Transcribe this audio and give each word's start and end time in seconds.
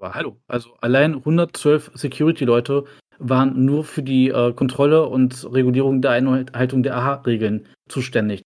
Aber 0.00 0.14
hallo, 0.14 0.40
also 0.48 0.78
allein 0.80 1.14
112 1.14 1.90
Security-Leute 1.92 2.86
waren 3.18 3.66
nur 3.66 3.84
für 3.84 4.02
die 4.02 4.30
äh, 4.30 4.54
Kontrolle 4.54 5.06
und 5.06 5.44
Regulierung 5.52 6.00
der 6.00 6.12
Einhaltung 6.12 6.82
der 6.82 6.96
AHA-Regeln 6.96 7.68
zuständig. 7.86 8.40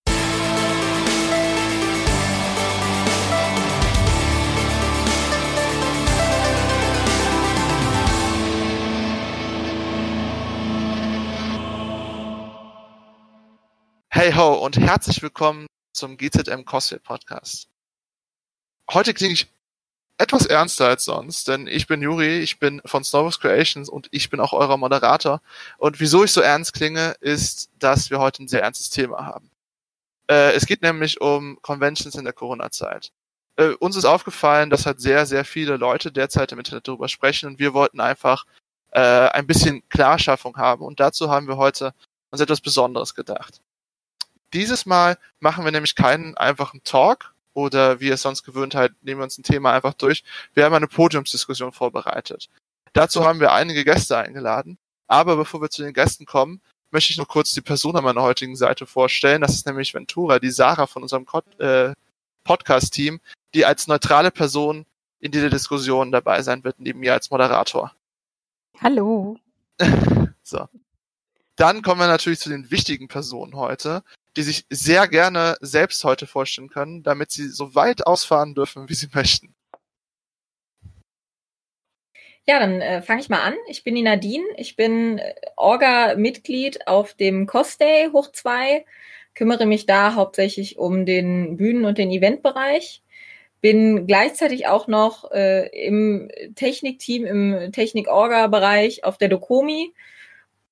Hey 14.10 14.32
ho 14.32 14.54
und 14.54 14.76
herzlich 14.76 15.22
willkommen 15.22 15.68
zum 15.92 16.16
GZM 16.16 16.64
Cosplay 16.64 16.98
Podcast. 16.98 17.68
Heute 18.90 19.14
klinge 19.14 19.34
ich 19.34 19.54
etwas 20.18 20.46
ernster 20.46 20.88
als 20.88 21.04
sonst, 21.04 21.48
denn 21.48 21.66
ich 21.66 21.86
bin 21.86 22.00
Juri, 22.00 22.38
ich 22.38 22.58
bin 22.58 22.80
von 22.84 23.02
Snowbox 23.02 23.40
Creations 23.40 23.88
und 23.88 24.08
ich 24.12 24.30
bin 24.30 24.40
auch 24.40 24.52
euer 24.52 24.76
Moderator. 24.76 25.40
Und 25.78 25.98
wieso 26.00 26.24
ich 26.24 26.32
so 26.32 26.40
ernst 26.40 26.72
klinge, 26.72 27.16
ist, 27.20 27.70
dass 27.78 28.10
wir 28.10 28.20
heute 28.20 28.44
ein 28.44 28.48
sehr 28.48 28.62
ernstes 28.62 28.90
Thema 28.90 29.26
haben. 29.26 29.50
Äh, 30.30 30.52
es 30.52 30.66
geht 30.66 30.82
nämlich 30.82 31.20
um 31.20 31.58
Conventions 31.62 32.14
in 32.14 32.24
der 32.24 32.32
Corona-Zeit. 32.32 33.10
Äh, 33.56 33.70
uns 33.80 33.96
ist 33.96 34.04
aufgefallen, 34.04 34.70
dass 34.70 34.86
halt 34.86 35.00
sehr, 35.00 35.26
sehr 35.26 35.44
viele 35.44 35.76
Leute 35.76 36.12
derzeit 36.12 36.52
im 36.52 36.58
Internet 36.58 36.88
darüber 36.88 37.08
sprechen 37.08 37.48
und 37.48 37.58
wir 37.58 37.74
wollten 37.74 38.00
einfach 38.00 38.44
äh, 38.92 39.00
ein 39.00 39.46
bisschen 39.46 39.86
Klarschaffung 39.88 40.56
haben. 40.56 40.82
Und 40.84 41.00
dazu 41.00 41.30
haben 41.30 41.48
wir 41.48 41.56
heute 41.56 41.92
uns 42.30 42.40
etwas 42.40 42.60
Besonderes 42.60 43.14
gedacht. 43.14 43.60
Dieses 44.52 44.86
Mal 44.86 45.18
machen 45.40 45.64
wir 45.64 45.72
nämlich 45.72 45.96
keinen 45.96 46.36
einfachen 46.36 46.82
Talk 46.84 47.33
oder 47.54 48.00
wie 48.00 48.10
es 48.10 48.22
sonst 48.22 48.42
gewöhnt 48.42 48.74
halt, 48.74 48.92
nehmen 49.02 49.20
wir 49.20 49.24
uns 49.24 49.38
ein 49.38 49.44
Thema 49.44 49.72
einfach 49.72 49.94
durch. 49.94 50.24
Wir 50.52 50.64
haben 50.64 50.74
eine 50.74 50.88
Podiumsdiskussion 50.88 51.72
vorbereitet. 51.72 52.50
Dazu 52.92 53.24
haben 53.24 53.40
wir 53.40 53.52
einige 53.52 53.84
Gäste 53.84 54.18
eingeladen. 54.18 54.78
Aber 55.06 55.36
bevor 55.36 55.62
wir 55.62 55.70
zu 55.70 55.82
den 55.82 55.92
Gästen 55.92 56.26
kommen, 56.26 56.60
möchte 56.90 57.12
ich 57.12 57.18
noch 57.18 57.28
kurz 57.28 57.52
die 57.52 57.60
Person 57.60 57.96
an 57.96 58.04
meiner 58.04 58.22
heutigen 58.22 58.56
Seite 58.56 58.86
vorstellen. 58.86 59.40
Das 59.40 59.52
ist 59.52 59.66
nämlich 59.66 59.94
Ventura, 59.94 60.38
die 60.38 60.50
Sarah 60.50 60.86
von 60.86 61.02
unserem 61.02 61.26
äh, 61.58 61.92
Podcast-Team, 62.44 63.20
die 63.54 63.64
als 63.64 63.86
neutrale 63.86 64.30
Person 64.30 64.86
in 65.20 65.32
dieser 65.32 65.50
Diskussion 65.50 66.12
dabei 66.12 66.42
sein 66.42 66.64
wird, 66.64 66.80
neben 66.80 67.00
mir 67.00 67.12
als 67.12 67.30
Moderator. 67.30 67.92
Hallo. 68.80 69.38
so. 70.42 70.68
Dann 71.56 71.82
kommen 71.82 72.00
wir 72.00 72.06
natürlich 72.06 72.40
zu 72.40 72.48
den 72.48 72.70
wichtigen 72.70 73.08
Personen 73.08 73.54
heute 73.54 74.02
die 74.36 74.42
sich 74.42 74.66
sehr 74.70 75.08
gerne 75.08 75.56
selbst 75.60 76.04
heute 76.04 76.26
vorstellen 76.26 76.68
können, 76.68 77.02
damit 77.02 77.30
sie 77.30 77.48
so 77.48 77.74
weit 77.74 78.06
ausfahren 78.06 78.54
dürfen, 78.54 78.88
wie 78.88 78.94
sie 78.94 79.08
möchten. 79.14 79.54
Ja, 82.46 82.60
dann 82.60 82.82
äh, 82.82 83.00
fange 83.00 83.22
ich 83.22 83.30
mal 83.30 83.40
an. 83.40 83.54
Ich 83.68 83.84
bin 83.84 83.94
die 83.94 84.02
Nadine. 84.02 84.44
Ich 84.58 84.76
bin 84.76 85.18
äh, 85.18 85.34
Orga-Mitglied 85.56 86.86
auf 86.86 87.14
dem 87.14 87.46
Cosday 87.46 88.10
hoch 88.12 88.30
2, 88.32 88.84
kümmere 89.34 89.64
mich 89.64 89.86
da 89.86 90.14
hauptsächlich 90.14 90.76
um 90.78 91.06
den 91.06 91.56
Bühnen- 91.56 91.86
und 91.86 91.96
den 91.96 92.10
Eventbereich. 92.10 93.02
Bin 93.62 94.06
gleichzeitig 94.06 94.66
auch 94.66 94.88
noch 94.88 95.30
äh, 95.32 95.68
im 95.86 96.30
Technikteam, 96.54 97.24
im 97.24 97.72
Technik-Orga-Bereich 97.72 99.04
auf 99.04 99.16
der 99.16 99.28
Dokomi 99.28 99.94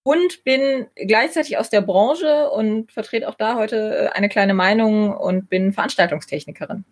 und 0.05 0.45
bin 0.45 0.87
gleichzeitig 0.97 1.59
aus 1.59 1.71
der 1.71 1.81
Branche 1.81 2.51
und 2.51 2.91
vertrete 2.91 3.29
auch 3.29 3.35
da 3.35 3.57
heute 3.57 3.77
äh, 3.77 4.09
eine 4.09 4.29
kleine 4.29 4.55
Meinung 4.55 5.17
und 5.17 5.49
bin 5.49 5.73
Veranstaltungstechnikerin. 5.73 6.85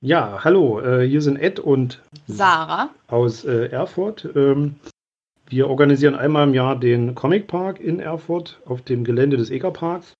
Ja, 0.00 0.44
hallo, 0.44 0.80
äh, 0.80 1.08
hier 1.08 1.20
sind 1.20 1.38
Ed 1.38 1.58
und 1.58 2.00
Sarah 2.28 2.90
aus 3.08 3.44
äh, 3.44 3.66
Erfurt. 3.66 4.28
Ähm, 4.36 4.76
wir 5.48 5.68
organisieren 5.68 6.14
einmal 6.14 6.46
im 6.46 6.54
Jahr 6.54 6.78
den 6.78 7.16
Comic 7.16 7.48
Park 7.48 7.80
in 7.80 7.98
Erfurt 7.98 8.60
auf 8.64 8.82
dem 8.82 9.02
Gelände 9.02 9.36
des 9.36 9.50
EGA 9.50 9.70
Parks. 9.70 10.12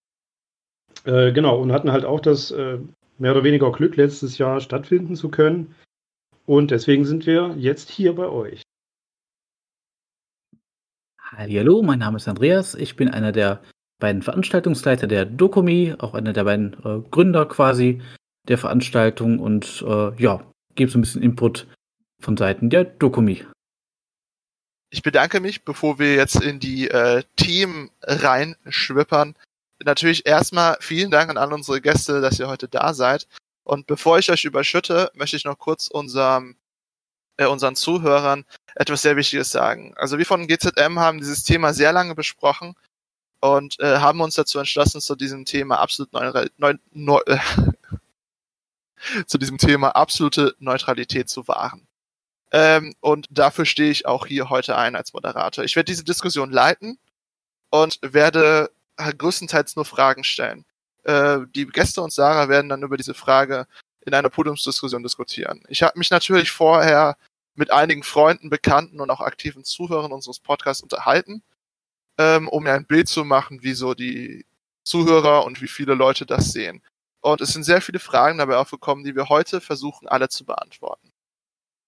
genau, 1.05 1.60
und 1.60 1.71
hatten 1.71 1.93
halt 1.93 2.06
auch 2.06 2.19
das 2.19 2.50
mehr 2.50 3.33
oder 3.33 3.45
weniger 3.45 3.71
Glück, 3.71 3.97
letztes 3.97 4.39
Jahr 4.39 4.60
stattfinden 4.60 5.16
zu 5.16 5.28
können. 5.28 5.75
Und 6.47 6.71
deswegen 6.71 7.05
sind 7.05 7.27
wir 7.27 7.55
jetzt 7.59 7.91
hier 7.91 8.15
bei 8.15 8.27
euch. 8.27 8.62
Hallo, 11.37 11.83
mein 11.83 11.99
Name 11.99 12.16
ist 12.16 12.27
Andreas. 12.27 12.75
Ich 12.75 12.97
bin 12.97 13.11
einer 13.11 13.33
der 13.33 13.62
beiden 14.00 14.22
Veranstaltungsleiter 14.22 15.06
der 15.06 15.27
Dokomi, 15.27 15.94
auch 15.99 16.15
einer 16.15 16.33
der 16.33 16.44
beiden 16.44 16.72
äh, 16.84 17.06
Gründer 17.11 17.44
quasi 17.44 18.00
der 18.49 18.56
Veranstaltung 18.56 19.39
und 19.39 19.84
äh, 19.87 20.15
ja, 20.22 20.43
gebe 20.75 20.91
so 20.91 20.97
ein 20.97 21.03
bisschen 21.03 21.22
Input 21.22 21.66
von 22.19 22.39
Seiten 22.39 22.71
der 22.71 22.84
Dokomi. 22.84 23.44
Ich 24.91 25.03
bedanke 25.03 25.41
mich, 25.41 25.66
bevor 25.66 25.99
wir 25.99 26.15
jetzt 26.15 26.43
in 26.43 26.61
die 26.61 26.89
äh, 26.89 27.22
Team 27.37 27.91
reinschwippern. 28.03 29.34
Natürlich 29.84 30.25
erstmal 30.25 30.78
vielen 30.81 31.10
Dank 31.10 31.28
an 31.28 31.37
alle 31.37 31.55
unsere 31.55 31.83
Gäste, 31.83 32.22
dass 32.22 32.41
ihr 32.41 32.49
heute 32.49 32.69
da 32.69 32.95
seid. 32.95 33.28
Und 33.65 33.87
bevor 33.87 34.19
ich 34.19 34.31
euch 34.31 34.47
überschütte, 34.47 35.10
möchte 35.12 35.37
ich 35.37 35.45
noch 35.45 35.59
kurz 35.59 35.89
unserem 35.89 36.56
äh, 37.38 37.47
unseren 37.47 37.76
Zuhörern 37.76 38.44
etwas 38.75 39.03
sehr 39.03 39.16
Wichtiges 39.16 39.50
sagen. 39.50 39.94
Also 39.97 40.19
wir 40.19 40.26
von 40.26 40.47
GZM 40.47 40.99
haben 40.99 41.19
dieses 41.19 41.44
Thema 41.44 41.72
sehr 41.72 41.93
lange 41.93 42.15
besprochen 42.15 42.75
und 43.41 43.81
äh, 43.81 43.99
haben 43.99 44.21
uns 44.21 44.34
dazu 44.34 44.59
entschlossen, 44.59 45.00
zu 45.00 45.16
diesem 45.16 45.44
Thema 45.44 45.78
absolut 45.78 46.12
neu, 46.12 46.48
neu, 46.59 46.75
neu 46.93 47.21
äh, 47.27 47.38
zu 49.27 49.38
diesem 49.38 49.59
Thema 49.59 49.91
absolute 49.91 50.54
Neutralität 50.59 51.31
zu 51.31 51.48
wahren. 51.48 51.87
Ähm, 52.50 52.94
und 53.00 53.27
dafür 53.31 53.65
stehe 53.65 53.91
ich 53.91 54.06
auch 54.06 54.27
hier 54.27 54.50
heute 54.50 54.77
ein 54.77 54.97
als 54.97 55.12
Moderator. 55.12 55.65
Ich 55.65 55.77
werde 55.77 55.91
diese 55.91 56.04
Diskussion 56.04 56.50
leiten 56.50 56.98
und 57.71 57.98
werde 58.03 58.71
größtenteils 58.97 59.77
nur 59.77 59.84
Fragen 59.84 60.25
stellen. 60.25 60.65
Äh, 61.04 61.41
die 61.54 61.66
Gäste 61.66 62.03
und 62.03 62.12
Sarah 62.12 62.48
werden 62.48 62.69
dann 62.69 62.82
über 62.82 62.97
diese 62.97 63.15
Frage 63.15 63.66
in 64.00 64.15
einer 64.15 64.31
Podiumsdiskussion 64.31 65.03
diskutieren. 65.03 65.62
Ich 65.69 65.82
habe 65.82 65.98
mich 65.98 66.10
natürlich 66.10 66.50
vorher 66.50 67.16
mit 67.59 67.73
einigen 67.73 68.05
Freunden, 68.05 68.51
Bekannten 68.51 69.01
und 69.01 69.11
auch 69.11 69.21
aktiven 69.21 69.65
Zuhörern 69.65 70.13
unseres 70.13 70.39
Podcasts 70.39 70.83
unterhalten, 70.83 71.43
ähm, 72.17 72.49
um 72.49 72.63
mir 72.63 72.73
ein 72.73 72.87
Bild 72.87 73.09
zu 73.09 73.25
machen, 73.25 73.63
wie 73.63 73.75
so 73.75 73.95
die 73.95 74.47
Zuhörer 74.85 75.45
und 75.45 75.61
wie 75.61 75.69
viele 75.69 75.95
Leute 75.95 76.25
das 76.25 76.53
sehen. 76.53 76.83
Und 77.21 77.41
es 77.41 77.53
sind 77.53 77.65
sehr 77.65 77.83
viele 77.83 77.99
Fragen 77.99 78.39
dabei 78.39 78.57
aufgekommen, 78.57 79.05
die 79.05 79.17
wir 79.17 79.29
heute 79.29 79.61
versuchen, 79.61 80.09
alle 80.09 80.29
zu 80.29 80.47
beantworten. 80.47 81.13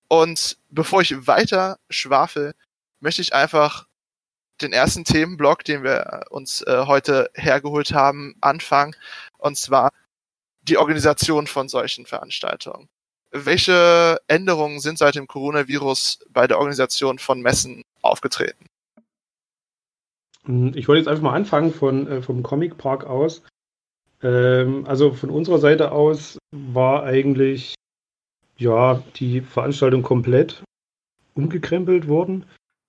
Und 0.09 0.59
bevor 0.69 1.03
ich 1.03 1.29
weiter 1.29 1.79
schwafel, 1.89 2.55
möchte 2.99 3.23
ich 3.23 3.33
einfach 3.33 3.87
den 4.61 4.73
ersten 4.73 5.05
Themenblock, 5.05 5.65
den 5.65 5.85
wir 5.85 6.25
uns 6.31 6.63
äh, 6.63 6.85
heute 6.87 7.31
hergeholt 7.35 7.93
haben, 7.95 8.35
anfangen. 8.41 8.97
Und 9.39 9.57
zwar 9.57 9.93
die 10.63 10.79
Organisation 10.79 11.47
von 11.47 11.69
solchen 11.69 12.07
Veranstaltungen. 12.07 12.89
Welche 13.33 14.19
Änderungen 14.27 14.81
sind 14.81 14.99
seit 14.99 15.15
dem 15.15 15.29
Coronavirus 15.29 16.21
bei 16.31 16.47
der 16.47 16.59
Organisation 16.59 17.19
von 17.19 17.41
Messen 17.41 17.83
aufgetreten? 18.03 18.67
Ich 20.75 20.89
wollte 20.89 21.01
jetzt 21.01 21.09
einfach 21.09 21.23
mal 21.23 21.35
anfangen 21.35 21.73
von, 21.73 22.07
äh, 22.09 22.23
vom 22.23 22.43
Comic 22.43 22.77
Park 22.77 23.05
aus. 23.05 23.43
Ähm, 24.23 24.85
also 24.87 25.13
von 25.13 25.31
unserer 25.31 25.59
Seite 25.59 25.93
aus 25.93 26.39
war 26.51 27.05
eigentlich 27.05 27.75
ja 28.57 29.03
die 29.17 29.43
Veranstaltung 29.43 30.03
komplett 30.03 30.65
umgekrempelt 31.35 32.09
worden. 32.09 32.47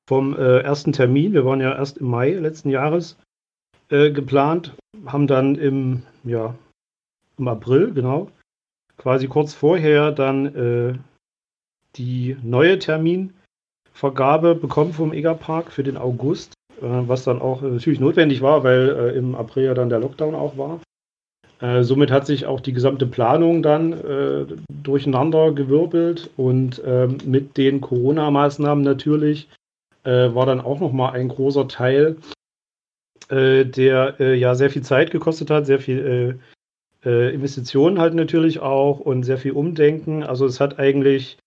Vom 0.10 0.36
äh, 0.36 0.60
ersten 0.60 0.92
Termin, 0.92 1.34
wir 1.34 1.46
waren 1.46 1.62
ja 1.62 1.76
erst 1.76 2.00
im 2.00 2.08
Mai 2.08 2.32
letzten 2.32 2.70
Jahres 2.70 3.18
äh, 3.90 4.12
geplant, 4.12 4.76
haben 5.06 5.28
dann 5.28 5.56
im 5.56 6.04
ja, 6.24 6.56
im 7.38 7.48
April, 7.48 7.94
genau, 7.94 8.32
quasi 9.02 9.28
kurz 9.28 9.54
vorher 9.54 10.12
dann 10.12 10.46
äh, 10.56 10.94
die 11.96 12.38
neue 12.44 12.78
Terminvergabe 12.78 14.54
bekommen 14.54 14.94
vom 14.94 15.12
EGA-Park 15.12 15.72
für 15.72 15.82
den 15.82 15.98
August, 15.98 16.54
äh, 16.82 16.86
was 16.86 17.24
dann 17.24 17.42
auch 17.42 17.64
äh, 17.64 17.68
natürlich 17.68 18.00
notwendig 18.00 18.42
war, 18.42 18.64
weil 18.64 18.90
äh, 18.90 19.18
im 19.18 19.34
April 19.34 19.66
ja 19.66 19.74
dann 19.74 19.90
der 19.90 20.00
Lockdown 20.00 20.36
auch 20.36 20.56
war. 20.56 20.82
Äh, 21.62 21.84
somit 21.84 22.12
hat 22.12 22.28
sich 22.28 22.46
auch 22.46 22.60
die 22.60 22.74
gesamte 22.74 23.08
Planung 23.08 23.64
dann 23.64 23.94
äh, 23.94 24.46
durcheinander 24.84 25.52
gewirbelt 25.52 26.30
und 26.38 26.80
ähm, 26.86 27.18
mit 27.26 27.58
den 27.58 27.82
Corona-Maßnahmen 27.82 28.84
natürlich 28.84 29.50
war 30.04 30.48
dann 30.48 30.62
auch 30.62 30.80
nochmal 30.80 31.14
ein 31.14 31.28
großer 31.28 31.68
Teil, 31.68 32.18
der 33.30 34.16
ja 34.36 34.56
sehr 34.56 34.72
viel 34.72 34.82
Zeit 34.82 35.12
gekostet 35.12 35.52
hat, 35.52 35.68
sehr 35.68 35.80
viel 35.80 36.40
äh, 36.40 36.61
Investitionen 37.04 38.00
halt 38.00 38.14
natürlich 38.14 38.60
auch 38.60 39.00
und 39.00 39.24
sehr 39.24 39.38
viel 39.38 39.54
Umdenken. 39.54 40.24
Also 40.24 40.46
es 40.46 40.60
hat 40.60 40.80
eigentlich 40.80 41.38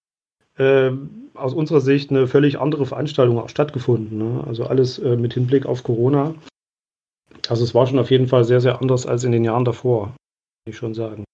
äh, 0.58 0.90
aus 1.34 1.54
unserer 1.54 1.80
Sicht 1.80 2.10
eine 2.10 2.26
völlig 2.26 2.58
andere 2.58 2.86
Veranstaltung 2.86 3.38
auch 3.38 3.48
stattgefunden. 3.48 4.18
Ne? 4.18 4.44
Also 4.46 4.64
alles 4.66 4.98
äh, 4.98 5.16
mit 5.16 5.34
Hinblick 5.34 5.66
auf 5.66 5.82
Corona. 5.82 6.34
Also 7.48 7.64
es 7.64 7.74
war 7.74 7.86
schon 7.86 7.98
auf 7.98 8.10
jeden 8.10 8.28
Fall 8.28 8.44
sehr, 8.44 8.60
sehr 8.60 8.80
anders 8.80 9.06
als 9.06 9.24
in 9.24 9.32
den 9.32 9.44
Jahren 9.44 9.64
davor, 9.64 10.14
würde 10.64 10.70
ich 10.70 10.76
schon 10.76 10.94
sagen. 10.94 11.24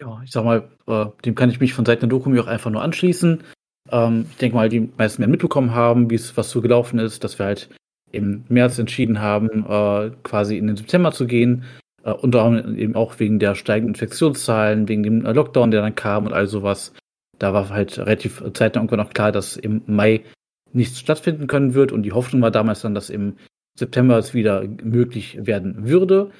Ja, 0.00 0.20
ich 0.24 0.30
sag 0.30 0.44
mal, 0.44 0.68
äh, 0.86 1.06
dem 1.24 1.34
kann 1.34 1.50
ich 1.50 1.60
mich 1.60 1.74
von 1.74 1.84
Seiten 1.84 2.00
der 2.00 2.08
Doku 2.08 2.34
auch 2.40 2.46
einfach 2.46 2.70
nur 2.70 2.82
anschließen. 2.82 3.42
Ähm, 3.90 4.26
ich 4.30 4.36
denke 4.38 4.56
mal, 4.56 4.68
die 4.68 4.88
meisten 4.96 5.20
werden 5.20 5.30
mitbekommen 5.30 5.74
haben, 5.74 6.10
wie 6.10 6.14
es 6.14 6.36
was 6.36 6.50
so 6.50 6.62
gelaufen 6.62 6.98
ist, 6.98 7.22
dass 7.24 7.38
wir 7.38 7.46
halt 7.46 7.68
im 8.12 8.44
März 8.48 8.78
entschieden 8.78 9.20
haben, 9.20 9.66
äh, 9.68 10.10
quasi 10.22 10.56
in 10.56 10.68
den 10.68 10.76
September 10.76 11.12
zu 11.12 11.26
gehen. 11.26 11.64
Äh, 12.04 12.12
unter 12.12 12.42
anderem 12.42 12.76
eben 12.76 12.94
auch 12.94 13.18
wegen 13.18 13.38
der 13.38 13.54
steigenden 13.54 13.94
Infektionszahlen, 13.94 14.88
wegen 14.88 15.02
dem 15.02 15.20
Lockdown, 15.22 15.70
der 15.70 15.82
dann 15.82 15.94
kam 15.94 16.26
und 16.26 16.32
all 16.32 16.46
sowas. 16.46 16.92
Da 17.38 17.52
war 17.52 17.68
halt 17.70 17.98
relativ 17.98 18.42
zeitnah 18.54 18.80
irgendwann 18.80 19.00
noch 19.00 19.12
klar, 19.12 19.32
dass 19.32 19.56
im 19.56 19.82
Mai 19.86 20.24
nichts 20.72 20.98
stattfinden 20.98 21.46
können 21.46 21.74
wird. 21.74 21.92
Und 21.92 22.02
die 22.02 22.12
Hoffnung 22.12 22.42
war 22.42 22.50
damals 22.50 22.82
dann, 22.82 22.94
dass 22.94 23.10
im 23.10 23.36
September 23.78 24.18
es 24.18 24.34
wieder 24.34 24.64
möglich 24.82 25.38
werden 25.46 25.88
würde. 25.88 26.30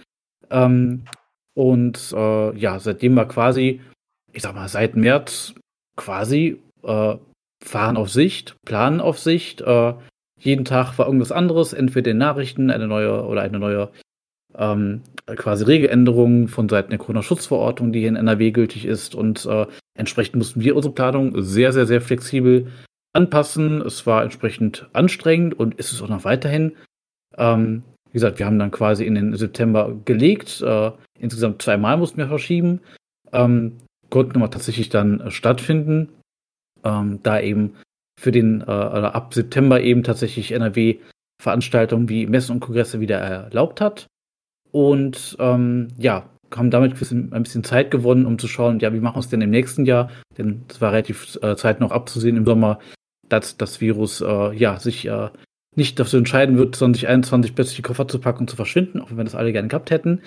Ähm, 0.51 1.05
und 1.55 2.13
äh, 2.15 2.57
ja, 2.57 2.79
seitdem 2.79 3.17
war 3.17 3.29
quasi, 3.29 3.81
ich 4.33 4.43
sag 4.43 4.55
mal, 4.55 4.69
seit 4.69 4.97
März 4.97 5.55
quasi 5.97 6.61
äh, 6.83 7.17
fahren 7.63 7.97
auf 7.97 8.11
Sicht, 8.11 8.57
planen 8.65 9.01
auf 9.01 9.19
Sicht. 9.19 9.61
Äh, 9.61 9.95
jeden 10.39 10.65
Tag 10.65 10.99
war 10.99 11.07
irgendwas 11.07 11.33
anderes, 11.33 11.73
entweder 11.73 12.13
in 12.13 12.19
Nachrichten 12.19 12.71
eine 12.71 12.87
neue 12.87 13.25
oder 13.27 13.43
eine 13.43 13.59
neue 13.59 13.91
ähm, 14.57 15.03
quasi 15.37 15.65
Regeländerung 15.65 16.49
von 16.49 16.69
Seiten 16.69 16.91
der 16.91 16.99
Corona-Schutzverordnung, 16.99 17.93
die 17.93 18.01
hier 18.01 18.09
in 18.09 18.17
NRW 18.17 18.51
gültig 18.51 18.85
ist. 18.85 19.15
Und 19.15 19.47
äh, 19.47 19.67
entsprechend 19.95 20.37
mussten 20.37 20.61
wir 20.61 20.77
unsere 20.77 20.95
Planung 20.95 21.41
sehr, 21.43 21.73
sehr, 21.73 21.87
sehr 21.87 22.01
flexibel 22.01 22.69
anpassen. 23.13 23.81
Es 23.83 24.07
war 24.07 24.23
entsprechend 24.23 24.89
anstrengend 24.93 25.59
und 25.59 25.75
ist 25.75 25.93
es 25.93 26.03
auch 26.03 26.09
noch 26.09 26.25
weiterhin. 26.25 26.77
Ähm, 27.37 27.83
wie 28.07 28.15
gesagt, 28.15 28.39
wir 28.39 28.47
haben 28.47 28.59
dann 28.59 28.71
quasi 28.71 29.05
in 29.05 29.15
den 29.15 29.37
September 29.37 29.97
gelegt. 30.05 30.61
Äh, 30.61 30.93
insgesamt 31.19 31.63
zweimal 31.63 31.97
mussten 31.97 32.19
wir 32.19 32.29
verschieben. 32.29 32.81
Ähm, 33.33 33.79
konnten 34.11 34.37
aber 34.37 34.51
tatsächlich 34.51 34.89
dann 34.89 35.21
äh, 35.21 35.31
stattfinden. 35.31 36.11
Ähm, 36.85 37.21
da 37.23 37.41
eben 37.41 37.75
für 38.19 38.33
den, 38.33 38.63
äh, 38.63 38.65
ab 38.65 39.33
September 39.33 39.81
eben 39.81 40.03
tatsächlich 40.03 40.53
NRW 40.53 40.99
Veranstaltungen 41.41 42.09
wie 42.09 42.27
Messen 42.27 42.53
und 42.53 42.61
Kongresse 42.61 43.01
wieder 43.01 43.19
erlaubt 43.19 43.81
hat. 43.81 44.07
Und 44.73 45.37
ähm, 45.41 45.89
ja, 45.99 46.29
haben 46.55 46.71
damit 46.71 46.93
ein 46.93 47.43
bisschen, 47.43 47.65
Zeit 47.65 47.91
gewonnen, 47.91 48.27
um 48.27 48.39
zu 48.39 48.49
schauen, 48.49 48.81
ja, 48.81 48.93
wie 48.93 49.01
machen 49.01 49.17
wir 49.17 49.21
es 49.21 49.29
denn 49.29 49.41
im 49.41 49.51
nächsten 49.51 49.85
Jahr? 49.85 50.11
Denn 50.37 50.65
es 50.69 50.81
war 50.81 50.93
relativ 50.93 51.39
äh, 51.43 51.57
Zeit 51.57 51.81
noch 51.81 51.93
abzusehen 51.93 52.37
im 52.37 52.45
Sommer, 52.45 52.79
dass 53.29 53.57
das 53.57 53.81
Virus 53.81 54.21
äh, 54.21 54.55
ja 54.57 54.79
sich 54.79 55.07
äh, 55.07 55.29
nicht 55.77 55.99
dafür 56.01 56.19
entscheiden 56.19 56.59
wird, 56.59 56.75
2021 56.75 57.55
plötzlich 57.55 57.77
die 57.77 57.83
Koffer 57.83 58.09
zu 58.09 58.19
packen 58.19 58.41
und 58.41 58.51
zu 58.51 58.57
verschwinden, 58.57 59.01
auch 59.01 59.11
wenn 59.11 59.19
wir 59.19 59.25
das 59.25 59.35
alle 59.35 59.53
gerne 59.53 59.69
gehabt 59.69 59.91
hätten. 59.91 60.21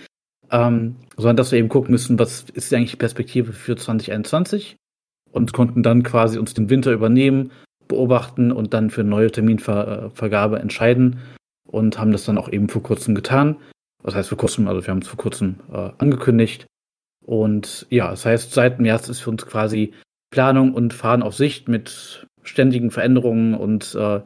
Ähm, 0.51 0.95
sondern 1.17 1.37
dass 1.37 1.51
wir 1.51 1.59
eben 1.59 1.69
gucken 1.69 1.91
müssen, 1.91 2.19
was 2.19 2.45
ist 2.53 2.73
eigentlich 2.73 2.91
die 2.91 2.97
Perspektive 2.97 3.53
für 3.53 3.75
2021 3.75 4.77
und 5.31 5.51
konnten 5.51 5.83
dann 5.83 6.03
quasi 6.03 6.37
uns 6.37 6.53
den 6.53 6.69
Winter 6.69 6.91
übernehmen, 6.91 7.51
beobachten 7.87 8.51
und 8.51 8.73
dann 8.73 8.89
für 8.89 9.03
neue 9.03 9.31
Terminvergabe 9.31 10.59
entscheiden 10.59 11.19
und 11.67 11.97
haben 11.97 12.11
das 12.11 12.25
dann 12.25 12.37
auch 12.37 12.49
eben 12.49 12.69
vor 12.69 12.83
kurzem 12.83 13.15
getan. 13.15 13.57
Das 14.03 14.15
heißt 14.15 14.29
vor 14.29 14.37
kurzem, 14.37 14.67
also 14.67 14.85
wir 14.85 14.91
haben 14.91 15.01
es 15.01 15.07
vor 15.07 15.17
kurzem 15.17 15.59
äh, 15.71 15.91
angekündigt. 15.97 16.65
Und 17.25 17.87
ja, 17.89 18.09
das 18.09 18.25
heißt, 18.25 18.53
seit 18.53 18.79
März 18.79 19.07
ist 19.09 19.21
für 19.21 19.29
uns 19.29 19.45
quasi 19.45 19.93
Planung 20.29 20.73
und 20.73 20.93
Fahren 20.93 21.23
auf 21.23 21.35
Sicht 21.35 21.67
mit 21.67 22.27
ständigen 22.43 22.91
Veränderungen 22.91 23.53
und 23.53 23.95
äh, 23.95 24.21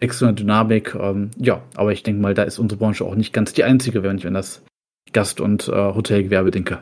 externer 0.00 0.32
Dynamik. 0.32 0.94
Ähm, 0.94 1.30
ja, 1.36 1.62
aber 1.76 1.92
ich 1.92 2.02
denke 2.02 2.20
mal, 2.20 2.34
da 2.34 2.42
ist 2.42 2.58
unsere 2.58 2.78
Branche 2.78 3.04
auch 3.04 3.14
nicht 3.14 3.32
ganz 3.32 3.52
die 3.52 3.64
einzige, 3.64 4.02
wenn 4.02 4.18
ich 4.18 4.26
an 4.26 4.34
das 4.34 4.64
Gast- 5.12 5.40
und 5.40 5.68
äh, 5.68 5.72
Hotelgewerbe 5.72 6.50
denke. 6.50 6.80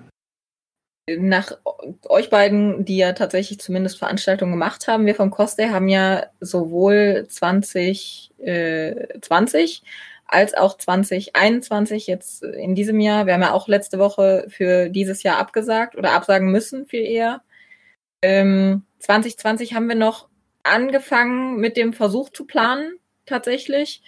Nach 1.19 1.53
euch 2.09 2.29
beiden, 2.29 2.85
die 2.85 2.99
ja 2.99 3.13
tatsächlich 3.15 3.59
zumindest 3.61 3.99
Veranstaltungen 3.99 4.53
gemacht 4.53 4.89
haben, 4.89 5.07
wir 5.07 5.15
vom 5.15 5.31
Coste 5.31 5.71
haben 5.71 5.89
ja 5.89 6.27
sowohl 6.41 7.27
2020 7.29 8.39
äh, 8.39 9.89
als 10.29 10.55
auch 10.55 10.77
2021 10.77 12.07
jetzt 12.07 12.43
in 12.43 12.75
diesem 12.75 13.01
Jahr. 13.01 13.27
Wir 13.27 13.35
haben 13.35 13.43
ja 13.43 13.53
auch 13.53 13.67
letzte 13.67 13.99
Woche 13.99 14.47
für 14.49 14.91
dieses 14.91 15.23
Jahr 15.23 15.39
abgesagt 15.39 15.97
oder 15.97 16.13
absagen 16.13 16.53
müssen, 16.53 16.87
viel 16.87 17.05
eher. 17.05 17.43
Ähm, 18.23 18.83
2020 19.01 19.75
haben 19.75 19.89
wir 19.89 19.95
noch 19.97 20.29
angefangen 20.63 21.57
mit 21.57 21.77
dem 21.77 21.95
Versuch 21.95 22.31
zu 22.31 22.45
planen, 22.45 22.99
tatsächlich. 23.27 24.03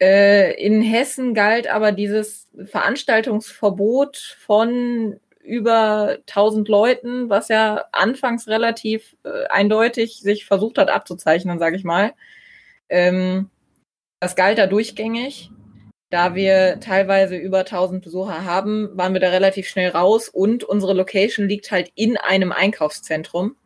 Äh, 0.00 0.54
in 0.62 0.82
Hessen 0.82 1.34
galt 1.34 1.68
aber 1.68 1.92
dieses 1.92 2.48
Veranstaltungsverbot 2.64 4.16
von 4.16 5.20
über 5.42 6.18
1000 6.26 6.68
Leuten, 6.68 7.30
was 7.30 7.48
ja 7.48 7.84
anfangs 7.92 8.48
relativ 8.48 9.16
äh, 9.24 9.46
eindeutig 9.46 10.20
sich 10.20 10.46
versucht 10.46 10.78
hat 10.78 10.90
abzuzeichnen, 10.90 11.58
sage 11.58 11.76
ich 11.76 11.84
mal. 11.84 12.12
Ähm, 12.88 13.50
das 14.20 14.36
galt 14.36 14.58
da 14.58 14.66
durchgängig. 14.66 15.50
Da 16.10 16.34
wir 16.34 16.80
teilweise 16.80 17.36
über 17.36 17.60
1000 17.60 18.02
Besucher 18.02 18.44
haben, 18.44 18.96
waren 18.96 19.12
wir 19.12 19.20
da 19.20 19.28
relativ 19.28 19.68
schnell 19.68 19.90
raus 19.90 20.30
und 20.30 20.64
unsere 20.64 20.94
Location 20.94 21.46
liegt 21.46 21.70
halt 21.70 21.92
in 21.94 22.16
einem 22.16 22.50
Einkaufszentrum. 22.50 23.56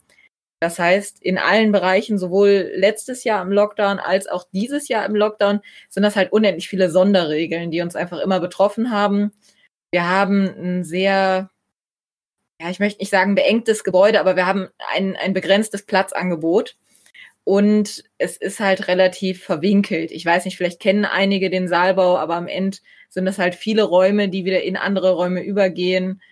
Das 0.61 0.79
heißt, 0.79 1.23
in 1.23 1.39
allen 1.39 1.73
Bereichen, 1.73 2.19
sowohl 2.19 2.71
letztes 2.75 3.25
Jahr 3.25 3.43
im 3.43 3.53
Lockdown 3.53 3.99
als 3.99 4.29
auch 4.29 4.45
dieses 4.53 4.89
Jahr 4.89 5.05
im 5.07 5.17
Lockdown, 5.17 5.61
sind 5.89 6.05
das 6.05 6.15
halt 6.17 6.33
unendlich 6.33 6.69
viele 6.69 6.89
Sonderregeln, 6.91 7.71
die 7.71 7.81
uns 7.81 7.97
einfach 7.97 8.19
immer 8.19 8.39
betroffen 8.39 8.91
haben. 8.91 9.33
Wir 9.93 10.09
haben 10.09 10.47
ein 10.47 10.85
sehr, 10.85 11.51
ja, 12.61 12.71
ich 12.71 12.79
möchte 12.79 13.01
nicht 13.01 13.11
sagen 13.11 13.35
beengtes 13.35 13.83
Gebäude, 13.83 14.21
aber 14.21 14.37
wir 14.37 14.47
haben 14.47 14.69
ein, 14.93 15.17
ein 15.17 15.33
begrenztes 15.33 15.85
Platzangebot. 15.85 16.77
Und 17.45 18.05
es 18.19 18.37
ist 18.37 18.61
halt 18.61 18.87
relativ 18.89 19.43
verwinkelt. 19.43 20.13
Ich 20.13 20.25
weiß 20.25 20.45
nicht, 20.45 20.57
vielleicht 20.57 20.81
kennen 20.81 21.05
einige 21.05 21.51
den 21.51 21.67
Saalbau, 21.69 22.17
aber 22.17 22.37
am 22.37 22.47
Ende 22.47 22.79
sind 23.09 23.27
das 23.27 23.39
halt 23.39 23.55
viele 23.55 23.83
Räume, 23.83 24.29
die 24.29 24.45
wieder 24.45 24.63
in 24.63 24.77
andere 24.77 25.13
Räume 25.13 25.43
übergehen. 25.43 26.23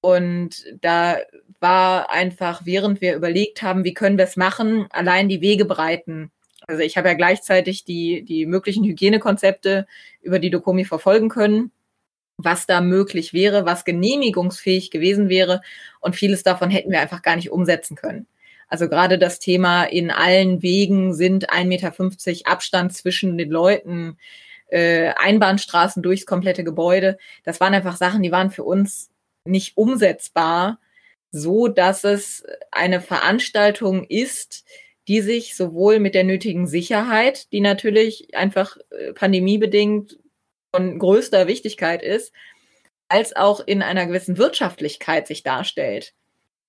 Und 0.00 0.64
da 0.80 1.18
war 1.60 2.10
einfach, 2.10 2.62
während 2.66 3.00
wir 3.00 3.14
überlegt 3.14 3.62
haben, 3.62 3.84
wie 3.84 3.94
können 3.94 4.18
wir 4.18 4.24
es 4.24 4.36
machen, 4.36 4.86
allein 4.90 5.28
die 5.28 5.40
Wege 5.40 5.64
bereiten. 5.64 6.30
Also 6.66 6.82
ich 6.82 6.96
habe 6.96 7.08
ja 7.08 7.14
gleichzeitig 7.14 7.84
die, 7.84 8.22
die 8.22 8.46
möglichen 8.46 8.84
Hygienekonzepte 8.84 9.86
über 10.20 10.38
die 10.38 10.50
Dokomi 10.50 10.84
verfolgen 10.84 11.28
können, 11.28 11.72
was 12.36 12.66
da 12.66 12.80
möglich 12.80 13.32
wäre, 13.32 13.64
was 13.64 13.84
genehmigungsfähig 13.84 14.90
gewesen 14.90 15.28
wäre. 15.28 15.60
Und 16.00 16.16
vieles 16.16 16.42
davon 16.42 16.70
hätten 16.70 16.90
wir 16.90 17.00
einfach 17.00 17.22
gar 17.22 17.36
nicht 17.36 17.50
umsetzen 17.50 17.96
können. 17.96 18.26
Also 18.72 18.88
gerade 18.88 19.18
das 19.18 19.38
Thema 19.38 19.84
in 19.84 20.10
allen 20.10 20.62
Wegen 20.62 21.12
sind 21.12 21.50
1,50 21.50 21.66
Meter 21.66 22.50
Abstand 22.50 22.94
zwischen 22.94 23.36
den 23.36 23.50
Leuten, 23.50 24.16
äh, 24.68 25.12
Einbahnstraßen 25.14 26.02
durchs 26.02 26.24
komplette 26.24 26.64
Gebäude. 26.64 27.18
Das 27.44 27.60
waren 27.60 27.74
einfach 27.74 27.98
Sachen, 27.98 28.22
die 28.22 28.32
waren 28.32 28.50
für 28.50 28.64
uns 28.64 29.10
nicht 29.44 29.76
umsetzbar, 29.76 30.80
so 31.30 31.68
dass 31.68 32.02
es 32.04 32.46
eine 32.70 33.02
Veranstaltung 33.02 34.04
ist, 34.04 34.64
die 35.06 35.20
sich 35.20 35.54
sowohl 35.54 35.98
mit 35.98 36.14
der 36.14 36.24
nötigen 36.24 36.66
Sicherheit, 36.66 37.52
die 37.52 37.60
natürlich 37.60 38.34
einfach 38.34 38.78
äh, 38.88 39.12
pandemiebedingt 39.12 40.18
von 40.74 40.98
größter 40.98 41.46
Wichtigkeit 41.46 42.02
ist, 42.02 42.32
als 43.08 43.36
auch 43.36 43.60
in 43.60 43.82
einer 43.82 44.06
gewissen 44.06 44.38
Wirtschaftlichkeit 44.38 45.26
sich 45.26 45.42
darstellt. 45.42 46.14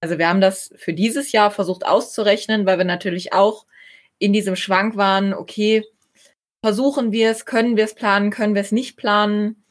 Also 0.03 0.17
wir 0.17 0.27
haben 0.27 0.41
das 0.41 0.73
für 0.75 0.91
dieses 0.91 1.31
Jahr 1.31 1.49
versucht 1.49 1.85
auszurechnen, 1.85 2.65
weil 2.65 2.77
wir 2.77 2.83
natürlich 2.83 3.31
auch 3.31 3.65
in 4.19 4.33
diesem 4.33 4.57
Schwank 4.57 4.97
waren, 4.97 5.33
okay, 5.33 5.85
versuchen 6.61 7.13
wir 7.13 7.31
es, 7.31 7.45
können 7.45 7.77
wir 7.77 7.85
es 7.85 7.95
planen, 7.95 8.29
können 8.29 8.53
wir 8.53 8.63
es 8.63 8.73
nicht 8.73 8.97
planen. 8.97 9.63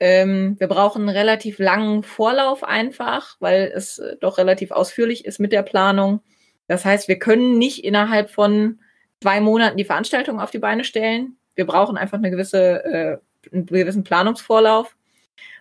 Ähm, 0.00 0.56
wir 0.58 0.68
brauchen 0.68 1.02
einen 1.02 1.14
relativ 1.14 1.58
langen 1.58 2.02
Vorlauf 2.02 2.64
einfach, 2.64 3.36
weil 3.40 3.70
es 3.74 3.98
äh, 3.98 4.16
doch 4.22 4.38
relativ 4.38 4.70
ausführlich 4.70 5.26
ist 5.26 5.38
mit 5.38 5.52
der 5.52 5.62
Planung. 5.62 6.20
Das 6.66 6.86
heißt, 6.86 7.06
wir 7.06 7.18
können 7.18 7.58
nicht 7.58 7.84
innerhalb 7.84 8.30
von 8.30 8.80
zwei 9.20 9.42
Monaten 9.42 9.76
die 9.76 9.84
Veranstaltung 9.84 10.40
auf 10.40 10.50
die 10.50 10.60
Beine 10.60 10.84
stellen. 10.84 11.36
Wir 11.56 11.66
brauchen 11.66 11.98
einfach 11.98 12.16
eine 12.16 12.30
gewisse, 12.30 12.84
äh, 12.86 13.18
einen 13.52 13.66
gewissen 13.66 14.02
Planungsvorlauf 14.02 14.96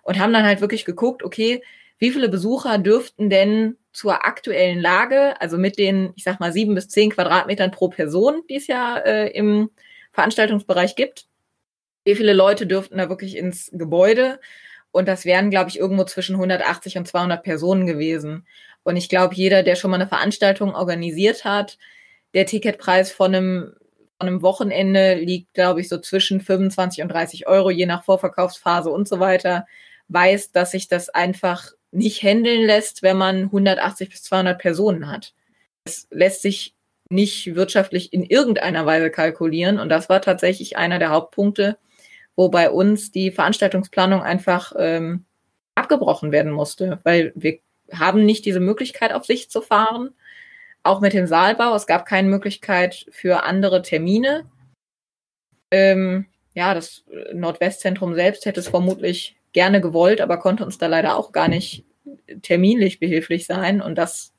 und 0.04 0.18
haben 0.18 0.32
dann 0.32 0.46
halt 0.46 0.62
wirklich 0.62 0.86
geguckt, 0.86 1.24
okay, 1.24 1.62
wie 1.98 2.12
viele 2.12 2.30
Besucher 2.30 2.78
dürften 2.78 3.30
denn 3.30 3.76
zur 3.94 4.26
aktuellen 4.26 4.80
Lage, 4.80 5.40
also 5.40 5.58
mit 5.58 5.78
den, 5.78 6.14
ich 6.16 6.24
sag 6.24 6.40
mal, 6.40 6.52
sieben 6.52 6.76
bis 6.76 6.90
zehn 6.90 7.12
Quadratmetern 7.12 7.72
pro 7.72 7.90
Person, 7.90 8.42
die 8.50 8.56
es 8.56 8.68
ja 8.68 8.98
äh, 8.98 9.30
im 9.30 9.70
Veranstaltungsbereich 10.12 10.96
gibt, 10.96 11.28
wie 12.04 12.16
viele 12.16 12.34
Leute 12.34 12.68
dürften 12.68 12.98
da 12.98 13.10
wirklich 13.10 13.38
ins 13.38 13.70
Gebäude? 13.72 14.40
Und 14.92 15.08
das 15.08 15.26
wären, 15.26 15.50
glaube 15.50 15.70
ich, 15.70 15.80
irgendwo 15.80 16.04
zwischen 16.04 16.36
180 16.36 16.98
und 16.98 17.08
200 17.08 17.44
Personen 17.44 17.88
gewesen. 17.88 18.46
Und 18.84 18.98
ich 18.98 19.10
glaube, 19.10 19.36
jeder, 19.36 19.64
der 19.64 19.76
schon 19.76 19.92
mal 19.92 19.96
eine 19.96 20.08
Veranstaltung 20.08 20.76
organisiert 20.76 21.46
hat, 21.46 21.78
der 22.34 22.46
Ticketpreis 22.46 23.12
von 23.12 23.34
einem, 23.34 23.74
von 24.20 24.28
einem 24.28 24.42
Wochenende 24.42 25.16
liegt, 25.16 25.54
glaube 25.54 25.82
ich, 25.82 25.90
so 25.90 26.00
zwischen 26.00 26.42
25 26.42 27.02
und 27.04 27.10
30 27.10 27.48
Euro, 27.48 27.72
je 27.72 27.86
nach 27.86 28.04
Vorverkaufsphase 28.04 28.90
und 28.90 29.08
so 29.08 29.20
weiter, 29.20 29.66
weiß, 30.10 30.52
dass 30.52 30.72
sich 30.72 30.88
das 30.88 31.10
einfach 31.10 31.72
nicht 31.94 32.24
handeln 32.24 32.66
lässt, 32.66 33.04
wenn 33.04 33.18
man 33.18 33.44
180 33.44 34.10
bis 34.10 34.24
200 34.24 34.60
Personen 34.60 35.08
hat. 35.10 35.34
Es 35.86 36.08
lässt 36.12 36.42
sich 36.42 36.76
nicht 37.10 37.56
wirtschaftlich 37.56 38.12
in 38.12 38.24
irgendeiner 38.24 38.86
Weise 38.86 39.12
kalkulieren. 39.12 39.80
Und 39.80 39.90
das 39.90 40.10
war 40.10 40.22
tatsächlich 40.22 40.78
einer 40.78 41.00
der 41.00 41.12
Hauptpunkte, 41.12 41.78
wo 42.36 42.50
bei 42.50 42.70
uns 42.70 43.12
die 43.12 43.32
Veranstaltungsplanung 43.32 44.22
einfach 44.22 44.74
ähm, 44.78 45.26
abgebrochen 45.76 46.32
werden 46.32 46.52
musste, 46.52 47.00
weil 47.04 47.32
wir 47.36 47.60
haben 47.92 48.26
nicht 48.26 48.46
diese 48.46 48.60
Möglichkeit, 48.60 49.14
auf 49.14 49.26
Sicht 49.26 49.52
zu 49.52 49.62
fahren. 49.62 50.10
Auch 50.82 51.00
mit 51.00 51.14
dem 51.14 51.28
Saalbau. 51.28 51.76
Es 51.76 51.88
gab 51.88 52.06
keine 52.06 52.28
Möglichkeit 52.28 53.06
für 53.12 53.44
andere 53.44 53.82
Termine. 53.84 54.50
Ähm, 55.72 56.26
ja, 56.56 56.74
das 56.74 57.04
Nordwestzentrum 57.34 58.16
selbst 58.16 58.46
hätte 58.46 58.60
es 58.60 58.68
vermutlich 58.68 59.36
gerne 59.54 59.82
gewollt, 59.82 60.22
aber 60.22 60.38
konnte 60.38 60.66
uns 60.66 60.78
da 60.78 60.88
leider 60.88 61.16
auch 61.16 61.32
gar 61.32 61.48
nicht 61.48 61.86
terminlich 62.42 63.00
behilflich 63.00 63.46
sein. 63.46 63.82
Und 63.82 63.96
das 63.96 64.34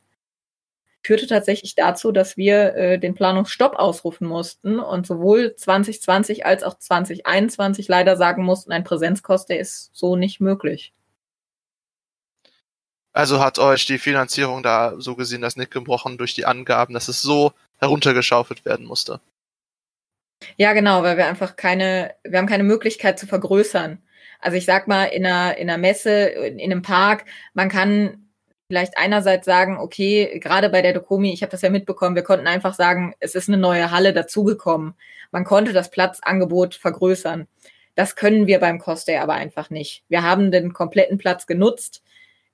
führte 1.03 1.27
tatsächlich 1.27 1.75
dazu, 1.75 2.13
dass 2.13 2.37
wir 2.37 2.75
äh, 2.75 2.99
den 2.99 3.15
Planungsstopp 3.15 3.77
ausrufen 3.77 4.27
mussten 4.27 4.79
und 4.79 5.07
sowohl 5.07 5.55
2020 5.55 6.47
als 6.47 6.63
auch 6.63 6.79
2021 6.79 7.89
leider 7.89 8.17
sagen 8.17 8.43
mussten, 8.43 8.73
ein 8.73 8.85
Präsenzkost, 8.85 9.49
der 9.49 9.61
ist 9.61 9.91
so 9.93 10.17
nicht 10.17 10.41
möglich. 10.41 10.93
Also 13.13 13.39
hat 13.41 13.61
euch 13.61 13.87
die 13.87 13.99
Finanzierung 13.99 14.63
da 14.65 14.95
so 14.99 15.15
gesehen 15.15 15.43
das 15.43 15.57
Nick 15.57 15.71
gebrochen 15.71 16.19
durch 16.19 16.35
die 16.35 16.47
Angaben, 16.47 16.95
dass 16.95 17.07
es 17.07 17.23
so 17.23 17.53
heruntergeschaufelt 17.79 18.65
werden 18.65 18.87
musste. 18.87 19.21
Ja, 20.57 20.73
genau, 20.73 21.03
weil 21.03 21.17
wir 21.17 21.27
einfach 21.27 21.55
keine, 21.55 22.15
wir 22.25 22.39
haben 22.39 22.49
keine 22.49 22.65
Möglichkeit 22.65 23.19
zu 23.19 23.27
vergrößern. 23.27 24.03
Also 24.45 24.59
ich 24.59 24.67
sag 24.67 24.89
mal, 24.89 25.07
in 25.07 25.25
einer, 25.25 25.57
in 25.57 25.71
einer 25.71 25.79
Messe, 25.79 26.27
in 26.27 26.61
einem 26.61 26.83
Park, 26.83 27.25
man 27.55 27.71
kann 27.71 28.29
vielleicht 28.69 28.99
einerseits 28.99 29.47
sagen, 29.47 29.79
okay, 29.79 30.39
gerade 30.39 30.69
bei 30.69 30.83
der 30.83 30.93
Dokomi, 30.93 31.33
ich 31.33 31.41
habe 31.41 31.51
das 31.51 31.63
ja 31.63 31.71
mitbekommen, 31.71 32.15
wir 32.15 32.25
konnten 32.25 32.47
einfach 32.47 32.75
sagen, 32.75 33.15
es 33.21 33.35
ist 33.35 33.49
eine 33.49 33.57
neue 33.57 33.91
Halle 33.91 34.13
dazugekommen. 34.13 34.97
Man 35.31 35.45
konnte 35.45 35.73
das 35.73 35.91
Platzangebot 35.91 36.75
vergrößern. 36.75 37.49
Das 37.95 38.17
können 38.17 38.47
wir 38.47 38.61
beim 38.61 38.79
Cosday 38.79 39.17
aber 39.17 39.33
einfach 39.33 39.71
nicht. 39.71 40.05
Wir 40.11 40.23
haben 40.23 40.51
den 40.51 40.75
kompletten 40.75 41.17
Platz 41.17 41.47
genutzt. 41.47 42.03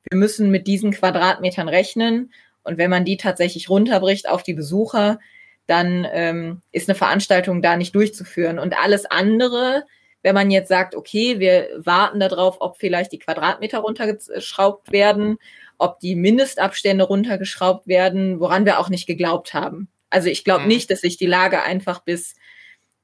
Wir 0.08 0.16
müssen 0.16 0.52
mit 0.52 0.68
diesen 0.68 0.92
Quadratmetern 0.92 1.68
rechnen. 1.68 2.32
Und 2.62 2.78
wenn 2.78 2.90
man 2.90 3.04
die 3.04 3.16
tatsächlich 3.16 3.68
runterbricht 3.68 4.28
auf 4.28 4.44
die 4.44 4.54
Besucher, 4.54 5.18
dann 5.66 6.06
ähm, 6.12 6.62
ist 6.70 6.88
eine 6.88 6.94
Veranstaltung 6.94 7.62
da 7.62 7.76
nicht 7.76 7.96
durchzuführen. 7.96 8.60
Und 8.60 8.78
alles 8.78 9.06
andere, 9.06 9.86
wenn 10.22 10.34
man 10.34 10.50
jetzt 10.50 10.68
sagt, 10.68 10.94
okay, 10.94 11.38
wir 11.40 11.68
warten 11.76 12.20
darauf, 12.20 12.58
ob 12.60 12.78
vielleicht 12.78 13.12
die 13.12 13.18
Quadratmeter 13.18 13.78
runtergeschraubt 13.78 14.92
werden, 14.92 15.38
ob 15.78 15.98
die 16.00 16.14
Mindestabstände 16.14 17.04
runtergeschraubt 17.04 17.86
werden, 17.86 18.38
woran 18.40 18.66
wir 18.66 18.78
auch 18.78 18.90
nicht 18.90 19.06
geglaubt 19.06 19.54
haben. 19.54 19.88
Also 20.10 20.28
ich 20.28 20.44
glaube 20.44 20.62
mhm. 20.62 20.68
nicht, 20.68 20.90
dass 20.90 21.00
sich 21.00 21.16
die 21.16 21.26
Lage 21.26 21.62
einfach 21.62 22.00
bis 22.00 22.34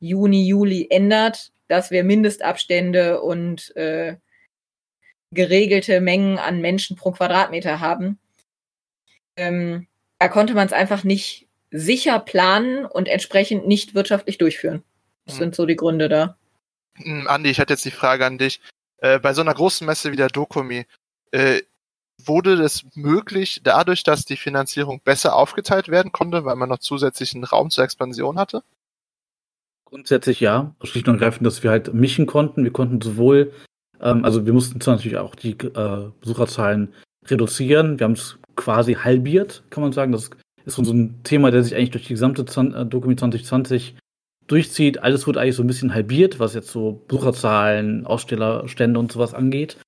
Juni, 0.01 0.47
Juli 0.47 0.89
ändert, 0.91 1.53
dass 1.69 1.91
wir 1.91 2.05
Mindestabstände 2.05 3.23
und 3.23 3.75
äh, 3.77 4.17
geregelte 5.33 6.01
Mengen 6.01 6.39
an 6.39 6.61
Menschen 6.61 6.97
pro 6.97 7.13
Quadratmeter 7.13 7.81
haben. 7.81 8.19
Ähm, 9.37 9.87
da 10.19 10.29
konnte 10.29 10.55
man 10.55 10.67
es 10.67 10.73
einfach 10.73 11.05
nicht 11.05 11.49
sicher 11.71 12.19
planen 12.21 12.85
und 12.85 13.09
entsprechend 13.09 13.67
nicht 13.67 13.95
wirtschaftlich 13.95 14.39
durchführen. 14.39 14.83
Das 15.25 15.35
hm. 15.35 15.45
sind 15.45 15.55
so 15.55 15.67
die 15.67 15.77
Gründe 15.77 16.09
da. 16.09 16.37
Hm, 16.97 17.27
Andi, 17.27 17.51
ich 17.51 17.61
hatte 17.61 17.75
jetzt 17.75 17.85
die 17.85 17.91
Frage 17.91 18.27
an 18.27 18.39
dich. 18.39 18.61
Äh, 18.99 19.19
bei 19.19 19.35
so 19.35 19.43
einer 19.43 19.55
großen 19.55 19.87
Messe 19.87 20.13
wie 20.13 20.17
der 20.17 20.29
Dokumi, 20.29 20.87
äh, 21.33 21.63
wurde 22.25 22.55
es 22.55 22.85
möglich, 22.95 23.61
dadurch, 23.63 24.03
dass 24.03 24.25
die 24.25 24.37
Finanzierung 24.37 25.01
besser 25.05 25.37
aufgeteilt 25.37 25.89
werden 25.89 26.13
konnte, 26.13 26.45
weil 26.45 26.57
man 26.57 26.69
noch 26.69 26.79
zusätzlichen 26.79 27.45
Raum 27.45 27.71
zur 27.71 27.85
Expansion 27.85 28.39
hatte? 28.39 28.63
Grundsätzlich 29.85 30.41
ja. 30.41 30.75
Schlicht 30.83 31.09
und 31.09 31.15
ergreifend, 31.15 31.47
dass 31.47 31.63
wir 31.63 31.71
halt 31.71 31.93
mischen 31.95 32.27
konnten. 32.27 32.65
Wir 32.65 32.73
konnten 32.73 33.01
sowohl, 33.01 33.53
ähm, 34.01 34.25
also 34.25 34.47
wir 34.47 34.53
mussten 34.53 34.81
zwar 34.81 34.97
natürlich 34.97 35.19
auch 35.19 35.35
die 35.35 35.53
äh, 35.53 36.11
Besucherzahlen 36.21 36.93
reduzieren. 37.27 37.99
Wir 37.99 38.05
haben 38.05 38.13
es 38.13 38.39
quasi 38.57 38.95
halbiert, 38.95 39.63
kann 39.71 39.83
man 39.83 39.93
sagen. 39.93 40.13
Das 40.13 40.31
ist 40.65 40.75
so 40.75 40.93
ein 40.93 41.23
Thema, 41.23 41.51
der 41.51 41.63
sich 41.63 41.77
eigentlich 41.77 41.91
durch 41.91 42.07
die 42.07 42.15
gesamte 42.15 42.43
äh, 42.43 42.87
Dokument 42.87 43.21
2020 43.21 43.97
durchzieht. 44.47 45.03
Alles 45.03 45.27
wird 45.27 45.37
eigentlich 45.37 45.57
so 45.57 45.63
ein 45.63 45.67
bisschen 45.67 45.95
halbiert, 45.95 46.39
was 46.39 46.55
jetzt 46.55 46.71
so 46.71 47.05
Besucherzahlen, 47.09 48.07
Ausstellerstände 48.07 48.99
und 48.99 49.13
sowas 49.13 49.35
angeht. 49.35 49.79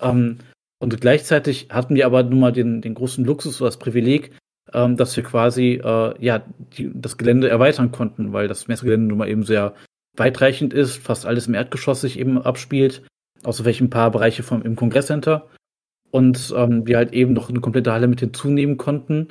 Ähm, 0.00 0.38
und 0.78 1.00
gleichzeitig 1.00 1.68
hatten 1.70 1.94
wir 1.94 2.06
aber 2.06 2.22
nun 2.22 2.40
mal 2.40 2.52
den, 2.52 2.80
den 2.80 2.94
großen 2.94 3.24
Luxus 3.24 3.60
oder 3.60 3.68
das 3.68 3.78
Privileg, 3.78 4.32
ähm, 4.72 4.96
dass 4.96 5.16
wir 5.16 5.24
quasi 5.24 5.80
äh, 5.82 6.14
ja 6.24 6.42
die, 6.76 6.90
das 6.94 7.18
Gelände 7.18 7.48
erweitern 7.48 7.92
konnten, 7.92 8.32
weil 8.32 8.48
das 8.48 8.68
Messegelände 8.68 9.08
nun 9.08 9.18
mal 9.18 9.28
eben 9.28 9.44
sehr 9.44 9.74
weitreichend 10.16 10.72
ist, 10.72 10.96
fast 10.96 11.26
alles 11.26 11.46
im 11.46 11.54
Erdgeschoss 11.54 12.00
sich 12.00 12.18
eben 12.18 12.40
abspielt, 12.40 13.02
außer 13.44 13.64
welchen 13.64 13.90
paar 13.90 14.10
Bereiche 14.10 14.42
vom, 14.42 14.62
im 14.62 14.76
Kongresscenter. 14.76 15.48
Und 16.10 16.52
ähm, 16.56 16.86
wir 16.86 16.96
halt 16.96 17.12
eben 17.12 17.34
noch 17.34 17.50
eine 17.50 17.60
komplette 17.60 17.92
Halle 17.92 18.08
mit 18.08 18.20
hinzunehmen 18.20 18.76
konnten 18.76 19.28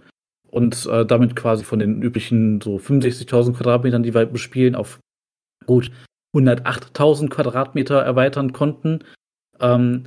und 0.51 0.85
äh, 0.85 1.05
damit 1.05 1.35
quasi 1.35 1.63
von 1.63 1.79
den 1.79 2.01
üblichen 2.01 2.61
so 2.61 2.77
65.000 2.77 3.53
Quadratmetern, 3.53 4.03
die 4.03 4.13
wir 4.13 4.25
bespielen, 4.25 4.75
auf 4.75 4.99
gut 5.65 5.91
108.000 6.35 7.29
Quadratmeter 7.29 7.99
erweitern 7.99 8.53
konnten. 8.53 8.99
Ähm, 9.59 10.05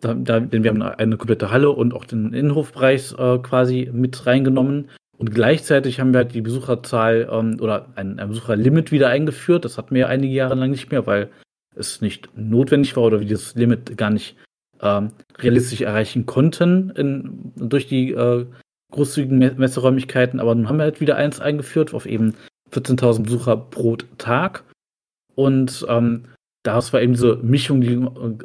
da, 0.00 0.14
da, 0.14 0.40
denn 0.40 0.62
wir 0.62 0.70
haben 0.70 0.82
eine 0.82 1.16
komplette 1.16 1.50
Halle 1.50 1.70
und 1.70 1.94
auch 1.94 2.04
den 2.04 2.32
Innenhofbereich 2.32 3.14
äh, 3.18 3.38
quasi 3.38 3.90
mit 3.92 4.26
reingenommen. 4.26 4.90
Und 5.16 5.32
gleichzeitig 5.32 6.00
haben 6.00 6.12
wir 6.12 6.18
halt 6.18 6.34
die 6.34 6.40
Besucherzahl 6.40 7.28
ähm, 7.30 7.58
oder 7.60 7.88
ein, 7.94 8.18
ein 8.18 8.28
Besucherlimit 8.28 8.92
wieder 8.92 9.08
eingeführt. 9.08 9.64
Das 9.64 9.78
hatten 9.78 9.94
wir 9.94 10.02
ja 10.02 10.06
einige 10.08 10.34
Jahre 10.34 10.56
lang 10.56 10.70
nicht 10.70 10.90
mehr, 10.90 11.06
weil 11.06 11.30
es 11.76 12.00
nicht 12.00 12.28
notwendig 12.36 12.96
war 12.96 13.04
oder 13.04 13.20
wir 13.20 13.26
dieses 13.26 13.54
Limit 13.54 13.96
gar 13.96 14.10
nicht 14.10 14.36
ähm, 14.80 15.12
realistisch 15.38 15.80
erreichen 15.80 16.26
konnten 16.26 16.90
in, 16.90 17.52
durch 17.56 17.86
die 17.86 18.12
äh, 18.12 18.46
großzügigen 18.94 19.38
Messeräumlichkeiten, 19.58 20.40
aber 20.40 20.54
nun 20.54 20.68
haben 20.68 20.78
wir 20.78 20.84
halt 20.84 21.00
wieder 21.00 21.16
eins 21.16 21.40
eingeführt 21.40 21.92
auf 21.94 22.06
eben 22.06 22.34
14.000 22.72 23.24
Besucher 23.24 23.56
pro 23.56 23.96
Tag. 24.18 24.64
Und 25.34 25.84
ähm, 25.88 26.26
daraus 26.62 26.92
war 26.92 27.02
eben 27.02 27.14
diese 27.14 27.36
Mischung, 27.36 27.80
die 27.80 27.94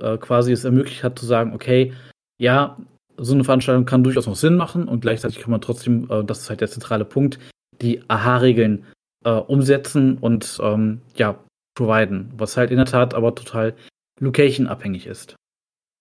äh, 0.02 0.18
quasi 0.18 0.52
es 0.52 0.66
ermöglicht 0.66 1.04
hat, 1.04 1.20
zu 1.20 1.26
sagen, 1.26 1.54
okay, 1.54 1.94
ja, 2.40 2.78
so 3.18 3.34
eine 3.34 3.44
Veranstaltung 3.44 3.86
kann 3.86 4.04
durchaus 4.04 4.26
noch 4.26 4.36
Sinn 4.36 4.56
machen 4.56 4.88
und 4.88 5.02
gleichzeitig 5.02 5.40
kann 5.40 5.52
man 5.52 5.62
trotzdem, 5.62 6.10
äh, 6.10 6.24
das 6.24 6.40
ist 6.40 6.50
halt 6.50 6.62
der 6.62 6.70
zentrale 6.70 7.06
Punkt, 7.06 7.38
die 7.82 8.02
AHA-Regeln 8.10 8.86
äh, 9.26 9.32
umsetzen 9.32 10.18
und 10.18 10.60
ähm, 10.64 11.02
ja, 11.16 11.38
providen, 11.76 12.32
was 12.38 12.58
halt 12.58 12.72
in 12.72 12.78
der 12.78 12.86
Tat 12.86 13.14
aber 13.14 13.36
total 13.36 13.76
location-abhängig 14.20 15.06
ist. 15.06 15.36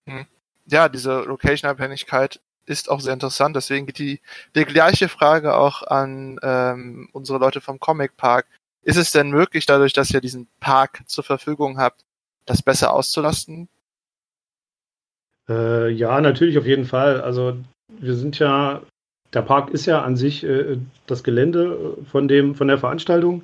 Hm. 0.09 0.25
Ja, 0.65 0.89
diese 0.89 1.21
Location-Abhängigkeit 1.21 2.39
ist 2.65 2.89
auch 2.89 2.99
sehr 2.99 3.13
interessant. 3.13 3.55
Deswegen 3.55 3.85
geht 3.85 3.99
die, 3.99 4.21
die 4.55 4.65
gleiche 4.65 5.09
Frage 5.09 5.55
auch 5.55 5.83
an 5.83 6.39
ähm, 6.43 7.09
unsere 7.13 7.39
Leute 7.39 7.61
vom 7.61 7.79
Comic 7.79 8.15
Park. 8.17 8.45
Ist 8.83 8.97
es 8.97 9.11
denn 9.11 9.29
möglich, 9.29 9.65
dadurch, 9.65 9.93
dass 9.93 10.11
ihr 10.11 10.21
diesen 10.21 10.47
Park 10.59 11.01
zur 11.05 11.23
Verfügung 11.23 11.77
habt, 11.77 12.05
das 12.45 12.61
besser 12.61 12.93
auszulasten? 12.93 13.67
Äh, 15.49 15.89
ja, 15.89 16.21
natürlich 16.21 16.57
auf 16.57 16.65
jeden 16.65 16.85
Fall. 16.85 17.21
Also 17.21 17.57
wir 17.87 18.15
sind 18.15 18.39
ja, 18.39 18.81
der 19.33 19.41
Park 19.41 19.71
ist 19.71 19.85
ja 19.85 20.01
an 20.01 20.15
sich 20.15 20.43
äh, 20.43 20.77
das 21.07 21.23
Gelände 21.23 21.97
von 22.09 22.27
dem 22.27 22.55
von 22.55 22.67
der 22.67 22.77
Veranstaltung. 22.77 23.43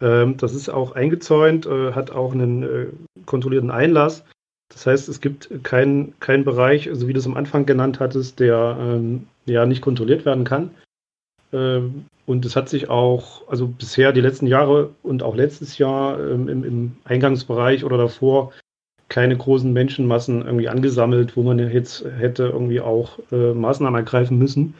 Ähm, 0.00 0.36
das 0.36 0.54
ist 0.54 0.68
auch 0.68 0.92
eingezäunt, 0.92 1.66
äh, 1.66 1.92
hat 1.92 2.10
auch 2.10 2.32
einen 2.32 2.62
äh, 2.62 2.86
kontrollierten 3.26 3.70
Einlass. 3.70 4.24
Das 4.68 4.86
heißt, 4.86 5.08
es 5.08 5.20
gibt 5.20 5.62
keinen 5.62 6.18
kein 6.20 6.44
Bereich, 6.44 6.90
so 6.92 7.08
wie 7.08 7.12
du 7.12 7.18
es 7.18 7.26
am 7.26 7.36
Anfang 7.36 7.66
genannt 7.66 8.00
hattest, 8.00 8.40
der 8.40 8.76
ähm, 8.80 9.26
ja 9.44 9.64
nicht 9.64 9.80
kontrolliert 9.80 10.24
werden 10.24 10.44
kann. 10.44 10.70
Ähm, 11.52 12.06
und 12.26 12.44
es 12.44 12.56
hat 12.56 12.68
sich 12.68 12.90
auch, 12.90 13.48
also 13.48 13.68
bisher 13.68 14.12
die 14.12 14.20
letzten 14.20 14.48
Jahre 14.48 14.90
und 15.02 15.22
auch 15.22 15.36
letztes 15.36 15.78
Jahr 15.78 16.18
ähm, 16.18 16.48
im, 16.48 16.64
im, 16.64 16.96
Eingangsbereich 17.04 17.84
oder 17.84 17.96
davor 17.96 18.52
keine 19.08 19.36
großen 19.36 19.72
Menschenmassen 19.72 20.44
irgendwie 20.44 20.68
angesammelt, 20.68 21.36
wo 21.36 21.44
man 21.44 21.60
jetzt 21.60 22.04
hätte 22.04 22.46
irgendwie 22.46 22.80
auch 22.80 23.20
äh, 23.30 23.52
Maßnahmen 23.52 23.98
ergreifen 23.98 24.36
müssen. 24.36 24.74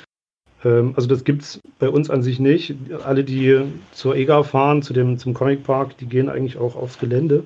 Ähm, 0.64 0.94
also 0.96 1.06
das 1.06 1.22
gibt 1.22 1.42
es 1.42 1.60
bei 1.78 1.88
uns 1.88 2.10
an 2.10 2.24
sich 2.24 2.40
nicht. 2.40 2.74
Alle, 3.04 3.22
die 3.22 3.60
zur 3.92 4.16
EGA 4.16 4.42
fahren, 4.42 4.82
zu 4.82 4.92
dem, 4.92 5.16
zum 5.18 5.32
Comic 5.32 5.62
Park, 5.62 5.96
die 5.98 6.06
gehen 6.06 6.28
eigentlich 6.28 6.58
auch 6.58 6.74
aufs 6.74 6.98
Gelände. 6.98 7.44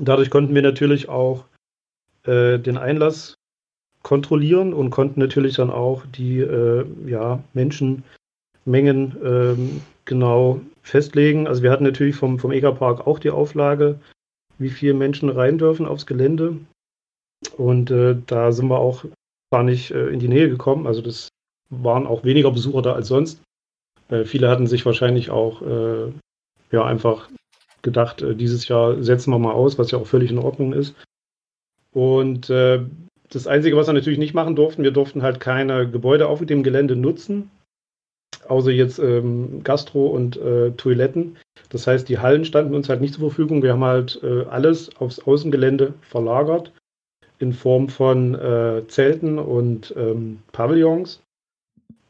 Dadurch 0.00 0.30
konnten 0.30 0.54
wir 0.54 0.62
natürlich 0.62 1.08
auch 1.08 1.44
äh, 2.24 2.58
den 2.58 2.76
Einlass 2.78 3.34
kontrollieren 4.02 4.72
und 4.72 4.90
konnten 4.90 5.20
natürlich 5.20 5.56
dann 5.56 5.70
auch 5.70 6.04
die 6.06 6.38
äh, 6.40 6.86
ja, 7.06 7.42
Menschenmengen 7.52 8.04
ähm, 8.66 9.80
genau 10.04 10.60
festlegen. 10.82 11.46
Also 11.46 11.62
wir 11.62 11.70
hatten 11.70 11.84
natürlich 11.84 12.16
vom, 12.16 12.38
vom 12.38 12.52
EGA-Park 12.52 13.06
auch 13.06 13.18
die 13.18 13.30
Auflage, 13.30 13.98
wie 14.58 14.70
viele 14.70 14.94
Menschen 14.94 15.28
rein 15.28 15.58
dürfen 15.58 15.86
aufs 15.86 16.06
Gelände. 16.06 16.56
Und 17.56 17.90
äh, 17.90 18.16
da 18.26 18.52
sind 18.52 18.68
wir 18.68 18.78
auch 18.78 19.04
gar 19.52 19.62
nicht 19.62 19.90
äh, 19.90 20.08
in 20.08 20.18
die 20.18 20.28
Nähe 20.28 20.48
gekommen. 20.48 20.86
Also 20.86 21.02
das 21.02 21.28
waren 21.70 22.06
auch 22.06 22.24
weniger 22.24 22.50
Besucher 22.50 22.82
da 22.82 22.92
als 22.94 23.08
sonst. 23.08 23.42
Äh, 24.08 24.24
viele 24.24 24.48
hatten 24.48 24.66
sich 24.66 24.84
wahrscheinlich 24.86 25.30
auch 25.30 25.62
äh, 25.62 26.12
ja 26.72 26.84
einfach 26.84 27.28
gedacht, 27.82 28.22
äh, 28.22 28.34
dieses 28.34 28.68
Jahr 28.68 29.02
setzen 29.02 29.30
wir 29.30 29.38
mal 29.38 29.52
aus, 29.52 29.78
was 29.78 29.90
ja 29.90 29.98
auch 29.98 30.06
völlig 30.06 30.30
in 30.30 30.38
Ordnung 30.38 30.72
ist. 30.72 30.94
Und 31.92 32.50
äh, 32.50 32.80
das 33.30 33.46
Einzige, 33.46 33.76
was 33.76 33.86
wir 33.86 33.94
natürlich 33.94 34.18
nicht 34.18 34.34
machen 34.34 34.56
durften, 34.56 34.82
wir 34.82 34.90
durften 34.90 35.22
halt 35.22 35.40
keine 35.40 35.88
Gebäude 35.88 36.28
auf 36.28 36.44
dem 36.44 36.62
Gelände 36.62 36.96
nutzen, 36.96 37.50
außer 38.46 38.70
jetzt 38.70 38.98
ähm, 38.98 39.62
Gastro 39.64 40.06
und 40.06 40.36
äh, 40.36 40.70
Toiletten. 40.72 41.36
Das 41.70 41.86
heißt, 41.86 42.08
die 42.08 42.18
Hallen 42.18 42.44
standen 42.44 42.74
uns 42.74 42.88
halt 42.88 43.00
nicht 43.00 43.14
zur 43.14 43.28
Verfügung. 43.28 43.62
Wir 43.62 43.72
haben 43.72 43.84
halt 43.84 44.20
äh, 44.22 44.44
alles 44.44 44.94
aufs 44.96 45.20
Außengelände 45.20 45.94
verlagert 46.00 46.72
in 47.38 47.52
Form 47.52 47.88
von 47.88 48.34
äh, 48.34 48.82
Zelten 48.88 49.38
und 49.38 49.94
ähm, 49.96 50.40
Pavillons. 50.52 51.20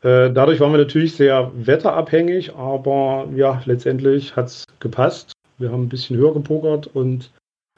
Äh, 0.02 0.30
dadurch 0.30 0.60
waren 0.60 0.72
wir 0.72 0.78
natürlich 0.78 1.16
sehr 1.16 1.50
wetterabhängig, 1.54 2.54
aber 2.54 3.28
ja, 3.34 3.60
letztendlich 3.66 4.36
hat 4.36 4.46
es 4.46 4.64
gepasst. 4.80 5.32
Wir 5.58 5.70
haben 5.70 5.84
ein 5.84 5.88
bisschen 5.88 6.16
höher 6.16 6.32
gepokert 6.32 6.86
und 6.86 7.30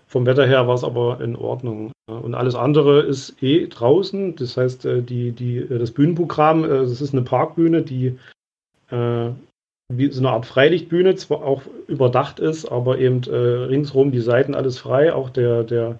vom 0.06 0.26
Wetter 0.26 0.46
her 0.46 0.66
war 0.66 0.74
es 0.74 0.84
aber 0.84 1.20
in 1.20 1.36
Ordnung. 1.36 1.92
Und 2.06 2.34
alles 2.34 2.54
andere 2.54 3.02
ist 3.02 3.40
eh 3.42 3.68
draußen. 3.68 4.34
Das 4.36 4.56
heißt, 4.56 4.84
äh, 4.84 5.02
die, 5.02 5.32
die, 5.32 5.58
äh, 5.58 5.78
das 5.78 5.92
Bühnenprogramm, 5.92 6.62
das 6.62 7.00
ist 7.00 7.12
eine 7.12 7.22
Parkbühne, 7.22 7.82
die 7.82 8.18
äh, 8.90 9.30
wie 9.92 10.10
so 10.10 10.20
eine 10.20 10.30
Art 10.30 10.46
Freilichtbühne 10.46 11.16
zwar 11.16 11.42
auch 11.42 11.62
überdacht 11.88 12.38
ist, 12.38 12.66
aber 12.66 12.98
eben 12.98 13.22
äh, 13.24 13.36
ringsrum 13.36 14.12
die 14.12 14.20
Seiten 14.20 14.54
alles 14.54 14.78
frei. 14.78 15.12
Auch 15.12 15.30
der, 15.30 15.64
der 15.64 15.98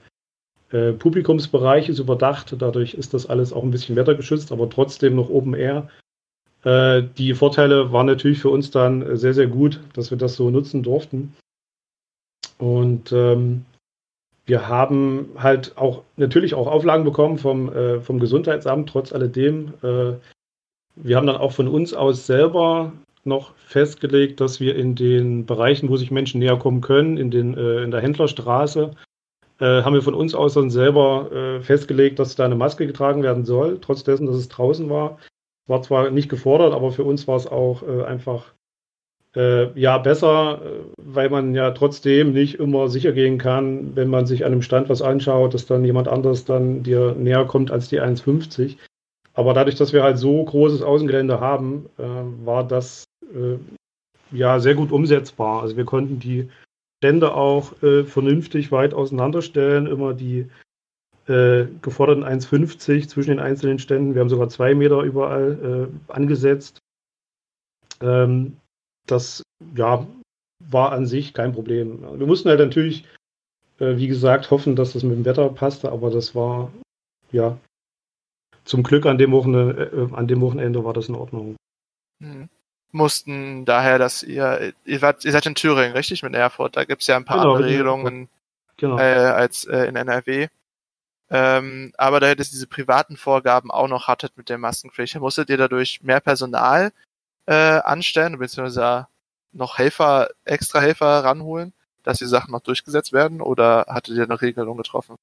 äh, 0.71 0.93
Publikumsbereich 0.93 1.89
ist 1.89 1.99
überdacht. 1.99 2.55
Dadurch 2.59 2.95
ist 2.95 3.15
das 3.15 3.27
alles 3.27 3.53
auch 3.53 3.63
ein 3.63 3.73
bisschen 3.73 3.97
wettergeschützt, 3.97 4.53
aber 4.53 4.71
trotzdem 4.71 5.17
noch 5.17 5.29
Open 5.29 5.55
Air. 5.55 5.89
Äh, 6.65 7.03
die 7.19 7.35
Vorteile 7.35 7.93
waren 7.93 8.07
natürlich 8.07 8.39
für 8.39 8.51
uns 8.51 8.71
dann 8.71 9.17
sehr, 9.17 9.35
sehr 9.35 9.49
gut, 9.49 9.81
dass 9.95 10.11
wir 10.11 10.19
das 10.19 10.37
so 10.37 10.51
nutzen 10.51 10.83
durften. 10.83 11.35
Und 12.61 13.11
ähm, 13.13 13.65
wir 14.45 14.69
haben 14.69 15.31
halt 15.37 15.77
auch 15.77 16.03
natürlich 16.17 16.55
auch 16.55 16.67
Auflagen 16.67 17.05
bekommen 17.05 17.39
vom, 17.39 17.73
äh, 17.73 18.01
vom 18.01 18.21
Gesundheitsamt, 18.21 18.89
trotz 18.89 19.13
alledem. 19.13 19.75
Äh, 19.83 20.13
wir 20.97 21.17
haben 21.17 21.27
dann 21.27 21.37
auch 21.37 21.53
von 21.53 21.69
uns 21.69 21.95
aus 21.95 22.27
selber 22.27 22.93
noch 23.25 23.55
festgelegt, 23.57 24.41
dass 24.41 24.61
wir 24.61 24.77
in 24.77 24.95
den 24.95 25.47
Bereichen, 25.47 25.89
wo 25.89 25.97
sich 25.97 26.11
Menschen 26.11 26.41
näher 26.41 26.59
kommen 26.59 26.81
können, 26.83 27.17
in, 27.17 27.31
den, 27.31 27.57
äh, 27.57 27.83
in 27.83 27.91
der 27.91 28.01
Händlerstraße, 28.01 28.91
äh, 29.61 29.83
haben 29.83 29.95
wir 29.95 30.03
von 30.03 30.15
uns 30.15 30.35
aus 30.35 30.55
dann 30.55 30.71
selber 30.71 31.31
äh, 31.33 31.63
festgelegt, 31.63 32.19
dass 32.19 32.35
da 32.35 32.45
eine 32.45 32.57
Maske 32.57 32.87
getragen 32.87 33.23
werden 33.23 33.45
soll, 33.45 33.79
trotz 33.81 34.05
dessen, 34.05 34.27
dass 34.27 34.37
es 34.37 34.49
draußen 34.49 34.91
war. 34.91 35.19
War 35.67 35.83
zwar 35.83 36.11
nicht 36.11 36.29
gefordert, 36.29 36.75
aber 36.75 36.93
für 36.93 37.05
uns 37.05 37.27
war 37.29 37.37
es 37.37 37.47
auch 37.47 37.83
äh, 37.83 38.05
einfach 38.05 38.53
äh, 39.37 39.79
ja 39.79 39.99
besser, 39.99 40.61
äh, 40.65 40.81
weil 40.97 41.31
man 41.31 41.55
ja 41.55 41.71
trotzdem 41.71 42.33
nicht 42.33 42.57
immer 42.57 42.89
sicher 42.89 43.13
gehen 43.13 43.39
kann, 43.39 43.95
wenn 43.95 44.09
man 44.09 44.27
sich 44.27 44.45
an 44.45 44.53
einem 44.53 44.63
Stand 44.63 44.89
was 44.89 45.03
anschaut, 45.03 45.55
dass 45.55 45.67
dann 45.67 45.85
jemand 45.85 46.09
anderes 46.09 46.45
dann 46.45 46.83
dir 46.83 47.15
näher 47.15 47.45
kommt 47.45 47.71
als 47.71 47.89
die 47.89 48.01
1,50. 48.01 48.77
Aber 49.35 49.55
dadurch, 49.55 49.77
dass 49.77 49.93
wir 49.93 50.03
halt 50.03 50.19
so 50.19 50.45
großes 50.45 50.83
Außengelände 50.83 51.41
haben, 51.41 51.87
äh, 51.99 52.03
war 52.45 52.67
das 52.67 53.05
äh, 53.33 53.59
ja 54.37 54.59
sehr 54.61 54.75
gut 54.75 54.93
umsetzbar. 54.93 55.63
Also 55.63 55.77
wir 55.77 55.85
konnten 55.85 56.19
die 56.19 56.49
Stände 57.03 57.35
auch 57.35 57.81
äh, 57.83 58.05
vernünftig 58.05 58.73
weit 58.73 58.93
auseinanderstellen, 58.93 59.87
immer 59.87 60.13
die 60.13 60.51
äh, 61.29 61.67
geforderten 61.81 62.25
1,50 62.25 63.09
zwischen 63.09 63.31
den 63.31 63.41
einzelnen 63.41 63.79
Ständen. 63.79 64.15
Wir 64.15 64.21
haben 64.21 64.29
sogar 64.29 64.49
zwei 64.49 64.75
Meter 64.75 65.03
überall 65.03 65.89
äh, 66.09 66.13
angesetzt. 66.13 66.79
Ähm, 68.03 68.57
das 69.11 69.43
ja, 69.75 70.07
war 70.59 70.93
an 70.93 71.07
sich 71.07 71.35
kein 71.35 71.53
Problem. 71.53 72.03
Wir 72.19 72.27
mussten 72.27 72.49
halt 72.49 72.61
natürlich, 72.61 73.05
äh, 73.79 73.97
wie 73.97 74.09
gesagt, 74.09 74.51
hoffen, 74.51 74.77
dass 74.77 74.93
das 74.93 75.03
mit 75.03 75.17
dem 75.17 75.25
Wetter 75.25 75.49
passte, 75.49 75.91
aber 75.91 76.11
das 76.11 76.35
war 76.35 76.71
ja 77.33 77.59
zum 78.65 78.83
Glück 78.83 79.07
an 79.07 79.19
dem, 79.19 79.33
Wochenende, 79.33 80.09
äh, 80.13 80.15
an 80.15 80.29
dem 80.29 80.41
Wochenende 80.41 80.85
war 80.85 80.93
das 80.93 81.09
in 81.09 81.15
Ordnung. 81.15 81.57
Mhm 82.19 82.49
mussten 82.93 83.65
daher, 83.65 83.99
dass 83.99 84.23
ihr, 84.23 84.73
ihr, 84.85 85.03
wart, 85.03 85.25
ihr 85.25 85.33
seid 85.33 85.47
in 85.47 85.55
Thüringen, 85.55 85.93
richtig, 85.93 86.23
mit 86.23 86.35
Erfurt, 86.35 86.77
da 86.77 86.85
gibt's 86.85 87.07
ja 87.07 87.17
ein 87.17 87.25
paar 87.25 87.39
genau, 87.39 87.55
andere 87.55 87.69
Regelungen 87.69 88.29
genau. 88.77 88.99
äh, 88.99 89.03
als 89.03 89.65
äh, 89.65 89.85
in 89.85 89.97
NRW. 89.97 90.49
Ähm, 91.33 91.93
aber 91.97 92.19
da 92.19 92.29
ihr 92.29 92.35
diese 92.35 92.67
privaten 92.67 93.17
Vorgaben 93.17 93.71
auch 93.71 93.87
noch 93.87 94.09
hattet 94.09 94.37
mit 94.37 94.49
der 94.49 94.59
Maskenpflicht, 94.59 95.15
musstet 95.21 95.49
ihr 95.49 95.57
dadurch 95.57 96.03
mehr 96.03 96.21
Personal 96.21 96.93
äh, 97.47 97.55
anstellen, 97.55 98.39
beziehungsweise 98.39 99.07
noch 99.53 99.79
Helfer, 99.79 100.31
extra 100.45 100.81
Helfer 100.81 101.25
ranholen, 101.25 101.73
dass 102.03 102.19
die 102.19 102.27
Sachen 102.27 102.53
noch 102.53 102.61
durchgesetzt 102.61 103.13
werden, 103.13 103.41
oder 103.41 103.87
hattet 103.89 104.17
ihr 104.17 104.25
eine 104.25 104.41
Regelung 104.41 104.77
getroffen? 104.77 105.17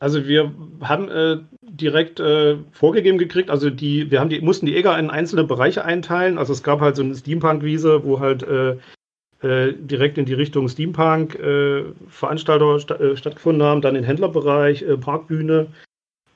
Also 0.00 0.26
wir 0.26 0.54
haben 0.80 1.10
äh, 1.10 1.36
direkt 1.60 2.20
äh, 2.20 2.56
vorgegeben 2.72 3.18
gekriegt, 3.18 3.50
also 3.50 3.68
die, 3.68 4.10
wir 4.10 4.18
haben 4.18 4.30
die, 4.30 4.40
mussten 4.40 4.64
die 4.64 4.74
EGA 4.74 4.98
in 4.98 5.10
einzelne 5.10 5.44
Bereiche 5.44 5.84
einteilen. 5.84 6.38
Also 6.38 6.54
es 6.54 6.62
gab 6.62 6.80
halt 6.80 6.96
so 6.96 7.02
eine 7.02 7.14
Steampunk-Wiese, 7.14 8.02
wo 8.02 8.18
halt 8.18 8.42
äh, 8.42 8.78
äh 9.42 9.74
direkt 9.74 10.16
in 10.16 10.24
die 10.24 10.32
Richtung 10.32 10.70
Steampunk 10.70 11.34
äh, 11.34 11.84
Veranstalter 12.08 12.80
sta 12.80 12.94
äh, 12.94 13.14
stattgefunden 13.14 13.62
haben, 13.62 13.82
dann 13.82 13.92
den 13.92 14.04
Händlerbereich, 14.04 14.84
Parkbühne, 15.00 15.66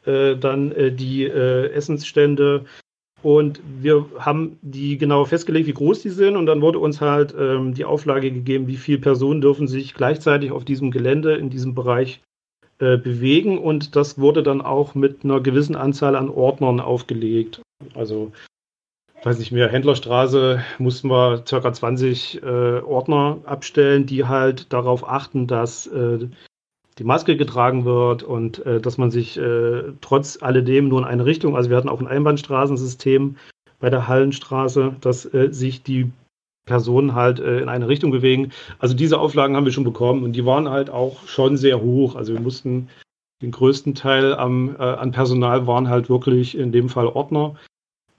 dann 0.05 0.75
die 0.99 1.25
Essensstände. 1.25 2.67
Und 3.25 3.61
wir 3.81 4.07
haben 4.19 4.59
die 4.63 4.99
genau 4.99 5.25
festgelegt, 5.25 5.67
wie 5.67 5.75
groß 5.75 6.03
die 6.03 6.11
sind. 6.11 6.37
Und 6.37 6.47
dann 6.47 6.61
wurde 6.61 6.79
uns 6.79 7.01
halt 7.01 7.35
ähm, 7.37 7.75
die 7.75 7.85
Auflage 7.85 8.31
gegeben, 8.31 8.69
wie 8.69 8.77
viele 8.77 8.99
Personen 8.99 9.41
dürfen 9.41 9.67
sich 9.67 9.95
gleichzeitig 9.95 10.53
auf 10.53 10.65
diesem 10.65 10.93
Gelände 10.93 11.35
in 11.35 11.51
diesem 11.51 11.75
Bereich 11.75 12.21
äh, 12.81 12.97
bewegen 12.97 13.59
und 13.59 13.95
das 13.95 14.19
wurde 14.19 14.43
dann 14.43 14.61
auch 14.61 14.97
mit 14.97 15.23
einer 15.23 15.41
gewissen 15.41 15.77
Anzahl 15.77 16.17
an 16.17 16.29
Ordnern 16.29 16.81
aufgelegt. 16.81 17.63
Also, 17.95 18.33
weiß 19.23 19.39
nicht 19.39 19.53
mehr, 19.53 19.69
Händlerstraße 19.69 20.61
mussten 20.79 21.09
wir 21.09 21.45
ca. 21.49 21.73
20 21.73 22.43
äh, 22.43 22.81
Ordner 22.81 23.39
abstellen, 23.45 24.07
die 24.07 24.25
halt 24.25 24.73
darauf 24.73 25.09
achten, 25.09 25.47
dass 25.47 25.87
äh, 25.87 26.27
die 26.99 27.05
Maske 27.05 27.37
getragen 27.37 27.85
wird 27.85 28.23
und 28.23 28.65
äh, 28.67 28.81
dass 28.81 28.99
man 28.99 29.11
sich 29.11 29.37
äh, 29.37 29.83
trotz 30.01 30.39
alledem 30.41 30.89
nur 30.89 31.01
in 31.01 31.05
eine 31.05 31.25
Richtung, 31.25 31.57
also 31.57 31.71
wir 31.71 31.77
hatten 31.77 31.89
auch 31.89 32.01
ein 32.01 32.07
Einbahnstraßensystem 32.07 33.37
bei 33.81 33.91
der 33.91 34.07
Hallenstraße, 34.07 34.95
dass 35.01 35.27
äh, 35.35 35.53
sich 35.53 35.83
die 35.83 36.11
Personen 36.67 37.15
halt 37.15 37.41
äh, 37.41 37.61
in 37.61 37.69
eine 37.69 37.89
Richtung 37.89 38.11
bewegen. 38.11 38.53
Also 38.79 38.95
diese 38.95 39.19
Auflagen 39.19 39.57
haben 39.57 39.65
wir 39.65 39.73
schon 39.73 39.85
bekommen 39.85 40.23
und 40.23 40.33
die 40.33 40.47
waren 40.47 40.69
halt 40.69 40.89
auch 40.89 41.27
schon 41.27 41.57
sehr 41.57 41.83
hoch. 41.83 42.15
Also 42.15 42.33
wir 42.33 42.41
mussten 42.41 42.89
den 43.43 43.51
größten 43.51 43.95
Teil 43.95 44.35
am, 44.35 44.77
äh, 44.77 44.83
an 44.83 45.11
Personal 45.11 45.67
waren 45.67 45.89
halt 45.89 46.09
wirklich 46.09 46.57
in 46.57 46.73
dem 46.73 46.89
Fall 46.89 47.09
Ordner 47.09 47.57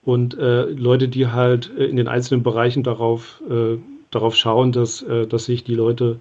und 0.04 0.38
äh, 0.38 0.66
Leute, 0.66 1.08
die 1.08 1.28
halt 1.28 1.68
in 1.68 1.96
den 1.96 2.08
einzelnen 2.08 2.44
Bereichen 2.44 2.84
darauf, 2.84 3.42
darauf 4.12 4.36
schauen, 4.36 4.72
dass, 4.72 5.04
dass 5.30 5.46
sich 5.46 5.64
die 5.64 5.74
Leute 5.74 6.20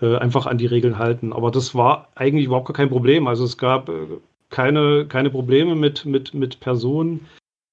einfach 0.00 0.46
an 0.46 0.58
die 0.58 0.66
Regeln 0.66 0.98
halten. 0.98 1.32
Aber 1.32 1.50
das 1.50 1.74
war 1.74 2.08
eigentlich 2.14 2.46
überhaupt 2.46 2.66
gar 2.66 2.74
kein 2.74 2.88
Problem. 2.88 3.26
Also 3.26 3.44
es 3.44 3.58
gab 3.58 3.90
keine, 4.48 5.06
keine 5.06 5.30
Probleme 5.30 5.74
mit, 5.74 6.06
mit, 6.06 6.34
mit 6.34 6.60
Personen 6.60 7.26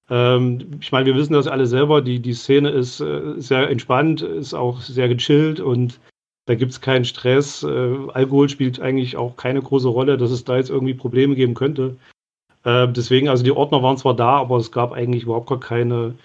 ähm, 0.10 0.78
ich 0.80 0.92
meine, 0.92 1.06
wir 1.06 1.16
wissen 1.16 1.34
das 1.34 1.48
alle 1.48 1.68
selber, 1.68 2.02
die, 2.02 2.20
die 2.20 2.34
Szene 2.34 2.70
ist 2.70 3.02
äh, 3.02 3.34
sehr 3.38 3.70
entspannt, 3.70 4.22
ist 4.22 4.54
auch 4.54 4.82
sehr 4.82 5.10
gechillt 5.10 5.60
und 5.60 6.00
da 6.46 6.56
gibt 6.56 6.72
es 6.72 6.82
keinen 6.82 7.06
Stress. 7.06 7.64
Äh, 7.64 7.96
Alkohol 8.14 8.48
spielt 8.48 8.80
eigentlich 8.80 9.18
auch 9.18 9.36
keine 9.36 9.62
große 9.62 9.90
Rolle, 9.90 10.18
dass 10.18 10.32
es 10.32 10.46
da 10.46 10.58
jetzt 10.58 10.70
irgendwie 10.70 10.94
Probleme 10.94 11.36
geben 11.36 11.56
könnte. 11.56 11.98
Äh, 12.64 12.88
deswegen, 12.88 13.28
also 13.28 13.44
die 13.44 13.52
Ordner 13.52 13.84
waren 13.84 13.98
zwar 13.98 14.16
da, 14.16 14.38
aber 14.38 14.58
es 14.58 14.72
gab 14.72 14.94
eigentlich 14.94 15.24
überhaupt 15.24 15.50
gar 15.50 15.60
keine 15.60 16.16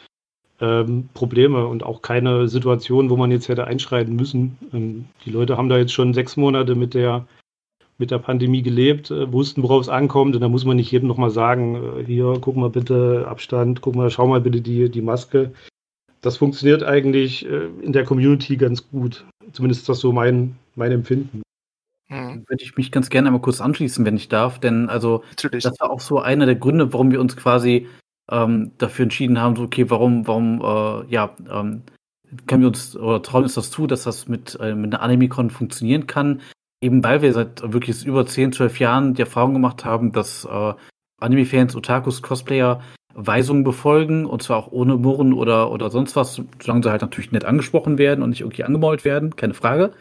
ähm, 0.62 1.08
Probleme 1.12 1.66
und 1.66 1.82
auch 1.82 2.00
keine 2.00 2.48
Situation, 2.48 3.10
wo 3.10 3.16
man 3.16 3.30
jetzt 3.30 3.48
hätte 3.48 3.66
einschreiten 3.66 4.14
müssen. 4.16 4.56
Ähm, 4.72 5.06
die 5.26 5.30
Leute 5.30 5.58
haben 5.58 5.68
da 5.68 5.76
jetzt 5.76 5.92
schon 5.92 6.14
sechs 6.14 6.36
Monate 6.36 6.74
mit 6.74 6.94
der 6.94 7.26
mit 7.98 8.10
der 8.10 8.18
Pandemie 8.18 8.62
gelebt, 8.62 9.10
äh, 9.10 9.32
wussten, 9.32 9.62
worauf 9.62 9.82
es 9.82 9.88
ankommt. 9.88 10.34
Und 10.34 10.40
da 10.40 10.48
muss 10.48 10.64
man 10.64 10.76
nicht 10.76 10.90
jedem 10.90 11.08
nochmal 11.08 11.30
sagen, 11.30 11.76
äh, 11.76 12.04
hier, 12.04 12.38
guck 12.40 12.56
mal 12.56 12.70
bitte 12.70 13.26
Abstand, 13.28 13.80
guck 13.80 13.94
mal, 13.94 14.10
schau 14.10 14.26
mal 14.26 14.40
bitte 14.40 14.60
die, 14.60 14.88
die 14.88 15.02
Maske. 15.02 15.52
Das 16.20 16.36
funktioniert 16.36 16.82
eigentlich 16.82 17.44
äh, 17.44 17.66
in 17.82 17.92
der 17.92 18.04
Community 18.04 18.56
ganz 18.56 18.88
gut. 18.88 19.24
Zumindest 19.52 19.82
ist 19.82 19.88
das 19.88 19.98
so 19.98 20.12
mein, 20.12 20.56
mein 20.74 20.92
Empfinden. 20.92 21.42
Hm. 22.08 22.44
Würde 22.48 22.62
ich 22.62 22.76
mich 22.76 22.92
ganz 22.92 23.10
gerne 23.10 23.28
einmal 23.28 23.42
kurz 23.42 23.60
anschließen, 23.60 24.04
wenn 24.04 24.16
ich 24.16 24.28
darf, 24.28 24.58
denn 24.58 24.88
also 24.88 25.22
Natürlich. 25.30 25.64
das 25.64 25.78
war 25.80 25.90
auch 25.90 26.00
so 26.00 26.20
einer 26.20 26.46
der 26.46 26.56
Gründe, 26.56 26.92
warum 26.92 27.10
wir 27.10 27.20
uns 27.20 27.36
quasi 27.36 27.88
ähm, 28.30 28.72
dafür 28.78 29.04
entschieden 29.04 29.40
haben, 29.40 29.56
so 29.56 29.64
okay, 29.64 29.90
warum, 29.90 30.26
warum, 30.26 30.60
äh, 30.60 31.12
ja, 31.12 31.34
ähm, 31.50 31.82
können 32.46 32.62
wir 32.62 32.68
uns 32.68 32.96
oder 32.96 33.22
trauen 33.22 33.44
uns 33.44 33.54
das 33.54 33.70
zu, 33.70 33.86
dass 33.86 34.04
das 34.04 34.28
mit, 34.28 34.58
äh, 34.60 34.74
mit 34.74 34.94
einer 34.94 35.02
Animicon 35.02 35.50
funktionieren 35.50 36.06
kann, 36.06 36.40
eben 36.80 37.04
weil 37.04 37.22
wir 37.22 37.32
seit 37.32 37.72
wirklich 37.72 38.04
über 38.04 38.26
10, 38.26 38.52
12 38.52 38.78
Jahren 38.80 39.14
die 39.14 39.22
Erfahrung 39.22 39.52
gemacht 39.52 39.84
haben, 39.84 40.12
dass 40.12 40.44
äh, 40.44 40.74
Anime-Fans, 41.20 41.76
Otakus, 41.76 42.22
Cosplayer 42.22 42.80
Weisungen 43.14 43.64
befolgen 43.64 44.26
und 44.26 44.42
zwar 44.42 44.56
auch 44.56 44.72
ohne 44.72 44.96
Murren 44.96 45.32
oder, 45.32 45.70
oder 45.70 45.90
sonst 45.90 46.16
was, 46.16 46.40
solange 46.60 46.82
sie 46.82 46.90
halt 46.90 47.02
natürlich 47.02 47.32
nett 47.32 47.44
angesprochen 47.44 47.98
werden 47.98 48.22
und 48.22 48.30
nicht 48.30 48.40
irgendwie 48.40 48.64
angemault 48.64 49.04
werden, 49.04 49.36
keine 49.36 49.54
Frage. 49.54 49.92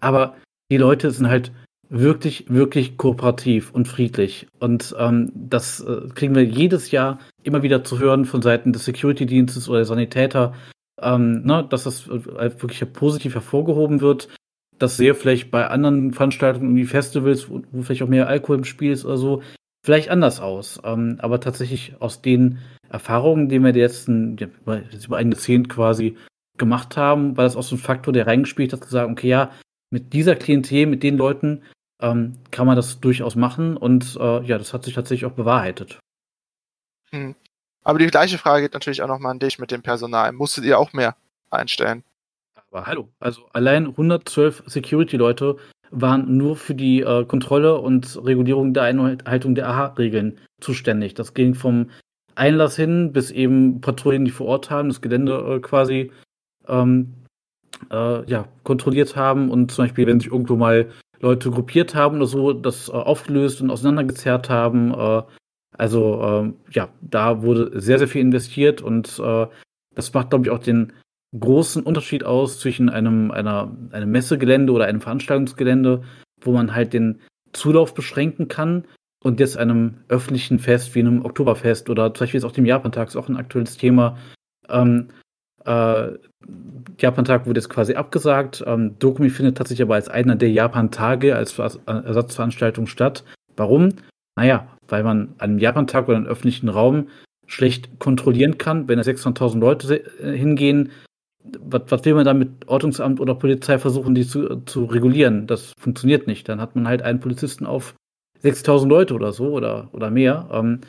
Aber 0.00 0.36
die 0.70 0.76
Leute 0.76 1.10
sind 1.10 1.28
halt 1.28 1.52
wirklich, 1.88 2.46
wirklich 2.48 2.96
kooperativ 2.96 3.72
und 3.72 3.88
friedlich. 3.88 4.46
Und 4.60 4.94
ähm, 4.98 5.30
das 5.34 5.80
äh, 5.80 6.08
kriegen 6.14 6.34
wir 6.34 6.44
jedes 6.44 6.90
Jahr 6.90 7.18
immer 7.44 7.62
wieder 7.62 7.84
zu 7.84 7.98
hören 7.98 8.24
von 8.24 8.42
Seiten 8.42 8.72
des 8.72 8.84
Security-Dienstes 8.84 9.68
oder 9.68 9.78
der 9.78 9.84
Sanitäter, 9.86 10.54
ähm, 11.00 11.42
ne, 11.44 11.66
dass 11.68 11.84
das 11.84 12.08
äh, 12.08 12.60
wirklich 12.60 12.92
positiv 12.92 13.34
hervorgehoben 13.34 14.00
wird. 14.00 14.28
Das 14.78 14.96
sehe 14.96 15.14
vielleicht 15.14 15.50
bei 15.50 15.68
anderen 15.68 16.12
Veranstaltungen 16.12 16.74
wie 16.74 16.84
Festivals, 16.84 17.48
wo, 17.48 17.62
wo, 17.70 17.82
vielleicht 17.82 18.02
auch 18.02 18.08
mehr 18.08 18.28
Alkohol 18.28 18.58
im 18.58 18.64
Spiel 18.64 18.92
ist 18.92 19.04
oder 19.04 19.16
so, 19.16 19.42
vielleicht 19.84 20.10
anders 20.10 20.40
aus. 20.40 20.80
Ähm, 20.84 21.16
aber 21.18 21.40
tatsächlich 21.40 21.94
aus 22.00 22.22
den 22.22 22.58
Erfahrungen, 22.88 23.48
die 23.48 23.58
wir 23.60 23.72
die 23.72 23.80
letzten, 23.80 24.36
ja, 24.38 24.48
über 25.04 25.16
ein 25.16 25.30
Jahrzehnt 25.30 25.68
quasi 25.68 26.16
gemacht 26.58 26.96
haben, 26.96 27.36
war 27.36 27.44
das 27.44 27.56
auch 27.56 27.62
so 27.62 27.76
ein 27.76 27.80
Faktor, 27.80 28.12
der 28.12 28.26
reingespielt 28.26 28.72
hat, 28.72 28.84
zu 28.84 28.90
sagen, 28.90 29.12
okay, 29.12 29.28
ja, 29.28 29.50
mit 29.90 30.12
dieser 30.12 30.36
Klientel, 30.36 30.86
mit 30.86 31.02
den 31.02 31.16
Leuten 31.16 31.62
ähm, 32.00 32.34
kann 32.50 32.66
man 32.66 32.76
das 32.76 33.00
durchaus 33.00 33.36
machen 33.36 33.76
und 33.76 34.16
äh, 34.20 34.42
ja, 34.42 34.58
das 34.58 34.74
hat 34.74 34.84
sich 34.84 34.94
tatsächlich 34.94 35.26
auch 35.30 35.36
bewahrheitet. 35.36 35.98
Hm. 37.14 37.34
Aber 37.84 37.98
die 37.98 38.06
gleiche 38.06 38.38
Frage 38.38 38.62
geht 38.62 38.74
natürlich 38.74 39.02
auch 39.02 39.08
nochmal 39.08 39.32
an 39.32 39.38
dich 39.38 39.58
mit 39.58 39.70
dem 39.70 39.82
Personal. 39.82 40.32
Musstet 40.32 40.64
ihr 40.64 40.78
auch 40.78 40.92
mehr 40.92 41.14
einstellen? 41.50 42.02
Aber 42.70 42.86
hallo, 42.86 43.08
also 43.20 43.42
allein 43.52 43.86
112 43.86 44.64
Security-Leute 44.66 45.56
waren 45.90 46.36
nur 46.36 46.56
für 46.56 46.74
die 46.74 47.02
äh, 47.02 47.24
Kontrolle 47.24 47.78
und 47.78 48.18
Regulierung 48.24 48.74
der 48.74 48.84
Einhaltung 48.84 49.54
der 49.54 49.68
AHA-Regeln 49.68 50.38
zuständig. 50.60 51.14
Das 51.14 51.34
ging 51.34 51.54
vom 51.54 51.90
Einlass 52.34 52.74
hin 52.74 53.12
bis 53.12 53.30
eben 53.30 53.80
Patrouillen, 53.80 54.24
die 54.24 54.32
vor 54.32 54.48
Ort 54.48 54.70
haben, 54.70 54.88
das 54.88 55.00
Gelände 55.00 55.34
äh, 55.34 55.60
quasi 55.60 56.10
ähm, 56.66 57.14
äh, 57.92 58.28
ja, 58.28 58.48
kontrolliert 58.64 59.14
haben 59.14 59.50
und 59.50 59.70
zum 59.70 59.84
Beispiel, 59.84 60.08
wenn 60.08 60.18
sich 60.18 60.32
irgendwo 60.32 60.56
mal 60.56 60.90
Leute 61.20 61.50
gruppiert 61.50 61.94
haben 61.94 62.16
oder 62.16 62.26
so, 62.26 62.52
das 62.52 62.88
äh, 62.88 62.92
aufgelöst 62.92 63.60
und 63.60 63.70
auseinandergezerrt 63.70 64.50
haben. 64.50 64.92
Äh, 65.74 65.82
also 65.82 66.22
ähm, 66.22 66.54
ja, 66.70 66.88
da 67.00 67.42
wurde 67.42 67.80
sehr, 67.80 67.98
sehr 67.98 68.08
viel 68.08 68.22
investiert 68.22 68.82
und 68.82 69.18
äh, 69.18 69.46
das 69.94 70.12
macht, 70.12 70.30
glaube 70.30 70.46
ich, 70.46 70.50
auch 70.50 70.58
den 70.58 70.92
großen 71.38 71.82
Unterschied 71.82 72.24
aus 72.24 72.60
zwischen 72.60 72.88
einem, 72.88 73.30
einer, 73.30 73.76
einem 73.90 74.10
Messegelände 74.10 74.72
oder 74.72 74.86
einem 74.86 75.00
Veranstaltungsgelände, 75.00 76.02
wo 76.40 76.52
man 76.52 76.74
halt 76.74 76.92
den 76.92 77.20
Zulauf 77.52 77.94
beschränken 77.94 78.48
kann 78.48 78.84
und 79.22 79.40
jetzt 79.40 79.56
einem 79.56 79.98
öffentlichen 80.08 80.58
Fest 80.58 80.94
wie 80.94 81.00
einem 81.00 81.24
Oktoberfest 81.24 81.90
oder 81.90 82.12
zum 82.14 82.24
Beispiel 82.24 82.38
jetzt 82.38 82.44
auch 82.44 82.52
dem 82.52 82.66
Japantag 82.66 83.08
ist 83.08 83.16
auch 83.16 83.28
ein 83.28 83.36
aktuelles 83.36 83.76
Thema. 83.76 84.18
Ähm, 84.68 85.08
äh, 85.64 86.10
Japantag 86.98 87.46
wurde 87.46 87.60
jetzt 87.60 87.70
quasi 87.70 87.94
abgesagt. 87.94 88.62
Ähm, 88.66 88.98
Dokumi 88.98 89.30
findet 89.30 89.56
tatsächlich 89.56 89.82
aber 89.82 89.94
als 89.94 90.08
einer 90.08 90.36
der 90.36 90.50
Japan-Tage 90.50 91.34
als 91.34 91.58
Ersatzveranstaltung 91.58 92.86
statt. 92.86 93.24
Warum? 93.56 93.90
Naja, 94.36 94.68
weil 94.94 95.02
man 95.02 95.34
an 95.38 95.50
einem 95.50 95.58
Japantag 95.58 96.06
oder 96.06 96.18
einem 96.18 96.26
öffentlichen 96.26 96.68
Raum 96.68 97.08
schlecht 97.48 97.98
kontrollieren 97.98 98.58
kann, 98.58 98.86
wenn 98.86 98.96
da 98.96 99.02
600.000 99.02 99.58
Leute 99.58 100.04
äh, 100.22 100.36
hingehen, 100.36 100.92
was, 101.58 101.82
was 101.88 102.04
will 102.04 102.14
man 102.14 102.24
da 102.24 102.32
mit 102.32 102.68
Ordnungsamt 102.68 103.18
oder 103.18 103.34
Polizei 103.34 103.78
versuchen, 103.80 104.14
die 104.14 104.24
zu, 104.24 104.62
zu 104.66 104.84
regulieren? 104.84 105.48
Das 105.48 105.72
funktioniert 105.78 106.28
nicht. 106.28 106.48
Dann 106.48 106.60
hat 106.60 106.76
man 106.76 106.86
halt 106.86 107.02
einen 107.02 107.18
Polizisten 107.18 107.66
auf 107.66 107.96
6000 108.38 108.88
Leute 108.88 109.14
oder 109.14 109.32
so 109.32 109.50
oder, 109.50 109.88
oder 109.92 110.10
mehr. 110.10 110.48
Ähm, 110.52 110.80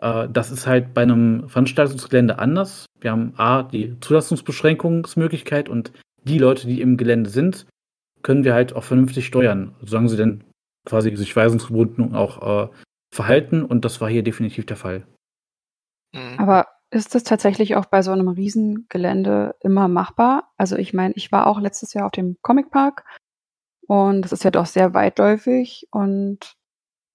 äh, 0.00 0.28
das 0.32 0.50
ist 0.50 0.66
halt 0.66 0.94
bei 0.94 1.02
einem 1.02 1.48
Veranstaltungsgelände 1.48 2.40
anders. 2.40 2.86
Wir 3.00 3.12
haben 3.12 3.34
A, 3.36 3.62
die 3.62 3.98
Zulassungsbeschränkungsmöglichkeit 4.00 5.68
und 5.68 5.92
die 6.24 6.38
Leute, 6.38 6.66
die 6.66 6.80
im 6.80 6.96
Gelände 6.96 7.30
sind, 7.30 7.66
können 8.22 8.42
wir 8.42 8.54
halt 8.54 8.74
auch 8.74 8.82
vernünftig 8.82 9.26
steuern, 9.26 9.76
solange 9.80 10.08
sie 10.08 10.16
denn 10.16 10.42
quasi 10.86 11.14
sich 11.14 11.34
weisungsgebunden 11.36 12.16
auch 12.16 12.64
äh, 12.64 12.68
verhalten 13.14 13.64
und 13.64 13.84
das 13.84 14.00
war 14.00 14.08
hier 14.08 14.22
definitiv 14.22 14.66
der 14.66 14.76
Fall. 14.76 15.06
Mhm. 16.12 16.38
Aber 16.38 16.68
ist 16.90 17.14
das 17.14 17.24
tatsächlich 17.24 17.76
auch 17.76 17.86
bei 17.86 18.02
so 18.02 18.12
einem 18.12 18.28
Riesengelände 18.28 19.56
immer 19.60 19.88
machbar? 19.88 20.52
Also 20.56 20.76
ich 20.76 20.94
meine, 20.94 21.14
ich 21.16 21.32
war 21.32 21.46
auch 21.46 21.60
letztes 21.60 21.92
Jahr 21.94 22.06
auf 22.06 22.12
dem 22.12 22.36
Comic 22.42 22.70
Park 22.70 23.04
und 23.86 24.22
das 24.22 24.32
ist 24.32 24.44
ja 24.44 24.50
doch 24.50 24.66
sehr 24.66 24.94
weitläufig 24.94 25.88
und 25.90 26.56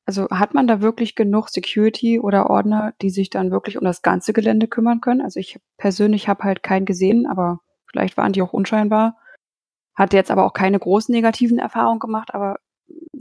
also 0.05 0.27
hat 0.31 0.55
man 0.55 0.65
da 0.65 0.81
wirklich 0.81 1.13
genug 1.13 1.49
Security 1.49 2.19
oder 2.19 2.49
Ordner, 2.49 2.93
die 2.99 3.11
sich 3.11 3.29
dann 3.29 3.51
wirklich 3.51 3.77
um 3.77 3.83
das 3.83 4.01
ganze 4.01 4.33
Gelände 4.33 4.67
kümmern 4.67 5.01
können? 5.01 5.21
Also 5.21 5.39
ich 5.39 5.59
persönlich 5.77 6.27
habe 6.27 6.45
halt 6.45 6.63
keinen 6.63 6.87
gesehen, 6.87 7.27
aber 7.27 7.59
vielleicht 7.85 8.17
waren 8.17 8.33
die 8.33 8.41
auch 8.41 8.51
unscheinbar. 8.51 9.17
Hatte 9.93 10.17
jetzt 10.17 10.31
aber 10.31 10.45
auch 10.45 10.53
keine 10.53 10.79
großen 10.79 11.13
negativen 11.13 11.59
Erfahrungen 11.59 11.99
gemacht, 11.99 12.33
aber 12.33 12.57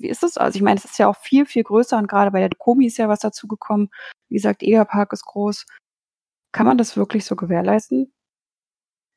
wie 0.01 0.09
ist 0.09 0.23
das? 0.23 0.37
Also 0.37 0.57
ich 0.57 0.63
meine, 0.63 0.79
es 0.79 0.85
ist 0.85 0.99
ja 0.99 1.09
auch 1.09 1.17
viel, 1.17 1.47
viel 1.47 1.65
größer 1.65 1.99
und 1.99 2.09
gerade 2.09 2.31
bei 2.31 2.41
der 2.41 2.51
Komi 2.57 2.87
ist 2.87 2.99
ja 2.99 3.09
was 3.09 3.21
dazugekommen. 3.21 3.91
Wie 4.29 4.37
gesagt, 4.37 4.63
Egerpark 4.63 5.13
ist 5.13 5.25
groß. 5.25 5.67
Kann 6.53 6.67
man 6.67 6.79
das 6.79 6.97
wirklich 6.97 7.25
so 7.25 7.37
gewährleisten, 7.37 8.13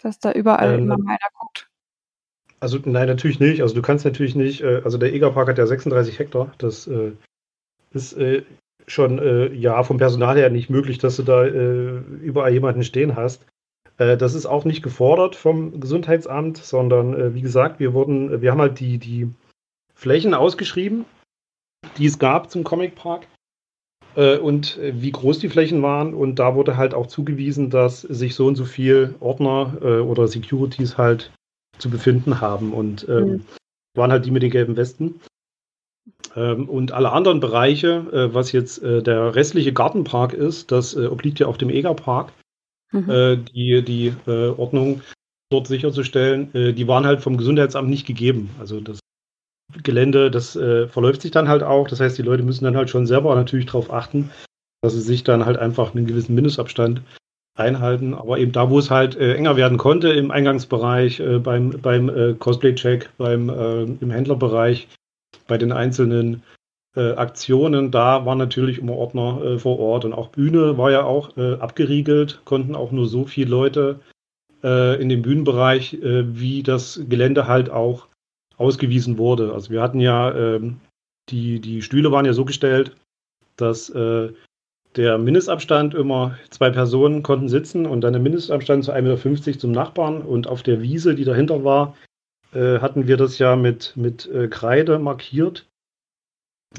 dass 0.02 0.20
da 0.20 0.32
überall 0.32 0.74
ähm, 0.74 0.84
immer 0.84 0.96
einer 0.96 1.18
guckt? 1.40 1.70
Also 2.60 2.78
nein, 2.84 3.08
natürlich 3.08 3.40
nicht. 3.40 3.62
Also 3.62 3.74
du 3.74 3.82
kannst 3.82 4.06
natürlich 4.06 4.36
nicht, 4.36 4.62
äh, 4.62 4.82
also 4.84 4.98
der 4.98 5.14
Egerpark 5.14 5.50
hat 5.50 5.58
ja 5.58 5.66
36 5.66 6.20
Hektar. 6.20 6.54
Das 6.58 6.88
äh, 6.88 7.14
ist 7.92 8.14
äh, 8.14 8.44
schon 8.88 9.20
äh, 9.20 9.52
ja 9.54 9.82
vom 9.84 9.98
Personal 9.98 10.38
her 10.38 10.50
nicht 10.50 10.70
möglich, 10.70 10.98
dass 10.98 11.18
du 11.18 11.24
da 11.24 11.46
äh, 11.46 11.98
überall 12.22 12.54
jemanden 12.54 12.84
stehen 12.84 13.16
hast. 13.16 13.46
Äh, 13.98 14.18
das 14.18 14.34
ist 14.34 14.46
auch 14.46 14.66
nicht 14.66 14.84
gefordert 14.84 15.36
vom 15.36 15.80
Gesundheitsamt, 15.80 16.58
sondern 16.58 17.34
wie 17.34 17.42
gesagt, 17.42 17.80
wir 17.80 17.94
wurden, 17.94 18.42
wir 18.42 18.52
haben 18.52 18.62
halt 18.62 18.80
die, 18.80 18.98
die 18.98 19.32
Flächen 20.02 20.34
ausgeschrieben, 20.34 21.06
die 21.98 22.08
es 22.08 22.18
gab 22.18 22.50
zum 22.50 22.64
Comic 22.64 22.96
Park 22.96 23.28
äh, 24.16 24.38
und 24.38 24.80
äh, 24.80 25.00
wie 25.00 25.12
groß 25.12 25.38
die 25.38 25.50
Flächen 25.50 25.84
waren. 25.84 26.16
Und 26.16 26.40
da 26.40 26.56
wurde 26.56 26.76
halt 26.76 26.96
auch 26.96 27.06
zugewiesen, 27.06 27.70
dass 27.70 28.02
sich 28.02 28.34
so 28.34 28.48
und 28.48 28.56
so 28.56 28.66
viel 28.66 29.14
Ordner 29.20 29.78
äh, 29.80 30.00
oder 30.00 30.28
Securities 30.28 30.98
halt 30.98 31.32
zu 31.78 31.92
befinden 31.92 32.42
haben. 32.42 32.74
Und 32.74 33.08
ähm, 33.10 33.28
mhm. 33.28 33.46
waren 33.96 34.12
halt 34.12 34.26
die 34.26 34.32
mit 34.32 34.42
den 34.42 34.50
gelben 34.50 34.76
Westen. 34.76 35.22
Ähm, 36.36 36.68
und 36.68 36.94
alle 36.94 37.12
anderen 37.12 37.40
Bereiche, 37.40 38.08
äh, 38.12 38.34
was 38.34 38.52
jetzt 38.54 38.82
äh, 38.82 39.04
der 39.04 39.36
restliche 39.36 39.72
Gartenpark 39.72 40.34
ist, 40.34 40.72
das 40.72 40.96
äh, 40.96 41.06
obliegt 41.06 41.40
ja 41.40 41.46
auf 41.46 41.60
dem 41.60 41.70
Egerpark, 41.70 42.34
mhm. 42.92 43.46
die, 43.54 43.84
die 43.84 44.14
Ordnung 44.26 45.02
dort 45.50 45.68
sicherzustellen, 45.68 46.52
die 46.52 46.88
waren 46.90 47.06
halt 47.06 47.22
vom 47.22 47.38
Gesundheitsamt 47.38 47.90
nicht 47.90 48.06
gegeben. 48.06 48.50
Also 48.60 48.82
das 48.82 49.00
Gelände, 49.84 50.32
das 50.32 50.56
äh, 50.56 50.88
verläuft 50.88 51.22
sich 51.22 51.32
dann 51.32 51.48
halt 51.48 51.64
auch. 51.64 51.88
Das 51.88 52.00
heißt, 52.00 52.18
die 52.18 52.24
Leute 52.24 52.44
müssen 52.44 52.66
dann 52.66 52.78
halt 52.78 52.90
schon 52.90 53.08
selber 53.08 53.36
natürlich 53.36 53.66
darauf 53.66 53.92
achten, 53.92 54.32
dass 54.82 54.94
sie 54.94 55.02
sich 55.02 55.24
dann 55.24 55.46
halt 55.46 55.58
einfach 55.58 55.94
einen 55.94 56.08
gewissen 56.08 56.36
Mindestabstand 56.36 57.02
einhalten. 57.56 58.14
Aber 58.14 58.38
eben 58.38 58.52
da, 58.52 58.70
wo 58.70 58.80
es 58.80 58.90
halt 58.90 59.16
äh, 59.16 59.36
enger 59.36 59.56
werden 59.56 59.78
konnte, 59.78 60.10
im 60.10 60.32
Eingangsbereich, 60.32 61.20
äh, 61.20 61.40
beim, 61.40 61.72
beim 61.82 62.10
äh, 62.10 62.34
Cosplay-Check, 62.34 63.10
beim 63.18 63.50
äh, 63.50 63.84
im 63.84 64.12
Händlerbereich, 64.12 64.88
bei 65.48 65.58
den 65.58 65.72
einzelnen 65.72 66.44
äh, 66.96 67.12
Aktionen, 67.14 67.92
da 67.92 68.26
waren 68.26 68.38
natürlich 68.38 68.80
immer 68.80 68.94
Ordner 68.94 69.60
vor 69.60 69.80
Ort 69.80 70.06
und 70.06 70.14
auch 70.14 70.30
Bühne 70.30 70.78
war 70.78 70.92
ja 70.92 71.04
auch 71.04 71.38
abgeriegelt, 71.38 72.42
konnten 72.44 72.76
auch 72.76 72.92
nur 72.92 73.08
so 73.08 73.26
viele 73.26 73.50
Leute 73.50 74.00
in 74.62 75.10
dem 75.10 75.24
Bühnenbereich, 75.24 75.98
wie 76.02 76.62
das 76.62 77.02
Gelände 77.10 77.48
halt 77.48 77.72
auch 77.72 78.08
ausgewiesen 78.62 79.18
wurde. 79.18 79.54
Also 79.54 79.72
wir 79.72 79.82
hatten 79.82 80.00
ja, 80.00 80.34
ähm, 80.34 80.80
die, 81.30 81.60
die 81.60 81.82
Stühle 81.82 82.12
waren 82.12 82.26
ja 82.26 82.34
so 82.34 82.46
gestellt, 82.46 82.96
dass 83.58 83.90
äh, 83.90 84.30
der 84.96 85.18
Mindestabstand 85.18 85.94
immer 85.94 86.38
zwei 86.50 86.70
Personen 86.70 87.24
konnten 87.24 87.50
sitzen 87.50 87.86
und 87.86 88.02
dann 88.02 88.14
der 88.14 88.22
Mindestabstand 88.22 88.84
zu 88.84 88.94
1,50 88.94 89.46
Meter 89.46 89.60
zum 89.60 89.72
Nachbarn 89.72 90.22
und 90.22 90.48
auf 90.48 90.64
der 90.64 90.82
Wiese, 90.82 91.16
die 91.16 91.24
dahinter 91.24 91.64
war, 91.64 91.96
äh, 92.54 92.80
hatten 92.80 93.08
wir 93.08 93.18
das 93.18 93.38
ja 93.40 93.56
mit, 93.56 93.94
mit 93.96 94.28
äh, 94.28 94.48
Kreide 94.48 95.00
markiert. 95.00 95.68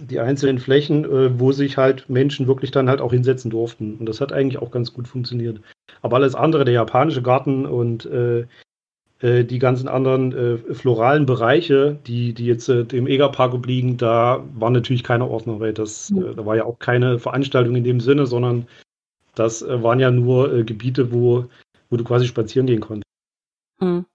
Die 0.01 0.21
einzelnen 0.21 0.59
Flächen, 0.59 1.05
äh, 1.05 1.39
wo 1.39 1.53
sich 1.53 1.77
halt 1.77 2.09
Menschen 2.09 2.47
wirklich 2.47 2.71
dann 2.71 2.89
halt 2.89 3.01
auch 3.01 3.13
hinsetzen 3.13 3.51
durften. 3.51 3.97
Und 3.97 4.07
das 4.07 4.21
hat 4.21 4.33
eigentlich 4.33 4.61
auch 4.61 4.71
ganz 4.71 4.93
gut 4.93 5.09
funktioniert. 5.09 5.61
Aber 6.01 6.17
alles 6.17 6.35
andere, 6.35 6.65
der 6.65 6.75
japanische 6.75 7.23
Garten 7.23 7.67
und 7.67 8.09
äh, 9.23 9.41
äh, 9.41 9.45
die 9.45 9.59
ganzen 9.59 9.89
anderen 9.89 10.33
äh, 10.33 10.75
floralen 10.75 11.27
Bereiche, 11.27 11.99
die, 12.07 12.35
die 12.35 12.47
jetzt 12.47 12.69
äh, 12.69 12.85
im 12.93 13.07
Egerpark 13.07 13.55
obliegen, 13.55 13.97
da 13.97 14.45
war 14.55 14.71
natürlich 14.71 15.05
keine 15.05 15.29
Ordnung, 15.29 15.61
weil 15.61 15.73
das, 15.73 16.11
mhm. 16.11 16.37
da 16.37 16.45
war 16.45 16.57
ja 16.57 16.65
auch 16.65 16.79
keine 16.79 17.19
Veranstaltung 17.19 17.77
in 17.77 17.85
dem 17.85 18.01
Sinne, 18.01 18.27
sondern 18.27 18.67
das 19.35 19.63
äh, 19.63 19.83
waren 19.83 20.01
ja 20.01 20.11
nur 20.11 20.53
äh, 20.53 20.65
Gebiete, 20.65 21.13
wo, 21.13 21.47
wo 21.89 21.97
du 21.97 22.05
quasi 22.05 22.27
spazieren 22.27 22.67
gehen 22.67 22.81
konntest. 22.81 23.07
Mhm. 23.81 24.07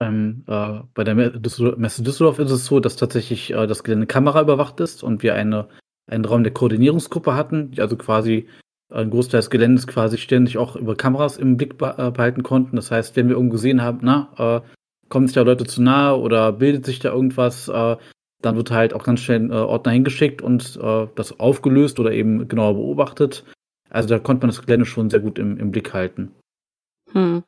Ähm, 0.00 0.44
äh, 0.46 0.80
bei 0.94 1.04
der 1.04 1.14
Messe 1.14 2.02
Düsseldorf 2.02 2.38
ist 2.38 2.50
es 2.50 2.64
so, 2.64 2.80
dass 2.80 2.96
tatsächlich 2.96 3.52
äh, 3.52 3.66
das 3.66 3.84
Gelände 3.84 4.06
Kamera 4.06 4.40
überwacht 4.40 4.80
ist 4.80 5.02
und 5.02 5.22
wir 5.22 5.34
eine 5.34 5.68
einen 6.10 6.24
Raum 6.24 6.42
der 6.42 6.52
Koordinierungsgruppe 6.52 7.34
hatten, 7.34 7.70
die 7.70 7.80
also 7.80 7.96
quasi 7.96 8.48
ein 8.92 9.10
Großteil 9.10 9.40
des 9.40 9.50
Geländes 9.50 9.86
quasi 9.86 10.18
ständig 10.18 10.58
auch 10.58 10.76
über 10.76 10.96
Kameras 10.96 11.36
im 11.36 11.56
Blick 11.56 11.74
äh, 11.80 12.10
behalten 12.10 12.42
konnten. 12.42 12.76
Das 12.76 12.90
heißt, 12.90 13.16
wenn 13.16 13.28
wir 13.28 13.36
irgendwo 13.36 13.54
gesehen 13.54 13.82
haben, 13.82 13.98
na, 14.02 14.28
äh, 14.38 14.68
kommen 15.08 15.26
sich 15.26 15.34
da 15.34 15.42
Leute 15.42 15.64
zu 15.64 15.82
nahe 15.82 16.18
oder 16.18 16.52
bildet 16.52 16.86
sich 16.86 16.98
da 16.98 17.10
irgendwas, 17.10 17.68
äh, 17.68 17.96
dann 18.40 18.56
wird 18.56 18.70
halt 18.70 18.94
auch 18.94 19.04
ganz 19.04 19.20
schnell 19.20 19.50
äh, 19.50 19.54
Ordner 19.54 19.92
hingeschickt 19.92 20.42
und 20.42 20.78
äh, 20.82 21.06
das 21.14 21.38
aufgelöst 21.38 22.00
oder 22.00 22.12
eben 22.12 22.48
genauer 22.48 22.74
beobachtet. 22.74 23.44
Also 23.90 24.08
da 24.08 24.18
konnte 24.18 24.46
man 24.46 24.54
das 24.54 24.64
Gelände 24.64 24.86
schon 24.86 25.10
sehr 25.10 25.20
gut 25.20 25.38
im, 25.38 25.58
im 25.58 25.70
Blick 25.70 25.92
halten. 25.92 26.34
Hm. 27.12 27.44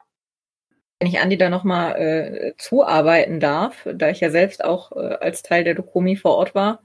Wenn 1.00 1.08
ich 1.08 1.20
Andi 1.20 1.36
da 1.36 1.50
nochmal 1.50 1.96
äh, 1.96 2.52
zuarbeiten 2.56 3.40
darf, 3.40 3.86
da 3.94 4.10
ich 4.10 4.20
ja 4.20 4.30
selbst 4.30 4.64
auch 4.64 4.92
äh, 4.92 5.16
als 5.20 5.42
Teil 5.42 5.64
der 5.64 5.74
Dokomi 5.74 6.16
vor 6.16 6.36
Ort 6.36 6.54
war, 6.54 6.80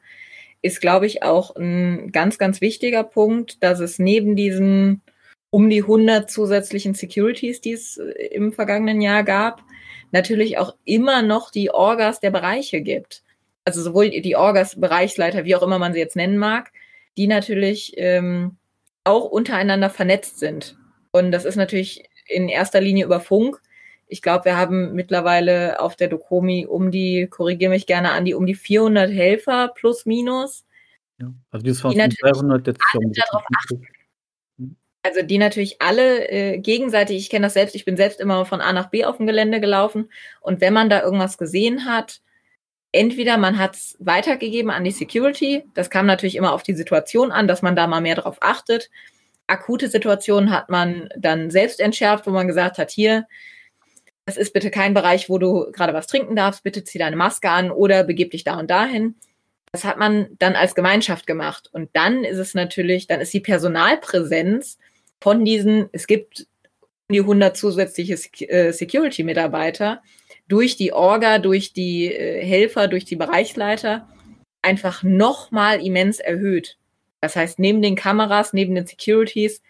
ist, 0.62 0.82
glaube 0.82 1.06
ich, 1.06 1.24
auch 1.24 1.56
ein 1.56 2.12
ganz, 2.12 2.38
ganz 2.38 2.62
wichtiger 2.62 3.04
Punkt, 3.04 3.64
dass 3.64 3.80
es 3.80 4.00
neben 4.00 4.36
diesen 4.36 5.02
um 5.52 5.70
die 5.70 5.82
100 5.82 6.30
zusätzlichen 6.30 6.94
Securities, 6.94 7.62
die 7.62 7.74
es 7.74 7.98
äh, 7.98 8.28
im 8.32 8.54
vergangenen 8.54 9.02
Jahr 9.02 9.24
gab, 9.24 9.64
natürlich 10.12 10.58
auch 10.58 10.76
immer 10.86 11.22
noch 11.22 11.52
die 11.52 11.72
Orgas 11.72 12.20
der 12.20 12.32
Bereiche 12.32 12.82
gibt. 12.82 13.24
Also 13.66 13.82
sowohl 13.82 14.10
die 14.10 14.36
Orgas, 14.36 14.80
Bereichsleiter, 14.80 15.46
wie 15.46 15.56
auch 15.56 15.64
immer 15.64 15.80
man 15.80 15.94
sie 15.94 16.00
jetzt 16.00 16.16
nennen 16.16 16.38
mag, 16.38 16.72
die 17.18 17.28
natürlich 17.28 17.94
ähm, 17.98 18.58
auch 19.04 19.26
untereinander 19.26 19.90
vernetzt 19.90 20.40
sind. 20.40 20.78
Und 21.12 21.32
das 21.32 21.46
ist 21.46 21.56
natürlich 21.56 22.04
in 22.28 22.48
erster 22.48 22.82
Linie 22.82 23.06
über 23.06 23.20
Funk. 23.20 23.62
Ich 24.10 24.22
glaube, 24.22 24.46
wir 24.46 24.58
haben 24.58 24.94
mittlerweile 24.94 25.80
auf 25.80 25.96
der 25.96 26.08
Dokomi 26.08 26.66
um 26.66 26.92
die, 26.92 27.28
korrigiere 27.30 27.70
mich 27.70 27.86
gerne 27.86 28.12
an, 28.12 28.26
die 28.26 28.34
um 28.34 28.46
die 28.46 28.56
400 28.56 29.12
Helfer 29.12 29.70
plus 29.70 30.06
minus. 30.06 30.66
Ja, 31.20 31.32
also 31.52 31.90
die 31.90 31.96
natürlich 31.96 32.20
300 32.20 32.68
jetzt 32.68 32.82
achten. 32.84 33.88
Mhm. 34.58 34.76
Also 35.04 35.22
die 35.22 35.38
natürlich 35.38 35.82
alle 35.82 36.28
äh, 36.30 36.58
gegenseitig, 36.58 37.18
ich 37.18 37.30
kenne 37.30 37.46
das 37.46 37.54
selbst, 37.54 37.76
ich 37.76 37.86
bin 37.86 37.98
selbst 37.98 38.20
immer 38.20 38.46
von 38.46 38.62
A 38.62 38.74
nach 38.74 38.90
B 38.90 39.06
auf 39.06 39.18
dem 39.18 39.28
Gelände 39.28 39.62
gelaufen 39.62 40.10
und 40.42 40.60
wenn 40.60 40.74
man 40.74 40.90
da 40.90 41.04
irgendwas 41.04 41.38
gesehen 41.38 41.86
hat, 41.86 42.22
entweder 42.92 43.38
man 43.38 43.58
hat 43.58 43.76
es 43.76 43.96
weitergegeben 44.00 44.72
an 44.72 44.84
die 44.84 44.92
Security, 44.92 45.64
das 45.74 45.90
kam 45.90 46.06
natürlich 46.06 46.36
immer 46.36 46.54
auf 46.54 46.64
die 46.64 46.74
Situation 46.74 47.32
an, 47.32 47.48
dass 47.48 47.62
man 47.62 47.76
da 47.76 47.88
mal 47.88 48.02
mehr 48.02 48.16
drauf 48.16 48.38
achtet. 48.42 48.90
Akute 49.48 49.88
Situationen 49.88 50.52
hat 50.52 50.70
man 50.70 51.10
dann 51.18 51.52
selbst 51.52 51.80
entschärft, 51.80 52.28
wo 52.28 52.32
man 52.32 52.48
gesagt 52.48 52.78
hat, 52.78 52.92
hier, 52.92 53.28
das 54.30 54.38
ist 54.38 54.54
bitte 54.54 54.70
kein 54.70 54.94
Bereich, 54.94 55.28
wo 55.28 55.40
du 55.40 55.72
gerade 55.72 55.96
was 55.96 56.06
trinken 56.06 56.36
darfst, 56.36 56.62
bitte 56.62 56.84
zieh 56.84 57.00
deine 57.00 57.16
Maske 57.16 57.50
an 57.50 57.72
oder 57.72 58.04
begib 58.04 58.30
dich 58.30 58.44
da 58.44 58.60
und 58.60 58.70
dahin. 58.70 59.16
Das 59.72 59.86
hat 59.86 59.98
man 59.98 60.28
dann 60.38 60.56
als 60.56 60.76
Gemeinschaft 60.76 61.26
gemacht. 61.26 61.68
Und 61.72 61.90
dann 61.94 62.24
ist 62.24 62.38
es 62.38 62.54
natürlich, 62.54 63.08
dann 63.08 63.22
ist 63.22 63.34
die 63.34 63.40
Personalpräsenz 63.40 64.78
von 65.20 65.44
diesen, 65.46 65.90
es 65.94 66.06
gibt 66.06 66.46
die 67.12 67.22
100 67.22 67.58
zusätzliche 67.58 68.14
äh, 68.48 68.72
Security-Mitarbeiter 68.72 70.04
durch 70.48 70.78
die 70.78 70.94
Orga, 70.94 71.40
durch 71.40 71.74
die 71.74 72.14
äh, 72.14 72.46
Helfer, 72.46 72.88
durch 72.88 73.06
die 73.06 73.16
Bereichsleiter 73.16 74.08
einfach 74.62 75.02
nochmal 75.02 75.84
immens 75.84 76.20
erhöht. 76.20 76.78
Das 77.20 77.36
heißt, 77.36 77.58
neben 77.58 77.82
den 77.82 77.96
Kameras, 77.96 78.54
neben 78.54 78.76
den 78.76 78.86
Securities 78.86 79.64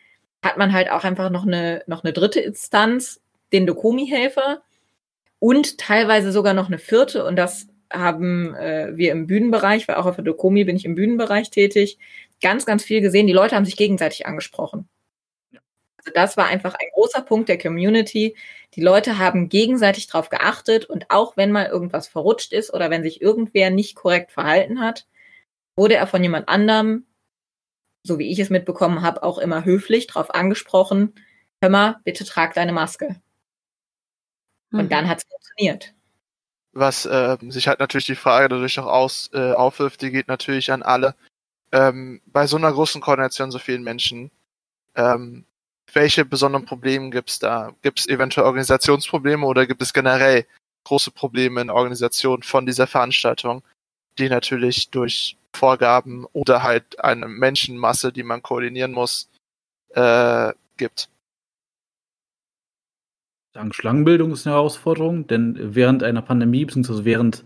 hat 0.43 0.57
man 0.57 0.73
halt 0.73 0.91
auch 0.91 1.05
einfach 1.05 1.29
noch 1.29 1.47
eine, 1.47 1.81
noch 1.87 2.03
eine 2.03 2.11
dritte 2.11 2.41
Instanz, 2.41 3.21
den 3.53 3.65
Dokomi-Helfer 3.65 4.61
und 5.39 5.77
teilweise 5.77 6.31
sogar 6.31 6.53
noch 6.53 6.67
eine 6.67 6.77
vierte. 6.77 7.25
Und 7.25 7.35
das 7.35 7.67
haben 7.91 8.53
äh, 8.55 8.95
wir 8.95 9.11
im 9.11 9.27
Bühnenbereich, 9.27 9.87
weil 9.87 9.95
auch 9.95 10.05
auf 10.05 10.15
der 10.15 10.25
Dokomi 10.25 10.63
bin 10.63 10.75
ich 10.75 10.85
im 10.85 10.95
Bühnenbereich 10.95 11.49
tätig, 11.49 11.97
ganz, 12.41 12.65
ganz 12.65 12.83
viel 12.83 13.01
gesehen. 13.01 13.27
Die 13.27 13.33
Leute 13.33 13.55
haben 13.55 13.65
sich 13.65 13.77
gegenseitig 13.77 14.25
angesprochen. 14.25 14.87
Also 15.97 16.11
das 16.13 16.37
war 16.37 16.47
einfach 16.47 16.75
ein 16.75 16.87
großer 16.93 17.21
Punkt 17.21 17.49
der 17.49 17.57
Community. 17.57 18.35
Die 18.75 18.81
Leute 18.81 19.17
haben 19.17 19.49
gegenseitig 19.49 20.07
darauf 20.07 20.29
geachtet 20.29 20.85
und 20.85 21.05
auch 21.09 21.35
wenn 21.35 21.51
mal 21.51 21.67
irgendwas 21.67 22.07
verrutscht 22.07 22.53
ist 22.53 22.73
oder 22.73 22.89
wenn 22.89 23.03
sich 23.03 23.21
irgendwer 23.21 23.69
nicht 23.69 23.95
korrekt 23.95 24.31
verhalten 24.31 24.79
hat, 24.79 25.07
wurde 25.75 25.95
er 25.95 26.07
von 26.07 26.23
jemand 26.23 26.47
anderem, 26.47 27.05
so 28.03 28.19
wie 28.19 28.31
ich 28.31 28.39
es 28.39 28.49
mitbekommen 28.49 29.01
habe, 29.01 29.23
auch 29.23 29.37
immer 29.39 29.65
höflich 29.65 30.07
darauf 30.07 30.33
angesprochen, 30.33 31.13
hör 31.61 31.69
mal, 31.69 31.97
bitte 32.05 32.23
trag 32.23 32.53
deine 32.53 32.71
Maske. 32.71 33.21
Und 34.71 34.85
mhm. 34.85 34.89
dann 34.89 35.07
hat 35.07 35.19
es 35.19 35.23
funktioniert. 35.29 35.93
Was 36.71 37.05
äh, 37.05 37.37
sich 37.49 37.67
halt 37.67 37.79
natürlich 37.79 38.05
die 38.05 38.15
Frage 38.15 38.49
dadurch 38.49 38.79
auch 38.79 38.85
aus, 38.85 39.29
äh, 39.33 39.53
aufwirft, 39.53 40.01
die 40.01 40.11
geht 40.11 40.27
natürlich 40.27 40.71
an 40.71 40.83
alle. 40.83 41.15
Ähm, 41.71 42.21
bei 42.27 42.47
so 42.47 42.57
einer 42.57 42.71
großen 42.71 43.01
Koordination, 43.01 43.51
so 43.51 43.59
vielen 43.59 43.83
Menschen, 43.83 44.31
ähm, 44.95 45.45
welche 45.93 46.25
besonderen 46.25 46.65
Probleme 46.65 47.09
gibt 47.09 47.29
es 47.31 47.39
da? 47.39 47.73
Gibt 47.81 47.99
es 47.99 48.07
eventuell 48.07 48.45
Organisationsprobleme 48.45 49.45
oder 49.45 49.65
gibt 49.65 49.81
es 49.81 49.93
generell 49.93 50.45
große 50.83 51.11
Probleme 51.11 51.61
in 51.61 51.69
Organisation 51.69 52.43
von 52.43 52.65
dieser 52.65 52.87
Veranstaltung, 52.87 53.63
die 54.17 54.29
natürlich 54.29 54.89
durch 54.89 55.37
Vorgaben 55.55 56.25
oder 56.33 56.63
halt 56.63 56.99
eine 57.03 57.27
Menschenmasse, 57.27 58.11
die 58.11 58.23
man 58.23 58.43
koordinieren 58.43 58.91
muss, 58.91 59.29
äh, 59.95 60.53
gibt? 60.77 61.09
Sagen, 63.59 63.73
Schlangenbildung 63.73 64.31
ist 64.31 64.47
eine 64.47 64.55
Herausforderung, 64.55 65.27
denn 65.27 65.57
während 65.59 66.01
einer 66.01 66.21
Pandemie, 66.21 66.63
beziehungsweise 66.63 67.03
während 67.03 67.43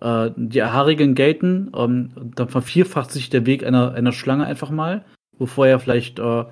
äh, 0.00 0.30
die 0.34 0.62
Haarigen 0.62 1.14
gelten, 1.14 1.70
ähm, 1.76 2.32
dann 2.34 2.48
vervierfacht 2.48 3.10
sich 3.10 3.28
der 3.28 3.44
Weg 3.44 3.66
einer, 3.66 3.92
einer 3.92 4.12
Schlange 4.12 4.46
einfach 4.46 4.70
mal, 4.70 5.04
wo 5.36 5.44
vorher 5.44 5.78
vielleicht 5.78 6.18
äh, 6.18 6.44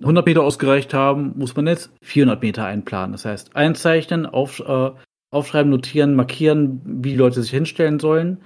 100 0.00 0.26
Meter 0.26 0.44
ausgereicht 0.44 0.94
haben, 0.94 1.32
muss 1.36 1.56
man 1.56 1.66
jetzt 1.66 1.90
400 2.02 2.40
Meter 2.40 2.64
einplanen. 2.64 3.10
Das 3.10 3.24
heißt, 3.24 3.56
einzeichnen, 3.56 4.26
auf, 4.26 4.60
äh, 4.60 4.90
aufschreiben, 5.32 5.70
notieren, 5.70 6.14
markieren, 6.14 6.82
wie 6.84 7.10
die 7.10 7.16
Leute 7.16 7.42
sich 7.42 7.50
hinstellen 7.50 7.98
sollen. 7.98 8.42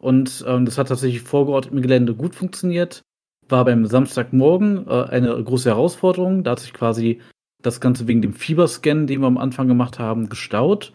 Und 0.00 0.44
ähm, 0.48 0.64
das 0.64 0.78
hat 0.78 0.88
tatsächlich 0.88 1.22
vor 1.22 1.48
Ort 1.48 1.66
im 1.66 1.80
Gelände 1.80 2.16
gut 2.16 2.34
funktioniert. 2.34 3.02
War 3.48 3.64
beim 3.64 3.86
Samstagmorgen 3.86 4.88
äh, 4.88 5.04
eine 5.04 5.40
große 5.44 5.70
Herausforderung. 5.70 6.42
Da 6.42 6.52
hat 6.52 6.60
sich 6.60 6.72
quasi 6.72 7.20
das 7.62 7.80
Ganze 7.80 8.08
wegen 8.08 8.22
dem 8.22 8.34
Fieberscan, 8.34 9.06
den 9.06 9.20
wir 9.20 9.26
am 9.26 9.38
Anfang 9.38 9.68
gemacht 9.68 9.98
haben, 9.98 10.28
gestaut. 10.28 10.92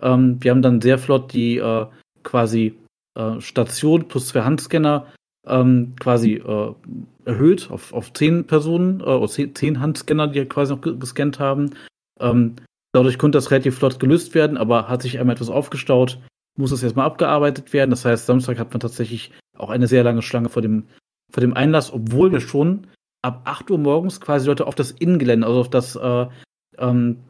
Ähm, 0.00 0.36
wir 0.40 0.50
haben 0.50 0.62
dann 0.62 0.80
sehr 0.80 0.98
flott 0.98 1.32
die 1.32 1.58
äh, 1.58 1.86
quasi 2.22 2.78
äh, 3.16 3.40
Station 3.40 4.08
plus 4.08 4.28
zwei 4.28 4.42
Handscanner 4.42 5.06
ähm, 5.46 5.94
quasi 5.98 6.34
äh, 6.34 6.74
erhöht 7.24 7.70
auf, 7.70 7.92
auf 7.92 8.12
zehn 8.12 8.46
Personen, 8.46 9.00
äh, 9.00 9.26
zehn, 9.28 9.54
zehn 9.54 9.80
Handscanner, 9.80 10.28
die 10.28 10.44
quasi 10.44 10.74
noch 10.74 10.80
gescannt 10.80 11.38
haben. 11.38 11.70
Ähm, 12.18 12.56
dadurch 12.92 13.18
konnte 13.18 13.38
das 13.38 13.50
relativ 13.50 13.78
flott 13.78 14.00
gelöst 14.00 14.34
werden, 14.34 14.56
aber 14.56 14.88
hat 14.88 15.02
sich 15.02 15.18
einmal 15.18 15.34
etwas 15.34 15.50
aufgestaut, 15.50 16.18
muss 16.58 16.70
das 16.70 16.82
erstmal 16.82 17.06
abgearbeitet 17.06 17.72
werden. 17.72 17.90
Das 17.90 18.04
heißt, 18.04 18.26
Samstag 18.26 18.58
hat 18.58 18.72
man 18.72 18.80
tatsächlich 18.80 19.32
auch 19.56 19.70
eine 19.70 19.86
sehr 19.86 20.04
lange 20.04 20.22
Schlange 20.22 20.48
vor 20.48 20.62
dem, 20.62 20.84
vor 21.32 21.40
dem 21.40 21.54
Einlass, 21.54 21.92
obwohl 21.92 22.32
wir 22.32 22.40
schon 22.40 22.86
ab 23.22 23.42
8 23.44 23.70
Uhr 23.70 23.78
morgens 23.78 24.20
quasi 24.20 24.46
Leute 24.46 24.66
auf 24.66 24.74
das 24.74 24.90
Innengelände, 24.90 25.46
also 25.46 25.60
auf 25.60 25.70
das, 25.70 25.96
äh, 25.96 26.26
ähm, 26.78 27.24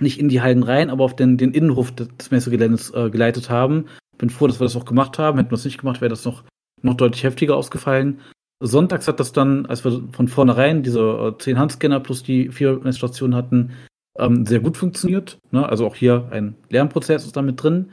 nicht 0.00 0.18
in 0.18 0.28
die 0.28 0.40
Hallen 0.40 0.62
rein, 0.62 0.90
aber 0.90 1.04
auf 1.04 1.16
den, 1.16 1.36
den 1.36 1.52
Innenhof 1.52 1.92
des 1.92 2.30
Messegeländes 2.30 2.92
äh, 2.94 3.10
geleitet 3.10 3.50
haben. 3.50 3.86
Bin 4.18 4.30
froh, 4.30 4.46
dass 4.46 4.60
wir 4.60 4.64
das 4.64 4.76
auch 4.76 4.84
gemacht 4.84 5.18
haben. 5.18 5.38
Hätten 5.38 5.50
wir 5.50 5.56
das 5.56 5.64
nicht 5.64 5.78
gemacht, 5.78 6.00
wäre 6.00 6.08
das 6.08 6.24
noch, 6.24 6.44
noch 6.82 6.94
deutlich 6.94 7.22
heftiger 7.22 7.56
ausgefallen. 7.56 8.20
Sonntags 8.60 9.08
hat 9.08 9.20
das 9.20 9.32
dann, 9.32 9.66
als 9.66 9.84
wir 9.84 10.08
von 10.12 10.28
vornherein 10.28 10.82
diese 10.82 11.34
äh, 11.36 11.38
10 11.38 11.58
Handscanner 11.58 12.00
plus 12.00 12.22
die 12.22 12.50
vier 12.50 12.80
Messstationen 12.82 13.36
hatten, 13.36 13.72
ähm, 14.18 14.46
sehr 14.46 14.60
gut 14.60 14.76
funktioniert. 14.76 15.38
Ne? 15.50 15.68
Also 15.68 15.86
auch 15.86 15.96
hier 15.96 16.28
ein 16.30 16.56
Lernprozess 16.70 17.24
ist 17.24 17.36
damit 17.36 17.62
drin. 17.62 17.92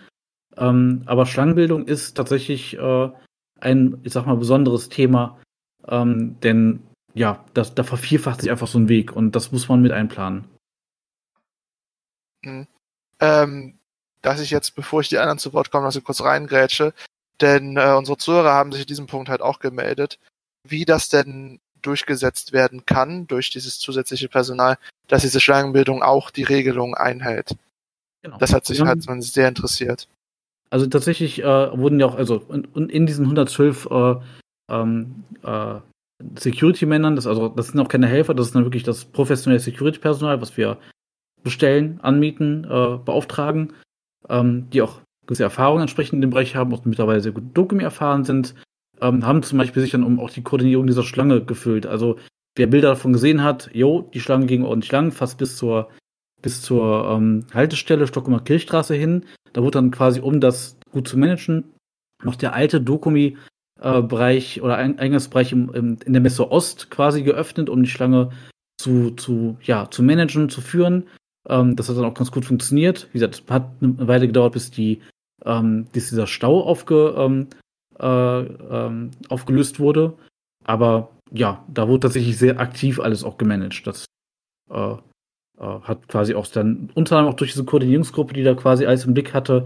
Ähm, 0.57 1.03
aber 1.05 1.25
Schlangenbildung 1.25 1.87
ist 1.87 2.15
tatsächlich 2.15 2.77
äh, 2.77 3.09
ein, 3.59 3.97
ich 4.03 4.13
sag 4.13 4.25
mal, 4.25 4.37
besonderes 4.37 4.89
Thema, 4.89 5.39
ähm, 5.87 6.37
denn 6.41 6.81
ja, 7.13 7.43
das, 7.53 7.75
da 7.75 7.83
vervierfacht 7.83 8.41
sich 8.41 8.51
einfach 8.51 8.67
so 8.67 8.79
ein 8.79 8.89
Weg 8.89 9.15
und 9.15 9.35
das 9.35 9.51
muss 9.51 9.67
man 9.67 9.81
mit 9.81 9.91
einplanen. 9.91 10.45
Mhm. 12.43 12.67
Ähm, 13.19 13.77
dass 14.21 14.39
ich 14.39 14.51
jetzt, 14.51 14.75
bevor 14.75 15.01
ich 15.01 15.09
die 15.09 15.17
anderen 15.17 15.39
zu 15.39 15.53
Wort 15.53 15.71
komme, 15.71 15.85
dass 15.85 15.95
ich 15.95 16.03
kurz 16.03 16.21
reingrätsche, 16.21 16.93
denn 17.39 17.77
äh, 17.77 17.93
unsere 17.97 18.17
Zuhörer 18.17 18.53
haben 18.53 18.71
sich 18.71 18.81
in 18.81 18.87
diesem 18.87 19.07
Punkt 19.07 19.29
halt 19.29 19.41
auch 19.41 19.59
gemeldet, 19.59 20.19
wie 20.67 20.85
das 20.85 21.09
denn 21.09 21.59
durchgesetzt 21.81 22.53
werden 22.53 22.85
kann 22.85 23.27
durch 23.27 23.49
dieses 23.49 23.79
zusätzliche 23.79 24.29
Personal, 24.29 24.77
dass 25.07 25.23
diese 25.23 25.39
Schlangenbildung 25.39 26.03
auch 26.03 26.29
die 26.29 26.43
Regelung 26.43 26.93
einhält. 26.93 27.55
Genau. 28.21 28.37
Das 28.37 28.53
hat 28.53 28.65
sich 28.65 28.79
ja. 28.79 28.85
halt 28.85 29.03
sehr 29.23 29.47
interessiert. 29.47 30.07
Also 30.69 30.85
tatsächlich 30.85 31.39
äh, 31.39 31.77
wurden 31.77 31.99
ja 31.99 32.05
auch, 32.05 32.15
also 32.15 32.37
in, 32.49 32.89
in 32.89 33.05
diesen 33.07 33.25
112 33.25 33.87
äh, 33.89 34.15
ähm, 34.69 35.23
äh, 35.43 35.79
Security-Männern, 36.37 37.15
das, 37.15 37.27
also, 37.27 37.49
das 37.49 37.67
sind 37.67 37.79
auch 37.79 37.87
keine 37.87 38.07
Helfer, 38.07 38.33
das 38.33 38.47
ist 38.47 38.55
dann 38.55 38.65
wirklich 38.65 38.83
das 38.83 39.05
professionelle 39.05 39.59
Security-Personal, 39.59 40.41
was 40.41 40.55
wir 40.57 40.77
bestellen, 41.43 41.99
anmieten, 42.01 42.65
äh, 42.65 42.97
beauftragen, 43.03 43.73
ähm, 44.29 44.69
die 44.71 44.81
auch 44.81 45.01
gewisse 45.25 45.43
Erfahrungen 45.43 45.81
entsprechend 45.81 46.13
in 46.13 46.21
dem 46.21 46.29
Bereich 46.31 46.55
haben, 46.55 46.73
auch 46.73 46.85
mittlerweile 46.85 47.21
sehr 47.21 47.31
gut 47.31 47.45
Dokumi 47.53 47.83
erfahren 47.83 48.23
sind. 48.23 48.55
ähm, 49.01 49.25
haben 49.25 49.41
zum 49.41 49.57
Beispiel 49.57 49.81
sich 49.81 49.91
dann 49.91 50.03
um 50.03 50.19
auch 50.19 50.29
die 50.29 50.43
Koordinierung 50.43 50.85
dieser 50.85 51.01
Schlange 51.03 51.43
gefüllt. 51.43 51.87
Also 51.87 52.17
wer 52.55 52.67
Bilder 52.67 52.89
davon 52.89 53.13
gesehen 53.13 53.43
hat, 53.43 53.71
jo, 53.73 54.09
die 54.13 54.19
Schlange 54.19 54.45
ging 54.45 54.63
ordentlich 54.63 54.91
lang, 54.91 55.11
fast 55.11 55.39
bis 55.39 55.57
zur 55.57 55.89
bis 56.41 56.61
zur 56.61 57.09
ähm, 57.09 57.45
Haltestelle 57.53 58.07
Stockholmer 58.07 58.41
Kirchstraße 58.41 58.95
hin. 58.95 59.25
Da 59.53 59.61
wurde 59.61 59.79
dann 59.79 59.91
quasi, 59.91 60.19
um 60.19 60.39
das 60.39 60.77
gut 60.91 61.07
zu 61.07 61.17
managen, 61.17 61.73
noch 62.23 62.35
der 62.35 62.53
alte 62.53 62.81
Dokumi-Bereich 62.81 63.50
äh, 63.81 64.59
oder 64.61 64.77
Eingangsbereich 64.77 65.51
im, 65.51 65.73
im, 65.73 65.97
in 66.05 66.13
der 66.13 66.21
Messe 66.21 66.51
Ost 66.51 66.89
quasi 66.89 67.23
geöffnet, 67.23 67.69
um 67.69 67.83
die 67.83 67.89
Schlange 67.89 68.31
zu, 68.77 69.11
zu, 69.11 69.57
ja, 69.63 69.89
zu 69.89 70.03
managen, 70.03 70.49
zu 70.49 70.61
führen. 70.61 71.07
Ähm, 71.47 71.75
das 71.75 71.89
hat 71.89 71.97
dann 71.97 72.05
auch 72.05 72.13
ganz 72.13 72.31
gut 72.31 72.45
funktioniert. 72.45 73.07
Wie 73.11 73.19
gesagt, 73.19 73.35
es 73.35 73.53
hat 73.53 73.69
eine 73.81 74.07
Weile 74.07 74.27
gedauert, 74.27 74.53
bis 74.53 74.71
die 74.71 75.01
ähm, 75.45 75.85
bis 75.91 76.09
dieser 76.09 76.27
Stau 76.27 76.61
aufge, 76.63 77.15
ähm, 77.17 77.47
äh, 77.99 78.41
ähm, 78.41 79.11
aufgelöst 79.29 79.79
wurde. 79.79 80.13
Aber 80.63 81.09
ja, 81.31 81.63
da 81.67 81.87
wurde 81.87 82.01
tatsächlich 82.01 82.37
sehr 82.37 82.59
aktiv 82.59 82.99
alles 82.99 83.23
auch 83.23 83.37
gemanagt. 83.37 83.85
Das 83.87 84.05
äh, 84.69 84.93
äh, 84.93 84.97
hat 85.59 86.07
quasi 86.07 86.35
auch 86.35 86.47
dann 86.47 86.89
unter 86.93 87.17
anderem 87.17 87.33
auch 87.33 87.37
durch 87.37 87.51
diese 87.51 87.65
Koordinierungsgruppe, 87.65 88.33
die 88.33 88.43
da 88.43 88.53
quasi 88.53 88.85
alles 88.85 89.05
im 89.05 89.13
Blick 89.13 89.33
hatte, 89.33 89.65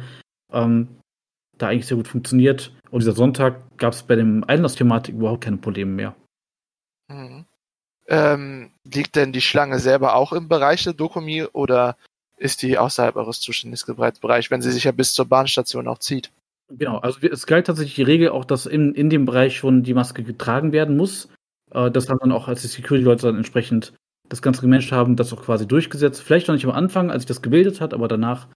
ähm, 0.52 0.88
da 1.58 1.68
eigentlich 1.68 1.88
sehr 1.88 1.98
gut 1.98 2.08
funktioniert. 2.08 2.72
Und 2.96 3.02
dieser 3.02 3.12
Sonntag 3.12 3.78
gab 3.78 3.92
es 3.92 4.04
bei 4.04 4.16
dem 4.16 4.46
Einlassthematik 4.46 5.16
überhaupt 5.16 5.44
keine 5.44 5.58
Probleme 5.58 5.92
mehr. 5.92 6.16
Mhm. 7.10 7.44
Ähm, 8.08 8.72
liegt 8.86 9.18
denn 9.18 9.34
die 9.34 9.42
Schlange 9.42 9.80
selber 9.80 10.16
auch 10.16 10.32
im 10.32 10.48
Bereich 10.48 10.86
der 10.86 10.94
Dokumi 10.94 11.44
oder 11.44 11.98
ist 12.38 12.62
die 12.62 12.78
außerhalb 12.78 13.18
eures 13.18 13.42
Zuständigkeitsbereichs, 13.42 14.50
wenn 14.50 14.62
sie 14.62 14.72
sich 14.72 14.86
ja 14.86 14.94
bis 14.94 15.14
zur 15.14 15.26
Bahnstation 15.26 15.90
auch 15.90 15.98
zieht? 15.98 16.32
Genau, 16.70 17.00
also 17.00 17.20
es 17.28 17.46
galt 17.46 17.68
tatsächlich 17.68 17.96
die 17.96 18.04
Regel 18.04 18.30
auch, 18.30 18.46
dass 18.46 18.66
in, 18.66 18.94
in 18.94 19.10
dem 19.10 19.26
Bereich 19.26 19.58
schon 19.58 19.84
die 19.84 19.94
Maske 19.94 20.24
getragen 20.24 20.72
werden 20.72 20.96
muss. 20.96 21.28
Äh, 21.72 21.92
das 21.92 22.08
haben 22.08 22.20
dann 22.22 22.32
auch, 22.32 22.48
als 22.48 22.62
die 22.62 22.70
Security-Leute 22.70 23.28
dann 23.28 23.36
entsprechend 23.36 23.92
das 24.30 24.42
Ganze 24.42 24.62
gemanagt 24.62 24.94
haben, 24.94 25.18
das 25.18 25.34
auch 25.34 25.44
quasi 25.44 25.68
durchgesetzt. 25.68 26.24
Vielleicht 26.24 26.48
noch 26.48 26.56
nicht 26.56 26.66
am 26.66 26.72
Anfang, 26.72 27.12
als 27.12 27.24
sich 27.24 27.28
das 27.28 27.42
gebildet 27.42 27.82
hat, 27.82 27.94
aber 27.94 28.08
danach 28.08 28.48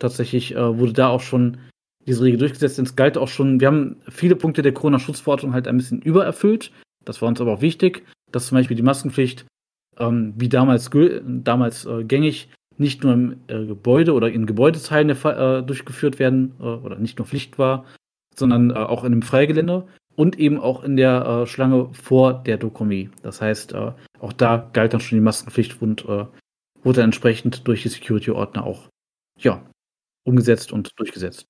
tatsächlich 0.00 0.56
äh, 0.56 0.78
wurde 0.80 0.94
da 0.94 1.06
auch 1.10 1.20
schon 1.20 1.58
diese 2.06 2.22
Regel 2.22 2.38
durchgesetzt. 2.38 2.78
Denn 2.78 2.84
es 2.84 2.96
galt 2.96 3.18
auch 3.18 3.28
schon, 3.28 3.60
wir 3.60 3.68
haben 3.68 3.96
viele 4.08 4.36
Punkte 4.36 4.62
der 4.62 4.74
Corona-Schutzverordnung 4.74 5.52
halt 5.52 5.68
ein 5.68 5.76
bisschen 5.76 6.02
übererfüllt. 6.02 6.70
Das 7.04 7.20
war 7.22 7.28
uns 7.28 7.40
aber 7.40 7.52
auch 7.52 7.60
wichtig, 7.60 8.04
dass 8.30 8.46
zum 8.46 8.56
Beispiel 8.56 8.76
die 8.76 8.82
Maskenpflicht, 8.82 9.46
ähm, 9.98 10.34
wie 10.36 10.48
damals, 10.48 10.90
damals 11.24 11.84
äh, 11.86 12.04
gängig, 12.04 12.48
nicht 12.76 13.04
nur 13.04 13.12
im 13.12 13.36
äh, 13.46 13.66
Gebäude 13.66 14.14
oder 14.14 14.30
in 14.30 14.46
Gebäudeteilen 14.46 15.10
äh, 15.10 15.62
durchgeführt 15.62 16.18
werden 16.18 16.54
äh, 16.60 16.64
oder 16.64 16.96
nicht 16.96 17.18
nur 17.18 17.26
Pflicht 17.26 17.58
war, 17.58 17.84
sondern 18.34 18.70
äh, 18.70 18.74
auch 18.74 19.04
in 19.04 19.12
dem 19.12 19.22
Freigelände 19.22 19.86
und 20.16 20.38
eben 20.38 20.58
auch 20.58 20.82
in 20.82 20.96
der 20.96 21.24
äh, 21.24 21.46
Schlange 21.46 21.90
vor 21.92 22.42
der 22.42 22.58
Dokomie. 22.58 23.10
Das 23.22 23.40
heißt, 23.40 23.74
auch 23.74 24.32
da 24.32 24.68
galt 24.72 24.92
dann 24.92 25.00
schon 25.00 25.18
die 25.18 25.24
Maskenpflicht 25.24 25.80
und 25.80 26.06
wurde 26.82 27.02
entsprechend 27.02 27.66
durch 27.66 27.82
die 27.82 27.88
Security-Ordner 27.88 28.64
auch 28.64 28.88
ja, 29.38 29.62
umgesetzt 30.24 30.72
und 30.72 30.90
durchgesetzt. 30.98 31.46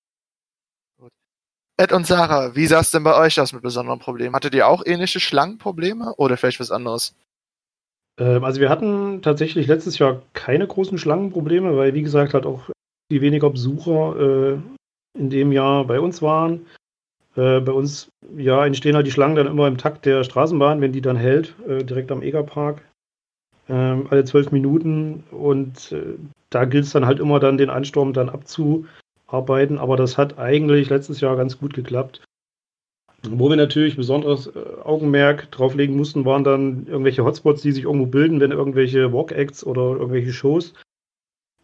Ed 1.77 1.93
und 1.93 2.07
Sarah, 2.07 2.55
wie 2.55 2.67
sah 2.67 2.81
es 2.81 2.93
denn 2.93 3.03
bei 3.03 3.17
euch 3.17 3.41
aus 3.41 3.53
mit 3.53 3.63
besonderen 3.63 3.99
Problemen? 3.99 4.35
Hattet 4.35 4.55
ihr 4.55 4.69
auch 4.69 4.83
ähnliche 4.87 5.19
Schlangenprobleme 5.19 6.15
oder 6.17 6.37
vielleicht 6.37 6.61
was 6.61 6.71
anderes? 6.71 7.17
Ähm, 8.19 8.45
also 8.45 8.61
wir 8.61 8.69
hatten 8.69 9.23
tatsächlich 9.23 9.67
letztes 9.67 9.99
Jahr 9.99 10.23
keine 10.35 10.67
großen 10.67 10.99
Schlangenprobleme, 10.99 11.77
weil 11.77 11.95
wie 11.95 12.03
gesagt 12.03 12.35
halt 12.35 12.47
auch 12.47 12.71
die 13.11 13.21
weniger 13.21 13.51
Besucher 13.51 14.17
äh, 14.19 15.19
in 15.19 15.31
dem 15.31 15.51
Jahr 15.51 15.85
bei 15.85 15.99
uns 15.99 16.23
waren. 16.23 16.67
Äh, 17.37 17.61
bei 17.61 17.73
uns 17.73 18.09
ja, 18.37 18.65
entstehen 18.65 18.95
halt 18.95 19.07
die 19.07 19.13
Schlangen 19.13 19.35
dann 19.35 19.49
immer 19.49 19.67
im 19.67 19.79
Takt 19.79 20.07
der 20.07 20.23
Straßenbahn, 20.23 20.81
wenn 20.81 20.93
die 20.93 21.01
dann 21.01 21.17
hält, 21.17 21.55
äh, 21.67 21.83
direkt 21.83 22.13
am 22.13 22.23
Egerpark. 22.23 22.83
Ähm, 23.69 24.07
alle 24.11 24.25
zwölf 24.25 24.53
Minuten 24.53 25.25
und 25.31 25.91
äh, 25.91 26.15
da 26.51 26.67
gilt 26.67 26.85
es 26.85 26.93
dann 26.93 27.07
halt 27.07 27.19
immer 27.19 27.41
dann 27.41 27.59
den 27.59 27.71
Ansturm 27.71 28.13
dann 28.13 28.29
abzuarbeiten, 29.27 29.79
aber 29.79 29.97
das 29.97 30.19
hat 30.19 30.39
eigentlich 30.39 30.91
letztes 30.91 31.21
Jahr 31.21 31.37
ganz 31.37 31.59
gut 31.59 31.75
geklappt. 31.75 32.23
Wo 33.27 33.49
wir 33.49 33.57
natürlich 33.57 33.97
besonderes 33.97 34.49
äh, 34.49 34.61
Augenmerk 34.85 35.51
drauflegen 35.51 35.97
mussten, 35.97 36.27
waren 36.27 36.45
dann 36.45 36.87
irgendwelche 36.87 37.25
Hotspots, 37.25 37.63
die 37.63 37.73
sich 37.73 37.85
irgendwo 37.85 38.07
bilden, 38.07 38.41
wenn 38.41 38.53
irgendwelche 38.53 39.13
Walk-Acts 39.13 39.65
oder 39.65 39.93
irgendwelche 39.93 40.33
Shows 40.33 40.75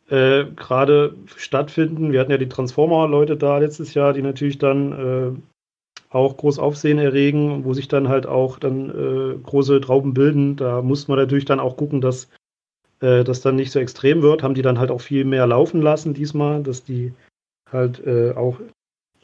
äh, 0.09 0.47
gerade 0.57 1.15
stattfinden. 1.37 2.13
Wir 2.13 2.21
hatten 2.21 2.31
ja 2.31 2.39
die 2.39 2.49
Transformer-Leute 2.49 3.37
da 3.37 3.59
letztes 3.59 3.93
Jahr, 3.93 4.15
die 4.15 4.23
natürlich 4.23 4.57
dann 4.57 4.93
äh, 4.93 5.33
auch 6.09 6.39
groß 6.39 6.59
Aufsehen 6.59 6.99
erregen, 6.99 7.65
wo 7.65 7.75
sich 7.75 7.89
dann 7.89 8.09
halt 8.09 8.27
auch 8.27 8.59
dann 8.59 8.89
äh, 8.91 9.39
große 9.39 9.83
Trauben 9.83 10.15
bilden. 10.15 10.57
Da 10.57 10.81
muss 10.81 11.09
man 11.09 11.19
natürlich 11.19 11.45
dann 11.45 11.61
auch 11.61 11.77
gucken, 11.77 12.01
dass 12.01 12.31
äh, 13.01 13.23
das 13.23 13.43
dann 13.43 13.57
nicht 13.57 13.71
so 13.71 13.81
extrem 13.81 14.23
wird. 14.23 14.43
Haben 14.43 14.55
die 14.55 14.63
dann 14.63 14.79
halt 14.79 14.91
auch 14.91 15.03
viel 15.03 15.27
mehr 15.27 15.47
laufen 15.47 15.83
lassen 15.83 16.15
diesmal, 16.15 16.63
dass 16.63 16.85
die 16.85 17.13
halt 17.73 18.05
äh, 18.07 18.33
auch 18.33 18.59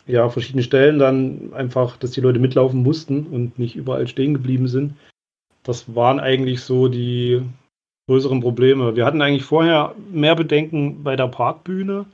ja 0.06 0.28
verschiedene 0.28 0.62
Stellen 0.62 0.98
dann 0.98 1.52
einfach, 1.52 1.96
dass 1.96 2.12
die 2.12 2.20
Leute 2.20 2.38
mitlaufen 2.38 2.82
mussten 2.82 3.26
und 3.26 3.58
nicht 3.58 3.76
überall 3.76 4.06
stehen 4.06 4.34
geblieben 4.34 4.68
sind. 4.68 4.94
Das 5.62 5.94
waren 5.94 6.20
eigentlich 6.20 6.62
so 6.62 6.88
die 6.88 7.42
größeren 8.08 8.40
Probleme. 8.40 8.94
Wir 8.94 9.04
hatten 9.04 9.20
eigentlich 9.20 9.44
vorher 9.44 9.94
mehr 10.12 10.36
Bedenken 10.36 11.02
bei 11.02 11.16
der 11.16 11.26
Parkbühne 11.26 12.06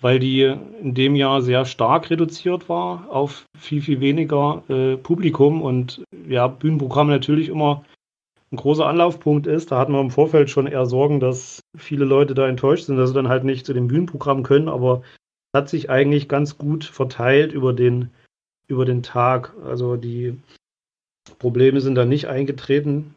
weil 0.00 0.18
die 0.18 0.42
in 0.42 0.94
dem 0.94 1.14
Jahr 1.14 1.42
sehr 1.42 1.64
stark 1.64 2.10
reduziert 2.10 2.68
war 2.68 3.06
auf 3.10 3.44
viel, 3.58 3.82
viel 3.82 4.00
weniger 4.00 4.62
äh, 4.68 4.96
Publikum 4.96 5.62
und 5.62 6.02
ja, 6.28 6.46
Bühnenprogramm 6.46 7.08
natürlich 7.08 7.48
immer 7.48 7.84
ein 8.50 8.56
großer 8.56 8.86
Anlaufpunkt 8.86 9.46
ist. 9.46 9.70
Da 9.70 9.78
hatten 9.78 9.92
wir 9.92 10.00
im 10.00 10.10
Vorfeld 10.10 10.50
schon 10.50 10.66
eher 10.66 10.86
Sorgen, 10.86 11.20
dass 11.20 11.60
viele 11.76 12.04
Leute 12.04 12.34
da 12.34 12.48
enttäuscht 12.48 12.86
sind, 12.86 12.96
dass 12.96 13.10
sie 13.10 13.14
dann 13.14 13.28
halt 13.28 13.44
nicht 13.44 13.66
zu 13.66 13.74
dem 13.74 13.88
Bühnenprogramm 13.88 14.42
können, 14.42 14.68
aber 14.68 15.02
hat 15.54 15.68
sich 15.68 15.90
eigentlich 15.90 16.28
ganz 16.28 16.58
gut 16.58 16.84
verteilt 16.84 17.52
über 17.52 17.72
den, 17.72 18.10
über 18.68 18.84
den 18.84 19.02
Tag. 19.02 19.54
Also 19.64 19.96
die 19.96 20.38
Probleme 21.38 21.80
sind 21.80 21.94
da 21.94 22.04
nicht 22.04 22.28
eingetreten. 22.28 23.14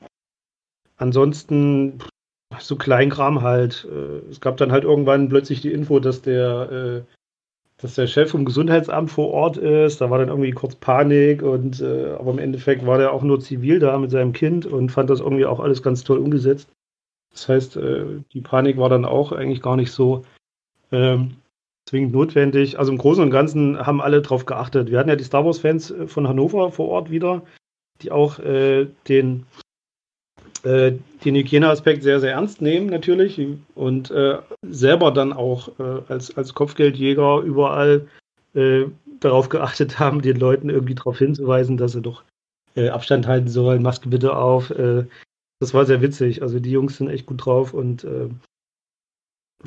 Ansonsten 0.98 2.00
so 2.60 2.76
Kleinkram 2.76 3.42
halt. 3.42 3.88
Äh, 3.92 4.30
es 4.30 4.42
gab 4.42 4.58
dann 4.58 4.72
halt 4.72 4.84
irgendwann 4.84 5.30
plötzlich 5.30 5.62
die 5.62 5.72
Info, 5.72 6.00
dass 6.00 6.22
der, 6.22 6.72
äh, 6.72 7.14
dass 7.78 7.96
der 7.96 8.08
Chef 8.08 8.32
vom 8.32 8.46
Gesundheitsamt 8.46 9.12
vor 9.12 9.32
Ort 9.32 9.58
ist. 9.58 10.02
Da 10.02 10.10
war 10.10 10.20
dann 10.20 10.30
irgendwie 10.30 10.52
kurz 10.52 10.76
Panik 10.76 11.42
und 11.42 11.82
äh, 11.82 12.12
aber 12.12 12.32
im 12.32 12.40
Endeffekt 12.40 12.86
war 12.86 12.98
der 12.98 13.12
auch 13.12 13.24
nur 13.24 13.40
zivil 13.40 13.80
da 13.80 13.98
mit 13.98 14.12
seinem 14.12 14.34
Kind 14.34 14.66
und 14.66 14.92
fand 14.92 15.10
das 15.10 15.20
irgendwie 15.20 15.46
auch 15.46 15.60
alles 15.60 15.82
ganz 15.84 16.04
toll 16.04 16.20
umgesetzt. 16.20 16.70
Das 17.32 17.50
heißt, 17.50 17.80
die 18.32 18.42
Panik 18.42 18.78
war 18.78 18.90
dann 18.90 19.06
auch 19.06 19.32
eigentlich 19.32 19.64
gar 19.64 19.76
nicht 19.76 19.92
so 19.92 20.24
ähm, 20.92 21.38
zwingend 21.88 22.14
notwendig. 22.14 22.80
Also 22.80 22.92
im 22.92 22.98
Großen 22.98 23.24
und 23.24 23.32
Ganzen 23.32 23.78
haben 23.86 24.02
alle 24.02 24.22
darauf 24.22 24.46
geachtet. 24.46 24.90
Wir 24.92 25.00
hatten 25.00 25.10
ja 25.10 25.16
die 25.16 25.24
Star 25.24 25.46
Wars-Fans 25.46 25.94
von 26.08 26.28
Hannover 26.28 26.72
vor 26.72 26.90
Ort 26.90 27.10
wieder, 27.10 27.44
die 28.02 28.12
auch 28.12 28.40
äh, 28.40 28.88
den 29.08 29.46
äh, 30.64 30.94
den 31.26 31.36
Hygieneaspekt 31.36 32.04
sehr, 32.04 32.20
sehr 32.20 32.34
ernst 32.34 32.62
nehmen 32.62 32.88
natürlich 32.88 33.40
und 33.76 34.12
äh, 34.12 34.40
selber 34.62 35.12
dann 35.12 35.34
auch 35.34 35.68
äh, 35.80 36.02
als, 36.08 36.36
als 36.38 36.54
Kopfgeldjäger 36.54 37.42
überall 37.42 38.08
äh, 38.54 38.86
darauf 39.20 39.50
geachtet 39.50 40.00
haben, 40.00 40.22
den 40.22 40.38
Leuten 40.38 40.70
irgendwie 40.70 40.96
darauf 40.96 41.18
hinzuweisen, 41.18 41.78
dass 41.78 41.94
sie 41.94 42.02
doch 42.02 42.24
äh, 42.76 42.90
Abstand 42.90 43.28
halten 43.28 43.50
sollen, 43.50 43.84
Maske 43.84 44.10
bitte 44.10 44.36
auf. 44.36 44.72
Äh, 44.72 45.06
das 45.60 45.74
war 45.74 45.86
sehr 45.86 46.02
witzig. 46.02 46.42
Also 46.42 46.60
die 46.60 46.72
Jungs 46.72 46.98
sind 46.98 47.10
echt 47.10 47.26
gut 47.26 47.46
drauf 47.46 47.74
und 47.74 48.06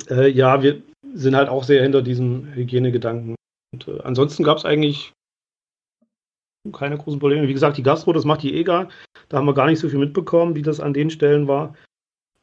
ja, 0.09 0.61
wir 0.61 0.81
sind 1.13 1.35
halt 1.35 1.49
auch 1.49 1.63
sehr 1.63 1.81
hinter 1.83 2.01
diesem 2.01 2.53
Hygienegedanken. 2.53 3.35
Und, 3.73 4.05
ansonsten 4.05 4.43
gab 4.43 4.57
es 4.57 4.65
eigentlich 4.65 5.13
keine 6.73 6.97
großen 6.97 7.19
Probleme. 7.19 7.47
Wie 7.47 7.53
gesagt, 7.53 7.77
die 7.77 7.83
Gastro, 7.83 8.13
das 8.13 8.25
macht 8.25 8.43
die 8.43 8.55
EGA. 8.55 8.89
Da 9.29 9.37
haben 9.37 9.45
wir 9.45 9.53
gar 9.53 9.67
nicht 9.67 9.79
so 9.79 9.89
viel 9.89 9.99
mitbekommen, 9.99 10.55
wie 10.55 10.61
das 10.61 10.79
an 10.79 10.93
den 10.93 11.09
Stellen 11.09 11.47
war. 11.47 11.75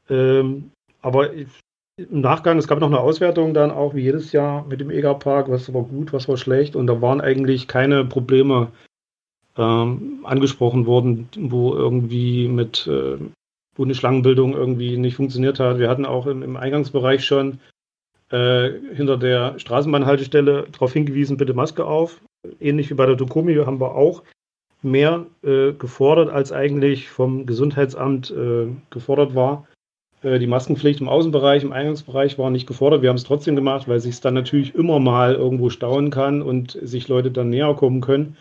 Ähm, 0.08 0.70
aber 1.02 1.32
im 1.32 2.20
Nachgang, 2.20 2.58
es 2.58 2.66
gab 2.66 2.80
noch 2.80 2.88
eine 2.88 3.00
Auswertung 3.00 3.54
dann 3.54 3.70
auch 3.70 3.94
wie 3.94 4.02
jedes 4.02 4.32
Jahr 4.32 4.66
mit 4.66 4.80
dem 4.80 4.90
EGA-Park, 4.90 5.50
was 5.50 5.72
war 5.72 5.82
gut, 5.82 6.12
was 6.12 6.28
war 6.28 6.36
schlecht. 6.36 6.76
Und 6.76 6.86
da 6.86 7.00
waren 7.00 7.20
eigentlich 7.20 7.68
keine 7.68 8.04
Probleme 8.04 8.72
ähm, 9.56 10.20
angesprochen 10.24 10.86
worden, 10.86 11.28
wo 11.38 11.74
irgendwie 11.74 12.48
mit 12.48 12.86
äh, 12.86 13.18
wo 13.76 13.84
eine 13.84 13.94
Schlangenbildung 13.94 14.54
irgendwie 14.54 14.96
nicht 14.96 15.16
funktioniert 15.16 15.60
hat. 15.60 15.78
Wir 15.78 15.88
hatten 15.88 16.06
auch 16.06 16.26
im, 16.26 16.42
im 16.42 16.56
Eingangsbereich 16.56 17.24
schon 17.24 17.60
äh, 18.30 18.70
hinter 18.94 19.16
der 19.16 19.58
Straßenbahnhaltestelle 19.58 20.66
darauf 20.72 20.92
hingewiesen, 20.92 21.36
bitte 21.36 21.54
Maske 21.54 21.84
auf 21.84 22.20
ähnlich 22.60 22.90
wie 22.90 22.94
bei 22.94 23.06
der 23.06 23.16
Dokomi 23.16 23.54
haben 23.54 23.80
wir 23.80 23.94
auch 23.94 24.22
mehr 24.82 25.26
äh, 25.42 25.72
gefordert, 25.72 26.30
als 26.30 26.52
eigentlich 26.52 27.08
vom 27.08 27.46
Gesundheitsamt 27.46 28.30
äh, 28.30 28.66
gefordert 28.90 29.34
war. 29.34 29.66
Äh, 30.22 30.38
die 30.38 30.46
Maskenpflicht 30.46 31.00
im 31.00 31.08
Außenbereich, 31.08 31.62
im 31.62 31.72
Eingangsbereich 31.72 32.38
war 32.38 32.50
nicht 32.50 32.66
gefordert. 32.66 33.00
Wir 33.00 33.08
haben 33.08 33.16
es 33.16 33.24
trotzdem 33.24 33.56
gemacht, 33.56 33.88
weil 33.88 34.00
sich 34.00 34.12
es 34.12 34.20
dann 34.20 34.34
natürlich 34.34 34.74
immer 34.74 34.98
mal 34.98 35.34
irgendwo 35.34 35.70
stauen 35.70 36.10
kann 36.10 36.42
und 36.42 36.78
sich 36.82 37.08
Leute 37.08 37.30
dann 37.30 37.48
näher 37.48 37.74
kommen 37.74 38.02
können. 38.02 38.36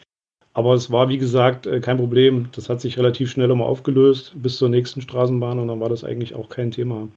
Aber 0.53 0.73
es 0.73 0.91
war, 0.91 1.09
wie 1.09 1.17
gesagt, 1.17 1.65
äh, 1.65 1.79
kein 1.79 1.97
Problem. 1.97 2.49
Das 2.53 2.69
hat 2.69 2.81
sich 2.81 2.97
relativ 2.97 3.31
schnell 3.31 3.49
immer 3.49 3.65
aufgelöst 3.65 4.33
bis 4.35 4.57
zur 4.57 4.69
nächsten 4.69 5.01
Straßenbahn 5.01 5.59
und 5.59 5.67
dann 5.67 5.79
war 5.79 5.89
das 5.89 6.03
eigentlich 6.03 6.35
auch 6.35 6.49
kein 6.49 6.71
Thema. 6.71 7.09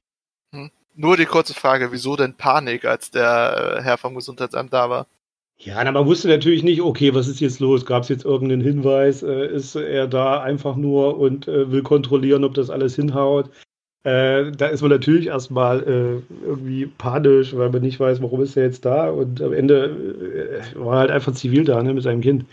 Hm. 0.53 0.71
Nur 0.95 1.17
die 1.17 1.25
kurze 1.25 1.53
Frage, 1.53 1.91
wieso 1.91 2.15
denn 2.15 2.33
Panik, 2.33 2.85
als 2.85 3.11
der 3.11 3.77
äh, 3.77 3.83
Herr 3.83 3.97
vom 3.97 4.15
Gesundheitsamt 4.15 4.73
da 4.73 4.89
war? 4.89 5.05
Ja, 5.59 5.83
na, 5.83 5.91
man 5.91 6.05
wusste 6.05 6.27
natürlich 6.27 6.63
nicht, 6.63 6.81
okay, 6.81 7.13
was 7.13 7.27
ist 7.27 7.39
jetzt 7.39 7.59
los? 7.59 7.85
Gab 7.85 8.03
es 8.03 8.09
jetzt 8.09 8.25
irgendeinen 8.25 8.61
Hinweis? 8.61 9.23
Äh, 9.23 9.47
ist 9.47 9.75
er 9.75 10.07
da 10.07 10.41
einfach 10.41 10.75
nur 10.75 11.17
und 11.19 11.47
will 11.47 11.83
kontrollieren, 11.83 12.43
ob 12.43 12.53
das 12.53 12.69
alles 12.69 12.95
hinhaut? 12.95 13.49
Äh, 14.07 14.51
da 14.53 14.67
ist 14.67 14.81
man 14.81 14.91
natürlich 14.91 15.27
erstmal 15.27 15.83
äh, 15.83 16.45
irgendwie 16.45 16.85
panisch, 16.85 17.53
weil 17.53 17.69
man 17.69 17.81
nicht 17.81 17.99
weiß, 17.99 18.21
warum 18.21 18.41
ist 18.41 18.55
er 18.55 18.63
jetzt 18.63 18.85
da. 18.85 19.09
Und 19.09 19.41
am 19.41 19.51
Ende 19.51 20.63
äh, 20.75 20.79
war 20.79 20.93
er 20.93 20.99
halt 20.99 21.11
einfach 21.11 21.33
zivil 21.33 21.65
da 21.65 21.83
ne, 21.83 21.93
mit 21.93 22.03
seinem 22.03 22.21
Kind. 22.21 22.45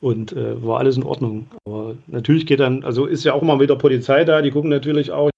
Und 0.00 0.32
äh, 0.32 0.62
war 0.62 0.78
alles 0.78 0.96
in 0.96 1.02
Ordnung. 1.02 1.46
Aber 1.64 1.96
natürlich 2.06 2.46
geht 2.46 2.60
dann, 2.60 2.84
also 2.84 3.06
ist 3.06 3.24
ja 3.24 3.32
auch 3.32 3.42
mal 3.42 3.60
wieder 3.60 3.76
Polizei 3.76 4.24
da, 4.24 4.42
die 4.42 4.50
gucken 4.50 4.70
natürlich 4.70 5.12
auch. 5.12 5.30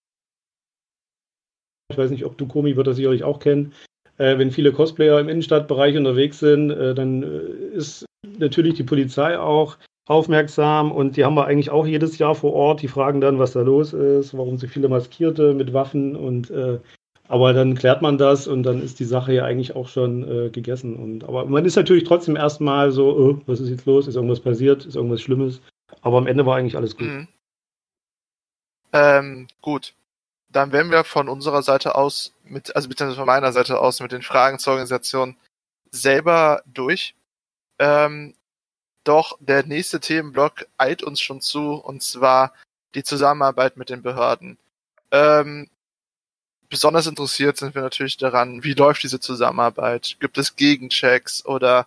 Ich 1.91 1.99
weiß 1.99 2.11
nicht, 2.11 2.25
ob 2.25 2.37
du 2.37 2.47
Komi 2.47 2.77
wird 2.77 2.87
das 2.87 2.97
sicherlich 2.97 3.23
auch 3.23 3.39
kennen. 3.39 3.73
Äh, 4.19 4.39
wenn 4.39 4.51
viele 4.51 4.73
Cosplayer 4.73 5.21
im 5.21 5.29
Innenstadtbereich 5.29 5.97
unterwegs 5.97 6.39
sind, 6.39 6.71
äh, 6.71 6.95
dann 6.95 7.23
ist 7.23 8.07
natürlich 8.39 8.75
die 8.75 8.83
Polizei 8.83 9.39
auch 9.39 9.79
aufmerksam 10.07 10.93
und 10.93 11.17
die 11.17 11.25
haben 11.25 11.35
wir 11.35 11.47
eigentlich 11.47 11.71
auch 11.71 11.87
jedes 11.87 12.19
Jahr 12.19 12.35
vor 12.35 12.53
Ort. 12.53 12.83
Die 12.83 12.89
fragen 12.89 13.21
dann, 13.21 13.39
was 13.39 13.53
da 13.53 13.63
los 13.63 13.93
ist, 13.93 14.37
warum 14.37 14.57
so 14.57 14.67
viele 14.67 14.89
Maskierte 14.89 15.53
mit 15.53 15.73
Waffen 15.73 16.17
und 16.17 16.51
äh, 16.51 16.79
aber 17.29 17.53
dann 17.53 17.75
klärt 17.75 18.03
man 18.03 18.19
das 18.19 18.47
und 18.47 18.63
dann 18.63 18.83
ist 18.83 19.01
die 19.01 19.05
Sache 19.05 19.33
ja 19.33 19.45
eigentlich 19.45 19.75
auch 19.75 19.89
schon 19.89 20.23
äh, 20.29 20.51
gegessen. 20.51 20.97
Und, 20.97 21.25
aber 21.25 21.47
man 21.47 21.65
ist 21.65 21.77
natürlich 21.77 22.05
trotzdem 22.05 22.37
erstmal 22.37 22.93
so, 22.93 23.17
oh, 23.17 23.41
was 23.47 23.61
ist 23.61 23.71
jetzt 23.71 23.87
los? 23.87 24.07
Ist 24.07 24.17
irgendwas 24.17 24.41
passiert? 24.41 24.85
Ist 24.85 24.97
irgendwas 24.97 25.21
Schlimmes? 25.21 25.61
Aber 26.03 26.19
am 26.19 26.27
Ende 26.27 26.47
war 26.47 26.57
eigentlich 26.57 26.77
alles 26.77 26.97
gut. 26.97 27.07
Mhm. 27.07 27.29
Ähm, 28.93 29.49
gut. 29.61 29.95
Dann 30.49 30.73
wären 30.73 30.91
wir 30.91 31.05
von 31.05 31.29
unserer 31.29 31.63
Seite 31.63 31.97
aus, 31.97 32.33
mit, 32.45 32.75
also 32.77 32.89
beziehungsweise 32.89 33.19
von 33.19 33.27
meiner 33.27 33.53
Seite 33.53 33.81
aus 33.81 34.01
mit 34.01 34.13
den 34.13 34.23
Fragen 34.23 34.59
zur 34.59 34.75
Organisation 34.75 35.37
selber 35.91 36.63
durch. 36.67 37.15
Ähm, 37.79 38.35
doch 39.05 39.37
der 39.41 39.67
nächste 39.67 40.01
Themenblock 40.01 40.67
eilt 40.79 41.03
uns 41.03 41.21
schon 41.21 41.41
zu, 41.41 41.75
und 41.75 42.03
zwar 42.03 42.53
die 42.95 43.05
Zusammenarbeit 43.05 43.77
mit 43.77 43.91
den 43.91 44.03
Behörden. 44.03 44.59
Ähm, 45.11 45.69
besonders 46.69 47.07
interessiert 47.07 47.57
sind 47.57 47.75
wir 47.75 47.83
natürlich 47.83 48.17
daran, 48.17 48.63
wie 48.65 48.75
läuft 48.75 49.03
diese 49.03 49.21
Zusammenarbeit? 49.21 50.17
Gibt 50.21 50.39
es 50.39 50.57
Gegenchecks 50.57 51.45
oder 51.45 51.87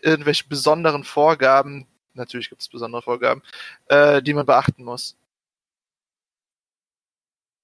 irgendwelche 0.00 0.44
besonderen 0.48 1.04
Vorgaben? 1.04 1.86
Natürlich 2.14 2.48
gibt 2.48 2.62
es 2.62 2.68
besondere 2.68 3.02
Vorgaben, 3.02 3.42
äh, 3.86 4.22
die 4.22 4.34
man 4.34 4.46
beachten 4.46 4.84
muss. 4.84 5.16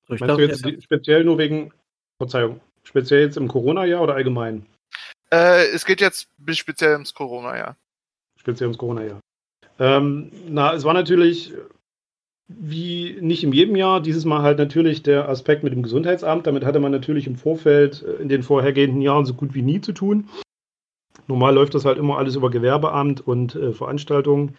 Ich 0.08 0.20
Meinst 0.20 0.36
du 0.36 0.42
jetzt 0.42 0.84
speziell 0.84 1.24
nur 1.24 1.38
wegen, 1.38 1.72
Verzeihung, 2.18 2.60
speziell 2.84 3.22
jetzt 3.22 3.36
im 3.36 3.48
Corona-Jahr 3.48 4.02
oder 4.02 4.14
allgemein? 4.14 4.66
Äh, 5.32 5.66
es 5.70 5.84
geht 5.84 6.00
jetzt 6.00 6.28
speziell 6.52 6.92
ums 6.92 7.12
Corona-Jahr 7.12 7.76
speziell 8.46 8.68
ums 8.68 8.78
Corona-Jahr. 8.78 9.20
Ähm, 9.80 10.30
na, 10.46 10.72
es 10.72 10.84
war 10.84 10.94
natürlich 10.94 11.52
wie 12.48 13.18
nicht 13.20 13.42
in 13.42 13.52
jedem 13.52 13.76
Jahr, 13.76 14.00
dieses 14.00 14.24
Mal 14.24 14.42
halt 14.42 14.58
natürlich 14.58 15.02
der 15.02 15.28
Aspekt 15.28 15.64
mit 15.64 15.72
dem 15.72 15.82
Gesundheitsamt. 15.82 16.46
Damit 16.46 16.64
hatte 16.64 16.80
man 16.80 16.92
natürlich 16.92 17.26
im 17.26 17.36
Vorfeld 17.36 18.02
äh, 18.02 18.22
in 18.22 18.28
den 18.28 18.42
vorhergehenden 18.42 19.02
Jahren 19.02 19.26
so 19.26 19.34
gut 19.34 19.54
wie 19.54 19.62
nie 19.62 19.80
zu 19.80 19.92
tun. 19.92 20.28
Normal 21.26 21.54
läuft 21.54 21.74
das 21.74 21.84
halt 21.84 21.98
immer 21.98 22.18
alles 22.18 22.36
über 22.36 22.50
Gewerbeamt 22.50 23.26
und 23.26 23.56
äh, 23.56 23.72
Veranstaltungen 23.72 24.56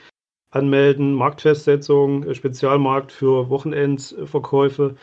anmelden, 0.51 1.13
Marktfestsetzung, 1.13 2.23
äh, 2.23 2.35
Spezialmarkt 2.35 3.11
für 3.11 3.49
Wochenendsverkäufe. 3.49 4.95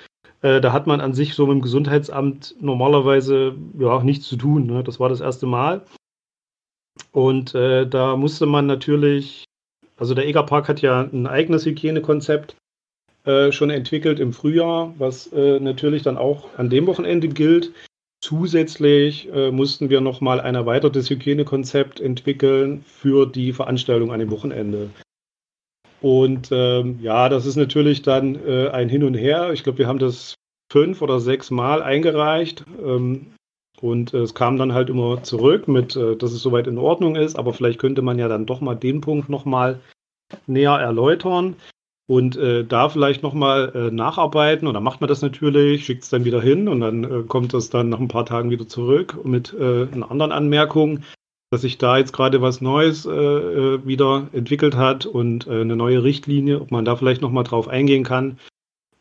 Äh, 0.43 0.61
da 0.61 0.73
hat 0.73 0.87
man 0.87 1.01
an 1.01 1.15
sich 1.15 1.35
so 1.35 1.47
mit 1.47 1.55
dem 1.55 1.63
Gesundheitsamt 1.63 2.55
normalerweise 2.61 3.57
ja 3.79 4.03
nichts 4.03 4.27
zu 4.27 4.37
tun. 4.37 4.67
Ne? 4.67 4.85
Das 4.85 5.01
war 5.01 5.09
das 5.09 5.21
erste 5.21 5.47
Mal. 5.47 5.87
Und 7.13 7.55
äh, 7.55 7.89
da 7.89 8.17
musste 8.17 8.45
man 8.45 8.67
natürlich, 8.67 9.45
also 9.97 10.15
der 10.15 10.27
Egerpark 10.27 10.69
hat 10.69 10.83
ja 10.83 11.01
ein 11.01 11.27
eigenes 11.27 11.65
Hygienekonzept 11.65 12.57
äh, 13.25 13.53
schon 13.53 13.71
entwickelt 13.71 14.21
im 14.21 14.35
Frühjahr, 14.35 14.95
was 14.99 15.33
äh, 15.33 15.59
natürlich 15.59 16.03
dann 16.03 16.19
auch 16.19 16.59
an 16.59 16.69
dem 16.69 16.87
Wochenende 16.87 17.29
gilt. 17.29 17.73
Zusätzlich 18.21 19.33
äh, 19.33 19.51
mussten 19.51 19.89
wir 19.89 20.03
nochmal 20.03 20.41
ein 20.41 20.55
erweitertes 20.55 21.09
Hygienekonzept 21.09 22.01
entwickeln 22.01 22.85
für 22.87 23.25
die 23.25 23.55
Veranstaltung 23.55 24.13
an 24.13 24.21
dem 24.21 24.31
Wochenende. 24.31 24.91
Und 26.03 26.51
ähm, 26.53 26.99
ja, 27.01 27.31
das 27.31 27.47
ist 27.47 27.57
natürlich 27.57 28.03
dann 28.03 28.35
äh, 28.47 28.69
ein 28.69 28.91
Hin 28.91 29.05
und 29.05 29.15
Her. 29.15 29.55
Ich 29.55 29.63
glaube, 29.63 29.79
wir 29.79 29.87
haben 29.87 29.99
das 29.99 30.35
fünf 30.71 31.01
oder 31.01 31.19
sechs 31.19 31.51
Mal 31.51 31.83
eingereicht. 31.83 32.65
Ähm, 32.85 33.33
und 33.81 34.13
äh, 34.13 34.19
es 34.19 34.35
kam 34.35 34.59
dann 34.59 34.75
halt 34.75 34.91
immer 34.91 35.23
zurück 35.23 35.67
mit, 35.67 35.97
dass 35.97 36.33
es 36.33 36.43
soweit 36.43 36.67
in 36.67 36.77
Ordnung 36.77 37.17
ist, 37.17 37.39
aber 37.39 37.55
vielleicht 37.55 37.81
könnte 37.81 38.03
man 38.03 38.19
ja 38.19 38.29
dann 38.29 38.45
doch 38.45 38.61
mal 38.61 38.75
den 38.75 39.01
Punkt 39.01 39.31
nochmal 39.31 39.81
näher 40.47 40.73
erläutern 40.73 41.57
und 42.07 42.37
äh, 42.37 42.65
da 42.65 42.89
vielleicht 42.89 43.23
nochmal 43.23 43.73
äh, 43.75 43.91
nacharbeiten. 43.91 44.69
Und 44.69 44.75
dann 44.75 44.83
macht 44.83 45.01
man 45.01 45.09
das 45.09 45.23
natürlich, 45.23 45.85
schickt 45.85 46.05
es 46.05 46.11
dann 46.11 46.25
wieder 46.25 46.41
hin 46.41 46.69
und 46.69 46.81
dann 46.81 47.05
äh, 47.05 47.23
kommt 47.27 47.55
es 47.55 47.71
dann 47.71 47.89
nach 47.89 48.01
ein 48.01 48.09
paar 48.09 48.27
Tagen 48.27 48.51
wieder 48.51 48.69
zurück 48.69 49.25
mit 49.25 49.55
äh, 49.55 49.87
einer 49.91 50.11
anderen 50.11 50.33
Anmerkung, 50.33 51.01
dass 51.51 51.63
sich 51.63 51.79
da 51.79 51.99
jetzt 51.99 52.13
gerade 52.13 52.43
was 52.43 52.61
Neues 52.61 53.07
äh, 53.07 53.11
äh 53.11 53.87
wieder 53.87 54.29
entwickelt 54.33 54.77
hat 54.77 55.07
und 55.07 55.47
äh, 55.47 55.61
eine 55.63 55.77
neue 55.77 56.03
Richtlinie, 56.03 56.61
ob 56.61 56.71
man 56.71 56.85
da 56.85 56.97
vielleicht 56.97 57.23
nochmal 57.23 57.45
drauf 57.45 57.69
eingehen 57.69 58.05
kann. 58.05 58.39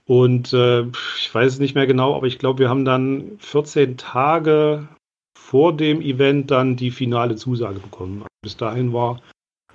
Und 0.05 0.51
ich 0.51 1.33
weiß 1.33 1.53
es 1.53 1.59
nicht 1.59 1.75
mehr 1.75 1.87
genau, 1.87 2.13
aber 2.13 2.27
ich 2.27 2.37
glaube, 2.37 2.59
wir 2.59 2.67
haben 2.67 2.83
dann 2.83 3.37
14 3.39 3.95
Tage 3.95 4.89
vor 5.33 5.77
dem 5.77 6.01
Event 6.01 6.51
dann 6.51 6.75
die 6.75 6.91
finale 6.91 7.37
Zusage 7.37 7.79
bekommen. 7.79 8.17
Also 8.17 8.27
bis 8.41 8.57
dahin 8.57 8.91
war 8.91 9.21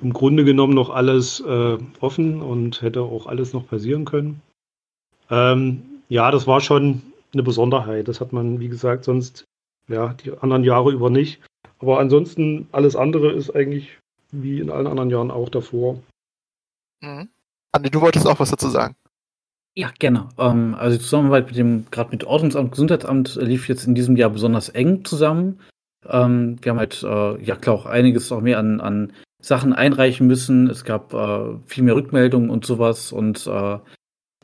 im 0.01 0.12
Grunde 0.12 0.44
genommen 0.44 0.74
noch 0.74 0.90
alles 0.90 1.40
äh, 1.40 1.78
offen 2.01 2.40
und 2.40 2.82
hätte 2.82 3.03
auch 3.03 3.26
alles 3.26 3.53
noch 3.53 3.66
passieren 3.66 4.05
können. 4.05 4.40
Ähm, 5.30 5.82
ja, 6.09 6.30
das 6.30 6.46
war 6.46 6.61
schon 6.61 7.03
eine 7.32 7.42
Besonderheit. 7.42 8.09
Das 8.09 8.20
hat 8.20 8.32
man, 8.32 8.61
wie 8.61 8.68
gesagt, 8.68 9.05
sonst 9.05 9.44
ja 9.88 10.14
die 10.14 10.32
anderen 10.38 10.64
Jahre 10.64 10.92
über 10.92 11.11
nicht. 11.11 11.40
Aber 11.78 11.99
ansonsten 11.99 12.68
alles 12.72 12.96
andere 12.96 13.32
ist 13.32 13.55
eigentlich 13.55 13.99
wie 14.30 14.61
in 14.61 14.70
allen 14.70 14.86
anderen 14.86 15.11
Jahren 15.11 15.30
auch 15.30 15.49
davor. 15.49 15.99
Mhm. 17.01 17.28
Andi, 17.72 17.90
du 17.90 18.01
wolltest 18.01 18.26
auch 18.26 18.40
was 18.40 18.51
dazu 18.51 18.68
sagen. 18.68 18.96
Ja, 19.74 19.92
gerne. 19.99 20.28
Ähm, 20.38 20.74
also 20.74 20.96
die 20.96 21.03
Zusammenarbeit 21.03 21.46
mit 21.46 21.57
dem, 21.57 21.86
gerade 21.90 22.11
mit 22.11 22.24
Ordnungsamt, 22.24 22.72
Gesundheitsamt 22.72 23.36
lief 23.36 23.68
jetzt 23.68 23.86
in 23.86 23.94
diesem 23.94 24.16
Jahr 24.16 24.30
besonders 24.30 24.68
eng 24.70 25.05
zusammen. 25.05 25.61
Ähm, 26.07 26.57
wir 26.62 26.70
haben 26.70 26.78
halt, 26.78 27.03
äh, 27.03 27.42
ja 27.42 27.57
klar, 27.57 27.76
auch 27.76 27.86
einiges 27.86 28.32
auch 28.32 28.40
mehr 28.40 28.59
an, 28.59 28.80
an 28.80 29.12
Sachen 29.41 29.72
einreichen 29.72 30.26
müssen. 30.26 30.68
Es 30.68 30.84
gab 30.84 31.14
äh, 31.14 31.57
viel 31.66 31.84
mehr 31.84 31.95
Rückmeldungen 31.95 32.51
und 32.51 32.64
sowas 32.64 33.12
und 33.12 33.47
äh, 33.47 33.78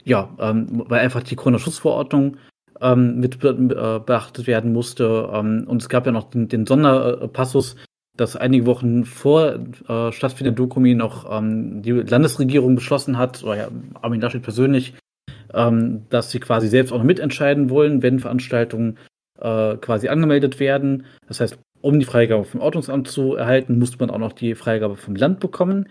ja, 0.04 0.28
ähm, 0.38 0.84
weil 0.86 1.00
einfach 1.00 1.22
die 1.22 1.36
Corona-Schutzverordnung 1.36 2.36
ähm, 2.80 3.18
mit 3.20 3.42
äh, 3.42 4.00
beachtet 4.04 4.46
werden 4.46 4.72
musste. 4.72 5.30
Ähm, 5.32 5.64
und 5.66 5.82
es 5.82 5.88
gab 5.88 6.06
ja 6.06 6.12
noch 6.12 6.30
den, 6.30 6.48
den 6.48 6.66
Sonderpassus, 6.66 7.76
dass 8.16 8.36
einige 8.36 8.66
Wochen 8.66 9.04
vor 9.04 9.58
äh, 9.88 10.12
stattfindender 10.12 10.56
Dokumi 10.56 10.94
noch 10.94 11.30
ähm, 11.30 11.82
die 11.82 11.92
Landesregierung 11.92 12.74
beschlossen 12.76 13.18
hat, 13.18 13.42
oder 13.42 13.56
ja, 13.56 13.68
Armin 14.02 14.20
Laschet 14.20 14.42
persönlich, 14.42 14.94
ähm, 15.52 16.02
dass 16.10 16.30
sie 16.30 16.40
quasi 16.40 16.68
selbst 16.68 16.92
auch 16.92 16.98
noch 16.98 17.04
mitentscheiden 17.04 17.70
wollen, 17.70 18.02
wenn 18.02 18.20
Veranstaltungen 18.20 18.98
äh, 19.40 19.76
quasi 19.76 20.08
angemeldet 20.08 20.60
werden. 20.60 21.06
Das 21.26 21.40
heißt, 21.40 21.58
um 21.84 22.00
die 22.00 22.06
Freigabe 22.06 22.44
vom 22.44 22.62
Ordnungsamt 22.62 23.08
zu 23.08 23.34
erhalten, 23.34 23.78
musste 23.78 23.98
man 23.98 24.08
auch 24.08 24.18
noch 24.18 24.32
die 24.32 24.54
Freigabe 24.54 24.96
vom 24.96 25.16
Land 25.16 25.38
bekommen. 25.38 25.90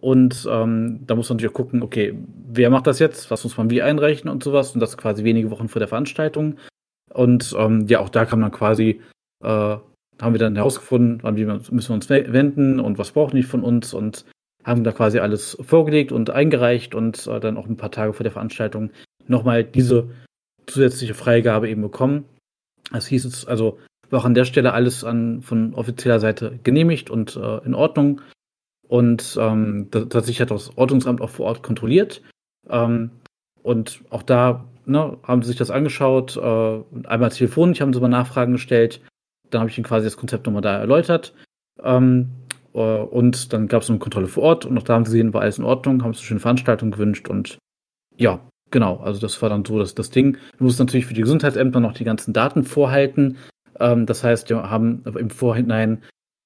Und 0.00 0.48
ähm, 0.50 1.00
da 1.06 1.14
muss 1.14 1.28
man 1.28 1.36
natürlich 1.36 1.52
auch 1.52 1.58
gucken, 1.58 1.82
okay, 1.82 2.18
wer 2.50 2.70
macht 2.70 2.86
das 2.86 2.98
jetzt? 2.98 3.30
Was 3.30 3.44
muss 3.44 3.58
man 3.58 3.68
wie 3.68 3.82
einreichen 3.82 4.30
und 4.30 4.42
sowas? 4.42 4.72
Und 4.72 4.80
das 4.80 4.96
quasi 4.96 5.22
wenige 5.22 5.50
Wochen 5.50 5.68
vor 5.68 5.80
der 5.80 5.88
Veranstaltung. 5.88 6.56
Und 7.12 7.54
ähm, 7.58 7.86
ja, 7.88 8.00
auch 8.00 8.08
da 8.08 8.24
kann 8.24 8.40
man 8.40 8.52
quasi, 8.52 9.02
äh, 9.42 9.48
haben 9.48 10.32
wir 10.32 10.38
dann 10.38 10.56
herausgefunden, 10.56 11.22
an 11.26 11.36
wie 11.36 11.44
müssen 11.44 11.88
wir 11.88 11.94
uns 11.94 12.08
wenden 12.08 12.80
und 12.80 12.96
was 12.96 13.12
brauchen 13.12 13.36
die 13.36 13.42
von 13.42 13.62
uns 13.62 13.92
und 13.92 14.24
haben 14.64 14.82
da 14.82 14.92
quasi 14.92 15.18
alles 15.18 15.58
vorgelegt 15.60 16.10
und 16.10 16.30
eingereicht 16.30 16.94
und 16.94 17.26
äh, 17.26 17.38
dann 17.38 17.58
auch 17.58 17.66
ein 17.66 17.76
paar 17.76 17.90
Tage 17.90 18.14
vor 18.14 18.24
der 18.24 18.32
Veranstaltung 18.32 18.92
nochmal 19.26 19.62
diese 19.62 20.08
zusätzliche 20.66 21.12
Freigabe 21.12 21.68
eben 21.68 21.82
bekommen. 21.82 22.24
Das 22.90 23.06
hieß 23.06 23.26
es 23.26 23.46
also, 23.46 23.78
war 24.10 24.20
auch 24.20 24.24
an 24.24 24.34
der 24.34 24.44
Stelle 24.44 24.72
alles 24.72 25.04
an, 25.04 25.42
von 25.42 25.74
offizieller 25.74 26.20
Seite 26.20 26.58
genehmigt 26.62 27.10
und 27.10 27.36
äh, 27.36 27.58
in 27.64 27.74
Ordnung. 27.74 28.20
Und 28.86 29.36
ähm, 29.40 29.88
tatsächlich 29.90 30.40
hat 30.40 30.50
das 30.50 30.76
Ordnungsamt 30.76 31.20
auch 31.20 31.30
vor 31.30 31.46
Ort 31.46 31.62
kontrolliert. 31.62 32.22
Ähm, 32.68 33.10
und 33.62 34.00
auch 34.10 34.22
da 34.22 34.64
ne, 34.86 35.16
haben 35.22 35.42
sie 35.42 35.48
sich 35.48 35.56
das 35.56 35.70
angeschaut. 35.70 36.36
Äh, 36.36 37.06
einmal 37.06 37.30
telefonisch 37.30 37.80
haben 37.80 37.92
sie 37.92 38.00
mal 38.00 38.08
Nachfragen 38.08 38.52
gestellt. 38.52 39.00
Dann 39.50 39.60
habe 39.60 39.70
ich 39.70 39.78
ihnen 39.78 39.86
quasi 39.86 40.06
das 40.06 40.16
Konzept 40.16 40.46
nochmal 40.46 40.62
da 40.62 40.78
erläutert. 40.78 41.34
Ähm, 41.82 42.30
Äh, 42.74 42.78
und 42.78 43.52
dann 43.52 43.68
gab 43.68 43.82
es 43.82 43.90
eine 43.90 44.00
Kontrolle 44.00 44.26
vor 44.26 44.42
Ort 44.42 44.66
und 44.66 44.76
auch 44.76 44.82
da 44.82 44.94
haben 44.94 45.04
sie 45.04 45.12
gesehen, 45.12 45.32
war 45.32 45.42
alles 45.42 45.58
in 45.58 45.64
Ordnung, 45.64 46.02
haben 46.02 46.08
uns 46.08 46.18
eine 46.18 46.26
schöne 46.26 46.40
Veranstaltung 46.40 46.90
gewünscht 46.90 47.28
und 47.28 47.58
ja, 48.16 48.40
genau, 48.72 48.96
also 48.96 49.20
das 49.20 49.40
war 49.42 49.48
dann 49.48 49.64
so 49.64 49.78
das, 49.78 49.94
das 49.94 50.10
Ding. 50.10 50.38
Du 50.58 50.64
musst 50.64 50.80
natürlich 50.80 51.06
für 51.06 51.14
die 51.14 51.20
Gesundheitsämter 51.20 51.78
noch 51.78 51.94
die 51.94 52.02
ganzen 52.04 52.32
Daten 52.32 52.64
vorhalten. 52.64 53.36
Ähm, 53.80 54.06
das 54.06 54.24
heißt, 54.24 54.48
wir 54.50 54.70
haben 54.70 55.02
im 55.04 55.30
Vorhinein 55.30 56.02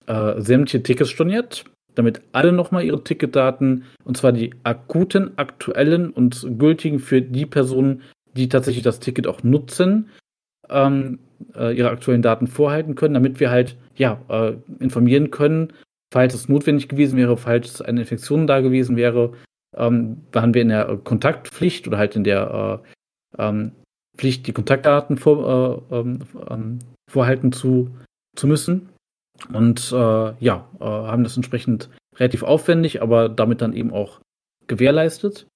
äh, 0.07 0.41
sämtliche 0.41 0.83
Tickets 0.83 1.11
storniert, 1.11 1.65
damit 1.95 2.23
alle 2.33 2.53
nochmal 2.53 2.85
ihre 2.85 3.03
Ticketdaten, 3.03 3.85
und 4.05 4.17
zwar 4.17 4.33
die 4.33 4.55
akuten, 4.63 5.37
aktuellen 5.37 6.11
und 6.11 6.47
gültigen 6.59 6.99
für 6.99 7.21
die 7.21 7.47
Personen, 7.47 8.03
die 8.35 8.49
tatsächlich 8.49 8.85
das 8.85 9.01
Ticket 9.01 9.27
auch 9.27 9.43
nutzen, 9.43 10.11
ähm, 10.71 11.19
äh, 11.55 11.77
ihre 11.77 11.91
aktuellen 11.91 12.23
Daten 12.23 12.47
vorhalten 12.47 12.95
können, 12.95 13.15
damit 13.15 13.41
wir 13.41 13.51
halt 13.51 13.77
ja 13.97 14.21
äh, 14.29 14.55
informieren 14.81 15.31
können, 15.31 15.73
falls 16.13 16.35
es 16.35 16.49
notwendig 16.49 16.89
gewesen 16.89 17.17
wäre, 17.17 17.37
falls 17.37 17.83
eine 17.83 18.01
Infektion 18.01 18.47
da 18.47 18.61
gewesen 18.61 18.97
wäre, 18.97 19.33
ähm, 19.77 20.23
waren 20.33 20.55
wir 20.55 20.63
in 20.63 20.69
der 20.69 20.99
Kontaktpflicht 21.05 21.87
oder 21.87 21.99
halt 21.99 22.17
in 22.17 22.25
der 22.25 22.83
äh, 23.39 23.43
ähm, 23.43 23.73
Pflicht, 24.17 24.47
die 24.47 24.53
Kontaktdaten 24.53 25.17
vor, 25.17 25.85
äh, 25.91 25.97
ähm, 25.97 26.21
ähm, 26.51 26.79
vorhalten 27.09 27.51
zu, 27.51 27.91
zu 28.37 28.47
müssen. 28.47 28.91
Und 29.53 29.93
äh, 29.93 30.45
ja, 30.45 30.69
äh, 30.81 30.85
haben 30.85 31.25
das 31.25 31.37
entsprechend 31.37 31.91
relativ 32.17 32.43
aufwendig, 32.43 33.03
aber 33.03 33.29
damit 33.29 33.61
dann 33.61 33.73
eben 33.73 33.93
auch 33.93 34.21
gewährleistet. 34.67 35.47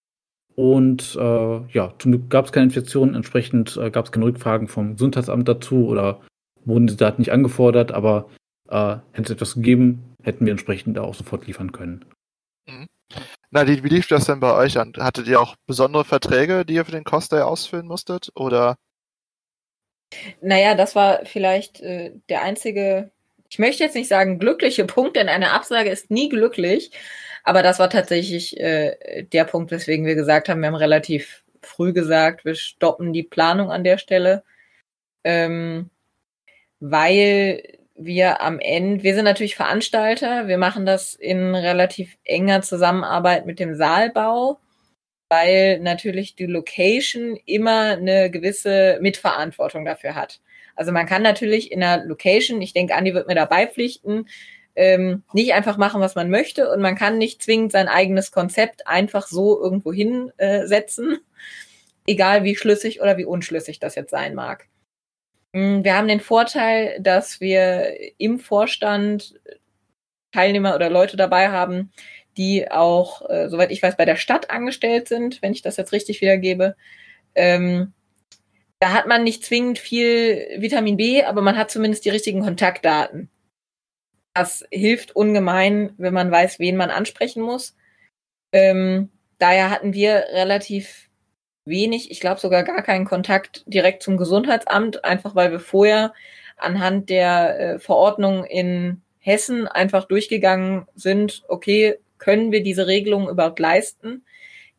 Und 0.54 1.16
äh, 1.16 1.66
ja, 1.72 1.94
zum 1.98 2.12
Glück 2.12 2.30
gab 2.30 2.46
es 2.46 2.52
keine 2.52 2.64
Infektionen, 2.64 3.14
entsprechend 3.14 3.76
äh, 3.76 3.90
gab 3.90 4.06
es 4.06 4.12
keine 4.12 4.26
Rückfragen 4.26 4.68
vom 4.68 4.94
Gesundheitsamt 4.94 5.48
dazu 5.48 5.86
oder 5.86 6.20
wurden 6.64 6.86
die 6.86 6.96
Daten 6.96 7.20
nicht 7.20 7.32
angefordert, 7.32 7.92
aber 7.92 8.28
äh, 8.68 8.96
hätte 9.12 9.24
es 9.24 9.30
etwas 9.30 9.54
gegeben, 9.54 10.14
hätten 10.22 10.44
wir 10.44 10.52
entsprechend 10.52 10.96
da 10.96 11.02
auch 11.02 11.14
sofort 11.14 11.46
liefern 11.46 11.72
können. 11.72 12.04
Mhm. 12.68 12.86
Nadine, 13.50 13.82
wie 13.82 13.88
lief 13.88 14.06
das 14.08 14.26
denn 14.26 14.40
bei 14.40 14.54
euch 14.54 14.78
an? 14.78 14.92
Hattet 14.98 15.26
ihr 15.26 15.40
auch 15.40 15.56
besondere 15.66 16.04
Verträge, 16.04 16.64
die 16.64 16.74
ihr 16.74 16.84
für 16.84 16.92
den 16.92 17.04
Cost 17.04 17.32
Day 17.32 17.40
ausfüllen 17.40 17.86
musstet? 17.86 18.30
Oder? 18.34 18.76
Naja, 20.40 20.74
das 20.74 20.94
war 20.94 21.24
vielleicht 21.24 21.80
äh, 21.80 22.12
der 22.28 22.42
einzige, 22.42 23.10
ich 23.48 23.58
möchte 23.58 23.84
jetzt 23.84 23.94
nicht 23.94 24.08
sagen 24.08 24.38
glückliche 24.38 24.84
Punkt, 24.86 25.16
denn 25.16 25.28
eine 25.28 25.52
Absage 25.52 25.90
ist 25.90 26.10
nie 26.10 26.28
glücklich. 26.28 26.90
Aber 27.44 27.62
das 27.62 27.78
war 27.78 27.90
tatsächlich 27.90 28.58
äh, 28.60 29.24
der 29.24 29.44
Punkt, 29.44 29.70
weswegen 29.72 30.06
wir 30.06 30.14
gesagt 30.14 30.48
haben, 30.48 30.60
wir 30.60 30.68
haben 30.68 30.74
relativ 30.76 31.42
früh 31.60 31.92
gesagt, 31.92 32.44
wir 32.44 32.54
stoppen 32.54 33.12
die 33.12 33.22
Planung 33.24 33.70
an 33.70 33.84
der 33.84 33.98
Stelle. 33.98 34.44
Ähm, 35.24 35.90
weil 36.80 37.62
wir 37.94 38.40
am 38.40 38.58
Ende, 38.58 39.02
wir 39.04 39.14
sind 39.14 39.24
natürlich 39.24 39.54
Veranstalter, 39.54 40.48
wir 40.48 40.58
machen 40.58 40.86
das 40.86 41.14
in 41.14 41.54
relativ 41.54 42.16
enger 42.24 42.62
Zusammenarbeit 42.62 43.46
mit 43.46 43.60
dem 43.60 43.76
Saalbau, 43.76 44.58
weil 45.32 45.80
natürlich 45.80 46.36
die 46.36 46.44
Location 46.44 47.38
immer 47.46 47.92
eine 47.92 48.30
gewisse 48.30 48.98
Mitverantwortung 49.00 49.86
dafür 49.86 50.14
hat. 50.14 50.42
Also 50.76 50.92
man 50.92 51.06
kann 51.06 51.22
natürlich 51.22 51.72
in 51.72 51.82
einer 51.82 52.04
Location, 52.04 52.60
ich 52.60 52.74
denke, 52.74 52.94
Andi 52.94 53.14
wird 53.14 53.28
mir 53.28 53.34
dabei 53.34 53.66
pflichten, 53.66 54.26
ähm, 54.76 55.22
nicht 55.32 55.54
einfach 55.54 55.78
machen, 55.78 56.02
was 56.02 56.16
man 56.16 56.28
möchte 56.28 56.70
und 56.70 56.82
man 56.82 56.96
kann 56.96 57.16
nicht 57.16 57.42
zwingend 57.42 57.72
sein 57.72 57.88
eigenes 57.88 58.30
Konzept 58.30 58.86
einfach 58.86 59.26
so 59.26 59.58
irgendwo 59.58 59.90
hinsetzen, 59.90 61.20
egal 62.06 62.44
wie 62.44 62.54
schlüssig 62.54 63.00
oder 63.00 63.16
wie 63.16 63.24
unschlüssig 63.24 63.80
das 63.80 63.94
jetzt 63.94 64.10
sein 64.10 64.34
mag. 64.34 64.66
Mm, 65.52 65.82
wir 65.82 65.96
haben 65.96 66.08
den 66.08 66.20
Vorteil, 66.20 66.98
dass 67.00 67.40
wir 67.40 67.96
im 68.18 68.38
Vorstand 68.38 69.40
Teilnehmer 70.30 70.74
oder 70.74 70.90
Leute 70.90 71.16
dabei 71.16 71.48
haben, 71.48 71.90
die 72.36 72.70
auch, 72.70 73.28
äh, 73.28 73.48
soweit 73.48 73.70
ich 73.70 73.82
weiß, 73.82 73.96
bei 73.96 74.04
der 74.04 74.16
Stadt 74.16 74.50
angestellt 74.50 75.08
sind, 75.08 75.42
wenn 75.42 75.52
ich 75.52 75.62
das 75.62 75.76
jetzt 75.76 75.92
richtig 75.92 76.20
wiedergebe. 76.20 76.76
Ähm, 77.34 77.92
da 78.80 78.92
hat 78.92 79.06
man 79.06 79.22
nicht 79.22 79.44
zwingend 79.44 79.78
viel 79.78 80.46
Vitamin 80.58 80.96
B, 80.96 81.22
aber 81.22 81.40
man 81.40 81.56
hat 81.56 81.70
zumindest 81.70 82.04
die 82.04 82.10
richtigen 82.10 82.42
Kontaktdaten. 82.42 83.30
Das 84.34 84.64
hilft 84.70 85.14
ungemein, 85.14 85.94
wenn 85.98 86.14
man 86.14 86.30
weiß, 86.30 86.58
wen 86.58 86.76
man 86.76 86.90
ansprechen 86.90 87.42
muss. 87.42 87.76
Ähm, 88.52 89.10
daher 89.38 89.70
hatten 89.70 89.92
wir 89.92 90.24
relativ 90.32 91.10
wenig, 91.64 92.10
ich 92.10 92.20
glaube 92.20 92.40
sogar 92.40 92.64
gar 92.64 92.82
keinen 92.82 93.04
Kontakt 93.04 93.62
direkt 93.66 94.02
zum 94.02 94.16
Gesundheitsamt, 94.16 95.04
einfach 95.04 95.34
weil 95.34 95.52
wir 95.52 95.60
vorher 95.60 96.12
anhand 96.56 97.08
der 97.08 97.60
äh, 97.60 97.78
Verordnung 97.78 98.44
in 98.44 99.02
Hessen 99.18 99.68
einfach 99.68 100.04
durchgegangen 100.06 100.86
sind, 100.94 101.44
okay, 101.48 101.98
können 102.22 102.52
wir 102.52 102.62
diese 102.62 102.86
Regelung 102.86 103.28
überhaupt 103.28 103.58
leisten? 103.58 104.24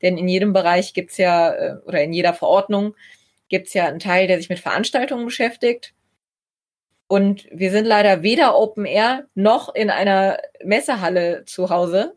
Denn 0.02 0.18
in 0.18 0.30
jedem 0.30 0.54
Bereich 0.54 0.94
gibt's 0.94 1.18
ja, 1.18 1.54
äh, 1.54 1.76
oder 1.86 2.02
in 2.02 2.14
jeder 2.14 2.34
Verordnung 2.34 2.96
gibt's 3.50 3.74
ja 3.74 3.86
einen 3.86 4.00
Teil, 4.00 4.28
der 4.28 4.38
sich 4.38 4.48
mit 4.48 4.60
Veranstaltungen 4.60 5.26
beschäftigt. 5.26 5.94
Und 7.08 7.46
wir 7.52 7.70
sind 7.72 7.86
leider 7.86 8.24
weder 8.24 8.58
Open 8.58 8.86
Air 8.86 9.26
noch 9.36 9.76
in 9.76 9.90
einer 9.90 10.40
Messehalle 10.64 11.44
zu 11.46 11.70
Hause. 11.70 12.16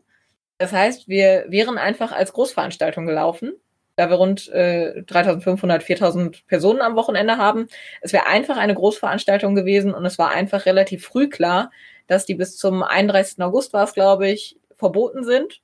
Das 0.59 0.71
heißt, 0.71 1.09
wir 1.09 1.45
wären 1.49 1.77
einfach 1.77 2.13
als 2.13 2.31
Großveranstaltung 2.31 3.05
gelaufen, 3.05 3.51
da 3.97 4.09
wir 4.09 4.15
rund 4.15 4.47
äh, 4.53 5.03
3500, 5.03 5.83
4000 5.83 6.47
Personen 6.47 6.79
am 6.81 6.95
Wochenende 6.95 7.35
haben. 7.35 7.67
Es 8.01 8.13
wäre 8.13 8.27
einfach 8.27 8.55
eine 8.55 8.73
Großveranstaltung 8.73 9.55
gewesen 9.55 9.93
und 9.93 10.05
es 10.05 10.17
war 10.17 10.31
einfach 10.31 10.65
relativ 10.65 11.05
früh 11.05 11.27
klar, 11.27 11.69
dass 12.07 12.25
die 12.25 12.35
bis 12.35 12.55
zum 12.55 12.81
31. 12.81 13.41
August 13.43 13.73
war 13.73 13.83
es, 13.83 13.93
glaube 13.93 14.29
ich, 14.29 14.57
verboten 14.77 15.23
sind. 15.23 15.61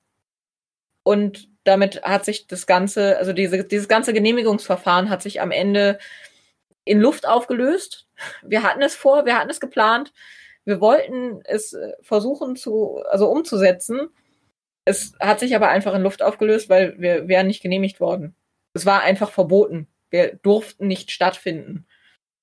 Und 1.03 1.49
damit 1.63 2.01
hat 2.03 2.25
sich 2.25 2.47
das 2.47 2.65
ganze, 2.65 3.17
also 3.17 3.33
diese, 3.33 3.63
dieses 3.63 3.87
ganze 3.87 4.13
Genehmigungsverfahren 4.13 5.09
hat 5.09 5.21
sich 5.21 5.41
am 5.41 5.51
Ende 5.51 5.99
in 6.85 6.99
Luft 6.99 7.27
aufgelöst. 7.27 8.07
Wir 8.41 8.63
hatten 8.63 8.81
es 8.81 8.95
vor, 8.95 9.25
wir 9.25 9.37
hatten 9.37 9.49
es 9.49 9.59
geplant. 9.59 10.13
Wir 10.65 10.79
wollten 10.79 11.41
es 11.45 11.73
äh, 11.73 11.93
versuchen 12.01 12.55
zu, 12.55 13.03
also 13.09 13.29
umzusetzen. 13.29 14.09
Es 14.85 15.13
hat 15.19 15.39
sich 15.39 15.55
aber 15.55 15.69
einfach 15.69 15.93
in 15.93 16.01
Luft 16.01 16.21
aufgelöst, 16.21 16.69
weil 16.69 16.99
wir 16.99 17.27
wären 17.27 17.47
nicht 17.47 17.61
genehmigt 17.61 17.99
worden. 17.99 18.35
Es 18.73 18.85
war 18.85 19.01
einfach 19.01 19.31
verboten. 19.31 19.87
Wir 20.09 20.35
durften 20.35 20.87
nicht 20.87 21.11
stattfinden. 21.11 21.85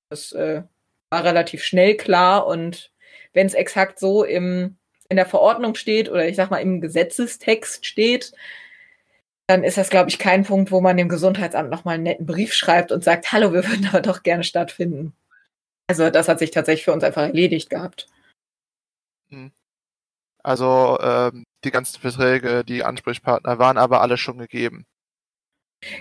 Das 0.08 0.32
äh, 0.32 0.62
war 1.10 1.24
relativ 1.24 1.62
schnell 1.62 1.96
klar 1.96 2.46
und 2.46 2.92
wenn 3.32 3.46
es 3.46 3.54
exakt 3.54 3.98
so 3.98 4.24
im, 4.24 4.76
in 5.11 5.16
der 5.16 5.26
Verordnung 5.26 5.74
steht 5.74 6.08
oder 6.08 6.26
ich 6.26 6.36
sag 6.36 6.50
mal 6.50 6.58
im 6.58 6.80
Gesetzestext 6.80 7.84
steht, 7.84 8.32
dann 9.48 9.64
ist 9.64 9.76
das, 9.76 9.90
glaube 9.90 10.08
ich, 10.08 10.18
kein 10.18 10.44
Punkt, 10.44 10.70
wo 10.70 10.80
man 10.80 10.96
dem 10.96 11.08
Gesundheitsamt 11.08 11.70
nochmal 11.70 11.94
einen 11.94 12.04
netten 12.04 12.26
Brief 12.26 12.54
schreibt 12.54 12.92
und 12.92 13.02
sagt, 13.02 13.32
hallo, 13.32 13.52
wir 13.52 13.64
würden 13.68 13.88
aber 13.88 14.00
doch 14.00 14.22
gerne 14.22 14.44
stattfinden. 14.44 15.12
Also 15.88 16.08
das 16.08 16.28
hat 16.28 16.38
sich 16.38 16.52
tatsächlich 16.52 16.84
für 16.84 16.92
uns 16.92 17.02
einfach 17.02 17.22
erledigt 17.22 17.68
gehabt. 17.68 18.06
Hm. 19.30 19.50
Also 20.42 20.98
ähm, 21.02 21.44
die 21.64 21.72
ganzen 21.72 22.00
Verträge, 22.00 22.64
die 22.64 22.84
Ansprechpartner 22.84 23.58
waren 23.58 23.76
aber 23.76 24.00
alle 24.00 24.16
schon 24.16 24.38
gegeben. 24.38 24.86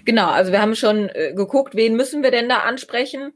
Genau, 0.05 0.29
also 0.29 0.51
wir 0.51 0.61
haben 0.61 0.75
schon 0.75 1.09
äh, 1.09 1.33
geguckt, 1.33 1.75
wen 1.75 1.95
müssen 1.95 2.21
wir 2.21 2.31
denn 2.31 2.47
da 2.47 2.59
ansprechen? 2.59 3.33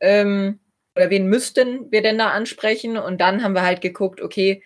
Ähm, 0.00 0.60
oder 0.94 1.08
wen 1.08 1.26
müssten 1.26 1.90
wir 1.90 2.02
denn 2.02 2.18
da 2.18 2.30
ansprechen? 2.30 2.98
Und 2.98 3.20
dann 3.20 3.42
haben 3.42 3.54
wir 3.54 3.62
halt 3.62 3.80
geguckt, 3.80 4.20
okay, 4.20 4.62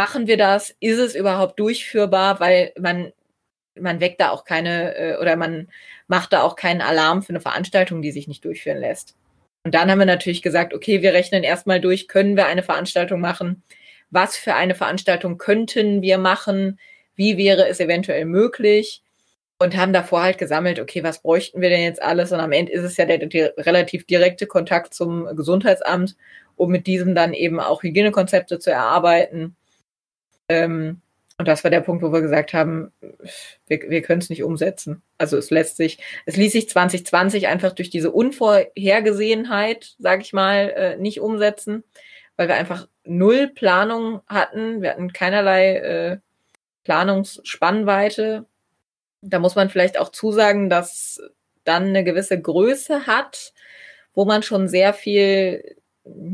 machen 0.00 0.26
wir 0.26 0.38
das? 0.38 0.74
Ist 0.80 0.96
es 0.96 1.14
überhaupt 1.14 1.60
durchführbar? 1.60 2.40
Weil 2.40 2.72
man 2.80 3.12
man 3.78 4.00
weckt 4.00 4.18
da 4.22 4.30
auch 4.30 4.46
keine 4.46 4.96
äh, 4.96 5.16
oder 5.18 5.36
man 5.36 5.68
macht 6.08 6.32
da 6.32 6.40
auch 6.42 6.56
keinen 6.56 6.80
Alarm 6.80 7.22
für 7.22 7.30
eine 7.30 7.40
Veranstaltung, 7.40 8.00
die 8.00 8.10
sich 8.10 8.26
nicht 8.26 8.42
durchführen 8.46 8.78
lässt. 8.78 9.14
Und 9.62 9.74
dann 9.74 9.90
haben 9.90 9.98
wir 9.98 10.06
natürlich 10.06 10.40
gesagt, 10.40 10.72
okay, 10.72 11.02
wir 11.02 11.12
rechnen 11.12 11.42
erstmal 11.42 11.82
durch, 11.82 12.08
können 12.08 12.34
wir 12.34 12.46
eine 12.46 12.62
Veranstaltung 12.62 13.20
machen? 13.20 13.62
Was 14.10 14.38
für 14.38 14.54
eine 14.54 14.74
Veranstaltung 14.74 15.36
könnten 15.36 16.00
wir 16.00 16.16
machen? 16.16 16.80
Wie 17.14 17.36
wäre 17.36 17.68
es 17.68 17.78
eventuell 17.78 18.24
möglich? 18.24 19.02
Und 19.58 19.76
haben 19.76 19.92
davor 19.92 20.22
halt 20.22 20.38
gesammelt, 20.38 20.80
okay, 20.80 21.02
was 21.04 21.20
bräuchten 21.20 21.60
wir 21.60 21.68
denn 21.68 21.82
jetzt 21.82 22.02
alles? 22.02 22.32
Und 22.32 22.40
am 22.40 22.52
Ende 22.52 22.72
ist 22.72 22.84
es 22.84 22.96
ja 22.96 23.04
der, 23.04 23.18
der 23.18 23.52
relativ 23.58 24.06
direkte 24.06 24.46
Kontakt 24.46 24.94
zum 24.94 25.36
Gesundheitsamt, 25.36 26.16
um 26.56 26.70
mit 26.70 26.86
diesem 26.86 27.14
dann 27.14 27.34
eben 27.34 27.60
auch 27.60 27.82
Hygienekonzepte 27.82 28.58
zu 28.58 28.70
erarbeiten. 28.70 29.56
Ähm, 30.50 31.00
und 31.38 31.48
das 31.48 31.64
war 31.64 31.70
der 31.70 31.80
Punkt, 31.80 32.02
wo 32.02 32.12
wir 32.12 32.20
gesagt 32.20 32.52
haben, 32.52 32.92
wir, 33.66 33.80
wir 33.88 34.02
können 34.02 34.20
es 34.20 34.28
nicht 34.28 34.42
umsetzen. 34.42 35.00
Also 35.16 35.38
es 35.38 35.50
lässt 35.50 35.78
sich, 35.78 35.98
es 36.26 36.36
ließ 36.36 36.52
sich 36.52 36.68
2020 36.68 37.46
einfach 37.46 37.72
durch 37.72 37.88
diese 37.88 38.10
Unvorhergesehenheit, 38.10 39.94
sage 39.98 40.20
ich 40.20 40.34
mal, 40.34 40.70
äh, 40.76 40.96
nicht 40.96 41.20
umsetzen, 41.20 41.82
weil 42.36 42.48
wir 42.48 42.56
einfach 42.56 42.88
null 43.04 43.48
Planung 43.48 44.20
hatten. 44.26 44.82
Wir 44.82 44.90
hatten 44.90 45.14
keinerlei 45.14 45.76
äh, 45.76 46.18
Planungsspannweite. 46.84 48.44
Da 49.22 49.38
muss 49.38 49.54
man 49.54 49.70
vielleicht 49.70 49.98
auch 49.98 50.10
zusagen, 50.10 50.68
dass 50.68 51.22
dann 51.64 51.84
eine 51.84 52.04
gewisse 52.04 52.38
Größe 52.38 53.06
hat, 53.06 53.54
wo 54.12 54.26
man 54.26 54.42
schon 54.42 54.68
sehr 54.68 54.92
viel 54.92 55.76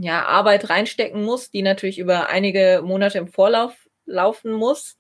ja, 0.01 0.25
Arbeit 0.25 0.69
reinstecken 0.71 1.23
muss, 1.23 1.51
die 1.51 1.63
natürlich 1.63 1.99
über 1.99 2.29
einige 2.29 2.81
Monate 2.83 3.19
im 3.19 3.29
Vorlauf 3.29 3.86
laufen 4.07 4.53
muss, 4.53 4.97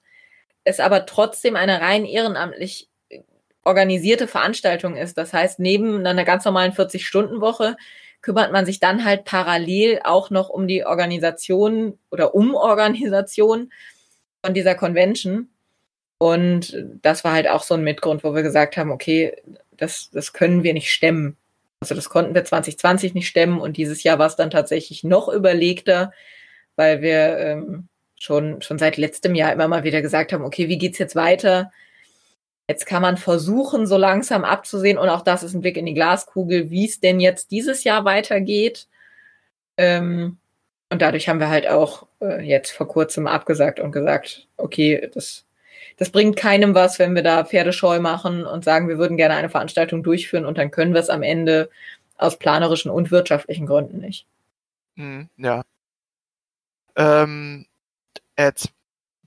es 0.64 0.80
aber 0.80 1.07
trotzdem 1.07 1.57
eine 1.57 1.80
rein 1.80 2.04
ehrenamtlich 2.04 2.88
organisierte 3.64 4.28
Veranstaltung 4.28 4.96
ist. 4.96 5.18
Das 5.18 5.32
heißt, 5.32 5.59
neben 5.59 6.07
einer 6.07 6.24
ganz 6.24 6.44
normalen 6.44 6.72
40-Stunden-Woche 6.72 7.76
kümmert 8.22 8.52
man 8.52 8.64
sich 8.66 8.80
dann 8.80 9.04
halt 9.04 9.24
parallel 9.24 10.00
auch 10.04 10.30
noch 10.30 10.48
um 10.48 10.66
die 10.66 10.84
Organisation 10.84 11.98
oder 12.11 12.34
um 12.34 12.54
Organisation 12.54 13.72
von 14.44 14.54
dieser 14.54 14.74
Convention. 14.74 15.48
Und 16.18 16.76
das 17.02 17.24
war 17.24 17.32
halt 17.32 17.48
auch 17.48 17.62
so 17.62 17.74
ein 17.74 17.84
Mitgrund, 17.84 18.24
wo 18.24 18.34
wir 18.34 18.42
gesagt 18.42 18.76
haben, 18.76 18.90
okay, 18.90 19.36
das, 19.76 20.11
das 20.11 20.32
können 20.32 20.62
wir 20.62 20.72
nicht 20.72 20.90
stemmen. 20.90 21.36
Also 21.80 21.94
das 21.94 22.09
konnten 22.09 22.34
wir 22.34 22.44
2020 22.44 23.14
nicht 23.14 23.28
stemmen 23.28 23.61
und 23.61 23.76
dieses 23.76 24.02
Jahr 24.02 24.18
war 24.18 24.26
es 24.26 24.36
dann 24.36 24.50
tatsächlich 24.50 25.04
noch 25.04 25.28
überlegter, 25.28 26.12
weil 26.74 27.02
wir 27.02 27.38
ähm, 27.38 27.88
schon, 28.19 28.62
schon 28.62 28.79
seit 28.79 28.97
letztem 28.97 29.35
Jahr 29.35 29.53
immer 29.53 29.69
mal 29.69 29.85
wieder 29.85 30.03
gesagt 30.03 30.33
haben, 30.33 30.45
okay, 30.45 30.69
wie 30.69 30.79
geht's 30.79 30.99
jetzt 30.99 31.17
weiter? 31.17 31.73
Jetzt 32.69 32.87
kann 32.87 33.03
man 33.03 33.17
versuchen, 33.17 33.87
so 33.87 33.97
langsam 33.97 34.45
abzusehen, 34.45 34.99
und 34.99 35.09
auch 35.09 35.23
das 35.23 35.43
ist 35.43 35.55
ein 35.55 35.61
Blick 35.61 35.77
in 35.77 35.87
die 35.87 35.95
Glaskugel, 35.95 36.71
wie 36.71 36.87
es 36.87 37.01
denn 37.01 37.21
jetzt 37.21 37.51
dieses 37.51 37.85
Jahr 37.85 38.05
weitergeht. 38.05 38.89
Ähm, 39.77 40.39
und 40.91 41.03
dadurch 41.03 41.29
haben 41.29 41.41
wir 41.41 41.49
halt 41.49 41.69
auch 41.69 42.07
äh, 42.21 42.43
jetzt 42.43 42.71
vor 42.71 42.89
kurzem 42.89 43.27
abgesagt 43.27 43.81
und 43.81 43.93
gesagt, 43.93 44.49
okay, 44.57 45.11
das, 45.12 45.45
das 45.97 46.11
bringt 46.11 46.37
keinem 46.37 46.75
was, 46.75 46.99
wenn 46.99 47.14
wir 47.14 47.23
da 47.23 47.45
Pferdescheu 47.45 48.01
machen 48.01 48.45
und 48.45 48.64
sagen, 48.64 48.89
wir 48.89 48.99
würden 48.99 49.17
gerne 49.17 49.35
eine 49.35 49.51
Veranstaltung 49.51 50.03
durchführen 50.03 50.47
und 50.47 50.59
dann 50.59 50.71
können 50.71 50.95
wir 50.95 51.01
es 51.01 51.11
am 51.11 51.23
Ende 51.23 51.71
aus 52.17 52.39
planerischen 52.39 52.91
und 52.91 53.11
wirtschaftlichen 53.11 53.67
Gründen 53.67 53.99
nicht. 53.99 54.27
Mhm, 54.97 55.29
ja. 55.37 55.62
Ähm, 56.97 57.67
Ed, 58.37 58.72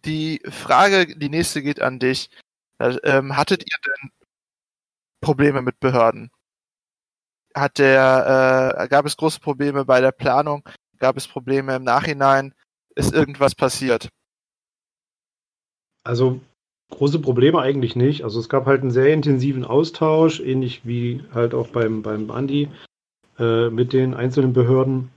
die 0.06 0.42
Frage, 0.50 1.18
die 1.18 1.30
nächste 1.30 1.62
geht 1.62 1.82
an 1.82 2.00
dich. 2.00 2.30
Ähm, 2.80 3.36
hattet 3.36 3.64
ihr 3.64 3.78
denn 3.86 4.12
Probleme 5.22 5.62
mit 5.62 5.80
Behörden? 5.80 6.32
Hat 7.56 7.78
der, 7.78 8.78
äh, 8.80 8.88
gab 8.88 9.06
es 9.06 9.18
große 9.18 9.40
Probleme 9.40 9.84
bei 9.86 10.00
der 10.00 10.12
Planung? 10.12 10.68
Gab 10.98 11.18
es 11.18 11.28
Probleme 11.28 11.76
im 11.76 11.84
Nachhinein? 11.84 12.54
Ist 12.96 13.14
irgendwas 13.14 13.56
passiert? 13.56 14.10
Also 16.04 16.40
große 16.90 17.20
Probleme 17.20 17.60
eigentlich 17.60 17.96
nicht. 17.96 18.24
Also 18.24 18.40
es 18.40 18.50
gab 18.50 18.66
halt 18.66 18.82
einen 18.82 18.92
sehr 18.92 19.14
intensiven 19.14 19.66
Austausch, 19.66 20.40
ähnlich 20.40 20.86
wie 20.86 21.24
halt 21.34 21.54
auch 21.54 21.68
beim, 21.68 22.02
beim 22.02 22.32
Andi, 22.32 22.70
äh, 23.38 23.70
mit 23.70 23.94
den 23.94 24.14
einzelnen 24.14 24.54
Behörden. 24.54 25.12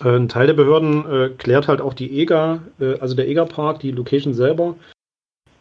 Ein 0.00 0.28
Teil 0.28 0.46
der 0.46 0.54
Behörden 0.54 1.06
äh, 1.10 1.30
klärt 1.30 1.68
halt 1.68 1.80
auch 1.80 1.94
die 1.94 2.20
EGA, 2.20 2.62
äh, 2.78 2.98
also 2.98 3.14
der 3.14 3.28
EGA-Park, 3.28 3.80
die 3.80 3.90
Location 3.90 4.34
selber. 4.34 4.76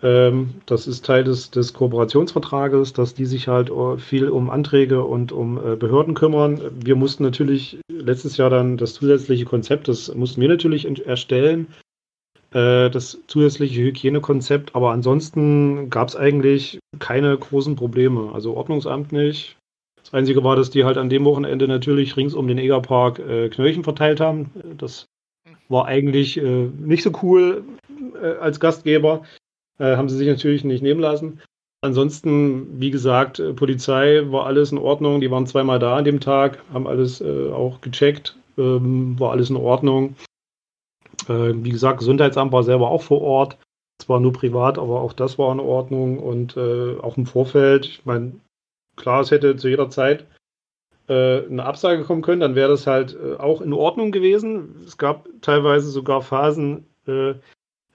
Ähm, 0.04 0.56
das 0.68 0.86
ist 0.86 1.06
Teil 1.06 1.24
des, 1.24 1.50
des 1.50 1.74
Kooperationsvertrages, 1.74 2.94
dass 2.94 3.16
die 3.16 3.26
sich 3.26 3.48
halt 3.48 3.72
äh, 3.72 3.98
viel 3.98 4.30
um 4.30 4.50
Anträge 4.50 5.04
und 5.04 5.32
um 5.32 5.58
äh, 5.58 5.76
Behörden 5.76 6.14
kümmern. 6.14 6.62
Wir 6.72 6.96
mussten 6.96 7.24
natürlich 7.24 7.80
letztes 7.90 8.38
Jahr 8.38 8.52
dann 8.52 8.78
das 8.78 8.94
zusätzliche 8.94 9.46
Konzept, 9.46 9.88
das 9.88 10.14
mussten 10.14 10.42
wir 10.42 10.50
natürlich 10.50 10.86
erstellen, 11.06 11.68
äh, 12.52 12.90
das 12.92 13.20
zusätzliche 13.28 13.82
Hygienekonzept, 13.82 14.76
aber 14.76 14.92
ansonsten 14.92 15.90
gab 15.90 16.10
es 16.10 16.16
eigentlich 16.16 16.80
keine 17.00 17.36
großen 17.36 17.76
Probleme. 17.76 18.32
Also 18.34 18.56
Ordnungsamt 18.56 19.12
nicht. 19.12 19.57
Das 20.08 20.14
Einzige 20.14 20.41
war, 20.41 20.55
dass 20.55 20.70
die 20.70 20.86
halt 20.86 20.97
an 20.97 21.10
dem 21.10 21.26
Wochenende 21.26 21.68
natürlich 21.68 22.16
rings 22.16 22.34
um 22.34 22.47
den 22.47 22.58
Egerpark 22.58 23.20
äh, 23.20 23.49
Knöllchen 23.49 23.84
verteilt 23.84 24.22
haben. 24.22 24.51
Das 24.78 25.05
war 25.68 25.86
eigentlich 25.86 26.38
äh, 26.38 26.70
nicht 26.80 27.03
so 27.03 27.12
cool 27.22 27.66
äh, 28.16 28.38
als 28.38 28.62
Gastgeber. 28.62 29.24
Äh, 29.80 29.97
haben 29.97 30.08
sie 30.08 30.16
sich 30.16 30.30
natürlich 30.30 30.64
nicht 30.64 30.82
nehmen 30.82 31.01
lassen. 31.01 31.41
Ansonsten, 31.82 32.80
wie 32.80 32.89
gesagt, 32.89 33.39
äh, 33.39 33.51
Polizei 33.51 34.24
war 34.32 34.45
alles 34.45 34.72
in 34.72 34.78
Ordnung. 34.78 35.20
Die 35.20 35.30
waren 35.30 35.45
zweimal 35.45 35.78
da 35.78 35.97
an 35.97 36.05
dem 36.05 36.22
Tag, 36.22 36.64
haben 36.72 36.88
alles 36.88 37.20
äh, 37.20 37.51
auch 37.51 37.82
gecheckt, 37.82 38.38
ähm, 38.58 39.20
war 39.20 39.32
alles 39.32 39.49
in 39.49 39.58
Ordnung. 39.58 40.16
Wie 41.28 41.72
gesagt, 41.72 41.99
Gesundheitsamt 41.99 42.53
war 42.53 42.64
selber 42.64 42.89
auch 42.89 43.01
vor 43.01 43.22
Ort. 43.22 43.58
Zwar 43.99 44.22
nur 44.22 44.32
privat, 44.32 44.78
aber 44.78 45.01
auch 45.01 45.12
das 45.12 45.38
war 45.38 45.51
in 45.51 45.60
Ordnung. 45.60 46.20
Und 46.20 46.55
äh, 46.55 46.95
auch 47.01 47.18
im 47.18 47.26
Vorfeld, 47.26 47.86
ich 47.86 48.05
meine, 48.05 48.34
klar, 48.98 49.22
es 49.22 49.32
hätte 49.32 49.56
zu 49.56 49.70
jeder 49.70 49.89
Zeit 49.89 50.26
äh, 51.08 51.45
eine 51.45 51.66
Absage 51.66 52.04
kommen 52.04 52.22
können, 52.22 52.41
dann 52.41 52.56
wäre 52.56 52.70
das 52.70 52.86
halt 52.86 53.18
auch 53.39 53.62
in 53.62 53.74
Ordnung 53.74 54.12
gewesen. 54.12 54.76
Es 54.86 54.98
gab 54.98 55.30
teilweise 55.41 55.89
sogar 55.89 56.22
Phasen, 56.22 56.86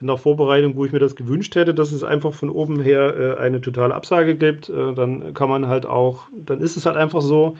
in 0.03 0.07
der 0.07 0.17
Vorbereitung, 0.17 0.75
wo 0.75 0.83
ich 0.83 0.91
mir 0.91 0.99
das 0.99 1.15
gewünscht 1.15 1.55
hätte, 1.55 1.73
dass 1.73 1.93
es 1.93 2.03
einfach 2.03 2.33
von 2.33 2.49
oben 2.49 2.81
her 2.81 3.15
äh, 3.15 3.41
eine 3.41 3.61
totale 3.61 3.95
Absage 3.95 4.35
gibt. 4.35 4.67
Äh, 4.67 4.93
dann 4.93 5.33
kann 5.33 5.47
man 5.47 5.67
halt 5.67 5.85
auch, 5.85 6.27
dann 6.35 6.59
ist 6.59 6.75
es 6.75 6.85
halt 6.85 6.97
einfach 6.97 7.21
so, 7.21 7.55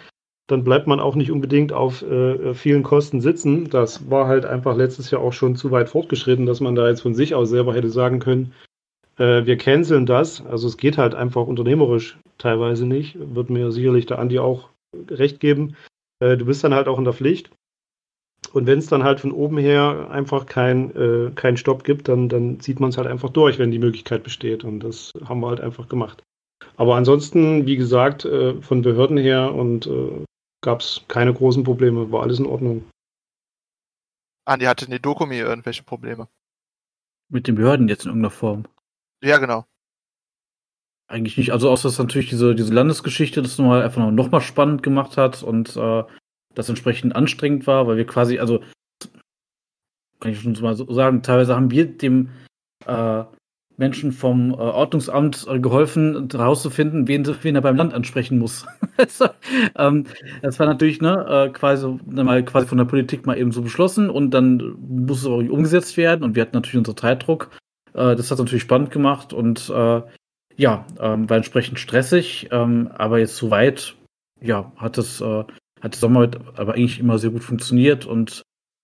dann 0.48 0.66
bleibt 0.66 0.86
man 0.86 1.00
auch 1.00 1.16
nicht 1.16 1.32
unbedingt 1.32 1.72
auf 1.72 2.02
äh, 2.02 2.54
vielen 2.54 2.84
Kosten 2.84 3.22
sitzen. 3.22 3.70
Das 3.70 4.10
war 4.10 4.28
halt 4.28 4.46
einfach 4.46 4.76
letztes 4.76 5.10
Jahr 5.10 5.22
auch 5.22 5.32
schon 5.32 5.56
zu 5.56 5.72
weit 5.72 5.88
fortgeschritten, 5.88 6.46
dass 6.46 6.60
man 6.60 6.76
da 6.76 6.90
jetzt 6.90 7.02
von 7.02 7.16
sich 7.16 7.34
aus 7.34 7.50
selber 7.50 7.74
hätte 7.74 7.90
sagen 7.90 8.20
können, 8.20 8.52
äh, 9.18 9.46
wir 9.46 9.58
canceln 9.58 10.06
das. 10.06 10.46
Also 10.46 10.68
es 10.68 10.76
geht 10.76 10.98
halt 10.98 11.16
einfach 11.16 11.48
unternehmerisch 11.48 12.18
teilweise 12.44 12.86
nicht. 12.86 13.16
Wird 13.18 13.50
mir 13.50 13.72
sicherlich 13.72 14.06
der 14.06 14.20
Andi 14.20 14.40
auch 14.40 14.70
recht 15.10 15.40
geben. 15.40 15.76
Äh, 16.20 16.38
du 16.38 16.46
bist 16.46 16.64
dann 16.64 16.74
halt 16.74 16.88
auch 16.88 17.00
in 17.00 17.06
der 17.06 17.14
Pflicht. 17.14 17.50
Und 18.52 18.68
wenn 18.68 18.80
es 18.80 18.88
dann 18.88 19.04
halt 19.04 19.22
von 19.22 19.32
oben 19.32 19.58
her 19.58 20.10
einfach 20.12 20.46
kein, 20.46 20.96
äh, 20.96 21.32
keinen 21.34 21.58
Stopp 21.58 21.84
gibt, 21.84 22.08
dann, 22.08 22.30
dann 22.30 22.60
zieht 22.60 22.80
man 22.80 22.90
es 22.90 22.98
halt 22.98 23.08
einfach 23.08 23.30
durch, 23.30 23.58
wenn 23.58 23.72
die 23.72 23.80
Möglichkeit 23.80 24.24
besteht. 24.24 24.64
Und 24.64 24.82
das 24.82 25.12
haben 25.26 25.40
wir 25.40 25.48
halt 25.48 25.62
einfach 25.62 25.88
gemacht. 25.88 26.22
Aber 26.76 26.96
ansonsten, 26.96 27.66
wie 27.66 27.78
gesagt, 27.78 28.26
äh, 28.26 28.62
von 28.62 28.82
Behörden 28.82 29.18
her 29.18 29.54
und 29.54 29.88
äh, 29.88 30.26
gab 30.62 30.82
es 30.82 31.02
keine 31.08 31.34
großen 31.34 31.64
Probleme, 31.64 32.12
war 32.12 32.24
alles 32.24 32.40
in 32.40 32.46
Ordnung. 32.46 32.86
Andi 34.46 34.66
hatte 34.66 34.86
in 34.86 34.92
der 34.92 35.00
Dokumi 35.00 35.38
irgendwelche 35.38 35.84
Probleme. 35.84 36.28
Mit 37.30 37.48
den 37.48 37.56
Behörden 37.56 37.88
jetzt 37.88 38.04
in 38.04 38.10
irgendeiner 38.10 38.32
Form. 38.32 38.66
Ja, 39.24 39.38
genau. 39.38 39.66
Eigentlich 41.14 41.38
nicht. 41.38 41.52
Also 41.52 41.70
außer 41.70 41.90
dass 41.90 42.00
natürlich 42.00 42.30
diese, 42.30 42.56
diese 42.56 42.74
Landesgeschichte 42.74 43.44
das 43.44 43.60
nochmal 43.60 43.84
einfach 43.84 44.10
noch 44.10 44.32
mal 44.32 44.42
spannend 44.42 44.82
gemacht 44.82 45.16
hat 45.16 45.44
und 45.44 45.78
äh, 45.78 46.04
das 46.56 46.70
entsprechend 46.70 47.16
anstrengend 47.16 47.68
war, 47.68 47.86
weil 47.86 47.98
wir 47.98 48.08
quasi, 48.08 48.40
also 48.40 48.62
kann 50.20 50.32
ich 50.32 50.40
schon 50.40 50.60
mal 50.60 50.76
so 50.76 50.92
sagen, 50.92 51.22
teilweise 51.22 51.56
haben 51.56 51.70
wir 51.70 51.86
dem 51.86 52.30
äh, 52.88 53.26
Menschen 53.78 54.12
vom 54.12 54.54
äh, 54.54 54.56
Ordnungsamt 54.56 55.46
äh, 55.48 55.60
geholfen, 55.60 56.30
herauszufinden, 56.32 57.08
wen, 57.08 57.28
wen 57.44 57.56
er 57.56 57.62
beim 57.62 57.76
Land 57.76 57.94
ansprechen 57.94 58.40
muss. 58.40 58.66
also, 58.98 59.28
ähm, 59.78 60.06
das 60.42 60.58
war 60.58 60.66
natürlich 60.66 61.00
ne, 61.00 61.28
äh, 61.30 61.50
quasi, 61.52 61.96
mal 62.08 62.44
quasi 62.44 62.66
von 62.66 62.80
der 62.80 62.86
Politik 62.86 63.28
mal 63.28 63.38
eben 63.38 63.52
so 63.52 63.62
beschlossen 63.62 64.10
und 64.10 64.32
dann 64.32 64.78
muss 64.80 65.20
es 65.20 65.28
auch 65.28 65.38
umgesetzt 65.38 65.96
werden 65.96 66.24
und 66.24 66.36
wir 66.36 66.42
hatten 66.42 66.56
natürlich 66.56 66.78
unseren 66.78 66.98
Zeitdruck. 66.98 67.52
Äh, 67.94 68.16
das 68.16 68.32
hat 68.32 68.40
natürlich 68.40 68.64
spannend 68.64 68.90
gemacht 68.90 69.32
und 69.32 69.70
äh, 69.70 70.02
ja, 70.58 70.86
ähm, 71.00 71.30
war 71.30 71.38
entsprechend 71.38 71.80
stressig, 71.80 72.50
ähm, 72.52 72.90
aber 72.96 73.20
jetzt 73.20 73.38
soweit, 73.38 73.96
ja, 74.42 74.72
hat 74.78 74.98
es 74.98 75.22
äh, 75.22 75.44
hat 75.84 75.96
Sommer 75.96 76.32
aber 76.56 76.76
eigentlich 76.76 77.00
immer 77.00 77.20
sehr 77.20 77.32
gut 77.32 77.44
funktioniert 77.44 78.06
und 78.06 78.42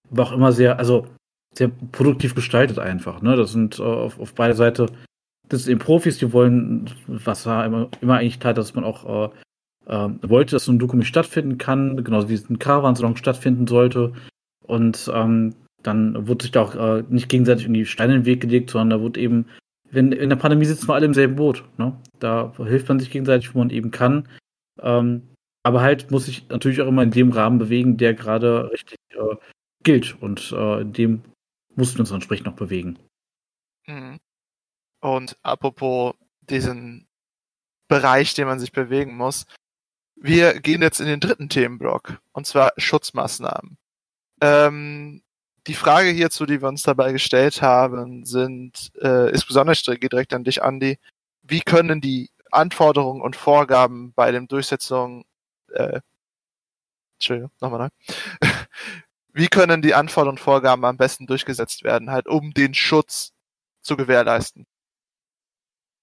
war 0.10 0.28
auch 0.28 0.32
immer 0.34 0.52
sehr, 0.52 0.80
also 0.80 1.08
sehr 1.56 1.70
produktiv 1.92 2.36
gestaltet 2.36 2.78
einfach. 2.78 3.22
Ne? 3.22 3.36
Das 3.38 3.54
sind 3.54 3.80
äh, 3.80 3.84
auf, 3.84 4.20
auf 4.20 4.34
beide 4.34 4.54
Seiten, 4.54 4.88
das 5.48 5.64
sind 5.64 5.72
eben 5.72 5.80
Profis, 5.80 6.18
die 6.18 6.34
wollen, 6.34 6.90
was 7.08 7.44
da 7.44 7.66
immer, 7.66 7.90
immer 8.02 8.18
eigentlich 8.18 8.40
klar, 8.40 8.54
dass 8.54 8.76
man 8.76 8.84
auch 8.84 9.30
äh, 9.30 9.30
äh, 9.88 10.10
wollte, 10.22 10.56
dass 10.56 10.66
so 10.66 10.74
ein 10.74 10.80
Dokument 10.80 11.08
stattfinden 11.08 11.58
kann, 11.58 12.04
genauso 12.04 12.30
wie 12.30 12.34
es 12.34 12.50
ein 12.50 12.60
Caravan-Salon 12.60 13.16
stattfinden 13.16 13.66
sollte. 13.66 14.14
Und 14.68 15.10
ähm, 15.14 15.56
dann 15.82 16.28
wurde 16.28 16.44
sich 16.44 16.52
da 16.52 16.62
auch 16.62 16.76
äh, 16.76 17.04
nicht 17.10 17.30
gegenseitig 17.30 17.66
in 17.66 17.74
die 17.74 17.86
Steine 17.86 18.16
in 18.16 18.22
den 18.22 18.26
Weg 18.26 18.42
gelegt, 18.42 18.72
sondern 18.72 19.00
da 19.00 19.02
wurde 19.04 19.20
eben, 19.20 19.46
wenn 19.92 20.12
in 20.12 20.30
der 20.30 20.36
Pandemie 20.36 20.66
sitzen 20.66 20.88
wir 20.88 20.96
alle 20.96 21.06
im 21.06 21.14
selben 21.14 21.36
Boot. 21.36 21.64
Ne? 21.78 22.00
Da 22.20 22.54
hilft 22.58 22.90
man 22.90 23.00
sich 23.00 23.12
gegenseitig, 23.12 23.54
wo 23.54 23.60
man 23.60 23.70
eben 23.70 23.92
kann. 23.92 24.28
Ähm, 24.82 25.30
aber 25.64 25.82
halt 25.82 26.12
muss 26.12 26.28
ich 26.28 26.48
natürlich 26.50 26.82
auch 26.82 26.88
immer 26.88 27.04
in 27.04 27.12
dem 27.12 27.32
Rahmen 27.32 27.60
bewegen, 27.60 27.98
der 27.98 28.14
gerade 28.14 28.72
richtig 28.72 28.98
äh, 29.12 29.36
gilt. 29.84 30.22
Und 30.22 30.52
äh, 30.52 30.82
in 30.82 30.94
dem 30.94 31.22
mussten 31.76 31.98
wir 31.98 32.02
uns 32.02 32.12
entsprechend 32.12 32.46
noch 32.46 32.56
bewegen. 32.56 32.98
Mhm. 33.88 34.20
Und 35.02 35.38
apropos 35.44 36.16
diesen 36.42 37.08
Bereich, 37.88 38.34
den 38.34 38.48
man 38.48 38.60
sich 38.60 38.72
bewegen 38.72 39.16
muss, 39.16 39.46
wir 40.16 40.60
gehen 40.60 40.82
jetzt 40.82 41.00
in 41.00 41.08
den 41.08 41.22
dritten 41.22 41.48
Themenblock, 41.48 42.20
und 42.34 42.46
zwar 42.46 42.74
Schutzmaßnahmen. 42.78 43.78
Ähm, 44.42 45.22
die 45.70 45.76
Frage 45.76 46.10
hierzu, 46.10 46.46
die 46.46 46.62
wir 46.62 46.68
uns 46.68 46.84
dabei 46.84 47.14
gestellt 47.14 47.62
haben, 47.62 48.26
sind, 48.26 48.92
äh, 49.02 49.32
ist 49.32 49.48
besonders 49.48 49.84
geht 49.84 50.12
direkt 50.12 50.34
an 50.34 50.44
dich, 50.44 50.64
Andi. 50.64 51.00
Wie 51.44 51.62
können 51.62 52.02
die 52.02 52.30
Anforderungen 52.52 53.22
und 53.22 53.36
Vorgaben 53.36 54.12
bei 54.14 54.32
der 54.32 54.42
Durchsetzung 54.42 55.24
äh, 55.74 56.02
Entschuldigung, 57.20 57.52
nochmal 57.60 57.80
neu. 57.80 58.18
Wie 59.34 59.48
können 59.48 59.82
die 59.82 59.94
Anforderungen 59.94 60.38
und 60.38 60.44
Vorgaben 60.44 60.86
am 60.86 60.98
besten 60.98 61.28
durchgesetzt 61.28 61.84
werden, 61.84 62.12
halt 62.12 62.28
um 62.28 62.54
den 62.54 62.74
Schutz 62.74 63.34
zu 63.82 63.98
gewährleisten. 63.98 64.66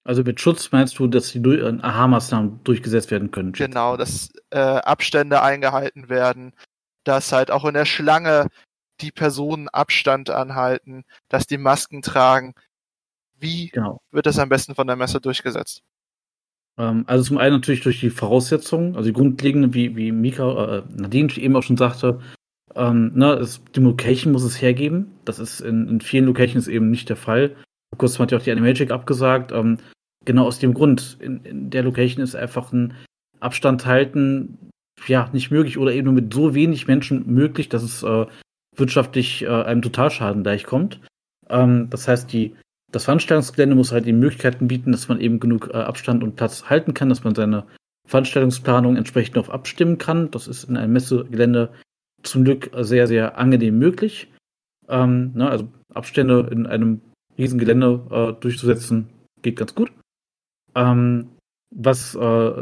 Also 0.04 0.22
mit 0.22 0.40
Schutz 0.40 0.70
meinst 0.70 0.98
du, 0.98 1.08
dass 1.08 1.32
die 1.32 1.38
äh, 1.38 1.78
Aha-Maßnahmen 1.80 2.62
durchgesetzt 2.64 3.10
werden 3.10 3.30
können? 3.30 3.52
Genau, 3.52 3.96
dass 3.96 4.30
äh, 4.50 4.58
Abstände 4.58 5.42
eingehalten 5.42 6.08
werden, 6.08 6.52
dass 7.04 7.32
halt 7.32 7.50
auch 7.50 7.64
in 7.64 7.74
der 7.74 7.86
Schlange 7.86 8.48
die 9.00 9.12
Personen 9.12 9.68
Abstand 9.68 10.30
anhalten, 10.30 11.04
dass 11.28 11.46
die 11.46 11.58
Masken 11.58 12.02
tragen. 12.02 12.54
Wie 13.38 13.68
genau. 13.68 14.00
wird 14.10 14.26
das 14.26 14.38
am 14.38 14.48
besten 14.48 14.74
von 14.74 14.86
der 14.86 14.96
Messe 14.96 15.20
durchgesetzt? 15.20 15.82
Ähm, 16.78 17.04
also 17.06 17.24
zum 17.24 17.38
einen 17.38 17.56
natürlich 17.56 17.82
durch 17.82 18.00
die 18.00 18.10
Voraussetzungen, 18.10 18.96
also 18.96 19.08
die 19.08 19.12
grundlegenden, 19.12 19.74
wie, 19.74 19.96
wie 19.96 20.12
Mika, 20.12 20.78
äh, 20.78 20.82
Nadine 20.88 21.36
eben 21.36 21.56
auch 21.56 21.62
schon 21.62 21.76
sagte, 21.76 22.20
ähm, 22.74 23.12
ne, 23.14 23.32
es, 23.34 23.62
die 23.74 23.80
Location 23.80 24.32
muss 24.32 24.42
es 24.42 24.60
hergeben. 24.60 25.12
Das 25.24 25.38
ist 25.38 25.60
in, 25.60 25.88
in 25.88 26.00
vielen 26.00 26.26
Locations 26.26 26.68
eben 26.68 26.90
nicht 26.90 27.08
der 27.08 27.16
Fall. 27.16 27.50
Vor 27.90 27.98
kurzem 27.98 28.22
hat 28.22 28.32
ja 28.32 28.38
auch 28.38 28.42
die 28.42 28.50
Animagic 28.50 28.90
abgesagt. 28.90 29.52
Ähm, 29.52 29.78
genau 30.24 30.46
aus 30.46 30.58
dem 30.58 30.74
Grund. 30.74 31.16
In, 31.20 31.44
in 31.44 31.70
der 31.70 31.82
Location 31.82 32.22
ist 32.22 32.36
einfach 32.36 32.72
ein 32.72 32.94
Abstand 33.40 33.86
halten 33.86 34.58
ja 35.06 35.28
nicht 35.32 35.50
möglich 35.50 35.78
oder 35.78 35.92
eben 35.92 36.06
nur 36.06 36.14
mit 36.14 36.32
so 36.32 36.54
wenig 36.54 36.86
Menschen 36.86 37.26
möglich, 37.32 37.68
dass 37.68 37.82
es 37.82 38.02
äh, 38.02 38.26
wirtschaftlich 38.76 39.42
äh, 39.42 39.48
einem 39.48 39.82
Totalschaden 39.82 40.42
gleichkommt. 40.42 41.00
Ähm, 41.48 41.88
das 41.90 42.08
heißt, 42.08 42.32
die, 42.32 42.54
das 42.92 43.04
Veranstaltungsgelände 43.04 43.76
muss 43.76 43.92
halt 43.92 44.06
die 44.06 44.12
Möglichkeiten 44.12 44.68
bieten, 44.68 44.92
dass 44.92 45.08
man 45.08 45.20
eben 45.20 45.40
genug 45.40 45.70
äh, 45.72 45.78
Abstand 45.78 46.22
und 46.22 46.36
Platz 46.36 46.64
halten 46.70 46.94
kann, 46.94 47.08
dass 47.08 47.24
man 47.24 47.34
seine 47.34 47.66
Veranstaltungsplanung 48.06 48.96
entsprechend 48.96 49.36
darauf 49.36 49.50
abstimmen 49.50 49.98
kann. 49.98 50.30
Das 50.30 50.48
ist 50.48 50.64
in 50.64 50.76
einem 50.76 50.92
Messegelände 50.92 51.72
zum 52.22 52.44
Glück 52.44 52.70
sehr, 52.80 53.06
sehr 53.06 53.38
angenehm 53.38 53.78
möglich. 53.78 54.32
Ähm, 54.88 55.32
ne, 55.34 55.50
also 55.50 55.68
Abstände 55.92 56.48
in 56.50 56.66
einem 56.66 57.00
riesen 57.38 57.58
Gelände 57.58 58.02
äh, 58.10 58.40
durchzusetzen, 58.40 59.08
geht 59.42 59.56
ganz 59.56 59.74
gut. 59.74 59.92
Ähm, 60.74 61.28
was 61.74 62.14
äh, 62.14 62.52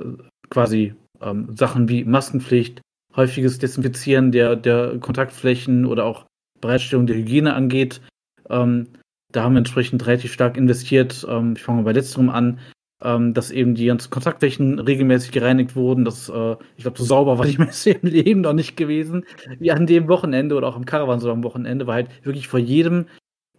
quasi 0.51 0.95
ähm, 1.21 1.55
Sachen 1.57 1.89
wie 1.89 2.05
Maskenpflicht, 2.05 2.81
häufiges 3.17 3.59
Desinfizieren 3.59 4.33
der, 4.33 4.57
der 4.57 4.99
Kontaktflächen 4.99 5.87
oder 5.87 6.05
auch 6.05 6.27
Bereitstellung 6.61 7.07
der 7.07 7.17
Hygiene 7.17 7.55
angeht. 7.55 8.01
Ähm, 8.49 8.89
da 9.33 9.43
haben 9.43 9.55
wir 9.55 9.59
entsprechend 9.59 10.07
relativ 10.07 10.33
stark 10.33 10.57
investiert. 10.57 11.27
Ähm, 11.29 11.55
ich 11.57 11.63
fange 11.63 11.83
bei 11.83 11.93
letzterem 11.93 12.31
an, 12.31 12.61
ähm, 13.03 13.35
dass 13.35 13.51
eben 13.51 13.75
die 13.75 13.87
ganzen 13.87 14.11
Kontaktflächen 14.11 14.79
regelmäßig 14.79 15.33
gereinigt 15.33 15.77
wurden. 15.77 16.05
Das, 16.05 16.29
äh, 16.29 16.57
ich 16.77 16.83
glaube, 16.83 16.99
so 16.99 17.05
sauber 17.05 17.39
war 17.39 17.47
die 17.47 17.59
Messe 17.59 17.91
im 17.91 18.09
Leben 18.09 18.41
noch 18.43 18.53
nicht 18.53 18.77
gewesen 18.77 19.25
wie 19.59 19.73
an 19.73 19.87
dem 19.87 20.09
Wochenende 20.09 20.55
oder 20.55 20.69
auch 20.69 20.77
im 20.77 20.87
Caravan 20.87 21.21
so 21.21 21.31
am 21.31 21.45
Wochenende, 21.45 21.87
weil 21.87 22.05
halt 22.05 22.25
wirklich 22.25 22.49
vor 22.49 22.61
jedem, 22.61 23.07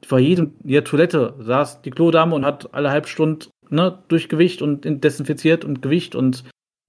vor 0.06 0.20
jedem 0.20 0.54
der 0.60 0.84
Toilette 0.84 1.36
saß 1.40 1.82
die 1.82 1.92
Klodame 1.92 2.36
und 2.36 2.46
hat 2.46 2.74
alle 2.74 2.90
halb 2.92 3.08
Stunde 3.08 3.48
ne, 3.70 4.00
durch 4.08 4.30
Gewicht 4.30 4.62
und 4.62 4.84
desinfiziert 5.04 5.66
und 5.66 5.82
Gewicht 5.82 6.16
und 6.16 6.44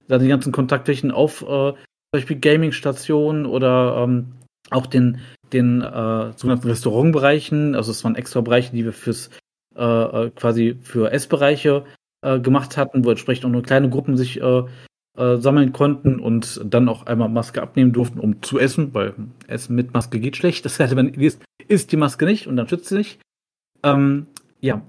dann 0.07 0.21
die 0.21 0.29
ganzen 0.29 0.51
Kontaktflächen 0.53 1.11
auf 1.11 1.43
äh, 1.47 1.73
Beispiel 2.11 2.39
Gaming-Stationen 2.39 3.45
oder 3.45 4.03
ähm, 4.03 4.33
auch 4.69 4.85
den, 4.85 5.19
den 5.53 5.81
äh, 5.81 6.31
sogenannten 6.35 6.67
Restaurantbereichen. 6.67 7.75
Also 7.75 7.91
es 7.91 8.03
waren 8.03 8.15
extra 8.15 8.41
Bereiche, 8.41 8.71
die 8.71 8.85
wir 8.85 8.93
fürs 8.93 9.29
äh, 9.75 9.83
äh, 9.83 10.29
quasi 10.31 10.77
für 10.81 11.11
Essbereiche 11.11 11.85
äh, 12.21 12.39
gemacht 12.39 12.77
hatten, 12.77 13.05
wo 13.05 13.11
entsprechend 13.11 13.45
auch 13.45 13.49
nur 13.49 13.63
kleine 13.63 13.89
Gruppen 13.89 14.17
sich 14.17 14.41
äh, 14.41 14.63
äh, 15.17 15.37
sammeln 15.37 15.73
konnten 15.73 16.19
und 16.19 16.61
dann 16.63 16.89
auch 16.89 17.05
einmal 17.05 17.29
Maske 17.29 17.61
abnehmen 17.61 17.93
durften, 17.93 18.19
um 18.19 18.41
zu 18.41 18.59
essen, 18.59 18.93
weil 18.93 19.13
Essen 19.47 19.75
mit 19.75 19.93
Maske 19.93 20.19
geht 20.19 20.37
schlecht. 20.37 20.65
Das 20.65 20.79
heißt, 20.79 20.95
man 20.95 21.09
isst, 21.09 21.43
isst 21.67 21.91
die 21.91 21.97
Maske 21.97 22.25
nicht 22.25 22.47
und 22.47 22.57
dann 22.57 22.67
schützt 22.67 22.89
sie 22.89 22.97
nicht. 22.97 23.19
Ähm, 23.83 24.27
ja, 24.59 24.81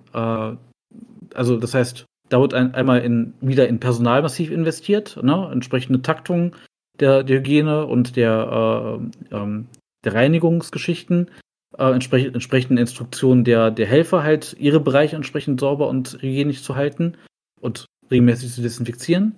also 1.34 1.58
das 1.58 1.74
heißt, 1.74 2.06
da 2.30 2.40
wird 2.40 2.54
ein, 2.54 2.74
einmal 2.74 3.00
in, 3.00 3.34
wieder 3.40 3.68
in 3.68 3.80
Personal 3.80 4.22
massiv 4.22 4.50
investiert, 4.50 5.18
ne? 5.22 5.50
entsprechende 5.52 6.00
Taktung 6.00 6.54
der, 7.00 7.22
der 7.22 7.38
Hygiene 7.38 7.86
und 7.86 8.16
der, 8.16 9.00
äh, 9.30 9.36
ähm, 9.36 9.66
der 10.04 10.14
Reinigungsgeschichten, 10.14 11.30
äh, 11.76 11.92
entsprech, 11.92 12.26
entsprechende 12.26 12.80
Instruktionen 12.80 13.44
der, 13.44 13.70
der 13.70 13.86
Helfer 13.86 14.22
halt, 14.22 14.56
ihre 14.58 14.80
Bereiche 14.80 15.16
entsprechend 15.16 15.60
sauber 15.60 15.88
und 15.88 16.18
hygienisch 16.20 16.62
zu 16.62 16.76
halten 16.76 17.16
und 17.60 17.86
regelmäßig 18.10 18.52
zu 18.52 18.62
desinfizieren. 18.62 19.36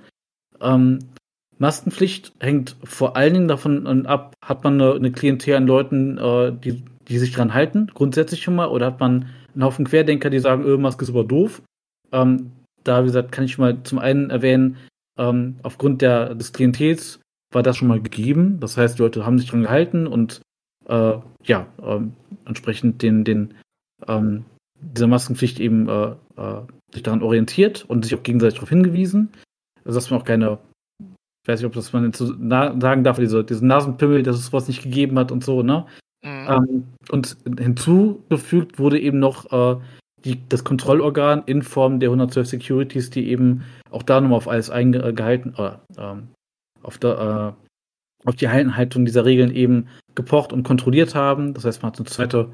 Ähm, 0.61 1.01
Maskenpflicht 1.59 2.33
hängt 2.41 2.77
vor 2.85 3.17
allen 3.17 3.35
Dingen 3.35 3.49
davon 3.49 4.07
ab, 4.07 4.35
hat 4.43 4.65
man 4.65 4.81
eine, 4.81 4.95
eine 4.95 5.13
Klientel 5.13 5.57
an 5.57 5.67
Leuten, 5.67 6.17
äh, 6.17 6.53
die, 6.53 6.83
die 7.07 7.19
sich 7.19 7.33
dran 7.33 7.53
halten, 7.53 7.91
grundsätzlich 7.93 8.43
schon 8.43 8.55
mal, 8.55 8.69
oder 8.69 8.87
hat 8.87 9.01
man 9.01 9.29
einen 9.55 9.65
Haufen 9.65 9.85
Querdenker, 9.85 10.31
die 10.31 10.39
sagen, 10.39 10.65
öh, 10.65 10.79
Maske 10.79 11.05
ist 11.05 11.11
aber 11.11 11.25
doof. 11.25 11.61
Ähm, 12.13 12.53
da, 12.85 13.03
wie 13.03 13.09
gesagt, 13.09 13.33
kann 13.33 13.45
ich 13.45 13.59
mal 13.59 13.83
zum 13.83 13.99
einen 13.99 14.31
erwähnen, 14.31 14.79
ähm, 15.19 15.57
aufgrund 15.63 16.01
der, 16.01 16.35
des 16.35 16.53
Klientels 16.53 17.21
war 17.53 17.63
das 17.63 17.77
schon 17.77 17.89
mal 17.89 18.01
gegeben. 18.01 18.61
Das 18.61 18.77
heißt, 18.77 18.99
die 18.99 19.03
Leute 19.03 19.27
haben 19.27 19.39
sich 19.39 19.51
dran 19.51 19.63
gehalten 19.63 20.07
und 20.07 20.41
äh, 20.87 21.19
ja, 21.45 21.67
ähm, 21.83 22.13
entsprechend 22.45 23.03
den, 23.03 23.25
den 23.25 23.55
ähm, 24.07 24.45
dieser 24.81 25.07
Maskenpflicht 25.07 25.61
eben 25.61 25.89
äh, 25.89 26.15
äh, 26.37 26.63
sich 26.93 27.03
daran 27.03 27.23
orientiert 27.23 27.85
und 27.87 28.05
sich 28.05 28.15
auch 28.15 28.23
gegenseitig 28.23 28.55
darauf 28.55 28.71
hingewiesen. 28.71 29.31
Also 29.85 29.97
dass 29.99 30.11
man 30.11 30.21
auch 30.21 30.25
keine, 30.25 30.59
ich 30.99 31.49
weiß 31.49 31.61
nicht, 31.61 31.67
ob 31.67 31.75
das 31.75 31.93
man 31.93 32.07
jetzt 32.07 32.19
so 32.19 32.27
sagen 32.27 33.05
darf, 33.05 33.19
diese, 33.19 33.45
diesen 33.45 33.69
Nasenpimmel, 33.69 34.23
dass 34.23 34.37
es 34.37 34.47
sowas 34.47 34.69
nicht 34.69 34.83
gegeben 34.83 35.19
hat 35.19 35.33
und 35.33 35.45
so, 35.45 35.63
ne? 35.63 35.87
Mhm. 36.23 36.47
Ähm, 36.49 36.85
und 37.11 37.37
hinzugefügt 37.59 38.79
wurde 38.79 39.01
eben 39.01 39.19
noch 39.19 39.53
äh, 39.53 39.81
die, 40.25 40.47
das 40.49 40.65
Kontrollorgan 40.65 41.45
in 41.47 41.63
Form 41.63 41.99
der 41.99 42.11
112 42.11 42.47
Securities, 42.47 43.11
die 43.11 43.29
eben 43.29 43.63
auch 43.91 44.03
da 44.03 44.21
nochmal 44.21 44.37
auf 44.37 44.49
alles 44.49 44.69
eingehalten, 44.69 45.55
oder, 45.55 45.81
ähm, 45.97 46.29
auf, 46.83 46.99
der, 46.99 47.57
äh, 48.24 48.28
auf 48.28 48.37
die 48.37 48.49
Einhaltung 48.49 49.05
dieser 49.05 49.24
Regeln 49.24 49.55
eben 49.55 49.89
gepocht 50.14 50.53
und 50.53 50.62
kontrolliert 50.62 51.14
haben. 51.14 51.55
Das 51.55 51.64
heißt, 51.64 51.83
man 51.83 51.93
hat 51.93 51.99
eine 51.99 52.07
zweite 52.07 52.51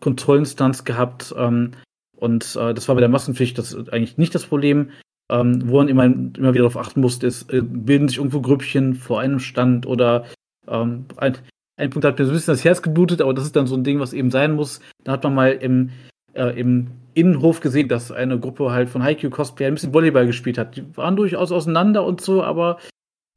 Kontrollinstanz 0.00 0.84
gehabt. 0.84 1.34
Ähm, 1.36 1.72
und 2.16 2.56
äh, 2.56 2.74
das 2.74 2.88
war 2.88 2.94
bei 2.94 3.00
der 3.00 3.08
Massenpflicht 3.08 3.56
das 3.58 3.74
eigentlich 3.88 4.18
nicht 4.18 4.34
das 4.34 4.46
Problem. 4.46 4.90
Ähm, 5.30 5.68
wo 5.68 5.76
man 5.76 5.88
immer, 5.88 6.04
immer 6.04 6.54
wieder 6.54 6.64
darauf 6.64 6.76
achten 6.76 7.00
musste, 7.00 7.26
ist, 7.26 7.52
äh, 7.52 7.62
bilden 7.62 8.08
sich 8.08 8.18
irgendwo 8.18 8.40
Grüppchen 8.40 8.94
vor 8.94 9.20
einem 9.20 9.38
Stand 9.38 9.86
oder 9.86 10.24
ähm, 10.66 11.04
ein, 11.16 11.36
ein 11.76 11.90
Punkt 11.90 12.04
hat 12.04 12.18
mir 12.18 12.24
so 12.24 12.32
ein 12.32 12.34
bisschen 12.34 12.52
das 12.52 12.64
Herz 12.64 12.82
geblutet, 12.82 13.22
aber 13.22 13.32
das 13.32 13.44
ist 13.44 13.54
dann 13.54 13.68
so 13.68 13.76
ein 13.76 13.84
Ding, 13.84 14.00
was 14.00 14.12
eben 14.12 14.30
sein 14.30 14.52
muss. 14.52 14.80
Da 15.04 15.12
hat 15.12 15.22
man 15.22 15.34
mal 15.34 15.52
im, 15.52 15.90
äh, 16.34 16.58
im 16.58 16.88
Innenhof 17.14 17.60
gesehen, 17.60 17.88
dass 17.88 18.10
eine 18.10 18.40
Gruppe 18.40 18.72
halt 18.72 18.90
von 18.90 19.02
Haikyuu 19.02 19.30
Cosplay 19.30 19.66
ein 19.66 19.74
bisschen 19.74 19.94
Volleyball 19.94 20.26
gespielt 20.26 20.58
hat. 20.58 20.76
Die 20.76 20.96
waren 20.96 21.16
durchaus 21.16 21.52
auseinander 21.52 22.04
und 22.04 22.20
so, 22.20 22.42
aber 22.42 22.78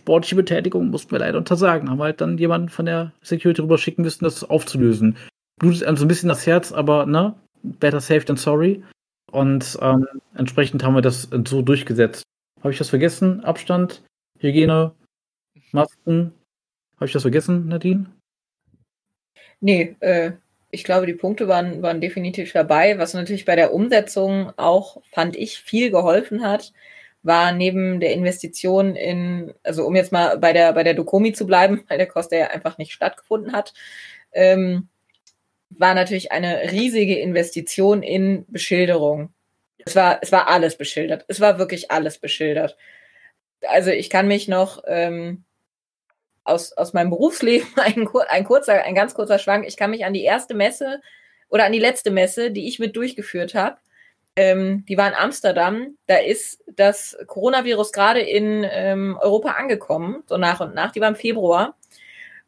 sportliche 0.04 0.36
Betätigung 0.36 0.89
mussten 0.89 1.12
wir 1.12 1.20
leider 1.20 1.38
untersagen. 1.38 1.89
Haben 1.89 2.01
halt 2.01 2.20
dann 2.20 2.38
jemanden 2.38 2.68
von 2.68 2.86
der 2.86 3.14
Security 3.22 3.62
rüber 3.62 3.78
schicken 3.78 4.01
müssen, 4.01 4.26
das 4.26 4.43
aufzulösen. 4.43 5.16
Blutet 5.60 5.86
einem 5.86 5.95
so 5.95 6.04
ein 6.04 6.10
bisschen 6.10 6.28
das 6.28 6.45
Herz, 6.45 6.74
aber 6.74 7.06
ne, 7.06 7.36
better 7.64 8.01
safe 8.01 8.26
than 8.26 8.36
sorry. 8.36 8.84
Und 9.32 9.78
ähm, 9.82 10.06
entsprechend 10.36 10.84
haben 10.84 10.95
wir 10.95 11.01
das 11.01 11.30
so 11.47 11.62
durchgesetzt. 11.62 12.24
Habe 12.60 12.72
ich 12.72 12.78
das 12.78 12.89
vergessen? 12.89 13.45
Abstand, 13.45 14.04
Hygiene, 14.39 14.93
Masken. 15.72 16.34
Habe 16.97 17.06
ich 17.06 17.14
das 17.14 17.22
vergessen, 17.22 17.70
Nadine? 17.70 18.06
Nee, 19.62 19.95
äh, 20.01 20.34
ich 20.70 20.84
glaube, 20.84 21.06
die 21.06 21.14
Punkte 21.14 21.47
waren, 21.47 21.82
waren 21.82 22.01
definitiv 22.01 22.51
dabei. 22.51 22.97
Was 22.97 23.14
natürlich 23.14 23.45
bei 23.45 23.56
der 23.56 23.74
Umsetzung 23.74 24.51
auch, 24.58 25.01
fand 25.14 25.38
ich, 25.38 25.60
viel 25.60 25.91
geholfen 25.91 26.43
hat, 26.43 26.74
war 27.24 27.53
neben 27.53 27.99
der 28.01 28.13
Investition 28.13 28.95
in, 28.95 29.53
also 29.63 29.86
um 29.86 29.95
jetzt 29.95 30.11
mal 30.11 30.38
bei 30.38 30.53
der, 30.53 30.74
bei 30.74 30.84
der 30.84 30.93
Dokomi 30.93 31.32
zu 31.34 31.47
bleiben, 31.47 31.84
weil 31.88 31.97
der 31.97 32.07
Koster 32.07 32.38
ja 32.38 32.47
einfach 32.47 32.78
nicht 32.78 32.91
stattgefunden 32.91 33.53
hat, 33.53 33.74
ähm, 34.34 34.89
war 35.69 35.93
natürlich 35.95 36.32
eine 36.32 36.71
riesige 36.71 37.17
Investition 37.17 38.03
in 38.03 38.45
Beschilderung. 38.49 39.34
Es 39.86 39.95
war, 39.95 40.19
es 40.21 40.32
war 40.32 40.49
alles 40.49 40.78
beschildert. 40.78 41.26
Es 41.28 41.39
war 41.39 41.57
wirklich 41.57 41.91
alles 41.91 42.19
beschildert. 42.19 42.78
Also 43.61 43.91
ich 43.91 44.09
kann 44.09 44.28
mich 44.28 44.47
noch 44.47 44.84
ähm, 44.86 45.43
aus, 46.43 46.74
aus 46.74 46.93
meinem 46.93 47.09
Berufsleben 47.09 47.67
ein, 47.78 48.07
ein 48.30 48.43
kurzer, 48.43 48.84
ein 48.84 48.95
ganz 48.95 49.13
kurzer 49.13 49.39
Schwank. 49.39 49.65
Ich 49.67 49.78
kann 49.78 49.91
mich 49.91 50.05
an 50.05 50.13
die 50.13 50.24
erste 50.24 50.53
Messe 50.53 51.01
oder 51.49 51.65
an 51.65 51.71
die 51.71 51.80
letzte 51.80 52.11
Messe, 52.11 52.51
die 52.51 52.67
ich 52.67 52.80
mit 52.80 52.95
durchgeführt 52.95 53.55
habe. 53.55 53.78
Ähm, 54.36 54.86
die 54.88 54.97
war 54.97 55.07
in 55.07 55.13
Amsterdam. 55.13 55.97
Da 56.07 56.17
ist 56.17 56.63
das 56.67 57.17
Coronavirus 57.27 57.91
gerade 57.91 58.21
in 58.21 58.65
ähm, 58.69 59.17
Europa 59.21 59.51
angekommen, 59.51 60.23
so 60.27 60.38
nach 60.38 60.59
und 60.59 60.73
nach. 60.73 60.91
Die 60.91 61.01
war 61.01 61.09
im 61.09 61.15
Februar. 61.15 61.77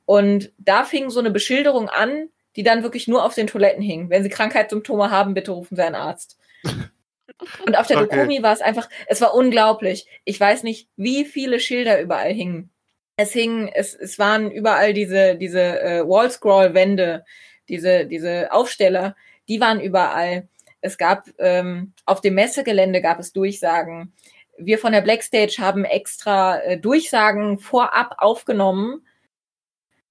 Und 0.05 0.51
da 0.57 0.83
fing 0.83 1.09
so 1.09 1.19
eine 1.19 1.31
Beschilderung 1.31 1.89
an, 1.89 2.29
die 2.55 2.63
dann 2.63 2.83
wirklich 2.83 3.07
nur 3.07 3.25
auf 3.25 3.35
den 3.35 3.47
Toiletten 3.47 3.81
hing. 3.81 4.09
Wenn 4.09 4.23
Sie 4.23 4.29
Krankheitssymptome 4.29 5.11
haben, 5.11 5.33
bitte 5.33 5.51
rufen 5.51 5.75
Sie 5.75 5.83
einen 5.83 5.95
Arzt. 5.95 6.37
Und 7.65 7.77
auf 7.77 7.87
der 7.87 7.97
okay. 7.97 8.15
Dokumi 8.15 8.41
war 8.43 8.53
es 8.53 8.61
einfach, 8.61 8.89
es 9.07 9.19
war 9.19 9.33
unglaublich. 9.33 10.07
Ich 10.23 10.39
weiß 10.39 10.63
nicht, 10.63 10.87
wie 10.95 11.25
viele 11.25 11.59
Schilder 11.59 11.99
überall 11.99 12.31
hingen 12.31 12.71
es 13.17 13.31
hing, 13.31 13.69
es, 13.73 13.93
es 13.93 14.19
waren 14.19 14.51
überall 14.51 14.93
diese, 14.93 15.35
diese 15.35 15.81
äh, 15.81 16.07
Wall-Scroll-Wände, 16.07 17.23
diese, 17.69 18.05
diese 18.05 18.51
Aufsteller, 18.51 19.15
die 19.47 19.59
waren 19.59 19.79
überall. 19.79 20.47
Es 20.85 20.97
gab 20.97 21.27
ähm, 21.39 21.93
auf 22.05 22.21
dem 22.21 22.35
Messegelände 22.35 23.01
gab 23.01 23.19
es 23.19 23.33
Durchsagen. 23.33 24.13
Wir 24.57 24.77
von 24.77 24.93
der 24.93 25.01
Blackstage 25.01 25.55
haben 25.59 25.83
extra 25.83 26.59
äh, 26.59 26.79
Durchsagen 26.79 27.57
vorab 27.57 28.15
aufgenommen, 28.19 29.05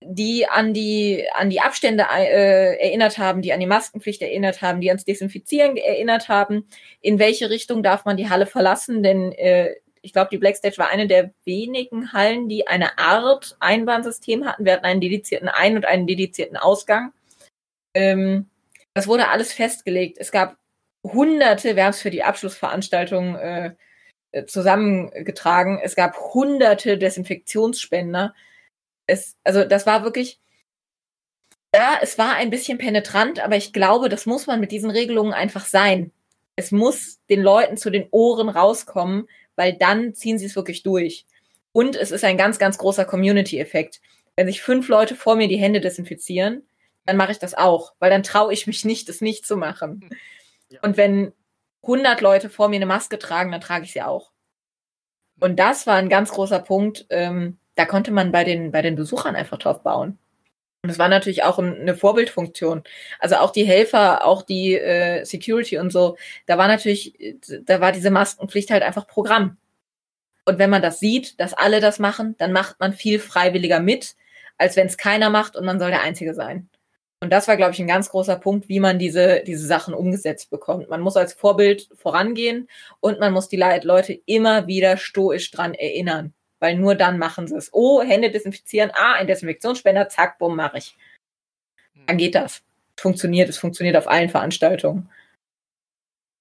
die 0.00 0.46
an 0.46 0.74
die, 0.74 1.26
an 1.34 1.48
die 1.48 1.60
Abstände 1.60 2.06
äh, 2.10 2.76
erinnert 2.76 3.18
haben, 3.18 3.40
die 3.40 3.52
an 3.52 3.60
die 3.60 3.66
Maskenpflicht 3.66 4.20
erinnert 4.20 4.60
haben, 4.60 4.80
die 4.80 4.90
ans 4.90 5.04
Desinfizieren 5.04 5.76
erinnert 5.76 6.28
haben. 6.28 6.68
In 7.00 7.18
welche 7.18 7.48
Richtung 7.48 7.82
darf 7.82 8.04
man 8.04 8.16
die 8.16 8.28
Halle 8.28 8.46
verlassen? 8.46 9.02
Denn 9.02 9.32
äh, 9.32 9.74
ich 10.02 10.12
glaube, 10.12 10.28
die 10.30 10.38
Blackstage 10.38 10.76
war 10.76 10.90
eine 10.90 11.06
der 11.06 11.32
wenigen 11.44 12.12
Hallen, 12.12 12.48
die 12.48 12.66
eine 12.66 12.98
Art 12.98 13.56
Einbahnsystem 13.60 14.44
hatten. 14.44 14.64
Wir 14.64 14.74
hatten 14.74 14.84
einen 14.84 15.00
dedizierten 15.00 15.48
Ein- 15.48 15.76
und 15.76 15.86
einen 15.86 16.06
dedizierten 16.06 16.58
Ausgang. 16.58 17.12
Ähm, 17.94 18.50
das 18.92 19.08
wurde 19.08 19.28
alles 19.28 19.52
festgelegt. 19.52 20.18
Es 20.18 20.30
gab 20.30 20.56
hunderte, 21.04 21.76
wir 21.76 21.84
haben 21.84 21.90
es 21.90 22.02
für 22.02 22.10
die 22.10 22.24
Abschlussveranstaltung 22.24 23.36
äh, 23.36 23.74
äh 24.32 24.46
zusammengetragen, 24.46 25.80
es 25.82 25.94
gab 25.94 26.16
hunderte 26.34 26.98
Desinfektionsspender 26.98 28.34
es, 29.06 29.36
also 29.44 29.64
das 29.64 29.86
war 29.86 30.04
wirklich, 30.04 30.40
ja, 31.74 31.98
es 32.02 32.18
war 32.18 32.34
ein 32.34 32.50
bisschen 32.50 32.78
penetrant, 32.78 33.40
aber 33.40 33.56
ich 33.56 33.72
glaube, 33.72 34.08
das 34.08 34.26
muss 34.26 34.46
man 34.46 34.60
mit 34.60 34.72
diesen 34.72 34.90
Regelungen 34.90 35.32
einfach 35.32 35.66
sein. 35.66 36.12
Es 36.56 36.70
muss 36.70 37.18
den 37.28 37.42
Leuten 37.42 37.76
zu 37.76 37.90
den 37.90 38.06
Ohren 38.10 38.48
rauskommen, 38.48 39.28
weil 39.56 39.76
dann 39.76 40.14
ziehen 40.14 40.38
sie 40.38 40.46
es 40.46 40.56
wirklich 40.56 40.82
durch. 40.82 41.26
Und 41.72 41.96
es 41.96 42.12
ist 42.12 42.24
ein 42.24 42.36
ganz, 42.36 42.58
ganz 42.58 42.78
großer 42.78 43.04
Community-Effekt. 43.04 44.00
Wenn 44.36 44.46
sich 44.46 44.62
fünf 44.62 44.88
Leute 44.88 45.16
vor 45.16 45.34
mir 45.34 45.48
die 45.48 45.56
Hände 45.56 45.80
desinfizieren, 45.80 46.62
dann 47.06 47.16
mache 47.16 47.32
ich 47.32 47.38
das 47.38 47.54
auch, 47.54 47.94
weil 47.98 48.10
dann 48.10 48.22
traue 48.22 48.52
ich 48.52 48.66
mich 48.66 48.84
nicht, 48.84 49.08
das 49.08 49.20
nicht 49.20 49.44
zu 49.44 49.56
machen. 49.56 50.08
Und 50.82 50.96
wenn 50.96 51.32
100 51.82 52.20
Leute 52.20 52.50
vor 52.50 52.68
mir 52.68 52.76
eine 52.76 52.86
Maske 52.86 53.18
tragen, 53.18 53.52
dann 53.52 53.60
trage 53.60 53.84
ich 53.84 53.92
sie 53.92 54.02
auch. 54.02 54.30
Und 55.40 55.58
das 55.58 55.86
war 55.86 55.96
ein 55.96 56.08
ganz 56.08 56.30
großer 56.30 56.60
Punkt, 56.60 57.06
ähm, 57.10 57.58
da 57.74 57.84
konnte 57.84 58.12
man 58.12 58.32
bei 58.32 58.44
den, 58.44 58.70
bei 58.70 58.82
den 58.82 58.94
Besuchern 58.94 59.34
einfach 59.34 59.58
drauf 59.58 59.82
bauen. 59.82 60.18
Und 60.82 60.90
es 60.90 60.98
war 60.98 61.08
natürlich 61.08 61.44
auch 61.44 61.58
eine 61.58 61.96
Vorbildfunktion. 61.96 62.84
Also 63.18 63.36
auch 63.36 63.52
die 63.52 63.64
Helfer, 63.64 64.24
auch 64.26 64.42
die 64.42 64.74
äh, 64.74 65.24
Security 65.24 65.78
und 65.78 65.90
so, 65.90 66.16
da 66.46 66.58
war 66.58 66.68
natürlich, 66.68 67.16
da 67.62 67.80
war 67.80 67.90
diese 67.90 68.10
Maskenpflicht 68.10 68.70
halt 68.70 68.82
einfach 68.82 69.06
Programm. 69.06 69.56
Und 70.44 70.58
wenn 70.58 70.70
man 70.70 70.82
das 70.82 71.00
sieht, 71.00 71.40
dass 71.40 71.54
alle 71.54 71.80
das 71.80 71.98
machen, 71.98 72.36
dann 72.36 72.52
macht 72.52 72.80
man 72.80 72.92
viel 72.92 73.18
freiwilliger 73.18 73.80
mit, 73.80 74.14
als 74.58 74.76
wenn 74.76 74.86
es 74.86 74.98
keiner 74.98 75.30
macht 75.30 75.56
und 75.56 75.64
man 75.64 75.78
soll 75.78 75.90
der 75.90 76.02
Einzige 76.02 76.34
sein. 76.34 76.68
Und 77.24 77.30
das 77.30 77.48
war, 77.48 77.56
glaube 77.56 77.72
ich, 77.72 77.80
ein 77.80 77.86
ganz 77.86 78.10
großer 78.10 78.36
Punkt, 78.36 78.68
wie 78.68 78.80
man 78.80 78.98
diese, 78.98 79.42
diese 79.44 79.66
Sachen 79.66 79.94
umgesetzt 79.94 80.50
bekommt. 80.50 80.88
Man 80.88 81.00
muss 81.00 81.16
als 81.16 81.32
Vorbild 81.32 81.88
vorangehen 81.94 82.68
und 83.00 83.18
man 83.18 83.32
muss 83.32 83.48
die 83.48 83.56
Leute 83.56 84.20
immer 84.26 84.66
wieder 84.66 84.96
stoisch 84.96 85.50
dran 85.50 85.74
erinnern 85.74 86.32
weil 86.64 86.76
nur 86.76 86.94
dann 86.94 87.18
machen 87.18 87.46
sie 87.46 87.56
es. 87.56 87.68
Oh, 87.74 88.02
Hände 88.02 88.30
desinfizieren, 88.30 88.90
ah, 88.94 89.16
ein 89.16 89.26
Desinfektionsspender, 89.26 90.08
zack, 90.08 90.38
bumm, 90.38 90.56
mache 90.56 90.78
ich. 90.78 90.96
Dann 92.06 92.16
geht 92.16 92.34
das. 92.34 92.62
Funktioniert, 92.96 93.50
es 93.50 93.58
funktioniert 93.58 93.96
auf 93.96 94.08
allen 94.08 94.30
Veranstaltungen. 94.30 95.10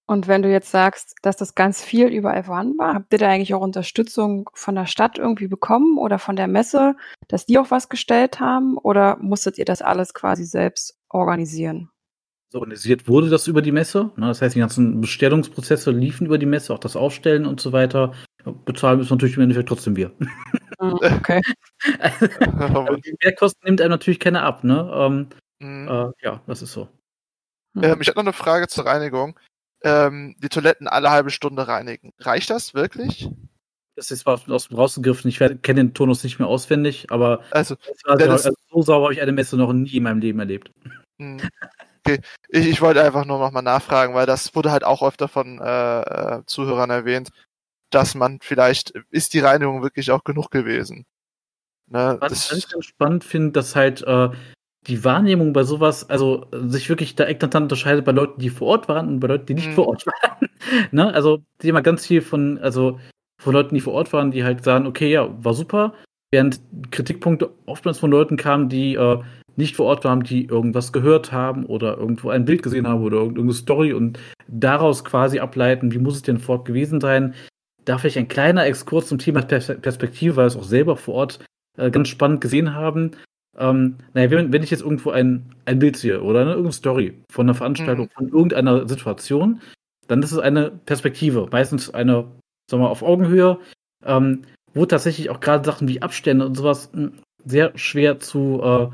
Und 0.06 0.28
wenn 0.28 0.41
du 0.41 0.51
jetzt 0.51 0.70
sagst, 0.70 1.16
dass 1.22 1.38
das 1.38 1.56
ganz 1.56 1.82
viel 1.82 2.08
überall 2.08 2.43
vorhanden 2.43 2.78
war, 2.78 2.93
habt 2.93 3.14
ihr 3.14 3.20
da 3.20 3.30
eigentlich 3.30 3.54
auch 3.54 3.62
Unterstützung 3.62 4.49
von 4.54 4.76
der 4.76 4.86
Stadt 4.86 5.18
irgendwie 5.18 5.47
bekommen 5.47 5.97
oder 5.97 6.20
von 6.20 6.36
der 6.36 6.47
Messe, 6.47 6.95
dass 7.30 7.45
die 7.45 7.58
auch 7.58 7.72
was 7.72 7.88
gestellt 7.88 8.39
haben? 8.39 8.78
Oder 8.78 9.18
musstet 9.22 9.58
ihr 9.58 9.66
das 9.66 9.82
alles 9.82 10.14
quasi 10.14 10.43
selbst 10.43 10.97
organisieren? 11.10 11.89
So 12.49 12.60
organisiert 12.60 13.08
wurde 13.08 13.30
das 13.30 13.47
über 13.47 13.62
die 13.62 13.72
Messe. 13.72 14.12
Ne? 14.18 14.28
Das 14.28 14.41
heißt, 14.41 14.56
die 14.56 14.60
ganzen 14.60 15.01
Bestellungsprozesse 15.01 15.89
liefen 15.91 16.28
über 16.28 16.38
die 16.38 16.45
Messe, 16.45 16.74
auch 16.74 16.80
das 16.80 16.95
Aufstellen 16.95 17.45
und 17.45 17.60
so 17.60 17.72
weiter. 17.72 18.14
Bezahlen 18.66 18.99
müssen 18.99 19.14
natürlich 19.14 19.38
im 19.38 19.43
Endeffekt 19.43 19.70
trotzdem 19.70 19.95
wir. 19.95 20.12
Ah, 20.78 20.91
okay. 21.18 21.41
also, 21.99 22.95
die 22.97 23.16
Mehrkosten 23.24 23.62
nimmt 23.66 23.82
einem 23.82 23.91
natürlich 23.91 24.20
keiner 24.20 24.43
ab, 24.43 24.64
ne? 24.64 24.91
Ähm, 24.93 25.28
mhm. 25.60 25.88
äh, 25.88 26.12
ja, 26.22 26.41
das 26.45 26.62
ist 26.62 26.74
so. 26.74 26.89
Ähm, 27.82 28.01
ich 28.01 28.08
habe 28.08 28.18
noch 28.18 28.26
eine 28.26 28.34
Frage 28.34 28.68
zur 28.68 28.86
Reinigung. 28.86 29.39
Ähm, 29.84 30.36
die 30.39 30.49
Toiletten 30.49 30.88
alle 30.88 31.11
halbe 31.11 31.29
Stunde 31.29 31.67
reinigen. 31.67 32.11
Reicht 32.19 32.49
das 32.49 32.73
wirklich? 32.73 33.29
Das 33.95 34.09
ist 34.09 34.21
zwar 34.21 34.41
aus 34.49 34.69
dem 34.69 34.77
rausgegriffen. 34.77 35.29
Ich 35.29 35.38
kenne 35.38 35.59
den 35.61 35.93
Tonus 35.93 36.23
nicht 36.23 36.39
mehr 36.39 36.47
auswendig, 36.47 37.11
aber 37.11 37.43
also, 37.51 37.75
also, 38.05 38.31
also 38.31 38.51
so 38.71 38.81
sauber 38.81 39.05
habe 39.05 39.13
ich 39.13 39.21
eine 39.21 39.31
Messe 39.31 39.55
noch 39.55 39.71
nie 39.71 39.97
in 39.97 40.03
meinem 40.03 40.19
Leben 40.19 40.39
erlebt. 40.39 40.71
Mhm. 41.17 41.41
Okay, 42.05 42.19
ich, 42.49 42.67
ich 42.67 42.81
wollte 42.81 43.03
einfach 43.03 43.25
nur 43.25 43.39
noch 43.39 43.51
mal 43.51 43.61
nachfragen, 43.61 44.13
weil 44.13 44.25
das 44.25 44.55
wurde 44.55 44.71
halt 44.71 44.84
auch 44.84 45.03
öfter 45.03 45.27
von 45.27 45.59
äh, 45.59 46.01
äh 46.01 46.43
Zuhörern 46.45 46.89
erwähnt, 46.89 47.29
dass 47.91 48.15
man 48.15 48.39
vielleicht, 48.41 48.91
ist 49.11 49.34
die 49.34 49.39
Reinigung 49.39 49.84
wirklich 49.84 50.11
auch 50.11 50.23
genug 50.23 50.49
gewesen? 50.49 51.05
Ne, 51.88 52.17
was 52.19 52.51
ich 52.51 52.69
ganz 52.69 52.86
spannend 52.86 53.23
finde, 53.23 53.51
dass 53.51 53.75
halt 53.75 54.01
äh, 54.01 54.29
die 54.88 55.03
Wahrnehmung 55.03 55.53
bei 55.53 55.63
sowas, 55.63 56.09
also 56.09 56.45
sich 56.51 56.89
wirklich 56.89 57.15
da 57.15 57.25
eklatant 57.27 57.63
unterscheidet 57.63 58.05
bei 58.05 58.11
Leuten, 58.11 58.39
die 58.39 58.49
vor 58.49 58.67
Ort 58.67 58.88
waren 58.89 59.07
und 59.07 59.19
bei 59.19 59.27
Leuten, 59.27 59.45
die 59.45 59.53
nicht 59.53 59.69
mhm. 59.69 59.73
vor 59.73 59.88
Ort 59.88 60.05
waren. 60.05 60.49
ne? 60.91 61.13
Also 61.13 61.39
die 61.61 61.69
immer 61.69 61.81
ganz 61.81 62.05
viel 62.05 62.21
von, 62.21 62.57
also 62.59 62.99
von 63.41 63.53
Leuten, 63.53 63.75
die 63.75 63.81
vor 63.81 63.93
Ort 63.93 64.11
waren, 64.13 64.31
die 64.31 64.43
halt 64.43 64.63
sagen, 64.63 64.86
okay, 64.86 65.11
ja, 65.11 65.29
war 65.43 65.53
super, 65.53 65.93
während 66.31 66.59
Kritikpunkte 66.91 67.51
oftmals 67.65 67.99
von 67.99 68.11
Leuten 68.11 68.38
kamen, 68.38 68.69
die 68.69 68.95
äh, 68.95 69.19
nicht 69.55 69.75
vor 69.75 69.86
Ort 69.86 70.03
waren, 70.03 70.23
die 70.23 70.45
irgendwas 70.45 70.91
gehört 70.91 71.31
haben 71.31 71.65
oder 71.65 71.97
irgendwo 71.97 72.29
ein 72.29 72.45
Bild 72.45 72.63
gesehen 72.63 72.88
haben 72.88 73.03
oder 73.03 73.17
irgendeine 73.17 73.53
Story 73.53 73.93
und 73.93 74.19
daraus 74.47 75.05
quasi 75.05 75.39
ableiten, 75.39 75.91
wie 75.91 75.99
muss 75.99 76.15
es 76.15 76.21
denn 76.23 76.39
vor 76.39 76.57
Ort 76.57 76.65
gewesen 76.65 76.99
sein, 76.99 77.36
da 77.86 77.97
vielleicht 77.97 78.17
ein 78.17 78.27
kleiner 78.27 78.65
Exkurs 78.65 79.07
zum 79.07 79.19
Thema 79.19 79.41
Perspektive, 79.41 80.36
weil 80.36 80.45
wir 80.45 80.47
es 80.47 80.57
auch 80.57 80.63
selber 80.63 80.95
vor 80.97 81.15
Ort 81.15 81.39
äh, 81.77 81.91
ganz 81.91 82.07
spannend 82.07 82.41
gesehen 82.41 82.73
haben. 82.73 83.11
Ähm, 83.58 83.97
naja, 84.14 84.32
wenn, 84.32 84.51
wenn 84.51 84.64
ich 84.64 84.72
jetzt 84.72 84.82
irgendwo 84.82 85.12
ein, 85.12 85.54
ein 85.66 85.80
Bild 85.80 85.97
sehe 85.97 86.22
oder 86.22 86.41
eine 86.41 86.51
irgendeine 86.51 86.74
Story 86.74 87.14
von 87.30 87.45
einer 87.45 87.56
Veranstaltung, 87.56 88.06
mhm. 88.06 88.12
von 88.12 88.30
irgendeiner 88.30 88.88
Situation, 88.88 89.62
dann 90.08 90.24
ist 90.24 90.32
es 90.32 90.39
eine 90.39 90.72
Perspektive, 90.72 91.47
meistens 91.51 91.93
eine, 91.93 92.14
sagen 92.14 92.32
wir 92.70 92.78
mal, 92.80 92.88
auf 92.88 93.04
Augenhöhe, 93.04 93.60
ähm, 94.06 94.41
wo 94.74 94.86
tatsächlich 94.86 95.30
auch 95.30 95.39
gerade 95.39 95.64
Sachen 95.66 95.88
wie 95.88 96.01
Abstände 96.01 96.45
und 96.45 96.56
sowas 96.56 96.89
hm, 96.93 97.14
sehr 97.45 97.78
schwer 97.78 98.20
zu 98.20 98.62
äh, 98.64 98.88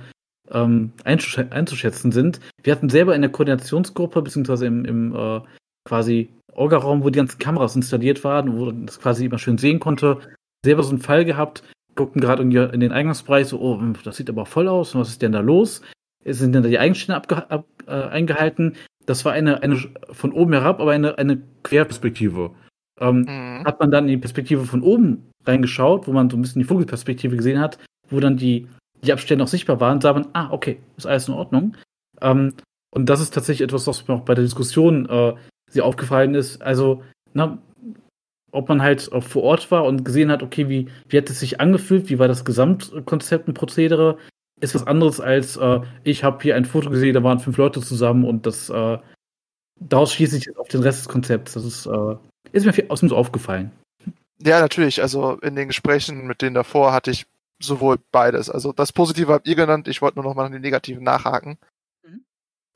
ähm, 0.52 0.92
einzusch 1.04 1.38
einzuschätzen 1.38 2.12
sind. 2.12 2.40
Wir 2.64 2.74
hatten 2.74 2.90
selber 2.90 3.16
in 3.16 3.22
der 3.22 3.32
Koordinationsgruppe, 3.32 4.22
beziehungsweise 4.22 4.66
im, 4.66 4.86
im 4.86 5.16
äh, 5.16 5.42
quasi 5.88 6.30
Orga-Raum, 6.54 7.04
wo 7.04 7.10
die 7.10 7.18
ganzen 7.18 7.40
Kameras 7.40 7.76
installiert 7.76 8.24
waren, 8.24 8.58
wo 8.58 8.66
man 8.66 8.86
das 8.88 9.00
quasi 9.00 9.26
immer 9.26 9.40
schön 9.40 9.58
sehen 9.58 9.80
konnte, 9.80 10.20
selber 10.66 10.84
so 10.84 10.90
einen 10.90 11.02
Fall 11.02 11.24
gehabt, 11.24 11.64
guckten 12.00 12.22
gerade 12.22 12.44
in 12.44 12.80
den 12.80 12.94
Eingangsbereich 12.94 13.48
so, 13.48 13.60
oh, 13.60 13.78
das 14.06 14.16
sieht 14.16 14.30
aber 14.30 14.46
voll 14.46 14.70
aus, 14.70 14.96
was 14.96 15.10
ist 15.10 15.22
denn 15.22 15.34
da 15.34 15.42
los? 15.42 15.82
Sind 16.24 16.56
denn 16.56 16.64
da 16.64 16.70
die 16.70 16.80
Eigenstände 16.80 17.22
ab, 17.50 17.66
äh, 17.88 17.92
eingehalten? 17.92 18.78
Das 19.06 19.26
war 19.26 19.34
eine, 19.34 19.62
eine 19.64 19.78
von 20.10 20.32
oben 20.32 20.54
herab, 20.54 20.80
aber 20.80 20.92
eine, 20.92 21.18
eine 21.18 21.42
Querperspektive. 21.64 22.52
Ähm, 23.02 23.26
mhm. 23.28 23.66
Hat 23.66 23.82
man 23.82 23.92
dann 23.92 24.06
in 24.06 24.12
die 24.12 24.18
Perspektive 24.18 24.64
von 24.64 24.82
oben 24.82 25.30
reingeschaut, 25.46 26.08
wo 26.08 26.14
man 26.14 26.30
so 26.30 26.38
ein 26.38 26.42
bisschen 26.42 26.62
die 26.62 26.68
Vogelperspektive 26.68 27.36
gesehen 27.36 27.60
hat, 27.60 27.78
wo 28.10 28.22
dann 28.22 28.38
die, 28.38 28.70
die 29.04 29.12
Abstände 29.12 29.44
auch 29.44 29.50
sichtbar 29.50 29.82
waren, 29.82 30.00
sah 30.00 30.14
man, 30.14 30.28
ah, 30.32 30.52
okay, 30.52 30.80
ist 30.96 31.06
alles 31.06 31.28
in 31.28 31.34
Ordnung. 31.34 31.76
Ähm, 32.22 32.54
und 32.92 33.10
das 33.10 33.20
ist 33.20 33.34
tatsächlich 33.34 33.66
etwas, 33.66 33.88
was 33.88 34.08
mir 34.08 34.14
auch 34.14 34.22
bei 34.22 34.36
der 34.36 34.46
Diskussion 34.46 35.06
äh, 35.10 35.34
sie 35.70 35.82
aufgefallen 35.82 36.34
ist. 36.34 36.62
Also, 36.62 37.04
na, 37.34 37.58
ob 38.52 38.70
man 38.70 38.82
halt 38.82 39.12
auch 39.12 39.24
vor 39.24 39.44
Ort 39.44 39.72
war 39.72 39.86
und 39.86 40.04
gesehen 40.04 40.32
hat, 40.32 40.44
okay, 40.44 40.70
wie, 40.70 40.88
wie 41.08 41.18
hat 41.18 41.30
es 41.30 41.40
sich 41.40 41.60
angefühlt, 41.60 42.10
wie 42.10 42.20
war 42.20 42.28
das 42.28 42.46
Gesamtkonzept 42.46 43.48
und 43.48 43.54
Prozedere, 43.54 44.18
ist 44.60 44.76
was 44.76 44.88
anderes 44.88 45.20
als 45.22 45.58
äh, 45.58 45.82
ich 46.04 46.24
habe 46.24 46.42
hier 46.42 46.56
ein 46.56 46.66
Foto 46.66 46.90
gesehen, 46.90 47.14
da 47.14 47.24
waren 47.24 47.40
fünf 47.40 47.58
Leute 47.58 47.82
zusammen 47.82 48.26
und 48.26 48.46
das 48.46 48.70
äh, 48.70 48.98
daraus 49.80 50.14
schließe 50.14 50.38
ich 50.38 50.58
auf 50.58 50.68
den 50.68 50.82
Rest 50.82 51.00
des 51.00 51.08
Konzepts. 51.08 51.54
Das 51.54 51.66
ist, 51.66 51.86
äh, 51.86 52.16
ist 52.52 52.66
mir 52.66 52.74
aus 52.90 53.00
dem 53.00 53.10
so 53.10 53.16
aufgefallen. 53.16 53.72
Ja, 54.42 54.60
natürlich. 54.60 55.02
Also 55.02 55.34
in 55.40 55.56
den 55.56 55.68
Gesprächen 55.68 56.28
mit 56.28 56.42
denen 56.42 56.56
davor 56.56 56.94
hatte 56.94 57.12
ich 57.12 57.26
sowohl 57.62 57.98
beides. 58.12 58.50
Also 58.50 58.72
das 58.72 58.94
Positive 58.94 59.34
habt 59.34 59.48
ihr 59.48 59.56
genannt, 59.56 59.88
ich 59.88 60.02
wollte 60.02 60.20
nur 60.20 60.26
noch 60.26 60.36
mal 60.36 60.46
an 60.46 60.54
den 60.54 60.62
Negativen 60.62 61.04
nachhaken. 61.04 61.58
Mhm. 62.06 62.24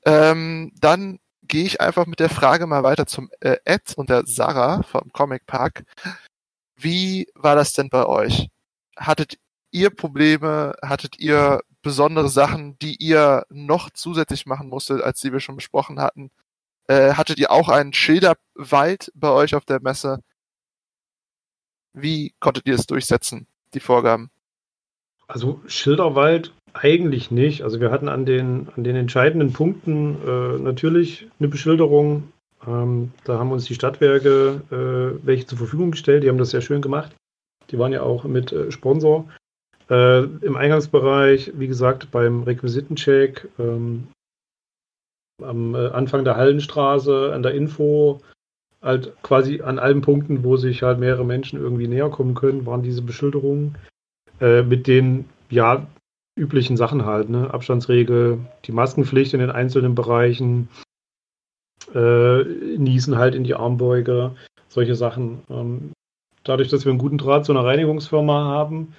Ähm, 0.05 0.71
dann 0.79 1.19
gehe 1.47 1.65
ich 1.65 1.81
einfach 1.81 2.05
mit 2.05 2.19
der 2.19 2.29
Frage 2.29 2.67
mal 2.67 2.83
weiter 2.83 3.05
zum 3.05 3.29
äh, 3.39 3.57
Ed 3.65 3.93
und 3.95 4.09
der 4.09 4.23
Sarah 4.25 4.83
vom 4.83 5.11
Comic 5.11 5.45
Park. 5.45 5.83
Wie 6.75 7.27
war 7.35 7.55
das 7.55 7.73
denn 7.73 7.89
bei 7.89 8.05
euch? 8.05 8.49
Hattet 8.97 9.37
ihr 9.71 9.89
Probleme? 9.89 10.75
Hattet 10.81 11.19
ihr 11.19 11.61
besondere 11.81 12.29
Sachen, 12.29 12.77
die 12.79 12.95
ihr 12.95 13.45
noch 13.49 13.89
zusätzlich 13.91 14.45
machen 14.45 14.69
musstet, 14.69 15.01
als 15.01 15.19
die 15.19 15.31
wir 15.31 15.39
schon 15.39 15.55
besprochen 15.55 15.99
hatten? 15.99 16.31
Äh, 16.87 17.13
hattet 17.13 17.39
ihr 17.39 17.51
auch 17.51 17.69
einen 17.69 17.93
Schilderwald 17.93 19.11
bei 19.15 19.29
euch 19.29 19.55
auf 19.55 19.65
der 19.65 19.81
Messe? 19.81 20.19
Wie 21.93 22.33
konntet 22.39 22.65
ihr 22.67 22.75
es 22.75 22.87
durchsetzen, 22.87 23.47
die 23.73 23.79
Vorgaben? 23.79 24.31
Also 25.27 25.61
Schilderwald 25.67 26.53
eigentlich 26.73 27.31
nicht. 27.31 27.63
Also 27.63 27.79
wir 27.79 27.91
hatten 27.91 28.09
an 28.09 28.25
den, 28.25 28.67
an 28.75 28.83
den 28.83 28.95
entscheidenden 28.95 29.53
Punkten 29.53 30.17
äh, 30.27 30.59
natürlich 30.59 31.27
eine 31.39 31.49
Beschilderung, 31.49 32.23
Ähm, 32.65 33.11
da 33.25 33.39
haben 33.39 33.51
uns 33.51 33.65
die 33.65 33.75
Stadtwerke 33.75 34.61
äh, 34.71 35.25
welche 35.25 35.45
zur 35.45 35.57
Verfügung 35.57 35.91
gestellt. 35.91 36.23
Die 36.23 36.29
haben 36.29 36.37
das 36.37 36.51
sehr 36.51 36.61
schön 36.61 36.81
gemacht. 36.81 37.15
Die 37.69 37.77
waren 37.77 37.91
ja 37.91 38.01
auch 38.01 38.23
mit 38.23 38.51
äh, 38.51 38.71
Sponsor. 38.71 39.27
Äh, 39.89 40.23
Im 40.23 40.55
Eingangsbereich, 40.55 41.51
wie 41.55 41.67
gesagt, 41.67 42.11
beim 42.11 42.43
Requisitencheck, 42.43 43.49
ähm, 43.59 44.07
am 45.41 45.75
äh, 45.75 45.89
Anfang 45.89 46.23
der 46.23 46.37
Hallenstraße, 46.37 47.33
an 47.33 47.43
der 47.43 47.53
Info, 47.53 48.21
halt 48.81 49.13
quasi 49.23 49.61
an 49.61 49.79
allen 49.79 50.01
Punkten, 50.01 50.43
wo 50.43 50.55
sich 50.55 50.83
halt 50.83 50.99
mehrere 50.99 51.25
Menschen 51.25 51.59
irgendwie 51.59 51.87
näher 51.87 52.09
kommen 52.09 52.33
können, 52.33 52.65
waren 52.65 52.81
diese 52.81 53.01
Beschilderungen 53.01 53.75
äh, 54.39 54.61
mit 54.61 54.87
den 54.87 55.25
ja 55.49 55.85
üblichen 56.35 56.77
Sachen 56.77 57.05
halt, 57.05 57.29
ne? 57.29 57.53
Abstandsregel, 57.53 58.39
die 58.65 58.71
Maskenpflicht 58.71 59.33
in 59.33 59.39
den 59.39 59.51
einzelnen 59.51 59.95
Bereichen, 59.95 60.69
äh, 61.93 62.43
Niesen 62.77 63.17
halt 63.17 63.35
in 63.35 63.43
die 63.43 63.55
Armbeuge, 63.55 64.35
solche 64.67 64.95
Sachen. 64.95 65.43
Ähm, 65.49 65.91
dadurch, 66.43 66.69
dass 66.69 66.85
wir 66.85 66.91
einen 66.91 66.99
guten 66.99 67.17
Draht 67.17 67.45
zu 67.45 67.51
einer 67.51 67.65
Reinigungsfirma 67.65 68.45
haben, 68.45 68.93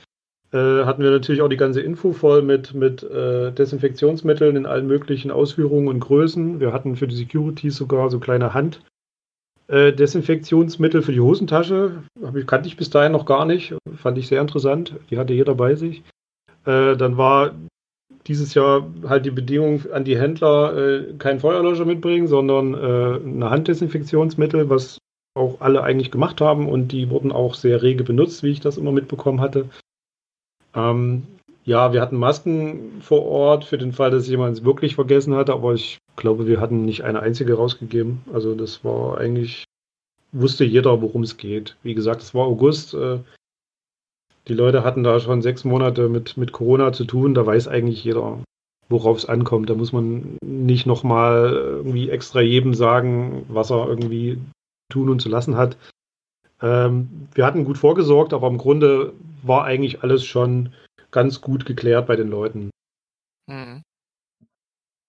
äh, 0.53 0.85
hatten 0.85 1.03
wir 1.03 1.11
natürlich 1.11 1.43
auch 1.43 1.49
die 1.49 1.57
ganze 1.57 1.81
Info 1.81 2.13
voll 2.13 2.43
mit, 2.43 2.75
mit 2.75 3.03
äh, 3.03 3.51
Desinfektionsmitteln 3.53 4.55
in 4.55 4.67
allen 4.67 4.87
möglichen 4.87 5.33
Ausführungen 5.33 5.89
und 5.89 5.99
Größen. 5.99 6.61
Wir 6.61 6.73
hatten 6.73 6.95
für 6.95 7.09
die 7.09 7.17
Security 7.17 7.71
sogar 7.71 8.09
so 8.11 8.21
kleine 8.21 8.55
Hand. 8.55 8.81
Äh, 9.67 9.93
Desinfektionsmittel 9.93 11.03
für 11.03 11.13
die 11.13 11.21
Hosentasche 11.21 12.05
ich, 12.37 12.47
kannte 12.47 12.69
ich 12.69 12.77
bis 12.77 12.91
dahin 12.91 13.13
noch 13.13 13.27
gar 13.27 13.47
nicht. 13.47 13.75
Fand 13.97 14.19
ich 14.19 14.29
sehr 14.29 14.41
interessant. 14.41 14.95
Die 15.11 15.19
hatte 15.19 15.33
jeder 15.33 15.55
bei 15.55 15.75
sich. 15.75 16.05
Äh, 16.67 16.97
dann 16.97 17.17
war 17.17 17.55
dieses 18.27 18.55
Jahr 18.55 18.87
halt 19.07 19.27
die 19.27 19.31
Bedingung 19.31 19.83
an 19.93 20.05
die 20.05 20.19
Händler, 20.19 20.77
äh, 20.77 21.15
kein 21.19 21.41
Feuerlöscher 21.41 21.85
mitbringen, 21.85 22.27
sondern 22.27 22.75
äh, 22.75 23.21
eine 23.27 23.51
Handdesinfektionsmittel, 23.51 24.71
was 24.71 24.99
auch 25.35 25.61
alle 25.61 25.83
eigentlich 25.83 26.11
gemacht 26.11 26.41
haben 26.41 26.69
und 26.69 26.93
die 26.93 27.11
wurden 27.11 27.33
auch 27.33 27.55
sehr 27.55 27.83
rege 27.83 28.05
benutzt, 28.05 28.43
wie 28.43 28.51
ich 28.51 28.61
das 28.61 28.79
immer 28.79 28.93
mitbekommen 28.93 29.41
hatte. 29.41 29.69
Ähm, 30.75 31.25
ja, 31.65 31.93
wir 31.93 32.01
hatten 32.01 32.17
Masken 32.17 33.01
vor 33.01 33.25
Ort 33.25 33.65
für 33.65 33.79
den 33.79 33.93
Fall, 33.93 34.11
dass 34.11 34.29
jemand 34.29 34.59
es 34.59 34.65
wirklich 34.65 34.95
vergessen 34.95 35.35
hatte, 35.35 35.53
aber 35.53 35.75
ich 35.75 35.99
glaube, 36.17 36.47
wir 36.47 36.61
hatten 36.61 36.85
nicht 36.85 37.03
eine 37.03 37.21
einzige 37.21 37.55
rausgegeben. 37.55 38.23
Also 38.33 38.55
das 38.55 38.85
war 38.85 39.19
eigentlich, 39.19 39.65
wusste 40.33 40.65
jeder, 40.65 41.01
worum 41.01 41.23
es 41.23 41.37
geht. 41.37 41.77
Wie 41.83 41.95
gesagt, 41.95 42.23
es 42.23 42.35
war 42.35 42.45
August. 42.47 42.95
Äh, 42.95 43.19
die 44.49 44.55
Leute 44.55 44.85
hatten 44.85 45.03
da 45.03 45.21
schon 45.21 45.43
sechs 45.43 45.65
Monate 45.65 46.09
mit, 46.09 46.37
mit 46.37 46.53
Corona 46.53 46.93
zu 46.93 47.05
tun. 47.05 47.35
Da 47.35 47.47
weiß 47.47 47.69
eigentlich 47.69 48.05
jeder, 48.05 48.43
worauf 48.89 49.19
es 49.19 49.27
ankommt. 49.27 49.71
Da 49.71 49.75
muss 49.75 49.93
man 49.93 50.39
nicht 50.45 50.87
nochmal 50.87 51.53
irgendwie 51.53 52.11
extra 52.11 52.41
jedem 52.41 52.75
sagen, 52.75 53.45
was 53.49 53.71
er 53.71 53.89
irgendwie 53.89 54.39
tun 54.93 55.09
und 55.09 55.21
zu 55.21 55.29
lassen 55.29 55.57
hat. 55.57 55.77
Ähm, 56.61 57.29
wir 57.35 57.47
hatten 57.47 57.65
gut 57.65 57.79
vorgesorgt, 57.79 58.33
aber 58.33 58.49
im 58.49 58.59
Grunde 58.59 59.13
war 59.43 59.65
eigentlich 59.65 60.03
alles 60.03 60.25
schon 60.25 60.73
ganz 61.11 61.41
gut 61.41 61.65
geklärt 61.65 62.07
bei 62.07 62.17
den 62.17 62.29
Leuten. 62.29 62.71
Mhm. 63.47 63.83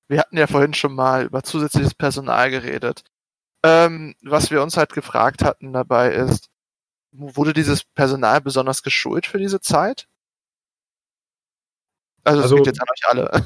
Wir 0.07 0.19
hatten 0.19 0.37
ja 0.37 0.47
vorhin 0.47 0.73
schon 0.73 0.93
mal 0.93 1.25
über 1.25 1.43
zusätzliches 1.43 1.95
Personal 1.95 2.51
geredet. 2.51 3.03
Ähm, 3.65 4.13
was 4.21 4.51
wir 4.51 4.61
uns 4.61 4.77
halt 4.77 4.93
gefragt 4.93 5.43
hatten 5.43 5.73
dabei 5.73 6.13
ist, 6.13 6.49
wurde 7.17 7.53
dieses 7.53 7.83
Personal 7.83 8.41
besonders 8.41 8.83
geschult 8.83 9.25
für 9.25 9.37
diese 9.37 9.61
Zeit? 9.61 10.07
Also, 12.23 12.39
es 12.39 12.43
also, 12.43 12.55
geht 12.57 12.67
jetzt 12.67 12.81
an 12.81 12.87
euch 12.89 13.09
alle. 13.09 13.45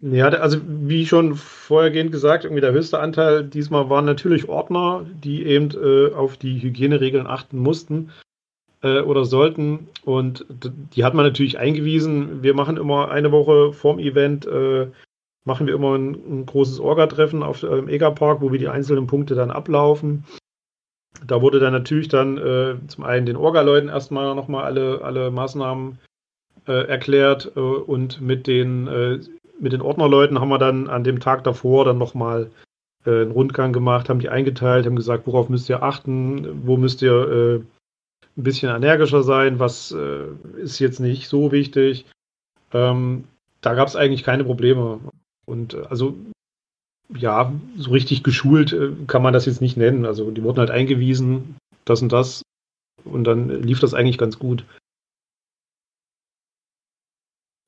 Ja, 0.00 0.28
also 0.28 0.58
wie 0.66 1.06
schon 1.06 1.34
vorhergehend 1.34 2.12
gesagt, 2.12 2.44
irgendwie 2.44 2.60
der 2.60 2.72
höchste 2.72 2.98
Anteil 2.98 3.42
diesmal 3.42 3.88
waren 3.88 4.04
natürlich 4.04 4.50
Ordner, 4.50 5.06
die 5.08 5.46
eben 5.46 5.70
äh, 5.70 6.12
auf 6.12 6.36
die 6.36 6.60
Hygieneregeln 6.60 7.26
achten 7.26 7.58
mussten 7.58 8.10
äh, 8.82 9.00
oder 9.00 9.24
sollten. 9.24 9.88
Und 10.04 10.44
die 10.94 11.04
hat 11.04 11.14
man 11.14 11.24
natürlich 11.24 11.58
eingewiesen. 11.58 12.42
Wir 12.42 12.52
machen 12.52 12.76
immer 12.76 13.10
eine 13.10 13.32
Woche 13.32 13.72
vorm 13.72 13.98
Event, 13.98 14.46
äh, 14.46 14.88
machen 15.44 15.66
wir 15.66 15.74
immer 15.74 15.96
ein, 15.96 16.14
ein 16.14 16.46
großes 16.46 16.80
Orga-Treffen 16.80 17.42
auf 17.42 17.60
dem 17.60 17.88
äh, 17.88 17.94
EGA-Park, 17.94 18.42
wo 18.42 18.52
wir 18.52 18.58
die 18.58 18.68
einzelnen 18.68 19.06
Punkte 19.06 19.34
dann 19.34 19.50
ablaufen. 19.50 20.24
Da 21.26 21.40
wurde 21.40 21.60
dann 21.60 21.72
natürlich 21.72 22.08
dann 22.08 22.38
äh, 22.38 22.76
zum 22.88 23.04
einen 23.04 23.26
den 23.26 23.36
Orga-Leuten 23.36 23.88
erstmal 23.88 24.34
nochmal 24.34 24.64
alle, 24.64 25.00
alle 25.02 25.30
Maßnahmen 25.30 25.98
äh, 26.66 26.86
erklärt 26.86 27.52
äh, 27.56 27.60
und 27.60 28.20
mit 28.20 28.46
den, 28.46 28.86
äh, 28.88 29.20
mit 29.58 29.72
den 29.72 29.80
Ordnerleuten 29.80 30.40
haben 30.40 30.48
wir 30.48 30.58
dann 30.58 30.88
an 30.88 31.04
dem 31.04 31.20
Tag 31.20 31.44
davor 31.44 31.84
dann 31.84 31.98
nochmal 31.98 32.50
äh, 33.06 33.22
einen 33.22 33.30
Rundgang 33.30 33.72
gemacht, 33.72 34.08
haben 34.08 34.20
die 34.20 34.28
eingeteilt, 34.28 34.86
haben 34.86 34.96
gesagt, 34.96 35.26
worauf 35.26 35.48
müsst 35.48 35.68
ihr 35.68 35.82
achten, 35.82 36.66
wo 36.66 36.76
müsst 36.76 37.02
ihr 37.02 37.12
äh, 37.12 37.54
ein 38.36 38.42
bisschen 38.42 38.74
energischer 38.74 39.22
sein, 39.22 39.60
was 39.60 39.92
äh, 39.92 40.24
ist 40.60 40.78
jetzt 40.80 41.00
nicht 41.00 41.28
so 41.28 41.52
wichtig. 41.52 42.06
Ähm, 42.72 43.24
da 43.60 43.74
gab 43.74 43.88
es 43.88 43.96
eigentlich 43.96 44.24
keine 44.24 44.44
Probleme. 44.44 45.00
Und 45.46 45.74
äh, 45.74 45.82
also 45.88 46.16
ja, 47.08 47.52
so 47.76 47.90
richtig 47.90 48.22
geschult 48.22 48.72
äh, 48.72 48.92
kann 49.06 49.22
man 49.22 49.32
das 49.32 49.46
jetzt 49.46 49.60
nicht 49.60 49.76
nennen. 49.76 50.06
Also 50.06 50.30
die 50.30 50.42
wurden 50.42 50.58
halt 50.58 50.70
eingewiesen, 50.70 51.56
das 51.84 52.02
und 52.02 52.12
das. 52.12 52.42
Und 53.04 53.24
dann 53.24 53.62
lief 53.62 53.80
das 53.80 53.94
eigentlich 53.94 54.18
ganz 54.18 54.38
gut. 54.38 54.64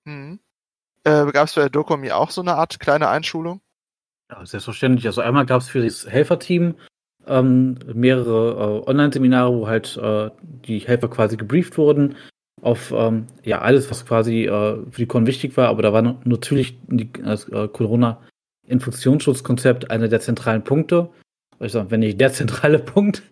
Mhm. 0.07 0.39
Äh, 1.05 1.31
gab 1.33 1.47
es 1.47 1.55
bei 1.55 1.63
der 1.63 1.71
Dokomi 1.71 2.11
auch 2.11 2.31
so 2.31 2.41
eine 2.41 2.55
Art 2.55 2.81
kleine 2.81 3.09
Einschulung? 3.09 3.61
Ja, 4.31 4.45
selbstverständlich. 4.45 5.07
Also 5.07 5.21
einmal 5.21 5.47
gab 5.47 5.61
es 5.61 5.69
für 5.69 5.83
das 5.83 6.07
Helferteam 6.07 6.75
ähm, 7.27 7.79
mehrere 7.93 8.83
äh, 8.85 8.89
Online-Seminare, 8.89 9.53
wo 9.53 9.69
halt 9.69 9.97
äh, 9.97 10.31
die 10.41 10.79
Helfer 10.81 11.09
quasi 11.09 11.37
gebrieft 11.37 11.77
wurden 11.77 12.17
auf 12.63 12.93
ähm, 12.97 13.27
ja 13.45 13.61
alles, 13.61 13.91
was 13.91 14.07
quasi 14.07 14.45
äh, 14.45 14.77
für 14.91 15.03
die 15.03 15.07
Con 15.07 15.27
wichtig 15.27 15.57
war, 15.57 15.69
aber 15.69 15.83
da 15.83 15.93
war 15.93 16.03
natürlich 16.25 16.79
die, 16.87 17.11
äh, 17.23 17.69
Corona 17.69 18.23
Infektionsschutzkonzept 18.67 19.91
einer 19.91 20.09
der 20.09 20.21
zentralen 20.21 20.65
Punkte. 20.65 21.11
Ich 21.61 21.73
sage, 21.73 21.91
wenn 21.91 22.01
nicht 22.01 22.21
der 22.21 22.33
zentrale 22.33 22.79
Punkt. 22.81 23.23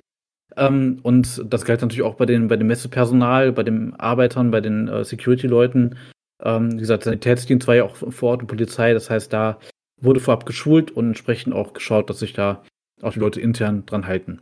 Ähm, 0.56 1.00
und 1.02 1.42
das 1.52 1.64
galt 1.64 1.82
natürlich 1.82 2.02
auch 2.02 2.14
bei, 2.14 2.26
den, 2.26 2.48
bei 2.48 2.56
dem 2.56 2.68
Messepersonal, 2.68 3.52
bei 3.52 3.62
den 3.62 3.94
Arbeitern, 3.94 4.50
bei 4.50 4.60
den 4.60 4.88
äh, 4.88 5.04
Security-Leuten. 5.04 5.98
Ähm, 6.42 6.72
wie 6.74 6.78
gesagt, 6.78 7.04
Sanitätsdienst 7.04 7.66
war 7.66 7.74
ja 7.74 7.84
auch 7.84 7.96
vor 7.96 8.30
Ort 8.30 8.42
und 8.42 8.46
Polizei. 8.46 8.92
Das 8.92 9.10
heißt, 9.10 9.32
da 9.32 9.58
wurde 10.00 10.20
vorab 10.20 10.46
geschult 10.46 10.90
und 10.90 11.08
entsprechend 11.08 11.54
auch 11.54 11.72
geschaut, 11.72 12.10
dass 12.10 12.18
sich 12.18 12.32
da 12.32 12.62
auch 13.02 13.12
die 13.12 13.20
Leute 13.20 13.40
intern 13.40 13.86
dran 13.86 14.06
halten. 14.06 14.40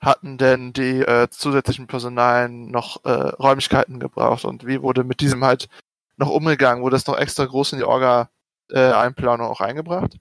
Hatten 0.00 0.38
denn 0.38 0.72
die 0.72 1.00
äh, 1.02 1.28
zusätzlichen 1.30 1.86
Personalen 1.86 2.70
noch 2.70 3.04
äh, 3.04 3.10
Räumlichkeiten 3.10 3.98
gebraucht 3.98 4.44
und 4.44 4.66
wie 4.66 4.82
wurde 4.82 5.04
mit 5.04 5.20
diesem 5.20 5.44
halt 5.44 5.68
noch 6.16 6.30
umgegangen? 6.30 6.82
Wurde 6.82 6.96
das 6.96 7.06
noch 7.06 7.18
extra 7.18 7.44
groß 7.44 7.72
in 7.72 7.78
die 7.78 7.84
Orga 7.84 8.30
äh, 8.70 8.92
Einplanung 8.92 9.46
auch 9.46 9.60
eingebracht? 9.60 10.18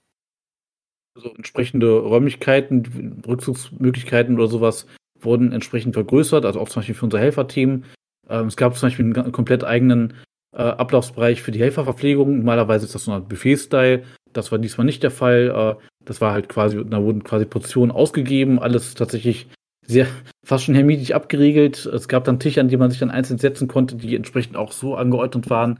Also 1.16 1.34
entsprechende 1.34 2.00
Räumlichkeiten, 2.00 3.24
Rückzugsmöglichkeiten 3.26 4.36
oder 4.36 4.48
sowas 4.48 4.86
wurden 5.20 5.54
entsprechend 5.54 5.93
vergrößert, 5.93 6.46
also 6.46 6.60
auch 6.60 6.70
zum 6.70 6.82
Beispiel 6.82 6.96
für 6.96 7.06
unser 7.06 7.20
Helferteam. 7.20 7.86
Ähm, 8.30 8.48
es 8.48 8.58
gab 8.58 8.76
zum 8.76 8.88
Beispiel 8.88 9.06
einen 9.06 9.32
komplett 9.32 9.64
eigenen 9.64 10.14
äh, 10.52 10.62
Ablaufsbereich 10.62 11.41
für 11.41 11.52
die 11.52 11.60
Helferverpflegung. 11.60 12.38
Normalerweise 12.38 12.86
ist 12.86 12.96
das 12.96 13.06
so 13.06 13.12
ein 13.12 13.28
Buffet-Style. 13.28 14.04
Das 14.34 14.52
war 14.52 14.60
diesmal 14.60 14.86
nicht 14.86 15.04
der 15.04 15.12
Fall. 15.12 15.78
Äh, 15.80 15.84
das 16.04 16.22
war 16.22 16.34
halt 16.34 16.50
quasi, 16.50 16.84
da 16.86 17.02
wurden 17.02 17.24
quasi 17.24 17.46
Portionen 17.46 17.96
ausgegeben, 17.96 18.60
alles 18.60 18.93
tatsächlich 18.93 19.48
sehr 19.86 20.08
fast 20.46 20.66
schon 20.66 20.76
hermetisch 20.76 21.12
abgeriegelt. 21.12 21.86
Es 21.86 22.08
gab 22.08 22.24
dann 22.26 22.39
Tische, 22.39 22.62
an 22.62 22.68
die 22.68 22.78
man 22.78 22.91
sich 22.91 23.00
dann 23.00 23.12
einzeln 23.12 23.39
setzen 23.39 23.68
konnte, 23.68 23.96
die 23.96 24.16
entsprechend 24.16 24.56
auch 24.58 24.72
so 24.72 24.96
angeordnet 24.96 25.50
waren, 25.50 25.80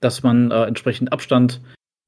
dass 0.00 0.22
man 0.22 0.50
äh, 0.50 0.64
entsprechend 0.64 1.12
Abstand 1.12 1.60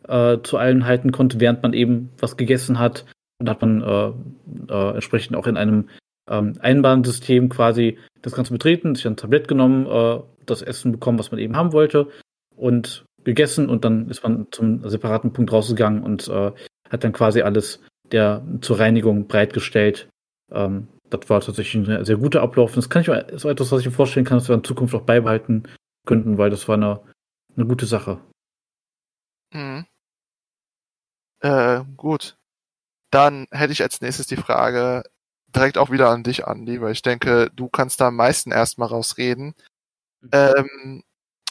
äh, 0.09 0.39
zu 0.43 0.57
allen 0.57 0.87
halten 0.87 1.13
konnte, 1.13 1.41
während 1.41 1.63
man 1.63 1.73
eben 1.73 2.11
was 2.19 2.37
gegessen 2.37 2.79
hat. 2.79 3.05
Und 3.41 3.49
hat 3.49 3.61
man 3.61 3.83
äh, 3.83 4.73
äh, 4.73 4.95
entsprechend 4.95 5.37
auch 5.37 5.47
in 5.47 5.57
einem 5.57 5.89
ähm, 6.29 6.55
Einbahnsystem 6.61 7.49
quasi 7.49 7.99
das 8.23 8.35
Ganze 8.35 8.53
betreten, 8.53 8.95
sich 8.95 9.07
ein 9.07 9.17
Tablett 9.17 9.47
genommen, 9.47 9.87
äh, 9.87 10.21
das 10.45 10.63
Essen 10.63 10.93
bekommen, 10.93 11.19
was 11.19 11.31
man 11.31 11.39
eben 11.39 11.57
haben 11.57 11.73
wollte 11.73 12.09
und 12.57 13.05
gegessen 13.25 13.69
und 13.69 13.85
dann 13.85 14.09
ist 14.09 14.23
man 14.23 14.49
zum 14.51 14.89
separaten 14.89 15.33
Punkt 15.33 15.53
rausgegangen 15.53 16.03
und 16.03 16.29
äh, 16.29 16.53
hat 16.91 17.05
dann 17.05 17.13
quasi 17.13 17.43
alles 17.43 17.81
der 18.11 18.43
zur 18.61 18.79
Reinigung 18.79 19.29
bereitgestellt. 19.29 20.09
Ähm, 20.51 20.89
das 21.11 21.29
war 21.29 21.41
tatsächlich 21.41 21.89
ein 21.89 22.05
sehr 22.05 22.17
guter 22.17 22.43
Ablauf. 22.43 22.75
Das 22.75 22.91
kann 22.91 23.03
ich 23.03 23.09
mir 23.09 23.27
so 23.37 23.49
etwas, 23.49 23.73
was 23.73 23.81
ich 23.81 23.87
mir 23.87 23.93
vorstellen 23.93 24.27
kann, 24.27 24.39
dass 24.39 24.49
wir 24.49 24.55
in 24.55 24.65
Zukunft 24.65 24.95
auch 24.95 25.03
beibehalten 25.03 25.65
könnten, 26.07 26.39
weil 26.39 26.51
das 26.51 26.69
war 26.69 26.77
eine, 26.77 27.01
eine 27.57 27.67
gute 27.67 27.87
Sache. 27.87 28.19
Mhm. 29.53 29.87
Äh, 31.41 31.83
gut. 31.97 32.37
Dann 33.11 33.47
hätte 33.51 33.73
ich 33.73 33.83
als 33.83 34.01
nächstes 34.01 34.27
die 34.27 34.37
Frage 34.37 35.05
direkt 35.49 35.79
auch 35.79 35.91
wieder 35.91 36.11
an 36.11 36.23
dich, 36.25 36.47
Andi, 36.47 36.81
weil 36.81 36.93
ich 36.93 37.03
denke, 37.03 37.51
du 37.55 37.69
kannst 37.69 38.01
da 38.01 38.09
am 38.09 38.17
meisten 38.17 38.53
erstmal 38.53 38.89
rausreden. 38.89 39.55
Mhm. 40.23 40.31
Ähm, 40.33 41.03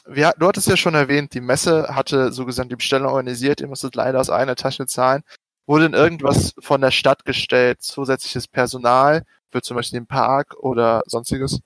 wir, 0.06 0.34
du 0.38 0.48
hattest 0.48 0.68
ja 0.68 0.76
schon 0.76 0.94
erwähnt, 0.94 1.34
die 1.34 1.40
Messe 1.42 1.94
hatte 1.94 2.32
so 2.32 2.46
gesagt 2.46 2.70
die 2.72 2.76
Bestellung 2.76 3.08
organisiert, 3.12 3.60
ihr 3.60 3.68
musstet 3.68 3.94
leider 3.96 4.20
aus 4.20 4.30
einer 4.30 4.56
Tasche 4.56 4.86
zahlen. 4.86 5.22
Wurde 5.66 5.84
denn 5.84 5.94
irgendwas 5.94 6.54
von 6.60 6.80
der 6.80 6.90
Stadt 6.92 7.24
gestellt? 7.26 7.82
Zusätzliches 7.82 8.48
Personal 8.48 9.24
für 9.52 9.62
zum 9.62 9.76
Beispiel 9.76 10.00
den 10.00 10.06
Park 10.06 10.56
oder 10.58 11.02
sonstiges? 11.06 11.60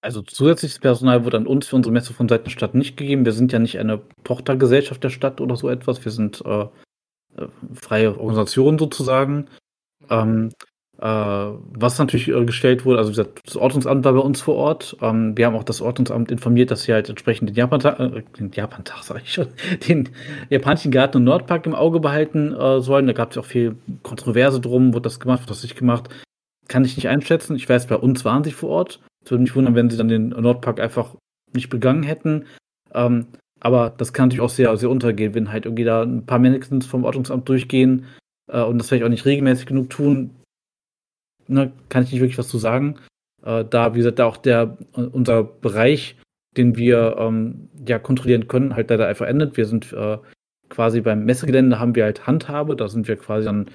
Also 0.00 0.22
zusätzliches 0.22 0.78
Personal 0.78 1.24
wurde 1.24 1.38
an 1.38 1.46
uns 1.46 1.66
für 1.66 1.76
unsere 1.76 1.92
Messe 1.92 2.14
von 2.14 2.28
Seiten 2.28 2.44
der 2.44 2.50
Stadt 2.50 2.74
nicht 2.74 2.96
gegeben. 2.96 3.24
Wir 3.24 3.32
sind 3.32 3.52
ja 3.52 3.58
nicht 3.58 3.78
eine 3.78 4.00
Tochtergesellschaft 4.24 5.02
der 5.02 5.10
Stadt 5.10 5.40
oder 5.40 5.56
so 5.56 5.68
etwas. 5.68 6.04
Wir 6.04 6.12
sind 6.12 6.42
äh, 6.44 6.62
äh 7.36 7.48
freie 7.74 8.18
Organisation 8.18 8.78
sozusagen. 8.78 9.48
Ähm, 10.08 10.50
äh, 11.00 11.06
was 11.06 11.98
natürlich 11.98 12.26
äh, 12.26 12.44
gestellt 12.44 12.84
wurde, 12.84 12.98
also 12.98 13.10
wie 13.10 13.12
gesagt, 13.12 13.40
das 13.44 13.56
Ordnungsamt 13.56 14.04
war 14.04 14.12
bei 14.12 14.20
uns 14.20 14.40
vor 14.40 14.56
Ort. 14.56 14.96
Ähm, 15.00 15.36
wir 15.36 15.46
haben 15.46 15.54
auch 15.54 15.62
das 15.62 15.80
Ordnungsamt 15.80 16.30
informiert, 16.32 16.72
dass 16.72 16.82
sie 16.82 16.92
halt 16.92 17.08
entsprechend 17.08 17.50
den 17.50 17.56
Japantag, 17.56 18.00
äh, 18.00 18.22
den 18.38 18.50
Japantag 18.52 19.02
sage 19.04 19.20
ich 19.24 19.32
schon, 19.32 19.46
den 19.88 20.08
japanischen 20.50 20.90
Garten 20.90 21.18
und 21.18 21.24
Nordpark 21.24 21.66
im 21.66 21.74
Auge 21.74 22.00
behalten 22.00 22.52
äh, 22.52 22.80
sollen. 22.80 23.06
Da 23.06 23.12
gab 23.12 23.30
es 23.30 23.38
auch 23.38 23.44
viel 23.44 23.76
Kontroverse 24.02 24.60
drum, 24.60 24.92
wurde 24.92 25.04
das 25.04 25.20
gemacht, 25.20 25.40
wird 25.40 25.50
das 25.50 25.62
nicht 25.62 25.76
gemacht. 25.76 26.08
Kann 26.66 26.84
ich 26.84 26.96
nicht 26.96 27.08
einschätzen. 27.08 27.54
Ich 27.54 27.68
weiß, 27.68 27.86
bei 27.86 27.96
uns 27.96 28.24
waren 28.24 28.42
sie 28.42 28.52
vor 28.52 28.70
Ort. 28.70 29.00
Es 29.28 29.30
würde 29.30 29.42
mich 29.42 29.54
wundern, 29.54 29.74
wenn 29.74 29.90
sie 29.90 29.98
dann 29.98 30.08
den 30.08 30.30
Nordpark 30.30 30.80
einfach 30.80 31.14
nicht 31.52 31.68
begangen 31.68 32.02
hätten. 32.02 32.46
Ähm, 32.94 33.26
aber 33.60 33.92
das 33.94 34.14
kann 34.14 34.28
natürlich 34.28 34.40
auch 34.40 34.48
sehr, 34.48 34.74
sehr 34.78 34.88
untergehen, 34.88 35.34
wenn 35.34 35.52
halt 35.52 35.66
irgendwie 35.66 35.84
da 35.84 36.02
ein 36.02 36.24
paar 36.24 36.38
Mannequins 36.38 36.86
vom 36.86 37.04
Ordnungsamt 37.04 37.46
durchgehen 37.46 38.06
äh, 38.50 38.62
und 38.62 38.78
das 38.78 38.88
vielleicht 38.88 39.04
auch 39.04 39.10
nicht 39.10 39.26
regelmäßig 39.26 39.66
genug 39.66 39.90
tun. 39.90 40.30
Ne, 41.46 41.72
kann 41.90 42.04
ich 42.04 42.12
nicht 42.12 42.22
wirklich 42.22 42.38
was 42.38 42.48
zu 42.48 42.56
sagen. 42.56 43.00
Äh, 43.44 43.66
da, 43.68 43.92
wie 43.92 43.98
gesagt, 43.98 44.18
da 44.18 44.24
auch 44.24 44.38
der, 44.38 44.78
unser 44.94 45.44
Bereich, 45.44 46.16
den 46.56 46.78
wir 46.78 47.16
ähm, 47.18 47.68
ja 47.86 47.98
kontrollieren 47.98 48.48
können, 48.48 48.76
halt 48.76 48.88
leider 48.88 49.08
einfach 49.08 49.26
endet. 49.26 49.58
Wir 49.58 49.66
sind 49.66 49.92
äh, 49.92 50.16
quasi 50.70 51.02
beim 51.02 51.26
Messegelände 51.26 51.78
haben 51.78 51.94
wir 51.94 52.04
halt 52.04 52.26
Handhabe, 52.26 52.76
da 52.76 52.88
sind 52.88 53.08
wir 53.08 53.16
quasi 53.16 53.44
dann, 53.44 53.66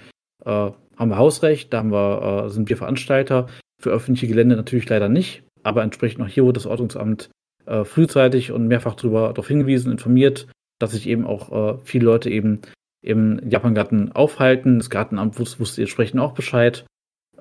äh, 0.45 0.71
haben 0.97 1.09
wir 1.09 1.17
Hausrecht, 1.17 1.71
da 1.71 1.77
haben 1.77 1.91
wir, 1.91 2.45
äh, 2.45 2.49
sind 2.49 2.69
wir 2.69 2.77
Veranstalter. 2.77 3.47
Für 3.83 3.89
öffentliche 3.89 4.27
Gelände 4.27 4.55
natürlich 4.55 4.87
leider 4.87 5.09
nicht, 5.09 5.43
aber 5.61 5.83
entsprechend 5.83 6.23
auch 6.23 6.29
hier 6.29 6.45
wurde 6.45 6.53
das 6.53 6.65
Ordnungsamt 6.65 7.29
äh, 7.65 7.83
frühzeitig 7.83 8.53
und 8.53 8.65
mehrfach 8.69 8.95
darüber 8.95 9.27
darauf 9.27 9.49
hingewiesen, 9.49 9.91
informiert, 9.91 10.47
dass 10.79 10.91
sich 10.91 11.05
eben 11.05 11.25
auch 11.25 11.51
äh, 11.51 11.77
viele 11.83 12.05
Leute 12.05 12.29
eben 12.29 12.61
im 13.03 13.41
Japan-Garten 13.45 14.13
aufhalten. 14.13 14.79
Das 14.79 14.89
Gartenamt 14.89 15.37
wusste, 15.37 15.59
wusste 15.59 15.81
entsprechend 15.81 16.21
auch 16.21 16.31
Bescheid. 16.31 16.85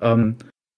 Ähm, 0.01 0.35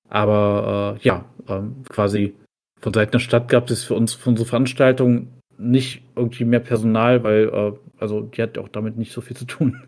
aber 0.07 0.99
äh, 0.99 1.03
ja, 1.03 1.25
ähm, 1.47 1.77
quasi 1.89 2.35
von 2.79 2.93
Seiten 2.93 3.13
der 3.13 3.19
Stadt 3.19 3.49
gab 3.49 3.67
es 3.71 3.83
für 3.83 3.95
uns, 3.95 4.13
für 4.13 4.29
unsere 4.29 4.47
Veranstaltung 4.47 5.29
nicht 5.57 6.03
irgendwie 6.15 6.45
mehr 6.45 6.59
Personal, 6.59 7.23
weil, 7.23 7.49
äh, 7.49 7.71
also 7.97 8.21
die 8.21 8.43
hat 8.43 8.59
auch 8.59 8.69
damit 8.69 8.97
nicht 8.97 9.13
so 9.13 9.21
viel 9.21 9.35
zu 9.35 9.45
tun. 9.45 9.83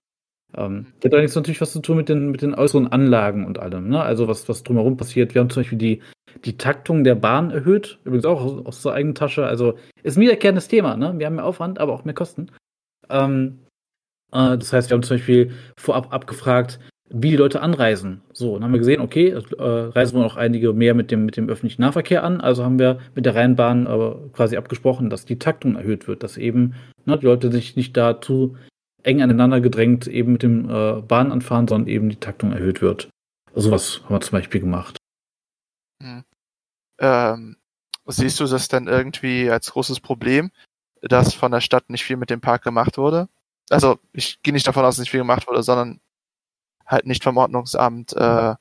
Ähm, 0.56 0.88
das 1.00 1.10
hat 1.10 1.14
allerdings 1.14 1.36
natürlich 1.36 1.62
was 1.62 1.74
zu 1.74 1.82
tun 1.82 1.98
mit 1.98 2.10
den, 2.10 2.32
mit 2.32 2.42
den 2.42 2.56
äußeren 2.56 2.88
Anlagen 2.88 3.46
und 3.46 3.60
allem, 3.60 3.90
ne? 3.90 4.02
Also 4.02 4.28
was, 4.28 4.48
was 4.48 4.64
drumherum 4.64 4.98
passiert. 4.98 5.34
Wir 5.34 5.42
haben 5.42 5.50
zum 5.50 5.62
Beispiel 5.62 5.78
die, 5.78 6.02
die 6.46 6.58
Taktung 6.58 7.04
der 7.04 7.16
Bahn 7.16 7.52
erhöht, 7.52 8.00
übrigens 8.06 8.26
auch 8.26 8.42
aus, 8.42 8.66
aus 8.66 8.82
der 8.84 8.94
eigenen 8.94 9.16
Tasche. 9.16 9.46
Also 9.46 9.76
ist 10.04 10.18
ein 10.18 10.22
wiederkehrendes 10.22 10.68
Thema, 10.68 10.96
ne? 10.96 11.14
Wir 11.18 11.26
haben 11.26 11.36
mehr 11.36 11.46
Aufwand, 11.46 11.80
aber 11.80 11.94
auch 11.94 12.06
mehr 12.06 12.14
Kosten. 12.14 12.52
Ähm, 13.10 13.60
äh, 14.32 14.58
das 14.58 14.72
heißt, 14.72 14.90
wir 14.90 14.96
haben 14.96 15.04
zum 15.04 15.18
Beispiel 15.18 15.52
vorab 15.78 16.14
abgefragt, 16.14 16.80
wie 17.10 17.32
die 17.32 17.38
Leute 17.38 17.62
anreisen. 17.62 18.22
So, 18.34 18.54
dann 18.54 18.66
haben 18.66 18.74
wir 18.74 18.80
gesehen, 18.80 19.02
okay, 19.02 19.30
äh, 19.30 19.64
reisen 19.64 20.18
wir 20.18 20.24
noch 20.24 20.36
einige 20.36 20.74
mehr 20.74 20.94
mit 20.94 21.12
dem, 21.12 21.26
mit 21.26 21.38
dem 21.38 21.50
öffentlichen 21.50 21.82
Nahverkehr 21.82 22.24
an. 22.24 22.42
Also 22.42 22.64
haben 22.64 22.80
wir 22.80 23.00
mit 23.16 23.26
der 23.26 23.36
Rheinbahn 23.36 23.86
äh, 23.86 24.30
quasi 24.34 24.58
abgesprochen, 24.58 25.10
dass 25.10 25.26
die 25.26 25.40
Taktung 25.40 25.76
erhöht 25.76 26.08
wird, 26.08 26.24
dass 26.24 26.38
eben 26.38 26.74
ne, 27.06 27.18
die 27.18 27.26
Leute 27.26 27.52
sich 27.52 27.76
nicht 27.76 27.96
dazu 27.96 28.58
eng 29.08 29.22
aneinander 29.22 29.62
gedrängt 29.62 30.06
eben 30.08 30.34
mit 30.34 30.44
dem 30.44 30.70
äh, 30.70 31.02
Bahn 31.02 31.32
anfahren, 31.32 31.68
sondern 31.68 31.88
eben 31.88 32.10
die 32.10 32.20
Taktung 32.20 32.52
erhöht 32.52 32.82
wird. 32.82 33.10
Sowas 33.56 34.02
haben 34.04 34.16
wir 34.16 34.22
zum 34.22 34.38
Beispiel 34.38 34.62
gemacht. 34.62 34.98
Hm. 36.04 36.24
Ähm, 37.00 37.58
siehst 38.06 38.40
du 38.40 38.46
das 38.46 38.68
denn 38.68 38.88
irgendwie 38.88 39.50
als 39.50 39.72
großes 39.72 40.02
Problem, 40.02 40.52
dass 41.02 41.34
von 41.34 41.52
der 41.52 41.62
Stadt 41.62 41.90
nicht 41.90 42.04
viel 42.04 42.18
mit 42.18 42.30
dem 42.30 42.42
Park 42.42 42.64
gemacht 42.64 42.98
wurde? 42.98 43.30
Also 43.70 44.00
ich 44.14 44.42
gehe 44.44 44.54
nicht 44.54 44.68
davon 44.68 44.84
aus, 44.84 44.96
dass 44.96 45.02
nicht 45.02 45.12
viel 45.12 45.22
gemacht 45.22 45.48
wurde, 45.48 45.64
sondern 45.64 46.00
halt 46.86 47.06
nicht 47.06 47.24
vom 47.24 47.38
Ordnungsamt 47.38 48.14
äh, 48.14 48.56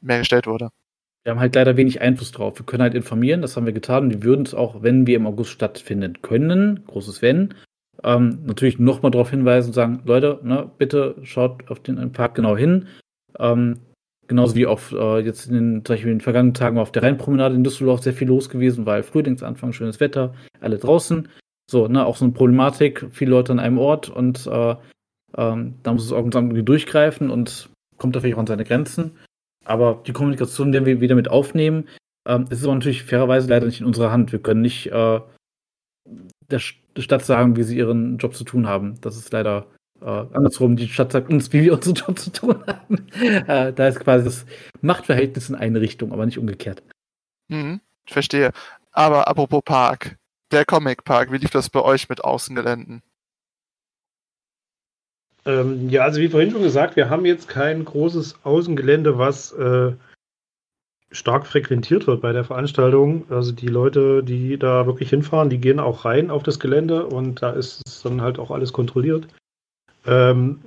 mehr 0.00 0.18
gestellt 0.18 0.46
wurde. 0.46 0.70
Wir 1.24 1.32
haben 1.32 1.40
halt 1.40 1.56
leider 1.56 1.76
wenig 1.76 2.00
Einfluss 2.00 2.30
drauf. 2.30 2.58
Wir 2.58 2.66
können 2.66 2.82
halt 2.82 2.94
informieren, 2.94 3.42
das 3.42 3.56
haben 3.56 3.66
wir 3.66 3.72
getan 3.72 4.04
und 4.04 4.10
wir 4.10 4.22
würden 4.22 4.46
es 4.46 4.54
auch, 4.54 4.82
wenn 4.82 5.08
wir 5.08 5.16
im 5.16 5.26
August 5.26 5.50
stattfinden 5.50 6.22
können, 6.22 6.84
großes 6.86 7.20
Wenn, 7.20 7.54
ähm, 8.04 8.40
natürlich 8.44 8.78
nochmal 8.78 9.10
darauf 9.10 9.30
hinweisen 9.30 9.68
und 9.68 9.74
sagen, 9.74 10.02
Leute, 10.04 10.40
ne, 10.42 10.70
bitte 10.78 11.16
schaut 11.22 11.68
auf 11.70 11.80
den 11.80 12.12
Park 12.12 12.34
genau 12.34 12.56
hin. 12.56 12.88
Ähm, 13.38 13.78
genauso 14.28 14.54
wie 14.54 14.66
auf 14.66 14.92
äh, 14.92 15.20
jetzt 15.20 15.46
in 15.46 15.54
den, 15.54 15.84
zum 15.84 15.94
Beispiel 15.94 16.10
in 16.10 16.18
den 16.18 16.22
vergangenen 16.22 16.54
Tagen 16.54 16.78
auf 16.78 16.92
der 16.92 17.02
Rheinpromenade 17.02 17.54
in 17.54 17.64
Düsseldorf 17.64 18.02
sehr 18.02 18.12
viel 18.12 18.28
los 18.28 18.48
gewesen, 18.48 18.86
weil 18.86 19.02
Frühlingsanfang, 19.02 19.72
schönes 19.72 20.00
Wetter, 20.00 20.34
alle 20.60 20.78
draußen. 20.78 21.28
So, 21.70 21.88
ne, 21.88 22.06
auch 22.06 22.16
so 22.16 22.24
eine 22.24 22.34
Problematik, 22.34 23.06
viele 23.10 23.32
Leute 23.32 23.52
an 23.52 23.58
einem 23.58 23.78
Ort 23.78 24.08
und 24.08 24.46
äh, 24.46 24.76
ähm, 25.36 25.74
da 25.82 25.92
muss 25.92 26.04
es 26.04 26.12
irgendwie 26.12 26.62
durchgreifen 26.62 27.30
und 27.30 27.70
kommt 27.98 28.14
natürlich 28.14 28.36
auch 28.36 28.40
an 28.40 28.46
seine 28.46 28.64
Grenzen. 28.64 29.12
Aber 29.64 30.02
die 30.06 30.12
Kommunikation 30.12 30.72
werden 30.72 30.86
wir 30.86 31.00
wieder 31.00 31.16
mit 31.16 31.28
aufnehmen. 31.28 31.88
Ähm, 32.26 32.46
ist 32.50 32.64
aber 32.64 32.74
natürlich 32.74 33.02
fairerweise 33.02 33.48
leider 33.48 33.66
nicht 33.66 33.80
in 33.80 33.86
unserer 33.86 34.12
Hand. 34.12 34.32
Wir 34.32 34.38
können 34.38 34.60
nicht 34.60 34.86
äh, 34.92 35.20
der, 36.50 36.60
Stadt 36.60 37.24
sagen, 37.24 37.56
wie 37.56 37.62
sie 37.62 37.76
ihren 37.76 38.18
Job 38.18 38.34
zu 38.34 38.44
tun 38.44 38.66
haben. 38.66 39.00
Das 39.00 39.16
ist 39.16 39.32
leider 39.32 39.66
äh, 40.00 40.04
andersrum. 40.04 40.76
Die 40.76 40.88
Stadt 40.88 41.12
sagt 41.12 41.30
uns, 41.30 41.52
wie 41.52 41.62
wir 41.62 41.74
unseren 41.74 41.94
Job 41.94 42.18
zu 42.18 42.30
tun 42.30 42.64
haben. 42.66 43.06
äh, 43.46 43.72
da 43.72 43.88
ist 43.88 44.00
quasi 44.00 44.24
das 44.24 44.46
Machtverhältnis 44.80 45.48
in 45.48 45.54
eine 45.54 45.80
Richtung, 45.80 46.12
aber 46.12 46.26
nicht 46.26 46.38
umgekehrt. 46.38 46.82
Mhm, 47.48 47.80
verstehe. 48.06 48.52
Aber 48.92 49.28
apropos 49.28 49.62
Park, 49.64 50.16
der 50.52 50.64
Comic 50.64 51.04
Park, 51.04 51.32
wie 51.32 51.38
lief 51.38 51.50
das 51.50 51.70
bei 51.70 51.82
euch 51.82 52.08
mit 52.08 52.24
Außengeländen? 52.24 53.02
Ähm, 55.44 55.88
ja, 55.90 56.02
also 56.02 56.20
wie 56.20 56.28
vorhin 56.28 56.50
schon 56.50 56.62
gesagt, 56.62 56.96
wir 56.96 57.08
haben 57.08 57.24
jetzt 57.24 57.48
kein 57.48 57.84
großes 57.84 58.44
Außengelände, 58.44 59.16
was 59.18 59.52
äh, 59.52 59.92
stark 61.12 61.46
frequentiert 61.46 62.06
wird 62.06 62.20
bei 62.20 62.32
der 62.32 62.44
Veranstaltung. 62.44 63.24
Also 63.30 63.52
die 63.52 63.68
Leute, 63.68 64.22
die 64.22 64.58
da 64.58 64.86
wirklich 64.86 65.10
hinfahren, 65.10 65.50
die 65.50 65.58
gehen 65.58 65.80
auch 65.80 66.04
rein 66.04 66.30
auf 66.30 66.42
das 66.42 66.58
Gelände 66.58 67.06
und 67.06 67.42
da 67.42 67.50
ist 67.50 67.82
es 67.86 68.02
dann 68.02 68.20
halt 68.20 68.38
auch 68.38 68.50
alles 68.50 68.72
kontrolliert. 68.72 69.28
Ähm, 70.06 70.60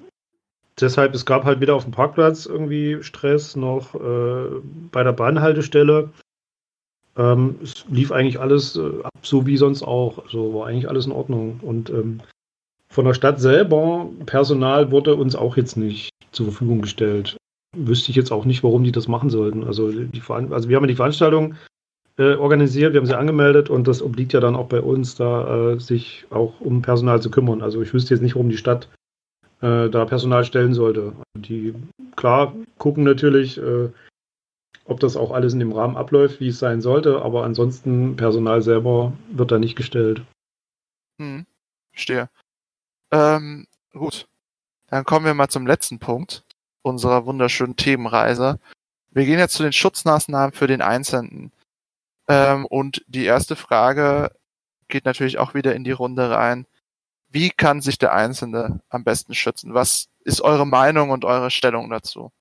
deshalb, 0.80 1.14
es 1.14 1.26
gab 1.26 1.44
halt 1.44 1.62
wieder 1.62 1.76
auf 1.76 1.84
dem 1.84 1.94
Parkplatz 1.94 2.46
irgendwie 2.46 3.04
Stress 3.04 3.56
noch 3.56 3.96
äh, 3.96 4.62
bei 4.92 5.04
der 5.04 5.14
Bahnhaltestelle. 5.14 6.10
Ähm, 7.18 7.60
es 7.62 7.86
lief 7.90 8.12
eigentlich 8.12 8.40
alles 8.40 8.78
äh, 8.78 9.04
ab, 9.04 9.12
so 9.22 9.46
wie 9.46 9.58
sonst 9.58 9.84
auch. 9.84 10.20
Also 10.20 10.54
war 10.54 10.68
eigentlich 10.68 10.88
alles 10.90 11.06
in 11.06 11.12
Ordnung. 11.12 11.60
Und 11.62 11.90
ähm, 11.90 12.22
von 12.92 13.06
der 13.06 13.14
Stadt 13.14 13.40
selber, 13.40 14.10
Personal 14.26 14.92
wurde 14.92 15.16
uns 15.16 15.36
auch 15.36 15.58
jetzt 15.58 15.78
nicht 15.78 16.10
zur 16.32 16.48
Verfügung 16.48 16.82
gestellt. 16.82 17.38
Wüsste 17.76 18.10
ich 18.10 18.16
jetzt 18.16 18.32
auch 18.32 18.46
nicht, 18.46 18.64
warum 18.64 18.84
die 18.84 18.92
das 18.92 19.08
machen 19.08 19.30
sollten. 19.30 19.64
Also, 19.64 19.92
die, 19.92 20.22
also 20.28 20.70
wir 20.70 20.76
haben 20.76 20.88
die 20.88 20.96
Veranstaltung 20.96 21.56
äh, 22.18 22.36
organisiert, 22.36 22.94
wir 22.94 23.00
haben 23.00 23.08
sie 23.08 23.18
angemeldet 23.18 23.70
und 23.70 23.88
das 23.88 24.02
obliegt 24.02 24.34
ja 24.34 24.40
dann 24.40 24.56
auch 24.56 24.68
bei 24.68 24.82
uns, 24.82 25.16
da 25.16 25.74
äh, 25.74 25.80
sich 25.80 26.26
auch 26.30 26.60
um 26.60 26.82
Personal 26.82 27.22
zu 27.22 27.32
kümmern. 27.32 27.62
Also 27.62 27.82
ich 27.82 27.94
wüsste 27.94 28.14
jetzt 28.14 28.22
nicht, 28.22 28.36
warum 28.36 28.50
die 28.50 28.58
Stadt 28.58 28.90
äh, 29.62 29.90
da 29.90 30.06
Personal 30.06 30.44
stellen 30.44 30.74
sollte. 30.74 31.14
Die 31.36 31.74
klar 32.16 32.54
gucken 32.78 33.04
natürlich, 33.04 33.58
äh, 33.58 33.90
ob 34.86 35.00
das 35.00 35.16
auch 35.16 35.32
alles 35.32 35.54
in 35.54 35.60
dem 35.60 35.72
Rahmen 35.72 35.96
abläuft, 35.96 36.40
wie 36.40 36.50
es 36.50 36.60
sein 36.60 36.82
sollte, 36.82 37.22
aber 37.22 37.44
ansonsten 37.44 38.16
Personal 38.16 38.62
selber 38.62 39.14
wird 39.32 39.52
da 39.52 39.60
nicht 39.60 39.76
gestellt. 39.76 40.22
Hm, 41.22 41.46
verstehe. 41.92 42.30
Ähm, 43.12 43.68
gut. 43.94 44.28
Dann 44.88 45.04
kommen 45.04 45.26
wir 45.26 45.36
mal 45.36 45.50
zum 45.50 45.68
letzten 45.68 46.00
Punkt 46.00 46.44
unserer 46.90 47.26
wunderschönen 47.26 47.76
Themenreise. 47.76 48.60
Wir 49.12 49.26
gehen 49.26 49.40
jetzt 49.40 49.56
zu 49.56 49.64
den 49.64 49.74
Schutzmaßnahmen 49.74 50.54
für 50.54 50.68
den 50.68 50.82
Einzelnen. 50.82 51.52
Ähm, 52.28 52.66
und 52.66 53.04
die 53.08 53.26
erste 53.26 53.56
Frage 53.56 54.32
geht 54.88 55.06
natürlich 55.06 55.38
auch 55.38 55.54
wieder 55.54 55.76
in 55.76 55.84
die 55.84 55.92
Runde 55.92 56.30
rein. 56.30 56.66
Wie 57.30 57.50
kann 57.50 57.82
sich 57.82 57.98
der 57.98 58.14
Einzelne 58.14 58.82
am 58.90 59.04
besten 59.04 59.34
schützen? 59.36 59.74
Was 59.74 60.10
ist 60.24 60.42
eure 60.42 60.66
Meinung 60.66 61.12
und 61.12 61.26
eure 61.26 61.52
Stellung 61.52 61.90
dazu? 61.90 62.32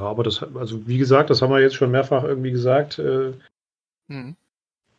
Ja, 0.00 0.06
aber 0.06 0.22
das, 0.22 0.42
also 0.42 0.86
wie 0.86 0.98
gesagt, 0.98 1.30
das 1.30 1.42
haben 1.42 1.50
wir 1.50 1.60
jetzt 1.60 1.74
schon 1.74 1.90
mehrfach 1.90 2.22
irgendwie 2.24 2.52
gesagt. 2.52 2.98
Äh, 2.98 3.32
hm. 4.08 4.36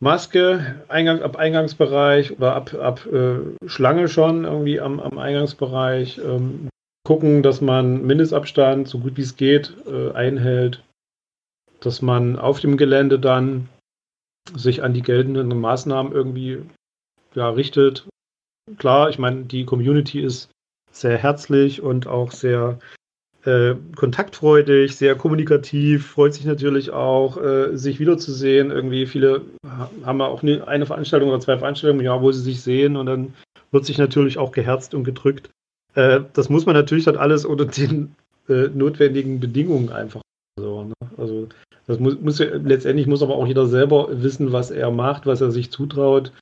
Maske 0.00 0.82
Eingang, 0.88 1.22
ab 1.22 1.36
Eingangsbereich 1.36 2.32
oder 2.32 2.54
ab, 2.54 2.74
ab 2.74 3.06
äh, 3.06 3.40
Schlange 3.66 4.08
schon 4.08 4.44
irgendwie 4.44 4.80
am, 4.80 4.98
am 4.98 5.18
Eingangsbereich. 5.18 6.18
Ähm, 6.18 6.70
gucken, 7.04 7.42
dass 7.42 7.60
man 7.60 8.06
Mindestabstand 8.06 8.88
so 8.88 8.98
gut 8.98 9.16
wie 9.16 9.22
es 9.22 9.36
geht 9.36 9.74
äh, 9.86 10.12
einhält. 10.12 10.82
Dass 11.80 12.00
man 12.00 12.38
auf 12.38 12.60
dem 12.60 12.78
Gelände 12.78 13.18
dann 13.18 13.68
sich 14.54 14.82
an 14.82 14.94
die 14.94 15.02
geltenden 15.02 15.48
Maßnahmen 15.60 16.12
irgendwie 16.12 16.62
ja, 17.34 17.50
richtet. 17.50 18.08
klar, 18.78 19.10
ich 19.10 19.18
meine, 19.18 19.44
die 19.44 19.64
Community 19.64 20.20
ist 20.20 20.50
sehr 20.90 21.18
herzlich 21.18 21.82
und 21.82 22.06
auch 22.06 22.32
sehr 22.32 22.78
äh, 23.44 23.74
kontaktfreudig, 23.96 24.96
sehr 24.96 25.14
kommunikativ, 25.14 26.06
freut 26.08 26.34
sich 26.34 26.44
natürlich 26.44 26.90
auch, 26.90 27.42
äh, 27.42 27.76
sich 27.76 27.98
wiederzusehen. 27.98 28.70
Irgendwie 28.70 29.06
viele 29.06 29.42
haben 30.04 30.18
ja 30.18 30.26
auch 30.26 30.42
eine 30.42 30.86
Veranstaltung 30.86 31.30
oder 31.30 31.40
zwei 31.40 31.58
Veranstaltungen 31.58 32.04
Jahr, 32.04 32.22
wo 32.22 32.32
sie 32.32 32.42
sich 32.42 32.60
sehen 32.60 32.96
und 32.96 33.06
dann 33.06 33.34
wird 33.70 33.86
sich 33.86 33.98
natürlich 33.98 34.38
auch 34.38 34.52
geherzt 34.52 34.94
und 34.94 35.04
gedrückt. 35.04 35.50
Äh, 35.94 36.20
das 36.32 36.48
muss 36.48 36.66
man 36.66 36.74
natürlich 36.74 37.04
dann 37.04 37.16
alles 37.16 37.44
unter 37.44 37.64
den 37.64 38.14
äh, 38.48 38.68
notwendigen 38.68 39.40
Bedingungen 39.40 39.90
einfach 39.90 40.20
so. 40.58 40.84
Ne? 40.84 40.94
Also 41.16 41.48
das 41.86 41.98
muss, 41.98 42.20
muss 42.20 42.38
letztendlich 42.38 43.06
muss 43.06 43.22
aber 43.22 43.36
auch 43.36 43.46
jeder 43.46 43.66
selber 43.66 44.08
wissen, 44.10 44.52
was 44.52 44.70
er 44.70 44.90
macht, 44.90 45.26
was 45.26 45.40
er 45.40 45.50
sich 45.50 45.70
zutraut, 45.70 46.32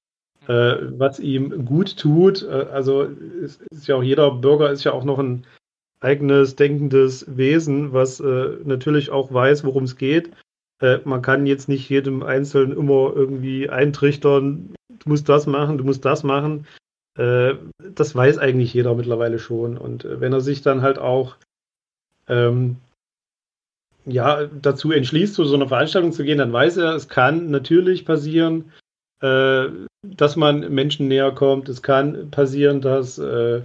äh, 0.46 0.74
was 0.98 1.20
ihm 1.20 1.64
gut 1.64 1.96
tut. 1.96 2.44
Also 2.44 3.02
ist, 3.02 3.62
ist 3.70 3.86
ja 3.86 3.96
auch 3.96 4.02
jeder 4.02 4.30
Bürger 4.32 4.70
ist 4.70 4.84
ja 4.84 4.92
auch 4.92 5.04
noch 5.04 5.18
ein 5.18 5.44
eigenes 6.00 6.56
denkendes 6.56 7.24
Wesen, 7.36 7.92
was 7.92 8.20
äh, 8.20 8.56
natürlich 8.64 9.10
auch 9.10 9.32
weiß, 9.32 9.64
worum 9.64 9.84
es 9.84 9.96
geht. 9.96 10.30
Äh, 10.80 10.98
man 11.04 11.22
kann 11.22 11.46
jetzt 11.46 11.68
nicht 11.68 11.88
jedem 11.88 12.22
Einzelnen 12.22 12.76
immer 12.76 13.12
irgendwie 13.14 13.68
eintrichtern, 13.68 14.74
du 14.88 15.08
musst 15.08 15.28
das 15.28 15.46
machen, 15.46 15.78
du 15.78 15.84
musst 15.84 16.04
das 16.04 16.22
machen. 16.22 16.66
Äh, 17.16 17.54
das 17.78 18.14
weiß 18.14 18.38
eigentlich 18.38 18.72
jeder 18.74 18.94
mittlerweile 18.94 19.38
schon. 19.38 19.76
Und 19.76 20.04
äh, 20.04 20.20
wenn 20.20 20.32
er 20.32 20.40
sich 20.40 20.62
dann 20.62 20.82
halt 20.82 20.98
auch 20.98 21.36
ähm, 22.28 22.76
ja, 24.06 24.46
dazu 24.46 24.92
entschließt, 24.92 25.34
zu 25.34 25.44
so 25.44 25.54
einer 25.54 25.68
Veranstaltung 25.68 26.12
zu 26.12 26.24
gehen, 26.24 26.38
dann 26.38 26.52
weiß 26.52 26.78
er, 26.78 26.94
es 26.94 27.08
kann 27.08 27.50
natürlich 27.50 28.04
passieren, 28.04 28.72
äh, 29.20 29.66
dass 30.02 30.36
man 30.36 30.72
Menschen 30.72 31.08
näher 31.08 31.32
kommt. 31.32 31.68
Es 31.68 31.82
kann 31.82 32.30
passieren, 32.30 32.80
dass 32.80 33.18
äh, 33.18 33.64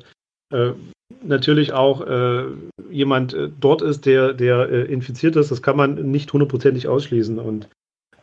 natürlich 1.24 1.74
auch 1.74 2.02
äh, 2.02 2.44
jemand 2.90 3.34
äh, 3.34 3.50
dort 3.60 3.82
ist, 3.82 4.06
der, 4.06 4.34
der 4.34 4.70
äh, 4.70 4.82
infiziert 4.84 5.36
ist. 5.36 5.52
Das 5.52 5.62
kann 5.62 5.78
man 5.78 6.12
nicht 6.12 6.32
hundertprozentig 6.32 6.88
ausschließen. 6.88 7.40
Und 7.40 7.70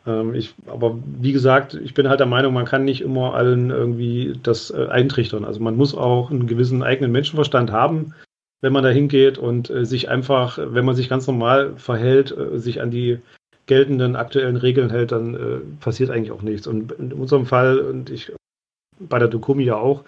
ähm, 0.05 0.33
ich, 0.33 0.53
aber 0.67 0.97
wie 1.19 1.31
gesagt, 1.31 1.73
ich 1.73 1.93
bin 1.93 2.09
halt 2.09 2.19
der 2.19 2.27
Meinung, 2.27 2.53
man 2.53 2.65
kann 2.65 2.85
nicht 2.85 3.01
immer 3.01 3.33
allen 3.33 3.69
irgendwie 3.69 4.33
das 4.43 4.71
äh, 4.71 4.87
eintrichtern. 4.87 5.45
Also 5.45 5.59
man 5.59 5.75
muss 5.75 5.95
auch 5.95 6.31
einen 6.31 6.47
gewissen 6.47 6.83
eigenen 6.83 7.11
Menschenverstand 7.11 7.71
haben, 7.71 8.13
wenn 8.61 8.73
man 8.73 8.83
da 8.83 8.89
hingeht 8.89 9.37
und 9.37 9.69
äh, 9.69 9.85
sich 9.85 10.09
einfach, 10.09 10.59
wenn 10.61 10.85
man 10.85 10.95
sich 10.95 11.09
ganz 11.09 11.27
normal 11.27 11.73
verhält, 11.77 12.35
äh, 12.35 12.59
sich 12.59 12.81
an 12.81 12.91
die 12.91 13.19
geltenden 13.67 14.15
aktuellen 14.15 14.57
Regeln 14.57 14.89
hält, 14.89 15.13
dann 15.13 15.77
passiert 15.79 16.09
eigentlich 16.09 16.31
auch 16.31 16.41
nichts. 16.41 16.67
Und 16.67 16.91
in 16.93 17.13
unserem 17.13 17.45
Fall, 17.45 17.79
und 17.79 18.09
ich 18.09 18.33
bei 18.99 19.17
der 19.17 19.29
Dokumi 19.29 19.63
ja 19.63 19.77
auch, 19.77 20.03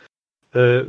äh, 0.53 0.83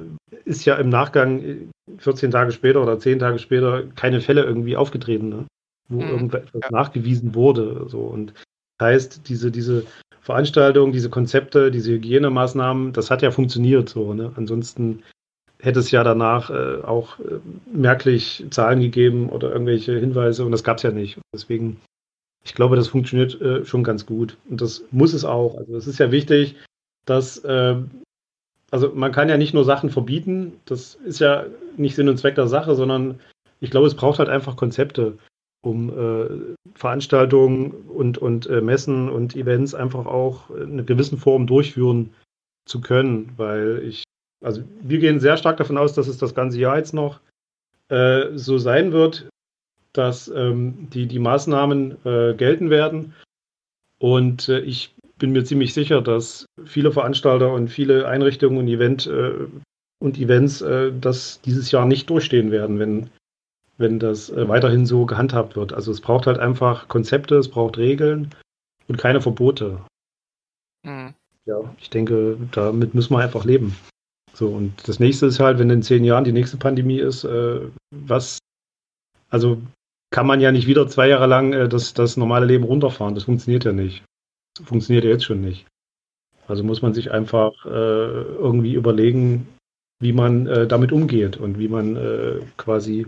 ist 0.45 0.65
ja 0.65 0.77
im 0.77 0.89
Nachgang 0.89 1.71
14 1.99 2.31
Tage 2.31 2.53
später 2.53 2.83
oder 2.83 2.99
10 2.99 3.19
Tage 3.19 3.39
später 3.39 3.85
keine 3.95 4.21
Fälle 4.21 4.45
irgendwie 4.45 4.77
aufgetreten, 4.77 5.29
ne? 5.29 5.47
wo 5.89 6.01
mhm. 6.01 6.09
irgendetwas 6.09 6.63
ja. 6.63 6.71
nachgewiesen 6.71 7.35
wurde. 7.35 7.87
So. 7.89 8.01
Und 8.01 8.35
das 8.79 8.89
heißt, 8.89 9.29
diese, 9.29 9.51
diese 9.51 9.85
Veranstaltung, 10.21 10.93
diese 10.93 11.11
Konzepte, 11.11 11.71
diese 11.71 11.93
Hygienemaßnahmen, 11.93 12.93
das 12.93 13.11
hat 13.11 13.23
ja 13.23 13.31
funktioniert 13.31 13.89
so. 13.89 14.15
Ne? 14.15 14.33
Ansonsten 14.37 15.03
hätte 15.61 15.81
es 15.81 15.91
ja 15.91 16.05
danach 16.05 16.51
äh, 16.51 16.83
auch 16.83 17.19
äh, 17.21 17.41
merklich 17.73 18.45
Zahlen 18.51 18.81
gegeben 18.81 19.29
oder 19.29 19.53
irgendwelche 19.53 19.99
Hinweise 19.99 20.45
und 20.45 20.53
das 20.53 20.65
gab 20.65 20.79
es 20.79 20.83
ja 20.83 20.91
nicht. 20.91 21.19
Deswegen, 21.35 21.81
ich 22.45 22.55
glaube, 22.55 22.77
das 22.77 22.89
funktioniert 22.89 23.41
äh, 23.41 23.65
schon 23.65 23.85
ganz 23.85 24.07
gut 24.07 24.37
und 24.49 24.61
das 24.61 24.85
muss 24.91 25.15
es 25.15 25.25
auch. 25.25 25.57
Also 25.57 25.77
es 25.77 25.87
ist 25.87 25.99
ja 25.99 26.11
wichtig, 26.11 26.57
dass 27.07 27.39
äh, 27.45 27.77
also 28.75 28.91
man 28.93 29.13
kann 29.13 29.29
ja 29.29 29.37
nicht 29.37 29.55
nur 29.55 29.65
Sachen 29.65 29.89
verbieten, 29.89 30.55
das 30.65 30.97
ist 30.97 31.21
ja 31.21 31.47
nicht 31.77 31.95
Sinn 31.95 32.09
und 32.09 32.17
Zweck 32.17 32.35
der 32.35 32.49
Sache, 32.49 32.75
sondern 32.75 33.21
ich 33.61 33.71
glaube, 33.71 33.87
es 33.87 33.95
braucht 33.95 34.19
halt 34.19 34.29
einfach 34.29 34.57
Konzepte, 34.57 35.17
um 35.63 35.91
äh, 35.91 36.57
Veranstaltungen 36.75 37.71
und, 37.71 38.19
und 38.19 38.49
äh, 38.49 38.61
Messen 38.61 39.09
und 39.11 39.37
Events 39.37 39.77
einfach 39.77 40.07
auch 40.07 40.51
in 40.51 40.73
einer 40.73 40.83
gewissen 40.83 41.19
Form 41.19 41.47
durchführen 41.47 42.13
zu 42.67 42.81
können, 42.81 43.33
weil 43.37 43.81
ich, 43.87 44.03
also 44.45 44.65
wir 44.83 44.99
gehen 44.99 45.21
sehr 45.21 45.37
stark 45.37 45.57
davon 45.59 45.79
aus, 45.79 45.95
dass 45.95 46.09
es 46.09 46.19
das 46.19 46.35
ganze 46.35 46.59
Jahr 46.59 46.77
jetzt 46.77 46.95
noch 46.95 47.21
äh, 47.91 48.37
so 48.37 48.59
sein 48.59 48.91
wird, 48.91 49.29
dass 49.93 50.27
ähm, 50.27 50.89
die, 50.91 51.07
die 51.07 51.21
Maßnahmen 51.21 52.05
äh, 52.05 52.35
gelten 52.35 52.71
werden. 52.71 53.15
Und 54.01 54.49
äh, 54.49 54.59
ich 54.59 54.93
bin 55.25 55.33
mir 55.33 55.45
ziemlich 55.45 55.73
sicher, 55.73 56.03
dass 56.03 56.45
viele 56.67 56.93
Veranstalter 56.93 57.51
und 57.51 57.69
viele 57.69 58.07
Einrichtungen 58.07 58.59
und, 58.59 58.69
Event, 58.69 59.07
äh, 59.07 59.33
und 59.99 60.19
Events 60.19 60.61
äh, 60.61 60.93
das 61.01 61.41
dieses 61.41 61.71
Jahr 61.71 61.87
nicht 61.87 62.11
durchstehen 62.11 62.51
werden, 62.51 62.79
wenn, 62.79 63.09
wenn 63.79 63.99
das 63.99 64.29
äh, 64.29 64.47
weiterhin 64.49 64.85
so 64.85 65.07
gehandhabt 65.07 65.57
wird. 65.57 65.73
Also 65.73 65.93
es 65.93 66.03
braucht 66.03 66.27
halt 66.27 66.39
einfach 66.39 66.89
Konzepte, 66.89 67.37
es 67.37 67.49
braucht 67.49 67.79
Regeln 67.79 68.35
und 68.87 68.99
keine 68.99 69.23
Verbote. 69.23 69.81
Mhm. 70.83 71.15
Ja, 71.47 71.75
ich 71.81 71.89
denke, 71.89 72.37
damit 72.53 72.93
müssen 72.93 73.15
wir 73.15 73.21
einfach 73.21 73.47
leben. 73.47 73.75
So, 74.35 74.49
und 74.49 74.75
das 74.87 75.01
nächste 75.01 75.25
ist 75.25 75.41
halt, 75.41 75.59
wenn 75.59 75.71
in 75.71 75.83
zehn 75.83 76.05
Jahren 76.05 76.25
die 76.25 76.33
nächste 76.33 76.59
Pandemie 76.59 76.99
ist, 76.99 77.25
äh, 77.25 77.61
was, 77.91 78.41
also 79.31 79.57
kann 80.11 80.27
man 80.27 80.43
ja 80.43 80.53
nicht 80.53 80.67
wieder 80.67 80.87
zwei 80.87 81.09
Jahre 81.09 81.27
lang 81.27 81.55
äh, 81.55 81.67
das, 81.67 81.95
das 81.95 82.19
normale 82.19 82.45
Leben 82.45 82.65
runterfahren. 82.65 83.15
Das 83.15 83.25
funktioniert 83.25 83.65
ja 83.65 83.73
nicht 83.73 84.05
funktioniert 84.63 85.05
ja 85.05 85.11
jetzt 85.11 85.25
schon 85.25 85.41
nicht. 85.41 85.67
Also 86.47 86.63
muss 86.63 86.83
man 86.83 86.95
sich 86.95 87.11
einfach 87.11 87.65
äh, 87.65 87.69
irgendwie 87.69 88.75
überlegen, 88.75 89.49
wie 90.01 90.13
man 90.13 90.47
äh, 90.47 90.67
damit 90.67 90.93
umgeht 90.93 91.37
und 91.37 91.59
wie 91.59 91.69
man 91.69 91.97
äh, 91.97 92.41
quasi 92.57 93.07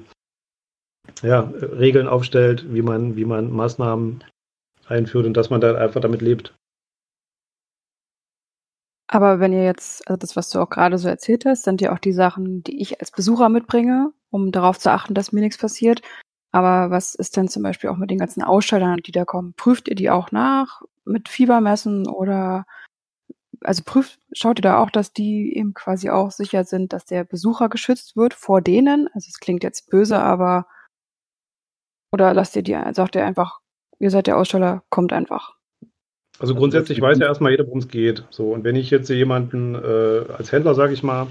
ja, 1.22 1.40
Regeln 1.40 2.08
aufstellt, 2.08 2.72
wie 2.72 2.82
man, 2.82 3.16
wie 3.16 3.24
man 3.24 3.52
Maßnahmen 3.52 4.24
einführt 4.86 5.26
und 5.26 5.36
dass 5.36 5.50
man 5.50 5.60
dann 5.60 5.76
einfach 5.76 6.00
damit 6.00 6.22
lebt. 6.22 6.54
Aber 9.08 9.38
wenn 9.38 9.52
ihr 9.52 9.64
jetzt, 9.64 10.06
also 10.08 10.16
das, 10.16 10.34
was 10.34 10.50
du 10.50 10.58
auch 10.60 10.68
gerade 10.68 10.98
so 10.98 11.08
erzählt 11.08 11.44
hast, 11.44 11.62
sind 11.62 11.80
ja 11.80 11.92
auch 11.92 11.98
die 11.98 12.12
Sachen, 12.12 12.62
die 12.64 12.80
ich 12.80 13.00
als 13.00 13.12
Besucher 13.12 13.48
mitbringe, 13.48 14.12
um 14.30 14.50
darauf 14.50 14.78
zu 14.78 14.90
achten, 14.90 15.14
dass 15.14 15.32
mir 15.32 15.40
nichts 15.40 15.58
passiert. 15.58 16.02
Aber 16.50 16.90
was 16.90 17.14
ist 17.14 17.36
denn 17.36 17.48
zum 17.48 17.62
Beispiel 17.62 17.90
auch 17.90 17.96
mit 17.96 18.10
den 18.10 18.18
ganzen 18.18 18.42
Ausstellern, 18.42 18.98
die 19.04 19.12
da 19.12 19.24
kommen? 19.24 19.54
Prüft 19.54 19.88
ihr 19.88 19.94
die 19.94 20.10
auch 20.10 20.32
nach? 20.32 20.82
Mit 21.06 21.28
Fiebermessen 21.28 22.08
oder 22.08 22.66
also 23.62 23.82
prüft, 23.84 24.18
schaut 24.32 24.58
ihr 24.58 24.62
da 24.62 24.78
auch, 24.78 24.90
dass 24.90 25.12
die 25.12 25.56
eben 25.56 25.74
quasi 25.74 26.10
auch 26.10 26.30
sicher 26.30 26.64
sind, 26.64 26.92
dass 26.92 27.04
der 27.04 27.24
Besucher 27.24 27.68
geschützt 27.68 28.16
wird 28.16 28.34
vor 28.34 28.60
denen? 28.60 29.08
Also 29.14 29.28
es 29.28 29.40
klingt 29.40 29.62
jetzt 29.62 29.88
böse, 29.90 30.18
aber 30.18 30.66
oder 32.12 32.34
lasst 32.34 32.56
ihr 32.56 32.62
die, 32.62 32.78
sagt 32.92 33.14
ihr 33.14 33.24
einfach, 33.24 33.60
ihr 33.98 34.10
seid 34.10 34.26
der 34.26 34.38
Aussteller, 34.38 34.84
kommt 34.90 35.12
einfach. 35.12 35.54
Also 36.38 36.54
grundsätzlich 36.54 37.00
weiß 37.00 37.18
ja 37.18 37.26
erstmal 37.26 37.50
jeder, 37.50 37.66
worum 37.66 37.78
es 37.78 37.88
geht. 37.88 38.24
So, 38.30 38.52
und 38.52 38.64
wenn 38.64 38.76
ich 38.76 38.90
jetzt 38.90 39.08
jemanden 39.08 39.74
äh, 39.74 40.24
als 40.36 40.52
Händler, 40.52 40.74
sage 40.74 40.92
ich 40.92 41.02
mal, 41.02 41.28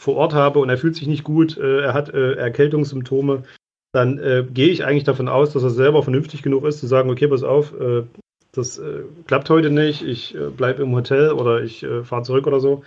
vor 0.00 0.16
Ort 0.16 0.34
habe 0.34 0.58
und 0.58 0.68
er 0.68 0.78
fühlt 0.78 0.94
sich 0.94 1.06
nicht 1.06 1.24
gut, 1.24 1.56
äh, 1.56 1.82
er 1.82 1.94
hat 1.94 2.10
äh, 2.10 2.34
Erkältungssymptome, 2.34 3.44
dann 3.92 4.18
äh, 4.18 4.44
gehe 4.50 4.68
ich 4.68 4.84
eigentlich 4.84 5.04
davon 5.04 5.28
aus, 5.28 5.52
dass 5.52 5.62
er 5.62 5.70
selber 5.70 6.02
vernünftig 6.02 6.42
genug 6.42 6.64
ist, 6.64 6.80
zu 6.80 6.86
sagen, 6.86 7.10
okay, 7.10 7.28
pass 7.28 7.42
auf, 7.42 7.72
äh, 7.78 8.04
das 8.52 8.78
äh, 8.78 9.04
klappt 9.26 9.48
heute 9.50 9.70
nicht, 9.70 10.02
ich 10.02 10.34
äh, 10.34 10.50
bleibe 10.50 10.82
im 10.82 10.94
Hotel 10.94 11.32
oder 11.32 11.62
ich 11.62 11.82
äh, 11.82 12.04
fahre 12.04 12.22
zurück 12.22 12.46
oder 12.46 12.60
so. 12.60 12.84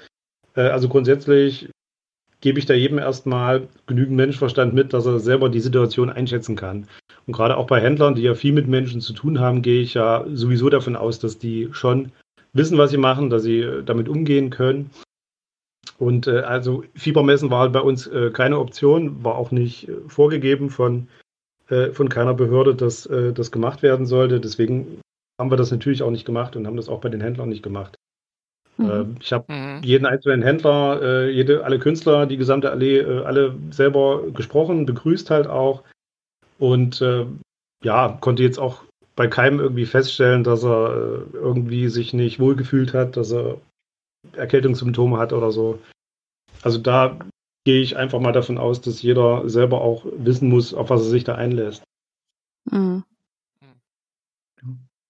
Äh, 0.55 0.61
also 0.61 0.87
grundsätzlich 0.87 1.69
gebe 2.39 2.59
ich 2.59 2.67
da 2.67 2.75
jedem 2.75 2.99
erstmal 2.99 3.67
genügend 3.87 4.15
Menschenverstand 4.15 4.75
mit, 4.75 4.93
dass 4.93 5.07
er 5.07 5.19
selber 5.19 5.49
die 5.49 5.59
Situation 5.59 6.11
einschätzen 6.11 6.55
kann. 6.55 6.87
Und 7.25 7.33
gerade 7.33 7.57
auch 7.57 7.65
bei 7.65 7.81
Händlern, 7.81 8.13
die 8.13 8.21
ja 8.21 8.35
viel 8.35 8.53
mit 8.53 8.67
Menschen 8.67 9.01
zu 9.01 9.13
tun 9.13 9.39
haben, 9.39 9.63
gehe 9.63 9.81
ich 9.81 9.95
ja 9.95 10.25
sowieso 10.31 10.69
davon 10.69 10.95
aus, 10.95 11.17
dass 11.17 11.39
die 11.39 11.69
schon 11.71 12.11
wissen, 12.53 12.77
was 12.77 12.91
sie 12.91 12.97
machen, 12.97 13.31
dass 13.31 13.41
sie 13.41 13.61
äh, 13.61 13.83
damit 13.83 14.07
umgehen 14.07 14.51
können. 14.51 14.91
Und 15.97 16.27
äh, 16.27 16.41
also 16.41 16.83
Fiebermessen 16.93 17.49
war 17.49 17.61
halt 17.61 17.73
bei 17.73 17.81
uns 17.81 18.07
keine 18.33 18.59
Option, 18.59 19.23
war 19.23 19.35
auch 19.35 19.49
nicht 19.49 19.89
vorgegeben 20.07 20.69
von, 20.69 21.07
von 21.93 22.09
keiner 22.09 22.33
Behörde, 22.33 22.75
dass 22.75 23.09
das 23.09 23.51
gemacht 23.51 23.81
werden 23.81 24.05
sollte. 24.05 24.39
Deswegen 24.39 24.99
haben 25.39 25.51
wir 25.51 25.57
das 25.57 25.71
natürlich 25.71 26.03
auch 26.03 26.11
nicht 26.11 26.25
gemacht 26.25 26.55
und 26.55 26.65
haben 26.67 26.77
das 26.77 26.89
auch 26.89 27.01
bei 27.01 27.09
den 27.09 27.21
Händlern 27.21 27.49
nicht 27.49 27.63
gemacht. 27.63 27.97
Mhm. 28.77 28.89
Äh, 28.89 29.05
ich 29.21 29.33
habe 29.33 29.51
mhm. 29.51 29.81
jeden 29.83 30.05
einzelnen 30.05 30.41
Händler, 30.41 31.01
äh, 31.01 31.29
jede, 31.31 31.63
alle 31.63 31.79
Künstler, 31.79 32.25
die 32.25 32.37
gesamte 32.37 32.71
Allee, 32.71 32.99
äh, 32.99 33.23
alle 33.23 33.55
selber 33.71 34.23
gesprochen, 34.31 34.85
begrüßt 34.85 35.29
halt 35.29 35.47
auch. 35.47 35.83
Und 36.57 37.01
äh, 37.01 37.25
ja, 37.83 38.17
konnte 38.21 38.43
jetzt 38.43 38.59
auch 38.59 38.83
bei 39.15 39.27
keinem 39.27 39.59
irgendwie 39.59 39.85
feststellen, 39.85 40.43
dass 40.43 40.63
er 40.63 40.89
äh, 40.89 41.37
irgendwie 41.37 41.87
sich 41.89 42.13
nicht 42.13 42.39
wohlgefühlt 42.39 42.93
hat, 42.93 43.17
dass 43.17 43.31
er 43.31 43.57
Erkältungssymptome 44.33 45.17
hat 45.17 45.33
oder 45.33 45.51
so. 45.51 45.79
Also 46.61 46.79
da 46.79 47.17
gehe 47.65 47.81
ich 47.81 47.97
einfach 47.97 48.19
mal 48.19 48.31
davon 48.31 48.57
aus, 48.57 48.81
dass 48.81 49.01
jeder 49.01 49.47
selber 49.49 49.81
auch 49.81 50.05
wissen 50.05 50.49
muss, 50.49 50.73
auf 50.73 50.89
was 50.89 51.01
er 51.01 51.09
sich 51.09 51.23
da 51.23 51.35
einlässt. 51.35 51.83
Mhm. 52.71 53.03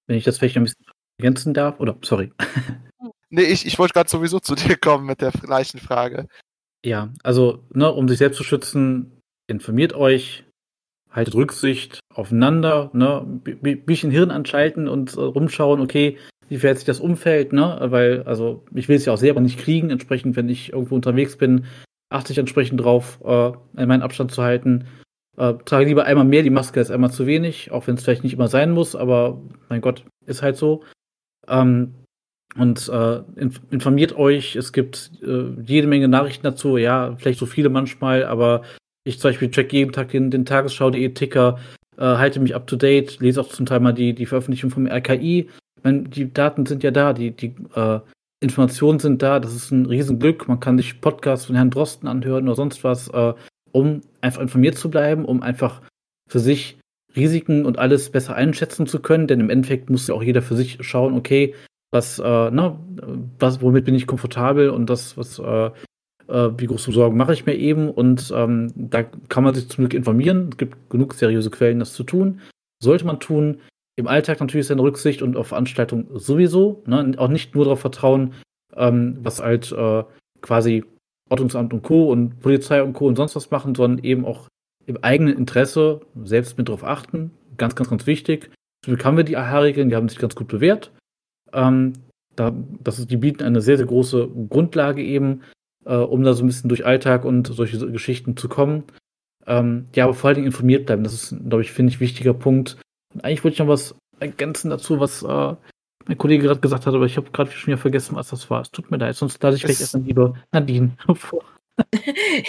Wenn 0.07 0.17
ich 0.17 0.23
das 0.23 0.37
vielleicht 0.37 0.57
ein 0.57 0.63
bisschen 0.63 0.85
ergänzen 1.17 1.53
darf, 1.53 1.79
oder 1.79 1.97
sorry. 2.01 2.31
Nee, 3.29 3.43
ich, 3.43 3.65
ich 3.65 3.77
wollte 3.79 3.93
gerade 3.93 4.09
sowieso 4.09 4.39
zu 4.39 4.55
dir 4.55 4.77
kommen 4.77 5.07
mit 5.07 5.19
der 5.19 5.31
gleichen 5.31 5.79
Frage. 5.79 6.27
Ja, 6.85 7.11
also, 7.23 7.63
ne, 7.73 7.91
um 7.91 8.07
sich 8.07 8.19
selbst 8.19 8.37
zu 8.37 8.43
schützen, 8.43 9.19
informiert 9.47 9.93
euch, 9.93 10.45
haltet 11.11 11.35
Rücksicht 11.35 11.99
aufeinander, 12.13 12.91
ne, 12.93 13.25
bisschen 13.25 14.11
Hirn 14.11 14.31
anschalten 14.31 14.87
und 14.87 15.15
äh, 15.15 15.19
rumschauen, 15.19 15.81
okay, 15.81 16.17
wie 16.47 16.57
verhält 16.57 16.77
sich 16.77 16.85
das 16.85 16.99
Umfeld, 16.99 17.51
ne, 17.51 17.77
weil, 17.81 18.23
also, 18.23 18.63
ich 18.73 18.87
will 18.87 18.95
es 18.95 19.05
ja 19.05 19.13
auch 19.13 19.17
selber 19.17 19.41
nicht 19.41 19.59
kriegen, 19.59 19.89
entsprechend, 19.89 20.35
wenn 20.35 20.47
ich 20.47 20.71
irgendwo 20.71 20.95
unterwegs 20.95 21.35
bin, 21.35 21.65
achte 22.09 22.31
ich 22.31 22.37
entsprechend 22.37 22.79
drauf, 22.79 23.19
äh, 23.25 23.51
meinen 23.85 24.03
Abstand 24.03 24.31
zu 24.31 24.43
halten. 24.43 24.85
Äh, 25.37 25.55
trage 25.65 25.85
lieber 25.85 26.05
einmal 26.05 26.25
mehr 26.25 26.43
die 26.43 26.49
Maske 26.49 26.79
als 26.79 26.91
einmal 26.91 27.11
zu 27.11 27.25
wenig, 27.25 27.71
auch 27.71 27.87
wenn 27.87 27.95
es 27.95 28.03
vielleicht 28.03 28.23
nicht 28.23 28.33
immer 28.33 28.47
sein 28.47 28.71
muss, 28.71 28.95
aber 28.95 29.41
mein 29.69 29.81
Gott, 29.81 30.05
ist 30.25 30.41
halt 30.41 30.57
so. 30.57 30.83
Ähm, 31.47 31.93
und 32.57 32.87
äh, 32.87 33.21
informiert 33.69 34.15
euch, 34.15 34.55
es 34.55 34.71
gibt 34.71 35.11
äh, 35.21 35.49
jede 35.65 35.87
Menge 35.87 36.07
Nachrichten 36.07 36.43
dazu, 36.43 36.77
ja, 36.77 37.15
vielleicht 37.17 37.39
so 37.39 37.45
viele 37.45 37.69
manchmal, 37.69 38.23
aber 38.23 38.61
ich 39.03 39.19
zum 39.19 39.29
Beispiel 39.29 39.51
check 39.51 39.73
jeden 39.73 39.91
Tag 39.91 40.09
den, 40.09 40.31
den 40.31 40.45
Tagesschau.de 40.45 41.09
Ticker, 41.09 41.59
äh, 41.97 42.03
halte 42.03 42.39
mich 42.39 42.55
up 42.55 42.65
to 42.67 42.77
date, 42.77 43.19
lese 43.19 43.41
auch 43.41 43.49
zum 43.49 43.65
Teil 43.65 43.81
mal 43.81 43.93
die, 43.93 44.13
die 44.13 44.25
Veröffentlichung 44.25 44.69
vom 44.69 44.87
RKI. 44.87 45.49
Meine, 45.83 46.03
die 46.03 46.31
Daten 46.31 46.65
sind 46.65 46.81
ja 46.83 46.91
da, 46.91 47.11
die, 47.11 47.31
die 47.31 47.55
äh, 47.75 47.99
Informationen 48.39 48.99
sind 48.99 49.21
da, 49.21 49.39
das 49.39 49.53
ist 49.53 49.71
ein 49.71 49.85
Riesenglück. 49.85 50.47
Man 50.47 50.59
kann 50.59 50.77
sich 50.77 51.01
Podcasts 51.01 51.45
von 51.45 51.55
Herrn 51.55 51.71
Drosten 51.71 52.07
anhören 52.07 52.45
oder 52.45 52.55
sonst 52.55 52.83
was, 52.83 53.09
äh, 53.09 53.33
um 53.75 53.99
einfach 54.21 54.41
informiert 54.41 54.77
zu 54.77 54.89
bleiben, 54.89 55.25
um 55.25 55.41
einfach 55.43 55.81
für 56.29 56.39
sich 56.39 56.79
Risiken 57.13 57.65
und 57.65 57.77
alles 57.77 58.09
besser 58.09 58.33
einschätzen 58.33 58.87
zu 58.87 58.99
können, 58.99 59.27
denn 59.27 59.41
im 59.41 59.49
Endeffekt 59.49 59.89
muss 59.89 60.07
ja 60.07 60.15
auch 60.15 60.23
jeder 60.23 60.41
für 60.41 60.55
sich 60.55 60.77
schauen, 60.79 61.13
okay, 61.13 61.53
was, 61.91 62.17
äh, 62.19 62.23
ne, 62.51 62.79
was, 63.37 63.61
womit 63.61 63.83
bin 63.83 63.95
ich 63.95 64.07
komfortabel 64.07 64.69
und 64.69 64.89
das, 64.89 65.17
was, 65.17 65.39
äh, 65.39 65.71
äh, 66.27 66.51
wie 66.57 66.67
große 66.67 66.93
Sorgen 66.93 67.17
mache 67.17 67.33
ich 67.33 67.45
mir 67.45 67.55
eben 67.55 67.89
und 67.89 68.31
ähm, 68.33 68.71
da 68.75 69.03
kann 69.03 69.43
man 69.43 69.53
sich 69.53 69.67
zum 69.67 69.83
Glück 69.83 69.93
informieren. 69.93 70.49
Es 70.51 70.57
gibt 70.57 70.89
genug 70.89 71.13
seriöse 71.13 71.49
Quellen, 71.49 71.79
das 71.79 71.93
zu 71.93 72.03
tun. 72.03 72.39
Sollte 72.81 73.05
man 73.05 73.19
tun. 73.19 73.59
Im 73.97 74.07
Alltag 74.07 74.39
natürlich 74.39 74.67
seine 74.67 74.81
Rücksicht 74.81 75.21
und 75.21 75.35
auf 75.35 75.47
Veranstaltungen 75.47 76.07
sowieso. 76.13 76.81
Ne? 76.85 77.13
Auch 77.17 77.29
nicht 77.29 77.55
nur 77.55 77.65
darauf 77.65 77.79
vertrauen, 77.81 78.33
ähm, 78.75 79.17
was 79.21 79.41
halt 79.41 79.71
äh, 79.71 80.03
quasi 80.41 80.83
Ordnungsamt 81.29 81.73
und 81.73 81.81
Co. 81.81 82.11
und 82.11 82.39
Polizei 82.39 82.83
und 82.83 82.93
Co. 82.93 83.07
und 83.07 83.15
sonst 83.15 83.35
was 83.35 83.51
machen, 83.51 83.75
sondern 83.75 84.03
eben 84.03 84.25
auch 84.25 84.47
im 84.85 84.97
eigenen 85.03 85.35
Interesse 85.35 86.01
selbst 86.23 86.57
mit 86.57 86.69
drauf 86.69 86.83
achten. 86.83 87.31
Ganz, 87.57 87.75
ganz, 87.75 87.89
ganz 87.89 88.05
wichtig. 88.05 88.51
Glück 88.83 89.03
haben 89.03 89.17
wir 89.17 89.23
die 89.23 89.37
AHA-Regeln, 89.37 89.89
die 89.89 89.95
haben 89.95 90.09
sich 90.09 90.19
ganz 90.19 90.35
gut 90.35 90.47
bewährt. 90.47 90.91
Ähm, 91.53 91.93
da, 92.35 92.53
das 92.83 92.99
ist, 92.99 93.09
die 93.09 93.17
bieten 93.17 93.43
eine 93.43 93.61
sehr, 93.61 93.77
sehr 93.77 93.85
große 93.85 94.29
Grundlage 94.49 95.01
eben, 95.03 95.41
äh, 95.85 95.95
um 95.95 96.23
da 96.23 96.33
so 96.33 96.43
ein 96.43 96.47
bisschen 96.47 96.69
durch 96.69 96.85
Alltag 96.85 97.25
und 97.25 97.47
solche 97.47 97.79
Geschichten 97.91 98.37
zu 98.37 98.47
kommen. 98.47 98.83
Ähm, 99.47 99.87
ja, 99.95 100.03
aber 100.03 100.13
vor 100.13 100.27
allen 100.27 100.35
Dingen 100.35 100.47
informiert 100.47 100.85
bleiben. 100.85 101.03
Das 101.03 101.13
ist, 101.13 101.35
glaube 101.49 101.61
ich, 101.61 101.71
finde 101.71 101.91
ich, 101.91 101.99
wichtiger 101.99 102.33
Punkt. 102.33 102.77
Und 103.13 103.23
eigentlich 103.23 103.43
wollte 103.43 103.53
ich 103.53 103.59
noch 103.59 103.67
was 103.67 103.95
ergänzen 104.19 104.69
dazu, 104.69 104.99
was 104.99 105.23
äh, 105.23 105.55
mein 106.07 106.17
Kollege 106.17 106.43
gerade 106.43 106.59
gesagt 106.59 106.85
hat, 106.85 106.93
aber 106.93 107.05
ich 107.05 107.17
habe 107.17 107.31
gerade 107.31 107.51
schon 107.51 107.67
wieder 107.67 107.77
vergessen, 107.77 108.15
was 108.15 108.29
das 108.29 108.49
war. 108.49 108.61
Es 108.61 108.71
tut 108.71 108.91
mir 108.91 108.97
leid, 108.97 109.15
sonst 109.15 109.41
lasse 109.41 109.57
ich 109.57 109.63
vielleicht 109.63 109.81
erst 109.81 109.93
dann 109.93 110.05
lieber 110.05 110.35
Nadine 110.51 110.91
vor. 111.15 111.43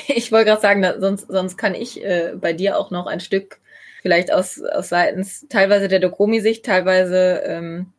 ich 0.08 0.30
wollte 0.30 0.50
gerade 0.50 0.62
sagen, 0.62 0.84
sonst, 1.00 1.26
sonst 1.28 1.56
kann 1.56 1.74
ich 1.74 2.04
äh, 2.04 2.34
bei 2.40 2.52
dir 2.52 2.78
auch 2.78 2.90
noch 2.90 3.06
ein 3.06 3.20
Stück 3.20 3.60
vielleicht 4.02 4.32
aus, 4.32 4.62
aus 4.62 4.90
seitens 4.90 5.46
teilweise 5.48 5.88
der 5.88 5.98
Dokomi-Sicht, 5.98 6.64
teilweise 6.64 7.42
ähm, 7.44 7.92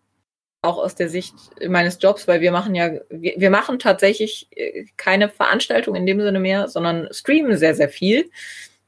auch 0.62 0.78
aus 0.78 0.96
der 0.96 1.10
Sicht 1.10 1.34
meines 1.68 1.98
Jobs, 2.02 2.28
weil 2.28 2.42
wir 2.42 2.52
machen 2.52 2.76
ja, 2.76 2.92
wir, 3.10 3.34
wir 3.38 3.50
machen 3.50 3.80
tatsächlich 3.80 4.48
äh, 4.52 4.86
keine 4.96 5.30
Veranstaltung 5.30 5.96
in 5.96 6.06
dem 6.06 6.22
Sinne 6.22 6.40
mehr, 6.40 6.68
sondern 6.68 7.08
streamen 7.12 7.58
sehr, 7.58 7.76
sehr 7.76 7.90
viel. 7.90 8.30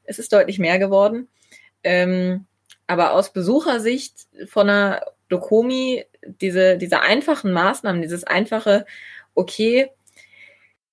Es 0.04 0.18
ist 0.18 0.32
deutlich 0.32 0.58
mehr 0.58 0.78
geworden. 0.78 1.28
Ähm, 1.84 2.46
aber 2.86 3.12
aus 3.12 3.32
Besuchersicht 3.32 4.26
von 4.46 4.68
einer 4.68 5.02
Dokomi, 5.28 6.04
diese, 6.26 6.76
diese 6.78 7.00
einfachen 7.00 7.52
Maßnahmen, 7.52 8.02
dieses 8.02 8.24
einfache, 8.24 8.86
okay, 9.34 9.90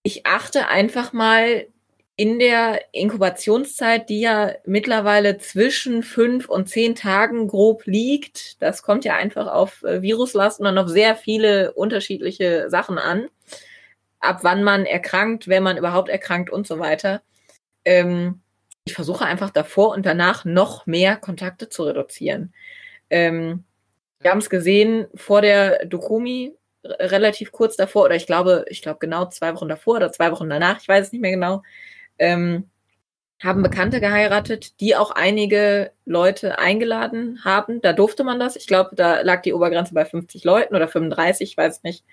ich 0.04 0.26
achte 0.26 0.68
einfach 0.68 1.14
mal 1.14 1.68
in 2.20 2.40
der 2.40 2.82
Inkubationszeit, 2.94 4.10
die 4.10 4.22
ja 4.22 4.54
mittlerweile 4.66 5.38
zwischen 5.38 6.02
fünf 6.02 6.50
und 6.50 6.68
zehn 6.68 6.96
Tagen 6.96 7.48
grob 7.48 7.86
liegt, 7.86 8.62
das 8.62 8.82
kommt 8.82 9.06
ja 9.06 9.16
einfach 9.16 9.46
auf 9.48 9.84
äh, 9.84 10.02
Viruslasten 10.02 10.66
und 10.66 10.78
auf 10.80 10.90
sehr 10.90 11.16
viele 11.16 11.74
unterschiedliche 11.74 12.72
Sachen 12.72 12.98
an, 12.98 13.28
ab 14.20 14.40
wann 14.42 14.64
man 14.64 14.86
erkrankt, 14.86 15.48
wenn 15.48 15.62
man 15.62 15.78
überhaupt 15.78 16.10
erkrankt 16.10 16.50
und 16.50 16.66
so 16.66 16.80
weiter. 16.80 17.22
Ähm, 17.86 18.42
ich 18.84 18.96
versuche 18.96 19.26
einfach 19.26 19.52
davor 19.52 19.90
und 19.94 20.06
danach 20.06 20.44
noch 20.44 20.88
mehr 20.88 21.18
Kontakte 21.18 21.70
zu 21.70 21.84
reduzieren. 21.84 22.52
Ähm, 23.12 23.64
wir 24.20 24.32
haben 24.32 24.40
es 24.40 24.50
gesehen 24.50 25.08
vor 25.16 25.42
der 25.42 25.86
Dokumi, 25.86 26.54
relativ 26.84 27.52
kurz 27.52 27.76
davor, 27.76 28.06
oder 28.06 28.16
ich 28.16 28.26
glaube, 28.26 28.66
ich 28.70 28.82
glaube 28.82 29.00
genau 29.00 29.26
zwei 29.26 29.54
Wochen 29.54 29.68
davor 29.70 29.98
oder 29.98 30.12
zwei 30.12 30.32
Wochen 30.32 30.50
danach, 30.50 30.82
ich 30.82 30.88
weiß 30.88 31.08
es 31.08 31.12
nicht 31.12 31.22
mehr 31.22 31.32
genau, 31.32 31.64
ähm, 32.18 32.70
haben 33.42 33.62
Bekannte 33.62 34.00
geheiratet, 34.00 34.80
die 34.80 34.96
auch 34.96 35.12
einige 35.12 35.92
Leute 36.06 36.58
eingeladen 36.58 37.44
haben. 37.46 37.82
Da 37.82 37.94
durfte 37.94 38.24
man 38.24 38.40
das. 38.40 38.56
Ich 38.56 38.66
glaube, 38.66 38.96
da 38.96 39.22
lag 39.22 39.44
die 39.44 39.54
Obergrenze 39.54 39.94
bei 39.94 40.06
50 40.06 40.44
Leuten 40.44 40.76
oder 40.76 40.88
35, 40.88 41.52
ich 41.52 41.58
weiß 41.58 41.84
nicht. 41.84 42.04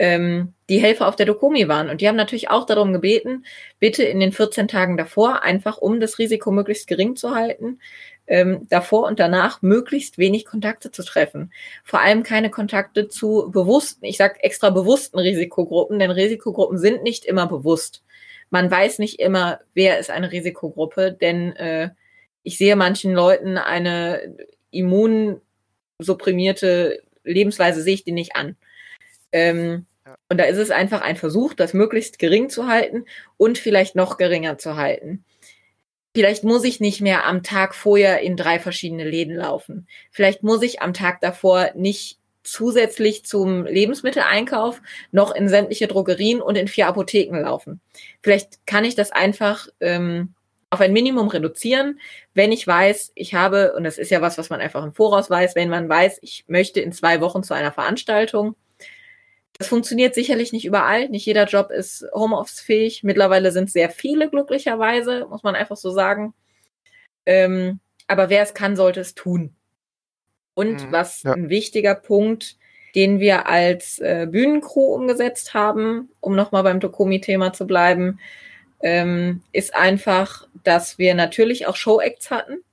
Ähm, 0.00 0.54
die 0.68 0.78
Helfer 0.78 1.06
auf 1.06 1.14
der 1.14 1.26
Dokomi 1.26 1.68
waren. 1.68 1.90
Und 1.90 2.00
die 2.00 2.08
haben 2.08 2.16
natürlich 2.16 2.50
auch 2.50 2.66
darum 2.66 2.92
gebeten, 2.92 3.44
bitte 3.78 4.02
in 4.02 4.18
den 4.18 4.32
14 4.32 4.66
Tagen 4.66 4.96
davor, 4.96 5.42
einfach 5.42 5.76
um 5.76 6.00
das 6.00 6.18
Risiko 6.18 6.50
möglichst 6.50 6.88
gering 6.88 7.16
zu 7.16 7.34
halten, 7.34 7.78
ähm, 8.30 8.66
davor 8.70 9.06
und 9.06 9.20
danach 9.20 9.60
möglichst 9.60 10.16
wenig 10.16 10.46
Kontakte 10.46 10.90
zu 10.90 11.02
treffen. 11.02 11.52
Vor 11.84 12.00
allem 12.00 12.22
keine 12.22 12.48
Kontakte 12.48 13.08
zu 13.08 13.50
bewussten, 13.52 14.06
ich 14.06 14.16
sage 14.16 14.42
extra 14.42 14.70
bewussten 14.70 15.18
Risikogruppen, 15.18 15.98
denn 15.98 16.10
Risikogruppen 16.10 16.78
sind 16.78 17.02
nicht 17.02 17.26
immer 17.26 17.46
bewusst 17.46 18.02
man 18.50 18.70
weiß 18.70 18.98
nicht 18.98 19.18
immer, 19.20 19.60
wer 19.74 19.98
ist 19.98 20.10
eine 20.10 20.30
Risikogruppe, 20.32 21.12
denn 21.12 21.56
äh, 21.56 21.90
ich 22.42 22.58
sehe 22.58 22.76
manchen 22.76 23.14
Leuten 23.14 23.56
eine 23.56 24.36
immunsupprimierte 24.70 27.02
Lebensweise, 27.24 27.80
sehe 27.82 27.94
ich 27.94 28.04
die 28.04 28.12
nicht 28.12 28.36
an. 28.36 28.56
Ähm. 29.32 29.86
Und 30.28 30.38
da 30.38 30.44
ist 30.44 30.58
es 30.58 30.72
einfach 30.72 31.02
ein 31.02 31.16
Versuch, 31.16 31.54
das 31.54 31.72
möglichst 31.72 32.18
gering 32.18 32.50
zu 32.50 32.66
halten 32.66 33.04
und 33.36 33.58
vielleicht 33.58 33.94
noch 33.94 34.16
geringer 34.16 34.58
zu 34.58 34.74
halten. 34.76 35.24
Vielleicht 36.14 36.42
muss 36.42 36.64
ich 36.64 36.80
nicht 36.80 37.00
mehr 37.00 37.26
am 37.26 37.42
Tag 37.42 37.74
vorher 37.74 38.20
in 38.20 38.36
drei 38.36 38.58
verschiedene 38.58 39.08
Läden 39.08 39.36
laufen. 39.36 39.86
Vielleicht 40.10 40.42
muss 40.42 40.62
ich 40.62 40.82
am 40.82 40.92
Tag 40.92 41.20
davor 41.20 41.70
nicht 41.74 42.18
zusätzlich 42.42 43.24
zum 43.24 43.64
Lebensmitteleinkauf 43.64 44.80
noch 45.12 45.34
in 45.34 45.48
sämtliche 45.48 45.86
Drogerien 45.86 46.42
und 46.42 46.56
in 46.56 46.68
vier 46.68 46.88
Apotheken 46.88 47.40
laufen. 47.40 47.80
Vielleicht 48.22 48.66
kann 48.66 48.84
ich 48.84 48.96
das 48.96 49.12
einfach 49.12 49.68
ähm, 49.80 50.34
auf 50.70 50.80
ein 50.80 50.92
Minimum 50.92 51.28
reduzieren, 51.28 52.00
wenn 52.34 52.52
ich 52.52 52.66
weiß, 52.66 53.12
ich 53.14 53.34
habe, 53.34 53.74
und 53.74 53.84
das 53.84 53.98
ist 53.98 54.10
ja 54.10 54.20
was, 54.20 54.38
was 54.38 54.50
man 54.50 54.60
einfach 54.60 54.84
im 54.84 54.92
Voraus 54.92 55.28
weiß, 55.28 55.54
wenn 55.56 55.68
man 55.68 55.88
weiß, 55.88 56.18
ich 56.22 56.44
möchte 56.46 56.80
in 56.80 56.92
zwei 56.92 57.20
Wochen 57.20 57.42
zu 57.42 57.54
einer 57.54 57.72
Veranstaltung. 57.72 58.54
Das 59.60 59.68
funktioniert 59.68 60.14
sicherlich 60.14 60.54
nicht 60.54 60.64
überall. 60.64 61.10
Nicht 61.10 61.26
jeder 61.26 61.44
Job 61.44 61.70
ist 61.70 62.06
Homeoffice-fähig. 62.14 63.02
Mittlerweile 63.04 63.52
sind 63.52 63.70
sehr 63.70 63.90
viele 63.90 64.30
glücklicherweise, 64.30 65.26
muss 65.28 65.42
man 65.42 65.54
einfach 65.54 65.76
so 65.76 65.90
sagen. 65.90 66.32
Ähm, 67.26 67.78
aber 68.06 68.30
wer 68.30 68.42
es 68.42 68.54
kann, 68.54 68.74
sollte 68.74 69.00
es 69.00 69.14
tun. 69.14 69.54
Und 70.54 70.86
mhm, 70.86 70.92
was 70.92 71.24
ja. 71.24 71.34
ein 71.34 71.50
wichtiger 71.50 71.94
Punkt, 71.94 72.56
den 72.94 73.20
wir 73.20 73.48
als 73.48 73.98
äh, 73.98 74.26
Bühnencrew 74.30 74.94
umgesetzt 74.94 75.52
haben, 75.52 76.08
um 76.20 76.34
nochmal 76.34 76.62
beim 76.62 76.80
Dokomi-Thema 76.80 77.52
zu 77.52 77.66
bleiben, 77.66 78.18
ähm, 78.82 79.42
ist 79.52 79.74
einfach, 79.74 80.48
dass 80.64 80.96
wir 80.96 81.14
natürlich 81.14 81.66
auch 81.66 81.76
Show-Acts 81.76 82.30
hatten. 82.30 82.64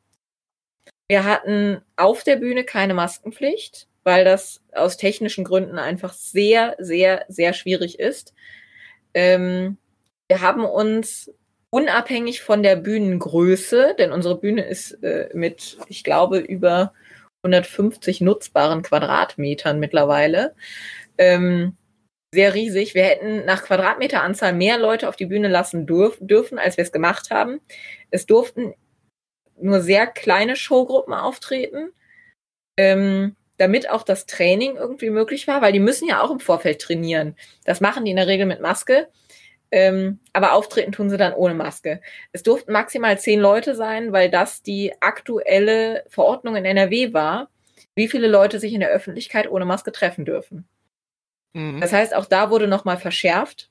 Wir 1.09 1.25
hatten 1.25 1.81
auf 1.97 2.23
der 2.23 2.37
Bühne 2.37 2.63
keine 2.63 2.93
Maskenpflicht, 2.93 3.89
weil 4.07 4.23
das 4.23 4.61
aus 4.71 4.95
technischen 4.95 5.43
Gründen 5.43 5.77
einfach 5.77 6.13
sehr, 6.13 6.77
sehr, 6.79 7.25
sehr 7.27 7.51
schwierig 7.51 7.99
ist. 7.99 8.33
Ähm, 9.13 9.75
wir 10.29 10.39
haben 10.39 10.63
uns 10.63 11.29
unabhängig 11.71 12.41
von 12.41 12.63
der 12.63 12.77
Bühnengröße, 12.77 13.95
denn 13.99 14.13
unsere 14.13 14.39
Bühne 14.39 14.61
ist 14.65 14.93
äh, 15.03 15.27
mit, 15.33 15.77
ich 15.89 16.05
glaube, 16.05 16.37
über 16.37 16.93
150 17.43 18.21
nutzbaren 18.21 18.81
Quadratmetern 18.81 19.77
mittlerweile. 19.77 20.55
Ähm, 21.17 21.75
sehr 22.33 22.53
riesig. 22.53 22.93
Wir 22.93 23.03
hätten 23.03 23.43
nach 23.43 23.63
Quadratmeteranzahl 23.63 24.53
mehr 24.53 24.77
Leute 24.77 25.09
auf 25.09 25.17
die 25.17 25.25
Bühne 25.25 25.49
lassen 25.49 25.85
dürf 25.85 26.17
dürfen, 26.21 26.59
als 26.59 26.77
wir 26.77 26.85
es 26.85 26.93
gemacht 26.93 27.29
haben. 27.29 27.59
Es 28.09 28.25
durften 28.25 28.73
nur 29.59 29.81
sehr 29.81 30.07
kleine 30.07 30.55
Showgruppen 30.55 31.13
auftreten, 31.13 31.91
ähm, 32.77 33.35
damit 33.57 33.89
auch 33.89 34.03
das 34.03 34.25
Training 34.25 34.75
irgendwie 34.75 35.09
möglich 35.09 35.47
war, 35.47 35.61
weil 35.61 35.73
die 35.73 35.79
müssen 35.79 36.07
ja 36.07 36.21
auch 36.21 36.31
im 36.31 36.39
Vorfeld 36.39 36.79
trainieren. 36.79 37.35
Das 37.65 37.81
machen 37.81 38.05
die 38.05 38.11
in 38.11 38.17
der 38.17 38.27
Regel 38.27 38.45
mit 38.45 38.61
Maske. 38.61 39.07
Ähm, 39.69 40.19
aber 40.31 40.53
auftreten 40.53 40.93
tun 40.93 41.09
sie 41.09 41.17
dann 41.17 41.33
ohne 41.33 41.53
Maske. 41.53 42.01
Es 42.31 42.41
durften 42.41 42.71
maximal 42.71 43.19
zehn 43.19 43.39
Leute 43.39 43.75
sein, 43.75 44.13
weil 44.13 44.29
das 44.29 44.63
die 44.63 44.93
aktuelle 45.01 46.05
Verordnung 46.07 46.55
in 46.55 46.63
NRW 46.63 47.11
war, 47.13 47.49
wie 47.93 48.07
viele 48.07 48.27
Leute 48.27 48.59
sich 48.59 48.73
in 48.73 48.79
der 48.79 48.89
Öffentlichkeit 48.89 49.49
ohne 49.49 49.65
Maske 49.65 49.91
treffen 49.91 50.23
dürfen. 50.23 50.67
Mhm. 51.53 51.81
Das 51.81 51.91
heißt, 51.91 52.15
auch 52.15 52.25
da 52.25 52.49
wurde 52.49 52.67
nochmal 52.67 52.97
verschärft. 52.97 53.69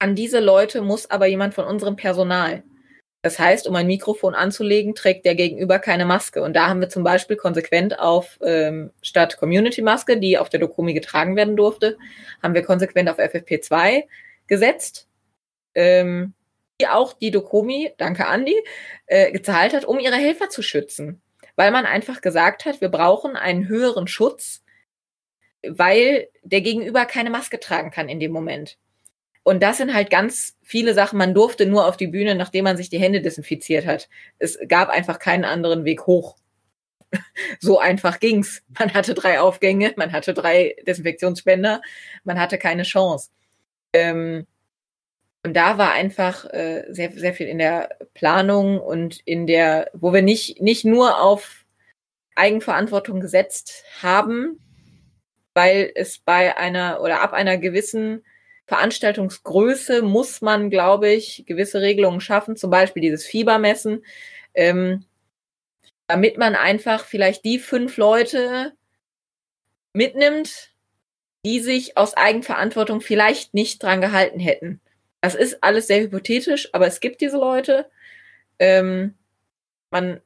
An 0.00 0.14
diese 0.14 0.40
Leute 0.40 0.80
muss 0.80 1.10
aber 1.10 1.26
jemand 1.26 1.54
von 1.54 1.64
unserem 1.64 1.96
Personal. 1.96 2.64
Das 3.22 3.38
heißt, 3.38 3.66
um 3.66 3.74
ein 3.74 3.88
Mikrofon 3.88 4.34
anzulegen, 4.34 4.94
trägt 4.94 5.24
der 5.24 5.34
Gegenüber 5.34 5.80
keine 5.80 6.04
Maske. 6.06 6.42
Und 6.42 6.54
da 6.54 6.68
haben 6.68 6.80
wir 6.80 6.88
zum 6.88 7.02
Beispiel 7.02 7.36
konsequent 7.36 7.98
auf 7.98 8.38
ähm, 8.42 8.92
statt 9.02 9.36
Community-Maske, 9.38 10.18
die 10.18 10.38
auf 10.38 10.48
der 10.48 10.60
Dokumi 10.60 10.94
getragen 10.94 11.34
werden 11.34 11.56
durfte, 11.56 11.98
haben 12.42 12.54
wir 12.54 12.62
konsequent 12.62 13.08
auf 13.08 13.18
FFP2 13.18 14.04
gesetzt, 14.46 15.08
ähm, 15.74 16.34
die 16.80 16.86
auch 16.86 17.12
die 17.12 17.32
Dokumi, 17.32 17.92
danke 17.98 18.26
Andi, 18.28 18.54
äh, 19.06 19.32
gezahlt 19.32 19.74
hat, 19.74 19.84
um 19.84 19.98
ihre 19.98 20.16
Helfer 20.16 20.48
zu 20.48 20.62
schützen. 20.62 21.20
Weil 21.56 21.72
man 21.72 21.86
einfach 21.86 22.20
gesagt 22.20 22.66
hat, 22.66 22.80
wir 22.80 22.88
brauchen 22.88 23.34
einen 23.34 23.66
höheren 23.66 24.06
Schutz, 24.06 24.62
weil 25.66 26.28
der 26.44 26.60
Gegenüber 26.60 27.04
keine 27.04 27.30
Maske 27.30 27.58
tragen 27.58 27.90
kann 27.90 28.08
in 28.08 28.20
dem 28.20 28.30
Moment. 28.30 28.78
Und 29.48 29.62
das 29.62 29.78
sind 29.78 29.94
halt 29.94 30.10
ganz 30.10 30.58
viele 30.62 30.92
Sachen. 30.92 31.16
Man 31.16 31.32
durfte 31.32 31.64
nur 31.64 31.86
auf 31.86 31.96
die 31.96 32.06
Bühne, 32.06 32.34
nachdem 32.34 32.64
man 32.64 32.76
sich 32.76 32.90
die 32.90 32.98
Hände 32.98 33.22
desinfiziert 33.22 33.86
hat. 33.86 34.10
Es 34.38 34.58
gab 34.68 34.90
einfach 34.90 35.18
keinen 35.18 35.46
anderen 35.46 35.86
Weg 35.86 36.06
hoch. 36.06 36.36
so 37.58 37.78
einfach 37.78 38.20
ging's. 38.20 38.62
Man 38.78 38.92
hatte 38.92 39.14
drei 39.14 39.40
Aufgänge, 39.40 39.94
man 39.96 40.12
hatte 40.12 40.34
drei 40.34 40.76
Desinfektionsspender, 40.86 41.80
man 42.24 42.38
hatte 42.38 42.58
keine 42.58 42.82
Chance. 42.82 43.30
Ähm, 43.94 44.46
und 45.42 45.54
da 45.54 45.78
war 45.78 45.92
einfach 45.92 46.44
äh, 46.52 46.84
sehr, 46.90 47.12
sehr 47.12 47.32
viel 47.32 47.48
in 47.48 47.56
der 47.56 47.96
Planung 48.12 48.78
und 48.78 49.20
in 49.24 49.46
der, 49.46 49.90
wo 49.94 50.12
wir 50.12 50.20
nicht, 50.20 50.60
nicht 50.60 50.84
nur 50.84 51.22
auf 51.22 51.64
Eigenverantwortung 52.34 53.20
gesetzt 53.20 53.82
haben, 54.02 54.60
weil 55.54 55.90
es 55.94 56.18
bei 56.18 56.54
einer 56.58 57.00
oder 57.00 57.22
ab 57.22 57.32
einer 57.32 57.56
gewissen 57.56 58.22
Veranstaltungsgröße 58.68 60.02
muss 60.02 60.42
man, 60.42 60.68
glaube 60.68 61.08
ich, 61.08 61.44
gewisse 61.46 61.80
Regelungen 61.80 62.20
schaffen, 62.20 62.54
zum 62.54 62.70
Beispiel 62.70 63.00
dieses 63.00 63.24
Fiebermessen, 63.24 64.04
ähm, 64.52 65.06
damit 66.06 66.36
man 66.36 66.54
einfach 66.54 67.06
vielleicht 67.06 67.46
die 67.46 67.58
fünf 67.58 67.96
Leute 67.96 68.74
mitnimmt, 69.94 70.74
die 71.46 71.60
sich 71.60 71.96
aus 71.96 72.14
Eigenverantwortung 72.14 73.00
vielleicht 73.00 73.54
nicht 73.54 73.82
dran 73.82 74.02
gehalten 74.02 74.38
hätten. 74.38 74.82
Das 75.22 75.34
ist 75.34 75.64
alles 75.64 75.86
sehr 75.86 76.02
hypothetisch, 76.02 76.68
aber 76.74 76.86
es 76.86 77.00
gibt 77.00 77.22
diese 77.22 77.38
Leute. 77.38 77.86
Ähm, 78.58 79.14
man 79.90 80.20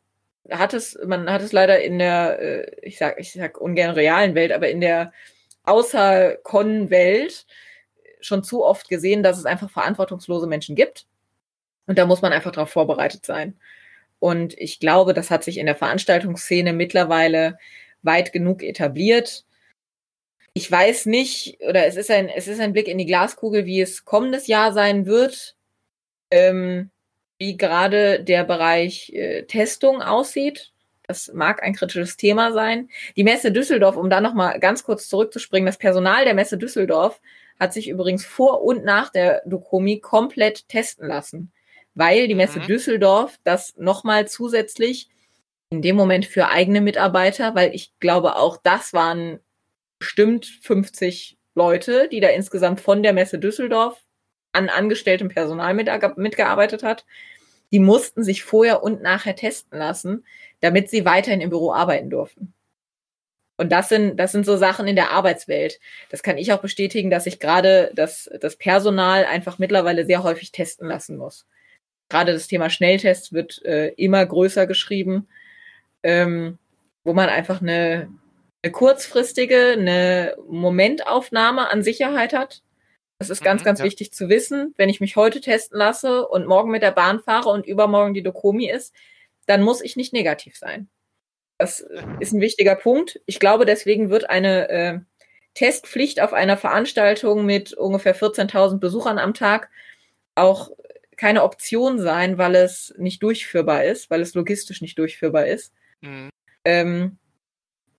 hat 0.50 0.74
es, 0.74 0.98
man 1.06 1.30
hat 1.30 1.42
es 1.42 1.52
leider 1.52 1.80
in 1.80 2.00
der, 2.00 2.40
äh, 2.40 2.76
ich 2.82 2.98
sag, 2.98 3.20
ich 3.20 3.32
sag 3.32 3.60
ungern 3.60 3.92
realen 3.92 4.34
Welt, 4.34 4.50
aber 4.50 4.68
in 4.68 4.80
der 4.80 5.12
Außer-Con-Welt 5.62 7.46
schon 8.22 8.44
zu 8.44 8.64
oft 8.64 8.88
gesehen, 8.88 9.22
dass 9.22 9.38
es 9.38 9.44
einfach 9.44 9.70
verantwortungslose 9.70 10.46
Menschen 10.46 10.76
gibt. 10.76 11.06
Und 11.86 11.98
da 11.98 12.06
muss 12.06 12.22
man 12.22 12.32
einfach 12.32 12.52
darauf 12.52 12.70
vorbereitet 12.70 13.26
sein. 13.26 13.56
Und 14.18 14.56
ich 14.58 14.78
glaube, 14.78 15.14
das 15.14 15.30
hat 15.30 15.42
sich 15.42 15.58
in 15.58 15.66
der 15.66 15.74
Veranstaltungsszene 15.74 16.72
mittlerweile 16.72 17.58
weit 18.02 18.32
genug 18.32 18.62
etabliert. 18.62 19.44
Ich 20.54 20.70
weiß 20.70 21.06
nicht, 21.06 21.58
oder 21.66 21.86
es 21.86 21.96
ist 21.96 22.10
ein, 22.10 22.28
es 22.28 22.46
ist 22.46 22.60
ein 22.60 22.72
Blick 22.72 22.88
in 22.88 22.98
die 22.98 23.06
Glaskugel, 23.06 23.64
wie 23.64 23.80
es 23.80 24.04
kommendes 24.04 24.46
Jahr 24.46 24.72
sein 24.72 25.06
wird, 25.06 25.56
ähm, 26.30 26.90
wie 27.38 27.56
gerade 27.56 28.22
der 28.22 28.44
Bereich 28.44 29.10
äh, 29.12 29.42
Testung 29.46 30.02
aussieht. 30.02 30.72
Das 31.08 31.32
mag 31.32 31.62
ein 31.62 31.74
kritisches 31.74 32.16
Thema 32.16 32.52
sein. 32.52 32.88
Die 33.16 33.24
Messe 33.24 33.50
Düsseldorf, 33.50 33.96
um 33.96 34.08
da 34.08 34.20
nochmal 34.20 34.60
ganz 34.60 34.84
kurz 34.84 35.08
zurückzuspringen, 35.08 35.66
das 35.66 35.78
Personal 35.78 36.24
der 36.24 36.34
Messe 36.34 36.58
Düsseldorf 36.58 37.20
hat 37.62 37.72
sich 37.72 37.88
übrigens 37.88 38.26
vor 38.26 38.62
und 38.62 38.84
nach 38.84 39.10
der 39.10 39.40
Dokomi 39.46 40.00
komplett 40.00 40.68
testen 40.68 41.06
lassen, 41.06 41.52
weil 41.94 42.26
die 42.26 42.34
Messe 42.34 42.58
mhm. 42.58 42.66
Düsseldorf 42.66 43.38
das 43.44 43.76
nochmal 43.76 44.26
zusätzlich 44.26 45.08
in 45.70 45.80
dem 45.80 45.94
Moment 45.94 46.26
für 46.26 46.48
eigene 46.48 46.80
Mitarbeiter, 46.80 47.54
weil 47.54 47.72
ich 47.72 47.92
glaube 48.00 48.34
auch 48.34 48.56
das 48.56 48.92
waren 48.92 49.38
bestimmt 50.00 50.46
50 50.62 51.38
Leute, 51.54 52.08
die 52.10 52.18
da 52.18 52.30
insgesamt 52.30 52.80
von 52.80 53.04
der 53.04 53.12
Messe 53.12 53.38
Düsseldorf 53.38 54.02
an 54.50 54.68
angestelltem 54.68 55.28
Personal 55.28 55.72
mitgearbeitet 55.72 56.82
hat. 56.82 57.06
Die 57.70 57.78
mussten 57.78 58.24
sich 58.24 58.42
vorher 58.42 58.82
und 58.82 59.02
nachher 59.02 59.36
testen 59.36 59.78
lassen, 59.78 60.26
damit 60.60 60.90
sie 60.90 61.04
weiterhin 61.04 61.40
im 61.40 61.50
Büro 61.50 61.72
arbeiten 61.72 62.10
durften. 62.10 62.54
Und 63.56 63.70
das 63.70 63.88
sind, 63.88 64.16
das 64.16 64.32
sind 64.32 64.46
so 64.46 64.56
Sachen 64.56 64.86
in 64.86 64.96
der 64.96 65.10
Arbeitswelt. 65.10 65.78
Das 66.10 66.22
kann 66.22 66.38
ich 66.38 66.52
auch 66.52 66.60
bestätigen, 66.60 67.10
dass 67.10 67.26
ich 67.26 67.38
gerade 67.38 67.92
das, 67.94 68.30
das 68.40 68.56
Personal 68.56 69.24
einfach 69.24 69.58
mittlerweile 69.58 70.06
sehr 70.06 70.22
häufig 70.22 70.52
testen 70.52 70.88
lassen 70.88 71.16
muss. 71.16 71.46
Gerade 72.08 72.32
das 72.32 72.46
Thema 72.46 72.70
Schnelltests 72.70 73.32
wird 73.32 73.62
äh, 73.64 73.88
immer 73.90 74.24
größer 74.24 74.66
geschrieben, 74.66 75.28
ähm, 76.02 76.58
wo 77.04 77.12
man 77.12 77.28
einfach 77.28 77.60
eine, 77.60 78.08
eine 78.62 78.72
kurzfristige, 78.72 79.72
eine 79.72 80.36
Momentaufnahme 80.48 81.70
an 81.70 81.82
Sicherheit 81.82 82.32
hat. 82.32 82.62
Das 83.18 83.30
ist 83.30 83.44
ganz, 83.44 83.62
mhm, 83.62 83.66
ganz 83.66 83.78
ja. 83.78 83.84
wichtig 83.84 84.12
zu 84.12 84.28
wissen. 84.28 84.74
Wenn 84.76 84.88
ich 84.88 85.00
mich 85.00 85.16
heute 85.16 85.40
testen 85.40 85.78
lasse 85.78 86.26
und 86.26 86.46
morgen 86.46 86.70
mit 86.70 86.82
der 86.82 86.90
Bahn 86.90 87.20
fahre 87.20 87.50
und 87.50 87.66
übermorgen 87.66 88.14
die 88.14 88.22
Dokomi 88.22 88.68
ist, 88.68 88.94
dann 89.46 89.62
muss 89.62 89.80
ich 89.80 89.96
nicht 89.96 90.12
negativ 90.12 90.56
sein. 90.56 90.88
Das 91.58 91.84
ist 92.20 92.32
ein 92.32 92.40
wichtiger 92.40 92.74
Punkt. 92.74 93.20
Ich 93.26 93.38
glaube, 93.38 93.66
deswegen 93.66 94.10
wird 94.10 94.28
eine 94.28 94.68
äh, 94.68 94.98
Testpflicht 95.54 96.20
auf 96.20 96.32
einer 96.32 96.56
Veranstaltung 96.56 97.44
mit 97.44 97.72
ungefähr 97.74 98.16
14.000 98.16 98.78
Besuchern 98.78 99.18
am 99.18 99.34
Tag 99.34 99.70
auch 100.34 100.70
keine 101.16 101.42
Option 101.42 101.98
sein, 101.98 102.38
weil 102.38 102.54
es 102.54 102.94
nicht 102.96 103.22
durchführbar 103.22 103.84
ist, 103.84 104.10
weil 104.10 104.22
es 104.22 104.34
logistisch 104.34 104.80
nicht 104.80 104.98
durchführbar 104.98 105.46
ist. 105.46 105.72
Mhm. 106.00 106.30
Ähm, 106.64 107.18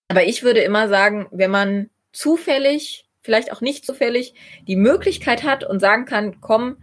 aber 0.08 0.26
ich 0.26 0.44
würde 0.44 0.62
immer 0.62 0.90
sagen, 0.90 1.28
wenn 1.32 1.52
man 1.52 1.90
zufällig, 2.12 3.08
vielleicht 3.22 3.52
auch 3.52 3.62
nicht 3.62 3.86
zufällig, 3.86 4.34
die 4.68 4.76
Möglichkeit 4.76 5.44
hat 5.44 5.64
und 5.64 5.80
sagen 5.80 6.06
kann, 6.06 6.42
komm, 6.42 6.78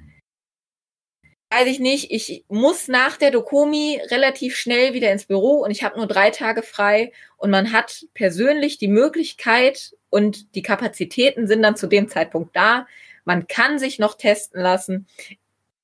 weiß 1.51 1.66
ich 1.66 1.81
nicht, 1.81 2.12
ich 2.12 2.44
muss 2.48 2.89
nach 2.89 3.16
der 3.16 3.32
Dokomi 3.32 4.01
relativ 4.10 4.56
schnell 4.56 4.94
wieder 4.94 5.10
ins 5.10 5.24
Büro 5.24 5.62
und 5.64 5.70
ich 5.70 5.82
habe 5.82 5.97
nur 5.97 6.06
drei 6.06 6.31
Tage 6.31 6.62
frei 6.62 7.12
und 7.36 7.51
man 7.51 7.72
hat 7.72 8.06
persönlich 8.14 8.78
die 8.78 8.89
Möglichkeit 8.89 9.97
und 10.10 10.55
die 10.55 10.62
Kapazitäten 10.62 11.48
sind 11.48 11.62
dann 11.62 11.77
zu 11.77 11.89
dem 11.89 12.09
Zeitpunkt 12.09 12.55
da. 12.55 12.86
Man 13.24 13.48
kann 13.48 13.78
sich 13.78 13.98
noch 13.98 14.16
testen 14.16 14.60
lassen. 14.60 15.06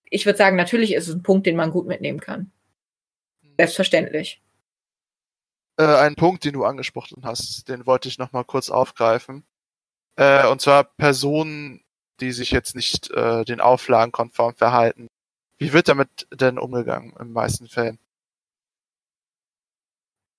Ich 0.09 0.25
würde 0.25 0.39
sagen, 0.39 0.57
natürlich 0.57 0.95
ist 0.95 1.09
es 1.09 1.15
ein 1.15 1.23
Punkt, 1.23 1.47
den 1.47 1.57
man 1.57 1.73
gut 1.73 1.87
mitnehmen 1.87 2.21
kann. 2.21 2.53
Selbstverständlich. 3.59 4.41
Äh, 5.79 5.85
ein 5.85 6.15
Punkt, 6.15 6.45
den 6.45 6.53
du 6.53 6.65
angesprochen 6.65 7.25
hast, 7.25 7.69
den 7.69 7.87
wollte 7.87 8.09
ich 8.09 8.19
noch 8.19 8.33
mal 8.33 8.45
kurz 8.45 8.71
aufgreifen. 8.71 9.45
Äh, 10.17 10.47
und 10.47 10.61
zwar 10.61 10.85
Personen, 10.85 11.83
die 12.21 12.33
sich 12.33 12.51
jetzt 12.51 12.77
nicht 12.77 13.11
äh, 13.11 13.45
den 13.45 13.61
Auflagen 13.61 14.13
konform 14.13 14.55
verhalten. 14.55 15.09
Wie 15.59 15.73
wird 15.73 15.89
damit 15.89 16.27
denn 16.33 16.59
umgegangen 16.59 17.13
in 17.13 17.29
den 17.29 17.33
meisten 17.33 17.69
Fällen? 17.69 17.99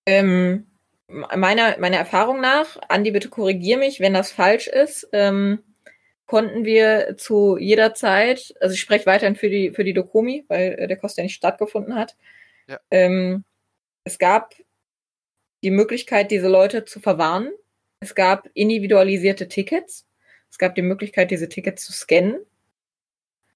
Ähm, 0.05 0.67
meiner, 1.07 1.77
meiner 1.79 1.97
Erfahrung 1.97 2.39
nach, 2.39 2.77
Andi, 2.87 3.11
bitte 3.11 3.29
korrigier 3.29 3.77
mich, 3.77 3.99
wenn 3.99 4.13
das 4.13 4.31
falsch 4.31 4.67
ist, 4.67 5.07
ähm, 5.11 5.63
konnten 6.25 6.65
wir 6.65 7.15
zu 7.17 7.57
jeder 7.57 7.93
Zeit, 7.93 8.53
also 8.59 8.73
ich 8.73 8.81
spreche 8.81 9.05
weiterhin 9.05 9.35
für 9.35 9.49
die, 9.49 9.71
für 9.71 9.83
die 9.83 9.93
Dokomi, 9.93 10.45
weil 10.49 10.73
äh, 10.73 10.87
der 10.87 10.97
Kost 10.97 11.17
ja 11.17 11.23
nicht 11.23 11.35
stattgefunden 11.35 11.95
hat. 11.95 12.15
Ja. 12.67 12.79
Ähm, 12.91 13.43
es 14.03 14.19
gab 14.19 14.53
die 15.63 15.71
Möglichkeit, 15.71 16.31
diese 16.31 16.49
Leute 16.49 16.85
zu 16.85 16.99
verwarnen. 16.99 17.51
Es 17.99 18.13
gab 18.13 18.49
individualisierte 18.53 19.47
Tickets. 19.47 20.05
Es 20.49 20.57
gab 20.57 20.75
die 20.75 20.81
Möglichkeit, 20.81 21.31
diese 21.31 21.49
Tickets 21.49 21.85
zu 21.85 21.93
scannen. 21.93 22.39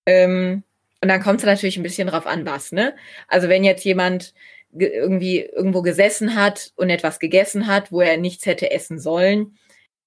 Ähm, 0.05 0.63
und 1.01 1.07
dann 1.07 1.21
kommt 1.21 1.39
es 1.39 1.45
natürlich 1.45 1.77
ein 1.77 1.83
bisschen 1.83 2.07
drauf 2.07 2.27
an, 2.27 2.45
was, 2.45 2.71
ne? 2.71 2.95
Also 3.27 3.49
wenn 3.49 3.63
jetzt 3.63 3.83
jemand 3.83 4.33
irgendwie 4.73 5.41
irgendwo 5.41 5.81
gesessen 5.81 6.35
hat 6.35 6.71
und 6.75 6.89
etwas 6.89 7.19
gegessen 7.19 7.67
hat, 7.67 7.91
wo 7.91 8.01
er 8.01 8.17
nichts 8.17 8.45
hätte 8.45 8.71
essen 8.71 8.99
sollen, 8.99 9.57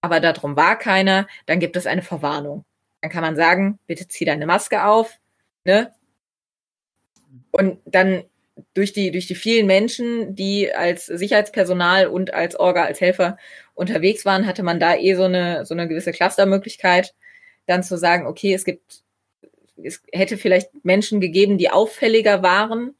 aber 0.00 0.20
darum 0.20 0.56
war 0.56 0.78
keiner, 0.78 1.26
dann 1.46 1.60
gibt 1.60 1.76
es 1.76 1.86
eine 1.86 2.02
Verwarnung. 2.02 2.64
Dann 3.00 3.10
kann 3.10 3.22
man 3.22 3.36
sagen, 3.36 3.78
bitte 3.86 4.08
zieh 4.08 4.24
deine 4.24 4.46
Maske 4.46 4.84
auf, 4.84 5.18
ne? 5.64 5.92
Und 7.50 7.78
dann 7.84 8.24
durch 8.74 8.92
die, 8.92 9.10
durch 9.10 9.26
die 9.26 9.34
vielen 9.34 9.66
Menschen, 9.66 10.34
die 10.34 10.72
als 10.72 11.06
Sicherheitspersonal 11.06 12.06
und 12.06 12.32
als 12.32 12.54
Orga, 12.58 12.84
als 12.84 13.00
Helfer 13.00 13.36
unterwegs 13.74 14.24
waren, 14.24 14.46
hatte 14.46 14.62
man 14.62 14.78
da 14.78 14.94
eh 14.94 15.14
so 15.14 15.24
eine, 15.24 15.66
so 15.66 15.74
eine 15.74 15.88
gewisse 15.88 16.12
Clustermöglichkeit, 16.12 17.14
dann 17.66 17.82
zu 17.82 17.98
sagen, 17.98 18.26
okay, 18.26 18.54
es 18.54 18.64
gibt 18.64 19.03
es 19.82 20.02
hätte 20.12 20.36
vielleicht 20.36 20.84
Menschen 20.84 21.20
gegeben, 21.20 21.58
die 21.58 21.70
auffälliger 21.70 22.42
waren. 22.42 22.94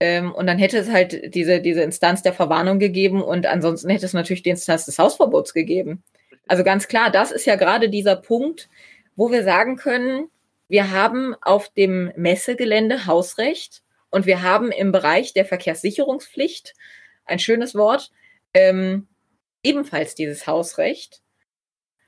Ähm, 0.00 0.32
und 0.32 0.46
dann 0.46 0.58
hätte 0.58 0.78
es 0.78 0.90
halt 0.90 1.34
diese, 1.34 1.60
diese 1.60 1.82
Instanz 1.82 2.22
der 2.22 2.32
Verwarnung 2.32 2.78
gegeben 2.78 3.22
und 3.22 3.46
ansonsten 3.46 3.90
hätte 3.90 4.06
es 4.06 4.14
natürlich 4.14 4.42
die 4.42 4.50
Instanz 4.50 4.86
des 4.86 4.98
Hausverbots 4.98 5.52
gegeben. 5.52 6.02
Also 6.48 6.64
ganz 6.64 6.88
klar, 6.88 7.10
das 7.10 7.30
ist 7.30 7.44
ja 7.44 7.56
gerade 7.56 7.88
dieser 7.88 8.16
Punkt, 8.16 8.68
wo 9.14 9.30
wir 9.30 9.44
sagen 9.44 9.76
können, 9.76 10.28
wir 10.68 10.90
haben 10.90 11.34
auf 11.42 11.68
dem 11.68 12.12
Messegelände 12.16 13.06
Hausrecht 13.06 13.82
und 14.10 14.26
wir 14.26 14.42
haben 14.42 14.72
im 14.72 14.92
Bereich 14.92 15.32
der 15.32 15.44
Verkehrssicherungspflicht, 15.44 16.74
ein 17.24 17.38
schönes 17.38 17.74
Wort, 17.74 18.10
ähm, 18.54 19.06
ebenfalls 19.62 20.14
dieses 20.14 20.46
Hausrecht. 20.46 21.20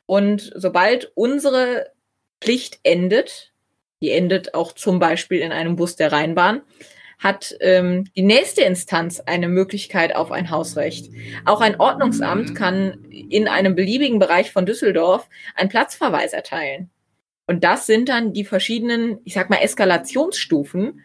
Und 0.07 0.53
sobald 0.55 1.13
unsere 1.15 1.93
Pflicht 2.41 2.81
endet, 2.83 3.52
die 4.03 4.11
endet 4.11 4.55
auch 4.55 4.73
zum 4.73 4.99
Beispiel 4.99 5.39
in 5.41 5.53
einem 5.53 5.77
Bus 5.77 5.97
der 5.97 6.13
Rheinbahn, 6.13 6.63
hat 7.19 7.57
ähm, 7.61 8.05
die 8.17 8.23
nächste 8.23 8.63
Instanz 8.63 9.21
eine 9.21 9.49
Möglichkeit 9.49 10.15
auf 10.17 10.33
ein 10.33 10.51
Hausrecht. 10.51 11.11
Auch 11.45 11.61
ein 11.61 11.79
Ordnungsamt 11.79 12.55
kann 12.57 13.05
in 13.11 13.47
einem 13.47 13.77
beliebigen 13.77 14.19
Bereich 14.19 14.51
von 14.51 14.67
Düsseldorf 14.67 15.29
einen 15.55 15.69
Platzverweis 15.69 16.33
erteilen. 16.33 16.91
Und 17.47 17.63
das 17.63 17.87
sind 17.87 18.09
dann 18.09 18.33
die 18.33 18.45
verschiedenen, 18.45 19.19
ich 19.25 19.35
sag 19.35 19.51
mal, 19.51 19.59
Eskalationsstufen, 19.59 21.05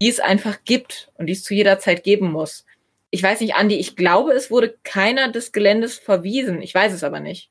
die 0.00 0.08
es 0.08 0.20
einfach 0.20 0.64
gibt 0.64 1.10
und 1.14 1.26
die 1.26 1.34
es 1.34 1.44
zu 1.44 1.54
jeder 1.54 1.78
Zeit 1.78 2.02
geben 2.02 2.32
muss. 2.32 2.64
Ich 3.10 3.22
weiß 3.22 3.40
nicht, 3.40 3.54
Andi, 3.54 3.76
ich 3.76 3.94
glaube, 3.94 4.32
es 4.32 4.50
wurde 4.50 4.74
keiner 4.84 5.30
des 5.30 5.52
Geländes 5.52 5.98
verwiesen. 5.98 6.62
Ich 6.62 6.74
weiß 6.74 6.94
es 6.94 7.04
aber 7.04 7.20
nicht. 7.20 7.50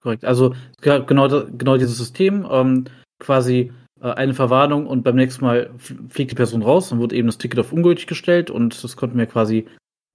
Korrekt. 0.00 0.24
Also 0.24 0.54
genau, 0.80 1.28
genau 1.28 1.76
dieses 1.76 1.98
System, 1.98 2.46
ähm, 2.50 2.86
quasi 3.18 3.72
eine 4.08 4.34
Verwarnung 4.34 4.86
und 4.86 5.02
beim 5.02 5.16
nächsten 5.16 5.44
Mal 5.44 5.70
fliegt 6.08 6.30
die 6.30 6.36
Person 6.36 6.62
raus, 6.62 6.88
dann 6.88 7.00
wird 7.00 7.12
eben 7.12 7.28
das 7.28 7.38
Ticket 7.38 7.60
auf 7.60 7.72
ungültig 7.72 8.06
gestellt 8.06 8.50
und 8.50 8.82
das 8.82 8.96
konnten 8.96 9.18
wir 9.18 9.26
quasi 9.26 9.66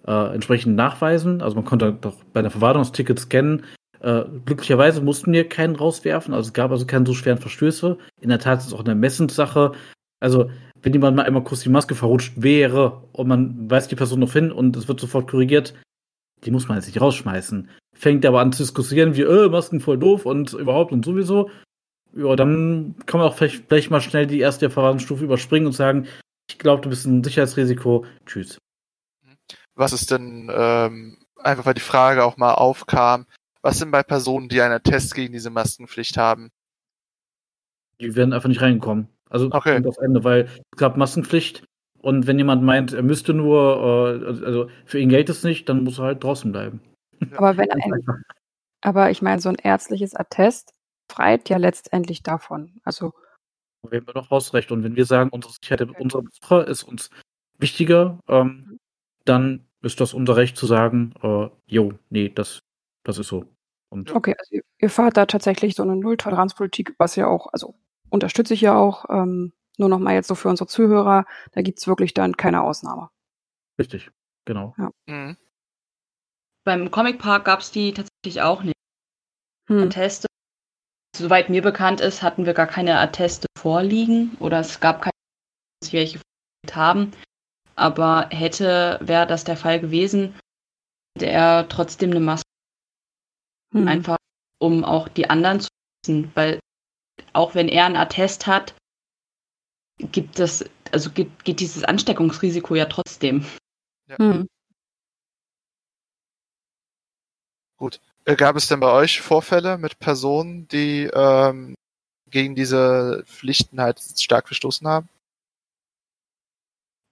äh, 0.05 0.33
entsprechend 0.33 0.75
nachweisen. 0.75 1.41
Also 1.41 1.55
man 1.55 1.65
konnte 1.65 1.93
doch 1.93 2.15
bei 2.33 2.41
einer 2.41 2.49
Verwarnung 2.49 2.81
das 2.81 2.91
Ticket 2.91 3.19
scannen. 3.19 3.63
Äh, 3.99 4.23
glücklicherweise 4.45 5.01
mussten 5.01 5.31
wir 5.31 5.47
keinen 5.47 5.75
rauswerfen, 5.75 6.33
also 6.33 6.47
es 6.47 6.53
gab 6.53 6.71
also 6.71 6.85
keine 6.85 7.05
so 7.05 7.13
schweren 7.13 7.39
Verstöße. 7.39 7.97
In 8.21 8.29
der 8.29 8.39
Tat 8.39 8.59
ist 8.59 8.67
es 8.67 8.73
auch 8.73 8.83
eine 8.83 8.95
Messenssache. 8.95 9.71
Also 10.19 10.49
wenn 10.81 10.93
jemand 10.93 11.15
mal 11.15 11.23
einmal 11.23 11.43
kurz 11.43 11.61
die 11.61 11.69
Maske 11.69 11.95
verrutscht 11.95 12.33
wäre 12.41 13.03
und 13.13 13.27
man 13.27 13.69
weist 13.69 13.91
die 13.91 13.95
Person 13.95 14.19
noch 14.19 14.33
hin 14.33 14.51
und 14.51 14.75
es 14.75 14.87
wird 14.87 14.99
sofort 14.99 15.29
korrigiert, 15.29 15.73
die 16.43 16.51
muss 16.51 16.67
man 16.67 16.77
jetzt 16.77 16.87
nicht 16.87 17.01
rausschmeißen. 17.01 17.69
Fängt 17.95 18.25
aber 18.25 18.41
an 18.41 18.51
zu 18.51 18.63
diskutieren, 18.63 19.15
wie, 19.15 19.21
äh, 19.21 19.49
Masken 19.49 19.79
voll 19.79 19.97
doof 19.97 20.25
und 20.25 20.53
überhaupt 20.53 20.91
und 20.91 21.03
sowieso. 21.03 21.49
Ja, 22.17 22.35
dann 22.35 22.95
kann 23.05 23.19
man 23.19 23.29
auch 23.29 23.35
vielleicht, 23.35 23.65
vielleicht 23.67 23.91
mal 23.91 24.01
schnell 24.01 24.25
die 24.25 24.39
erste 24.39 24.69
Verfahrensstufe 24.69 25.23
überspringen 25.23 25.67
und 25.67 25.73
sagen, 25.73 26.07
ich 26.49 26.57
glaube, 26.57 26.81
du 26.81 26.89
bist 26.89 27.05
ein 27.05 27.23
Sicherheitsrisiko. 27.23 28.05
Tschüss. 28.25 28.57
Was 29.75 29.93
ist 29.93 30.09
denn, 30.09 30.51
ähm, 30.51 31.17
einfach 31.37 31.65
weil 31.67 31.75
die 31.75 31.81
Frage 31.81 32.23
auch 32.23 32.37
mal 32.37 32.55
aufkam, 32.55 33.27
was 33.61 33.77
sind 33.77 33.91
bei 33.91 34.01
Personen, 34.01 34.49
die 34.49 34.61
einen 34.61 34.81
Test 34.81 35.13
gegen 35.13 35.33
diese 35.33 35.51
Maskenpflicht 35.51 36.17
haben? 36.17 36.49
Die 38.01 38.15
werden 38.15 38.33
einfach 38.33 38.49
nicht 38.49 38.61
reingekommen. 38.61 39.09
Also 39.29 39.49
okay. 39.51 39.81
das 39.81 39.97
Ende, 39.97 40.23
weil 40.23 40.45
es 40.71 40.77
gab 40.77 40.97
Maskenpflicht 40.97 41.65
und 41.99 42.25
wenn 42.25 42.37
jemand 42.37 42.63
meint, 42.63 42.93
er 42.93 43.03
müsste 43.03 43.33
nur, 43.33 44.21
äh, 44.23 44.45
also 44.45 44.69
für 44.85 44.99
ihn 44.99 45.09
gilt 45.09 45.29
es 45.29 45.43
nicht, 45.43 45.67
dann 45.69 45.83
muss 45.83 45.99
er 45.99 46.05
halt 46.05 46.23
draußen 46.23 46.51
bleiben. 46.51 46.81
Aber 47.35 47.57
wenn 47.57 47.69
ein, 47.71 48.05
aber 48.81 49.11
ich 49.11 49.21
meine, 49.21 49.41
so 49.41 49.49
ein 49.49 49.55
ärztliches 49.55 50.15
Attest 50.15 50.73
freit 51.09 51.49
ja 51.49 51.57
letztendlich 51.57 52.23
davon. 52.23 52.79
Also 52.83 53.13
wir 53.89 53.99
haben 53.99 54.05
doch 54.07 54.29
Hausrecht 54.29 54.71
und 54.71 54.83
wenn 54.83 54.95
wir 54.95 55.05
sagen, 55.05 55.29
unsere 55.29 55.53
Sicherheit 55.53 55.81
unserer 55.99 56.23
Besucher 56.23 56.67
ist 56.67 56.83
uns 56.83 57.09
wichtiger, 57.57 58.19
ähm, 58.27 58.79
dann 59.25 59.67
ist 59.81 60.01
das 60.01 60.13
unser 60.13 60.35
Recht 60.35 60.57
zu 60.57 60.65
sagen, 60.65 61.13
äh, 61.21 61.49
jo, 61.67 61.93
nee, 62.09 62.29
das, 62.29 62.59
das 63.03 63.17
ist 63.17 63.27
so. 63.27 63.45
Und 63.89 64.13
okay, 64.13 64.35
also 64.37 64.61
ihr 64.79 64.89
fahrt 64.89 65.17
da 65.17 65.25
tatsächlich 65.25 65.75
so 65.75 65.83
eine 65.83 65.95
Nulltoleranzpolitik, 65.95 66.95
was 66.97 67.15
ja 67.15 67.27
auch, 67.27 67.47
also 67.53 67.75
unterstütze 68.09 68.53
ich 68.53 68.61
ja 68.61 68.75
auch. 68.75 69.05
Ähm, 69.09 69.53
nur 69.77 69.89
noch 69.89 69.99
mal 69.99 70.13
jetzt 70.13 70.27
so 70.27 70.35
für 70.35 70.49
unsere 70.49 70.67
Zuhörer, 70.67 71.25
da 71.51 71.61
gibt 71.61 71.79
es 71.79 71.87
wirklich 71.87 72.13
dann 72.13 72.35
keine 72.35 72.63
Ausnahme. 72.63 73.09
Richtig, 73.79 74.09
genau. 74.45 74.73
Ja. 74.77 74.91
Mhm. 75.05 75.37
Beim 76.65 76.91
Comic 76.91 77.19
Park 77.19 77.45
gab 77.45 77.59
es 77.59 77.71
die 77.71 77.93
tatsächlich 77.93 78.41
auch 78.41 78.63
nicht. 78.63 78.75
Hm. 79.67 79.83
Atteste. 79.83 80.26
Soweit 81.17 81.49
mir 81.49 81.63
bekannt 81.63 81.99
ist, 81.99 82.21
hatten 82.21 82.45
wir 82.45 82.53
gar 82.53 82.67
keine 82.67 82.99
Atteste 82.99 83.47
vorliegen 83.57 84.37
oder 84.39 84.59
es 84.59 84.79
gab 84.79 85.01
keine, 85.01 85.13
welche 85.89 86.21
haben. 86.71 87.11
Aber 87.75 88.29
hätte, 88.29 88.99
wäre 89.01 89.25
das 89.25 89.43
der 89.43 89.57
Fall 89.57 89.79
gewesen, 89.79 90.37
hätte 91.15 91.25
er 91.25 91.67
trotzdem 91.69 92.11
eine 92.11 92.19
Maske. 92.19 92.45
Hm. 93.73 93.87
Einfach, 93.87 94.17
um 94.59 94.83
auch 94.83 95.07
die 95.07 95.27
anderen 95.27 95.59
zu 95.59 95.69
wissen, 96.03 96.31
weil 96.35 96.59
auch 97.33 97.55
wenn 97.55 97.67
er 97.67 97.85
einen 97.85 97.95
Attest 97.95 98.45
hat, 98.45 98.75
gibt 99.97 100.37
das, 100.37 100.65
also 100.91 101.09
geht, 101.09 101.43
geht 101.43 101.59
dieses 101.59 101.83
Ansteckungsrisiko 101.83 102.75
ja 102.75 102.85
trotzdem. 102.85 103.43
Ja. 104.07 104.17
Hm. 104.19 104.47
Gut. 107.77 107.99
Äh, 108.27 108.35
gab 108.35 108.57
es 108.57 108.67
denn 108.67 108.81
bei 108.81 108.91
euch 108.91 109.21
Vorfälle 109.21 109.77
mit 109.77 109.99
Personen, 109.99 110.67
die 110.67 111.09
ähm, 111.13 111.75
gegen 112.29 112.55
diese 112.55 113.23
Pflichten 113.25 113.79
halt 113.79 114.01
stark 114.01 114.47
verstoßen 114.47 114.85
haben? 114.85 115.07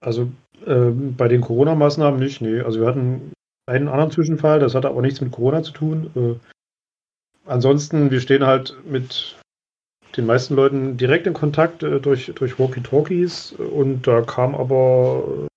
Also 0.02 0.30
äh, 0.66 0.90
bei 0.92 1.30
den 1.30 1.40
Corona-Maßnahmen 1.40 2.20
nicht, 2.20 2.42
nee. 2.42 2.60
Also 2.60 2.82
wir 2.82 2.88
hatten 2.88 3.32
einen 3.66 3.88
anderen 3.88 4.12
Zwischenfall, 4.12 4.60
das 4.60 4.76
hatte 4.76 4.90
aber 4.90 5.02
nichts 5.02 5.22
mit 5.22 5.32
Corona 5.32 5.64
zu 5.64 5.72
tun. 5.72 6.12
Äh, 6.16 7.50
ansonsten, 7.50 8.12
wir 8.12 8.20
stehen 8.20 8.46
halt 8.46 8.76
mit 8.86 9.40
den 10.18 10.26
meisten 10.26 10.56
Leuten 10.56 10.98
direkt 10.98 11.28
in 11.28 11.34
Kontakt 11.34 11.82
äh, 11.82 12.02
durch, 12.02 12.26
durch 12.36 12.60
Walkie-Talkies 12.60 13.54
und 13.54 14.06
da 14.06 14.22
kam 14.22 14.54
aber 14.54 15.48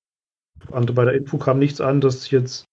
äh, 0.70 0.92
bei 0.92 1.04
der 1.04 1.14
Info 1.14 1.36
kam 1.36 1.58
nichts 1.58 1.80
an, 1.80 2.00
dass 2.00 2.30
jetzt 2.30 2.67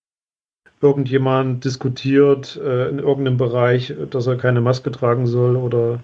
irgendjemand 0.81 1.63
diskutiert 1.63 2.57
äh, 2.57 2.89
in 2.89 2.99
irgendeinem 2.99 3.37
Bereich, 3.37 3.93
dass 4.09 4.27
er 4.27 4.37
keine 4.37 4.61
Maske 4.61 4.91
tragen 4.91 5.27
soll 5.27 5.55
oder 5.55 6.03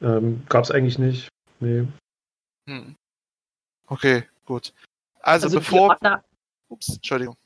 ähm, 0.00 0.42
gab 0.48 0.64
es 0.64 0.70
eigentlich 0.70 0.98
nicht. 0.98 1.28
Nee. 1.60 1.86
Hm. 2.68 2.94
Okay, 3.88 4.24
gut. 4.44 4.72
Also, 5.20 5.46
also 5.46 5.58
bevor. 5.58 5.90
Ordner, 5.90 6.24
Ups, 6.68 6.96
Entschuldigung. 6.96 7.36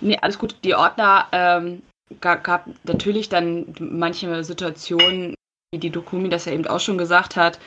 Nee, 0.00 0.18
alles 0.18 0.38
gut. 0.38 0.56
Die 0.64 0.74
Ordner 0.74 1.28
ähm, 1.32 1.82
gab, 2.20 2.44
gab 2.44 2.68
natürlich 2.84 3.28
dann 3.28 3.74
manche 3.78 4.42
Situationen, 4.44 5.34
wie 5.72 5.78
die 5.78 5.90
Dokumi 5.90 6.28
das 6.28 6.44
ja 6.44 6.52
eben 6.52 6.66
auch 6.66 6.80
schon 6.80 6.98
gesagt 6.98 7.36
hat, 7.36 7.58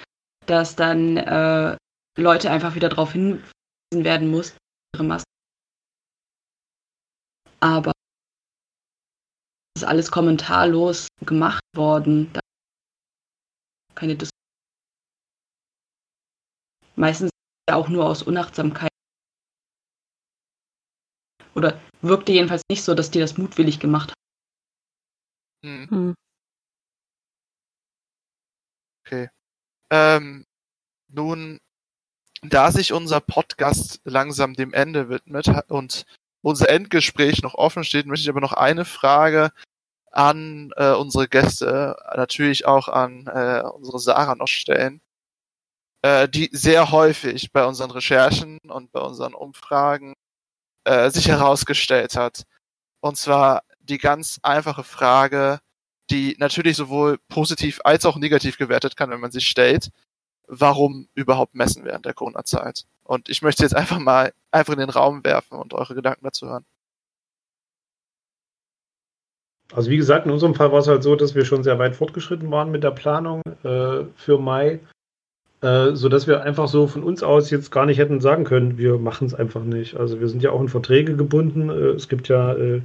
dass 0.46 0.76
dann 0.76 1.18
äh, 1.18 1.78
Leute 2.18 2.52
einfach 2.52 2.76
wieder 2.76 2.90
darauf 2.90 3.14
hinweisen 3.14 3.44
werden 3.92 4.30
mussten, 4.30 4.58
ihre 4.96 5.04
Masken. 5.04 5.30
Aber 7.62 7.92
ist 9.80 9.88
alles 9.88 10.12
kommentarlos 10.12 11.08
gemacht 11.26 11.64
worden. 11.74 12.32
Da 12.34 12.42
keine 13.96 14.16
Diskussion. 14.16 14.32
Meistens 16.96 17.30
ja 17.70 17.76
auch 17.76 17.88
nur 17.88 18.06
aus 18.06 18.24
Unachtsamkeit. 18.24 18.90
Oder 21.56 21.80
wirkte 22.02 22.34
jedenfalls 22.34 22.62
nicht 22.70 22.84
so, 22.84 22.94
dass 22.94 23.12
die 23.12 23.20
das 23.20 23.38
mutwillig 23.38 23.80
gemacht 23.80 24.12
haben. 24.12 24.20
Hm. 25.66 25.90
Hm. 25.90 26.16
Okay. 29.06 29.30
Ähm, 29.92 30.46
nun, 31.08 31.60
da 32.42 32.72
sich 32.72 32.94
unser 32.94 33.20
Podcast 33.22 34.02
langsam 34.04 34.54
dem 34.54 34.74
Ende 34.74 35.10
widmet 35.10 35.48
und 35.70 36.06
unser 36.42 36.70
Endgespräch 36.70 37.42
noch 37.42 37.56
offen 37.56 37.84
steht, 37.84 38.06
möchte 38.06 38.24
ich 38.24 38.30
aber 38.30 38.42
noch 38.42 38.54
eine 38.54 38.86
Frage 38.86 39.52
an 40.12 40.72
äh, 40.76 40.92
unsere 40.94 41.28
Gäste, 41.28 41.96
natürlich 42.16 42.66
auch 42.66 42.88
an 42.88 43.28
äh, 43.28 43.62
unsere 43.62 44.00
Sarah 44.00 44.36
noch 44.36 44.48
stellen, 44.48 45.02
äh, 46.02 46.28
die 46.30 46.50
sehr 46.54 46.92
häufig 46.92 47.52
bei 47.52 47.66
unseren 47.66 47.92
Recherchen 47.92 48.60
und 48.68 48.92
bei 48.92 49.02
unseren 49.02 49.34
Umfragen 49.34 50.16
äh, 50.86 51.10
sich 51.12 51.28
herausgestellt 51.28 52.16
hat. 52.16 52.44
Und 53.02 53.18
zwar 53.18 53.64
die 53.80 53.98
ganz 53.98 54.40
einfache 54.44 54.84
Frage, 54.84 55.60
die 56.10 56.36
natürlich 56.40 56.78
sowohl 56.78 57.20
positiv 57.30 57.80
als 57.84 58.06
auch 58.06 58.18
negativ 58.18 58.58
gewertet 58.58 58.96
kann, 58.96 59.10
wenn 59.12 59.20
man 59.20 59.32
sich 59.32 59.48
stellt, 59.48 59.92
warum 60.48 61.08
überhaupt 61.14 61.56
messen 61.56 61.86
während 61.86 62.06
der 62.06 62.14
Corona-Zeit. 62.14 62.86
Und 63.04 63.30
ich 63.30 63.42
möchte 63.42 63.64
jetzt 63.64 63.76
einfach 63.76 64.00
mal 64.00 64.34
einfach 64.52 64.74
in 64.74 64.80
den 64.80 64.90
Raum 64.90 65.24
werfen 65.24 65.58
und 65.58 65.74
eure 65.74 65.96
Gedanken 65.96 66.26
dazu 66.26 66.48
hören. 66.48 66.66
Also 69.74 69.92
wie 69.92 69.98
gesagt, 69.98 70.26
in 70.26 70.32
unserem 70.32 70.56
Fall 70.56 70.72
war 70.72 70.80
es 70.80 70.88
halt 70.88 71.04
so, 71.04 71.16
dass 71.16 71.36
wir 71.36 71.46
schon 71.46 71.64
sehr 71.64 71.78
weit 71.80 71.96
fortgeschritten 71.96 72.50
waren 72.50 72.72
mit 72.72 72.84
der 72.84 72.92
Planung 72.92 73.42
äh, 73.64 74.04
für 74.16 74.38
Mai. 74.40 74.80
äh, 75.62 75.94
sodass 75.94 76.28
wir 76.28 76.44
einfach 76.44 76.68
so 76.68 76.88
von 76.88 77.04
uns 77.04 77.22
aus 77.24 77.50
jetzt 77.50 77.72
gar 77.72 77.86
nicht 77.86 77.98
hätten 77.98 78.22
sagen 78.22 78.46
können, 78.46 78.78
wir 78.78 78.98
machen 78.98 79.28
es 79.28 79.34
einfach 79.34 79.64
nicht. 79.64 79.98
Also 79.98 80.20
wir 80.20 80.30
sind 80.30 80.42
ja 80.42 80.52
auch 80.52 80.62
in 80.62 80.70
Verträge 80.70 81.16
gebunden. 81.16 81.70
Äh, 81.70 81.90
es 81.90 82.08
gibt 82.08 82.30
ja 82.30 82.54
äh, 82.54 82.82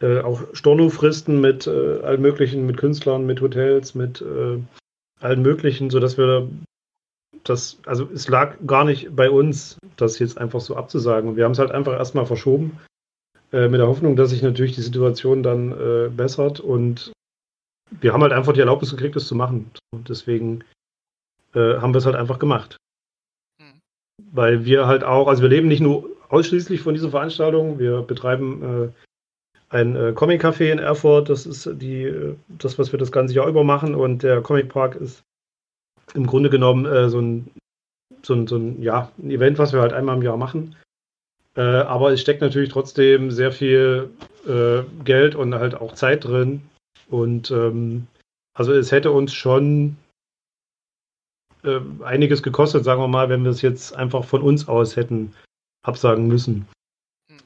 äh, 0.00 0.20
auch 0.20 0.42
Stornofristen 0.52 1.40
mit 1.40 1.66
äh, 1.66 2.00
allen 2.02 2.20
möglichen, 2.20 2.66
mit 2.66 2.78
Künstlern, 2.78 3.26
mit 3.26 3.40
Hotels, 3.40 3.94
mit 3.94 4.24
allen 5.20 5.42
möglichen, 5.42 5.88
sodass 5.90 6.18
wir 6.18 6.48
das, 7.44 7.78
also 7.86 8.08
es 8.12 8.28
lag 8.28 8.56
gar 8.66 8.84
nicht 8.84 9.14
bei 9.14 9.30
uns, 9.30 9.78
das 9.96 10.18
jetzt 10.18 10.38
einfach 10.38 10.60
so 10.60 10.76
abzusagen. 10.76 11.30
Und 11.30 11.36
wir 11.36 11.44
haben 11.44 11.52
es 11.52 11.60
halt 11.60 11.70
einfach 11.70 11.92
erstmal 11.92 12.26
verschoben, 12.26 12.78
äh, 13.52 13.68
mit 13.68 13.80
der 13.80 13.86
Hoffnung, 13.86 14.16
dass 14.16 14.30
sich 14.30 14.42
natürlich 14.42 14.74
die 14.74 14.82
Situation 14.82 15.42
dann 15.42 15.72
äh, 15.72 16.08
bessert. 16.08 16.58
Und 16.58 17.12
wir 18.00 18.12
haben 18.12 18.22
halt 18.22 18.32
einfach 18.32 18.54
die 18.54 18.60
Erlaubnis 18.60 18.90
gekriegt, 18.90 19.14
das 19.14 19.26
zu 19.26 19.34
machen. 19.34 19.70
Und 19.94 20.08
deswegen 20.08 20.64
äh, 21.54 21.76
haben 21.76 21.92
wir 21.92 21.98
es 21.98 22.06
halt 22.06 22.16
einfach 22.16 22.38
gemacht. 22.38 22.76
Mhm. 23.60 23.78
Weil 24.32 24.64
wir 24.64 24.86
halt 24.86 25.04
auch, 25.04 25.28
also 25.28 25.42
wir 25.42 25.50
leben 25.50 25.68
nicht 25.68 25.82
nur 25.82 26.08
ausschließlich 26.30 26.80
von 26.80 26.94
dieser 26.94 27.10
Veranstaltung, 27.10 27.78
wir 27.78 28.00
betreiben 28.00 28.62
äh, 28.62 28.88
ein 29.68 29.96
äh, 29.96 30.12
Comic-Café 30.14 30.72
in 30.72 30.78
Erfurt, 30.78 31.28
das 31.28 31.44
ist 31.44 31.68
die, 31.74 32.34
das, 32.48 32.78
was 32.78 32.92
wir 32.92 32.98
das 32.98 33.12
ganze 33.12 33.34
Jahr 33.34 33.48
über 33.48 33.64
machen. 33.64 33.94
Und 33.94 34.22
der 34.22 34.40
Comic 34.40 34.70
Park 34.70 34.96
ist 34.96 35.22
im 36.14 36.26
Grunde 36.26 36.48
genommen 36.48 36.84
so, 37.10 37.20
ein, 37.20 37.50
so, 38.22 38.34
ein, 38.34 38.46
so 38.46 38.56
ein, 38.56 38.82
ja, 38.82 39.10
ein 39.18 39.30
Event, 39.30 39.58
was 39.58 39.72
wir 39.72 39.80
halt 39.80 39.92
einmal 39.92 40.16
im 40.16 40.22
Jahr 40.22 40.36
machen. 40.36 40.74
Äh, 41.56 41.60
aber 41.60 42.12
es 42.12 42.20
steckt 42.20 42.40
natürlich 42.40 42.70
trotzdem 42.70 43.30
sehr 43.30 43.52
viel 43.52 44.10
äh, 44.46 44.82
Geld 45.04 45.34
und 45.34 45.54
halt 45.54 45.74
auch 45.74 45.94
Zeit 45.94 46.24
drin. 46.24 46.62
Und 47.08 47.50
ähm, 47.50 48.06
also 48.54 48.72
es 48.72 48.90
hätte 48.90 49.10
uns 49.10 49.32
schon 49.32 49.96
äh, 51.62 51.80
einiges 52.02 52.42
gekostet, 52.42 52.84
sagen 52.84 53.00
wir 53.00 53.08
mal, 53.08 53.28
wenn 53.28 53.44
wir 53.44 53.50
es 53.50 53.62
jetzt 53.62 53.94
einfach 53.94 54.24
von 54.24 54.42
uns 54.42 54.68
aus 54.68 54.96
hätten 54.96 55.34
absagen 55.84 56.26
müssen. 56.26 56.66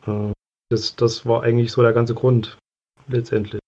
Mhm. 0.06 0.32
das, 0.70 0.94
das 0.96 1.26
war 1.26 1.42
eigentlich 1.42 1.72
so 1.72 1.82
der 1.82 1.92
ganze 1.92 2.14
Grund 2.14 2.58
letztendlich. 3.08 3.60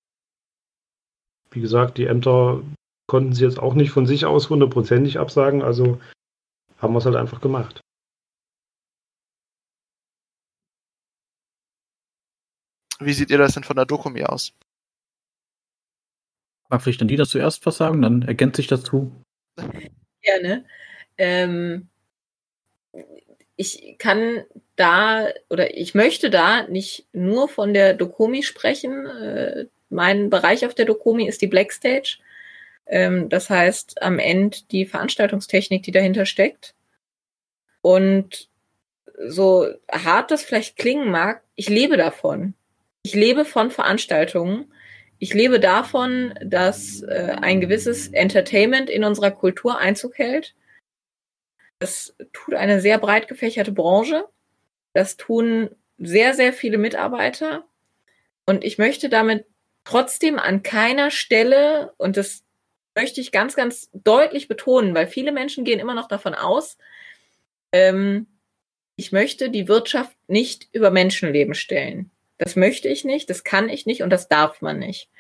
Wie 1.51 1.61
gesagt, 1.61 1.99
die 1.99 2.07
Ämter 2.07 2.63
konnten 3.09 3.33
sie 3.33 3.45
jetzt 3.45 3.59
auch 3.59 3.75
nicht 3.75 3.91
von 3.91 4.07
sich 4.07 4.27
aus 4.27 4.51
hundertprozentig 4.51 5.19
absagen, 5.19 5.63
also 5.63 6.01
haben 6.79 6.93
wir 6.95 6.99
es 6.99 7.07
halt 7.07 7.17
einfach 7.17 7.41
gemacht. 7.41 7.81
Wie 13.01 13.13
seht 13.13 13.31
ihr 13.31 13.39
das 13.39 13.55
denn 13.55 13.65
von 13.65 13.77
der 13.77 13.87
Dokumi 13.87 14.25
aus? 14.25 14.53
Mag 16.69 16.83
vielleicht 16.83 17.01
dann 17.01 17.09
die 17.09 17.17
das 17.17 17.31
zuerst 17.31 17.65
was 17.65 17.77
sagen, 17.77 18.03
dann 18.03 18.23
ergänze 18.23 18.61
ich 18.61 18.67
dazu. 18.67 19.13
Gerne. 20.23 20.65
Ähm, 21.17 21.89
ich 23.57 23.97
kann 23.99 24.45
da 24.77 25.29
oder 25.51 25.77
ich 25.77 25.95
möchte 25.95 26.31
da 26.31 26.67
nicht 26.69 27.07
nur 27.13 27.49
von 27.49 27.75
der 27.75 27.95
Dokumi 27.95 28.43
sprechen. 28.43 29.07
Äh, 29.07 29.67
mein 29.91 30.31
Bereich 30.31 30.67
auf 30.67 30.75
der 30.75 30.85
Dokumi 30.85 31.27
ist 31.27 31.43
die 31.43 31.47
Blackstage. 31.47 32.19
Ähm, 32.87 33.29
das 33.29 33.51
heißt, 33.51 34.03
am 34.03 34.19
Ende 34.19 34.59
die 34.71 34.87
Veranstaltungstechnik, 34.87 35.83
die 35.83 35.93
dahinter 35.93 36.27
steckt. 36.27 36.75
Und 37.81 38.49
so 39.27 39.67
hart 39.91 40.31
das 40.31 40.43
vielleicht 40.43 40.77
klingen 40.77 41.11
mag, 41.11 41.43
ich 41.55 41.69
lebe 41.69 41.97
davon. 41.97 42.55
Ich 43.03 43.15
lebe 43.15 43.45
von 43.45 43.71
Veranstaltungen. 43.71 44.73
Ich 45.19 45.35
lebe 45.35 45.59
davon, 45.61 46.35
dass 46.45 47.03
äh, 47.03 47.37
ein 47.41 47.61
gewisses 47.61 48.09
Entertainment 48.09 48.89
in 48.91 49.05
unserer 49.05 49.31
Kultur 49.31 49.79
Einzug 49.79 50.19
hält. 50.19 50.55
Das 51.81 52.15
tut 52.33 52.55
eine 52.55 52.81
sehr 52.81 52.99
breit 52.99 53.29
gefächerte 53.29 53.73
Branche. 53.73 54.25
Das 54.93 55.17
tun 55.17 55.71
sehr, 55.99 56.35
sehr 56.35 56.53
viele 56.53 56.79
Mitarbeiter. 56.79 57.65
Und 58.47 58.65
ich 58.65 58.79
möchte 58.79 59.09
damit 59.09 59.47
trotzdem 59.85 60.39
an 60.39 60.63
keiner 60.63 61.11
Stelle, 61.11 61.93
und 61.97 62.17
das 62.17 62.45
möchte 62.95 63.21
ich 63.21 63.33
ganz, 63.33 63.57
ganz 63.57 63.91
deutlich 63.93 64.49
betonen, 64.49 64.95
weil 64.95 65.07
viele 65.07 65.33
Menschen 65.33 65.65
gehen 65.65 65.81
immer 65.81 65.95
noch 65.95 66.09
davon 66.09 66.35
aus, 66.35 66.79
ähm, 67.73 68.27
ich 68.97 69.13
möchte 69.13 69.51
die 69.51 69.69
Wirtschaft 69.69 70.17
nicht 70.27 70.69
über 70.73 70.91
Menschenleben 70.91 71.55
stellen. 71.55 72.11
Das 72.39 72.57
möchte 72.57 72.89
ich 72.89 73.05
nicht, 73.05 73.29
das 73.31 73.45
kann 73.45 73.69
ich 73.69 73.87
nicht 73.87 74.03
und 74.03 74.11
das 74.11 74.29
darf 74.29 74.63
man 74.63 74.79
nicht. 74.79 75.11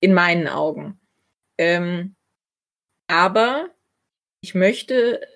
In 0.00 0.12
meinen 0.12 0.48
Augen. 0.48 1.00
Ähm, 1.58 2.16
aber 3.06 3.70
ich 4.40 4.54
möchte 4.54 5.26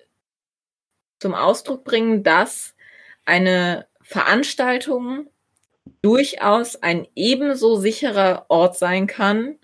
zum 1.19 1.33
Ausdruck 1.33 1.83
bringen, 1.83 2.23
dass 2.23 2.75
eine 3.25 3.87
Veranstaltung 4.01 5.29
durchaus 6.01 6.75
ein 6.75 7.07
ebenso 7.15 7.75
sicherer 7.75 8.45
Ort 8.49 8.77
sein 8.77 9.07
kann 9.07 9.57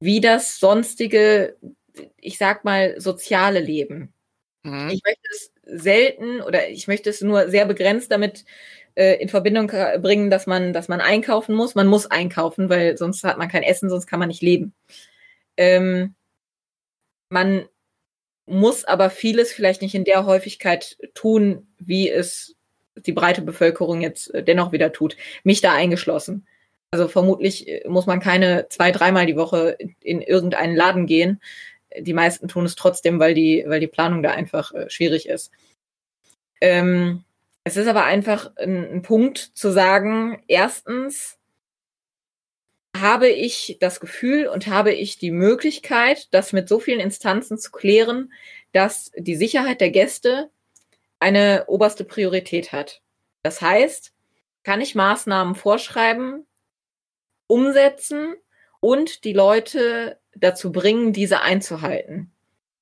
wie 0.00 0.20
das 0.20 0.58
sonstige, 0.58 1.56
ich 2.20 2.36
sag 2.36 2.64
mal, 2.64 3.00
soziale 3.00 3.60
Leben. 3.60 4.12
Mhm. 4.62 4.90
Ich 4.90 5.02
möchte 5.02 5.28
es 5.32 5.52
selten 5.82 6.40
oder 6.42 6.68
ich 6.68 6.86
möchte 6.88 7.10
es 7.10 7.22
nur 7.22 7.48
sehr 7.48 7.64
begrenzt 7.66 8.10
damit 8.10 8.44
äh, 8.94 9.20
in 9.20 9.28
Verbindung 9.28 9.68
bringen, 9.68 10.30
dass 10.30 10.46
man, 10.46 10.72
dass 10.72 10.88
man 10.88 11.00
einkaufen 11.00 11.54
muss. 11.54 11.74
Man 11.74 11.86
muss 11.86 12.06
einkaufen, 12.06 12.68
weil 12.68 12.96
sonst 12.96 13.24
hat 13.24 13.38
man 13.38 13.48
kein 13.48 13.62
Essen, 13.62 13.90
sonst 13.90 14.06
kann 14.06 14.20
man 14.20 14.28
nicht 14.28 14.42
leben. 14.42 14.72
Ähm, 15.56 16.14
man 17.28 17.68
muss 18.46 18.84
aber 18.84 19.10
vieles 19.10 19.52
vielleicht 19.52 19.82
nicht 19.82 19.94
in 19.94 20.04
der 20.04 20.26
Häufigkeit 20.26 20.96
tun, 21.14 21.66
wie 21.78 22.10
es 22.10 22.54
die 22.96 23.12
breite 23.12 23.42
Bevölkerung 23.42 24.00
jetzt 24.00 24.32
äh, 24.34 24.42
dennoch 24.42 24.72
wieder 24.72 24.92
tut. 24.92 25.16
Mich 25.42 25.60
da 25.60 25.72
eingeschlossen. 25.72 26.46
Also 26.90 27.08
vermutlich 27.08 27.66
äh, 27.66 27.88
muss 27.88 28.06
man 28.06 28.20
keine 28.20 28.68
zwei, 28.68 28.92
dreimal 28.92 29.26
die 29.26 29.36
Woche 29.36 29.76
in 30.00 30.22
irgendeinen 30.22 30.76
Laden 30.76 31.06
gehen. 31.06 31.40
Die 31.98 32.12
meisten 32.12 32.48
tun 32.48 32.64
es 32.64 32.76
trotzdem, 32.76 33.18
weil 33.18 33.34
die, 33.34 33.64
weil 33.66 33.80
die 33.80 33.86
Planung 33.86 34.22
da 34.22 34.30
einfach 34.30 34.72
schwierig 34.88 35.28
ist. 35.28 35.50
Ähm, 36.60 37.24
es 37.64 37.76
ist 37.76 37.88
aber 37.88 38.04
einfach 38.04 38.54
ein, 38.56 38.96
ein 38.96 39.02
Punkt 39.02 39.38
zu 39.38 39.70
sagen, 39.70 40.42
erstens 40.46 41.38
habe 42.96 43.28
ich 43.28 43.78
das 43.80 43.98
Gefühl 43.98 44.46
und 44.46 44.68
habe 44.68 44.92
ich 44.92 45.18
die 45.18 45.32
Möglichkeit, 45.32 46.28
das 46.32 46.52
mit 46.52 46.68
so 46.68 46.78
vielen 46.78 47.00
Instanzen 47.00 47.58
zu 47.58 47.72
klären, 47.72 48.32
dass 48.72 49.10
die 49.16 49.34
Sicherheit 49.34 49.80
der 49.80 49.90
Gäste 49.90 50.50
eine 51.18 51.64
oberste 51.66 52.04
Priorität 52.04 52.72
hat. 52.72 53.02
Das 53.42 53.60
heißt, 53.60 54.12
kann 54.62 54.80
ich 54.80 54.94
Maßnahmen 54.94 55.54
vorschreiben, 55.54 56.46
umsetzen 57.46 58.34
und 58.80 59.24
die 59.24 59.32
Leute 59.32 60.18
dazu 60.34 60.70
bringen, 60.70 61.12
diese 61.12 61.40
einzuhalten. 61.40 62.32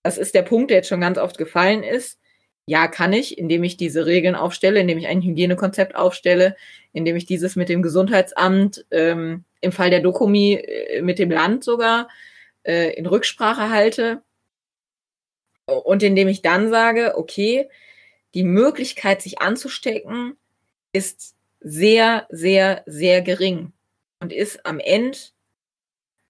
Das 0.02 0.18
ist 0.18 0.34
der 0.34 0.42
Punkt, 0.42 0.70
der 0.70 0.78
jetzt 0.78 0.88
schon 0.88 1.00
ganz 1.00 1.18
oft 1.18 1.38
gefallen 1.38 1.82
ist. 1.82 2.20
Ja, 2.66 2.86
kann 2.86 3.12
ich, 3.12 3.39
indem 3.39 3.64
ich 3.64 3.76
diese 3.76 4.06
Regeln 4.06 4.36
aufstelle, 4.36 4.80
indem 4.80 4.98
ich 4.98 5.09
ein 5.09 5.20
Hygienekonzept 5.22 5.97
aufstelle, 5.97 6.56
indem 6.93 7.16
ich 7.16 7.26
dieses 7.26 7.56
mit 7.56 7.68
dem 7.68 7.82
Gesundheitsamt, 7.82 8.86
ähm, 8.90 9.44
im 9.60 9.72
Fall 9.72 9.90
der 9.90 10.01
Dokumi 10.01 10.55
äh, 10.55 11.02
mit 11.02 11.18
dem 11.18 11.30
Land 11.30 11.64
sogar 11.64 12.09
äh, 12.62 12.94
in 12.94 13.06
Rücksprache 13.06 13.70
halte. 13.70 14.22
Und 15.66 16.02
indem 16.02 16.28
ich 16.28 16.43
dann 16.43 16.70
sage, 16.70 17.14
okay, 17.16 17.68
die 18.34 18.44
Möglichkeit, 18.44 19.22
sich 19.22 19.40
anzustecken, 19.40 20.36
ist 20.93 21.34
sehr, 21.60 22.26
sehr, 22.30 22.82
sehr 22.86 23.22
gering 23.22 23.72
und 24.20 24.32
ist 24.32 24.64
am 24.66 24.78
Ende 24.78 25.18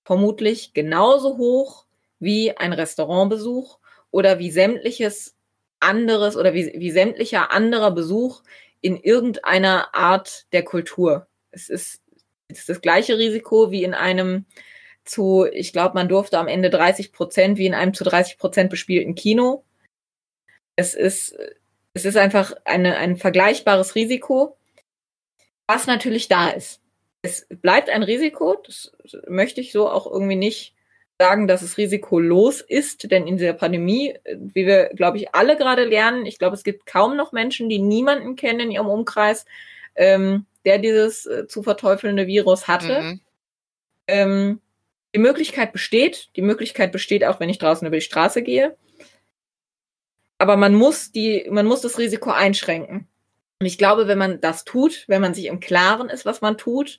vermutlich 0.05 0.73
genauso 0.75 1.37
hoch 1.37 1.87
wie 2.19 2.57
ein 2.57 2.73
Restaurantbesuch 2.73 3.79
oder 4.11 4.39
wie 4.39 4.51
sämtliches 4.51 5.35
anderes 5.83 6.37
oder 6.37 6.55
wie, 6.55 6.73
wie 6.77 6.91
sämtlicher 6.91 7.51
anderer 7.53 7.91
Besuch 7.91 8.43
in 8.81 8.97
irgendeiner 8.97 9.95
Art 9.95 10.47
der 10.53 10.65
Kultur. 10.65 11.27
Es 11.51 11.69
ist, 11.69 12.01
es 12.49 12.61
ist 12.61 12.69
das 12.69 12.81
gleiche 12.81 13.19
Risiko 13.19 13.71
wie 13.71 13.85
in 13.85 13.95
einem 13.95 14.47
zu, 15.05 15.47
ich 15.51 15.73
glaube, 15.73 15.95
man 15.95 16.09
durfte 16.09 16.39
am 16.39 16.49
Ende 16.49 16.71
30 16.71 17.13
Prozent, 17.13 17.59
wie 17.59 17.67
in 17.67 17.75
einem 17.75 17.95
zu 17.95 18.05
30 18.05 18.39
Prozent 18.39 18.71
bespielten 18.71 19.15
Kino. 19.15 19.65
Es 20.77 20.95
ist, 20.95 21.37
es 21.95 22.05
ist 22.05 22.17
einfach 22.17 22.55
eine, 22.65 22.97
ein 22.97 23.17
vergleichbares 23.17 23.95
Risiko, 23.95 24.57
was 25.67 25.87
natürlich 25.87 26.29
da 26.29 26.51
ist 26.51 26.83
es 27.23 27.47
bleibt 27.49 27.89
ein 27.89 28.03
Risiko, 28.03 28.57
das 28.67 28.93
möchte 29.29 29.61
ich 29.61 29.73
so 29.73 29.89
auch 29.89 30.11
irgendwie 30.11 30.37
nicht 30.37 30.75
sagen, 31.19 31.47
dass 31.47 31.63
es 31.63 31.79
risikolos 31.79 32.61
ist, 32.61 33.11
denn 33.11 33.27
in 33.27 33.37
dieser 33.37 33.53
Pandemie, 33.53 34.15
wie 34.25 34.67
wir, 34.67 34.91
glaube 34.95 35.19
ich, 35.19 35.35
alle 35.35 35.57
gerade 35.57 35.85
lernen, 35.85 36.27
ich 36.27 36.39
glaube, 36.39 36.57
es 36.57 36.65
gibt 36.65 36.87
kaum 36.87 37.17
noch 37.17 37.33
Menschen, 37.33 37.69
die 37.69 37.79
niemanden 37.79 38.35
kennen 38.37 38.61
in 38.61 38.71
ihrem 38.73 38.89
Umkreis, 38.89 39.45
ähm, 39.95 40.47
der 40.65 40.79
dieses 40.79 41.27
äh, 41.27 41.47
zu 41.47 41.63
verteufelnde 41.63 42.27
Virus 42.27 42.67
hatte. 42.67 43.03
Mhm. 43.03 43.21
Ähm, 44.09 44.61
die 45.15 45.21
Möglichkeit 45.21 45.73
besteht, 45.73 46.31
die 46.37 46.43
Möglichkeit 46.43 46.91
besteht 46.91 47.25
auch, 47.25 47.39
wenn 47.39 47.51
ich 47.51 47.59
draußen 47.59 47.87
über 47.87 47.97
die 47.97 48.03
Straße 48.03 48.43
gehe. 48.43 48.77
aber 50.39 50.57
man 50.57 50.75
muss 50.75 51.13
die, 51.13 51.47
man 51.51 51.67
muss 51.67 51.83
das 51.83 51.99
Risiko 51.99 52.31
einschränken. 52.31 53.07
Und 53.61 53.67
ich 53.67 53.79
glaube, 53.79 54.09
wenn 54.09 54.19
man 54.19 54.41
das 54.41 54.65
tut, 54.65 55.05
wenn 55.07 55.23
man 55.23 55.35
sich 55.35 55.45
im 55.47 55.61
Klaren 55.61 56.09
ist, 56.09 56.27
was 56.27 56.41
man 56.41 56.59
tut, 56.59 56.99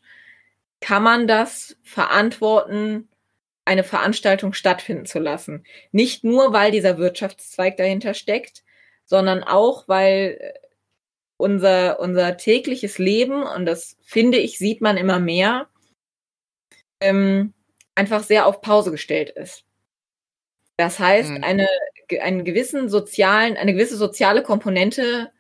kann 0.80 1.04
man 1.04 1.28
das 1.28 1.76
verantworten, 1.84 3.10
eine 3.66 3.84
Veranstaltung 3.84 4.54
stattfinden 4.54 5.06
zu 5.06 5.20
lassen. 5.20 5.64
Nicht 5.92 6.24
nur, 6.24 6.54
weil 6.54 6.72
dieser 6.72 6.98
Wirtschaftszweig 6.98 7.78
dahinter 7.78 8.14
steckt, 8.14 8.64
sondern 9.06 9.44
auch, 9.44 9.88
weil 9.88 10.38
äh, 10.40 10.54
unser, 11.38 12.00
unser 12.00 12.38
tägliches 12.38 12.98
Leben, 12.98 13.44
und 13.44 13.66
das 13.66 13.98
finde 14.02 14.38
ich, 14.38 14.58
sieht 14.58 14.82
man 14.82 14.98
immer 14.98 15.20
mehr, 15.20 15.68
ähm, 17.00 17.54
einfach 17.96 18.24
sehr 18.24 18.48
auf 18.48 18.62
Pause 18.62 18.92
gestellt 18.92 19.30
ist. 19.30 19.66
Das 20.78 21.00
heißt, 21.00 21.30
mhm. 21.30 21.44
eine, 21.44 21.68
einen 22.22 22.44
gewissen 22.44 22.90
sozialen, 22.90 23.58
eine 23.58 23.74
gewisse 23.74 23.98
soziale 23.98 24.44
Komponente 24.44 25.32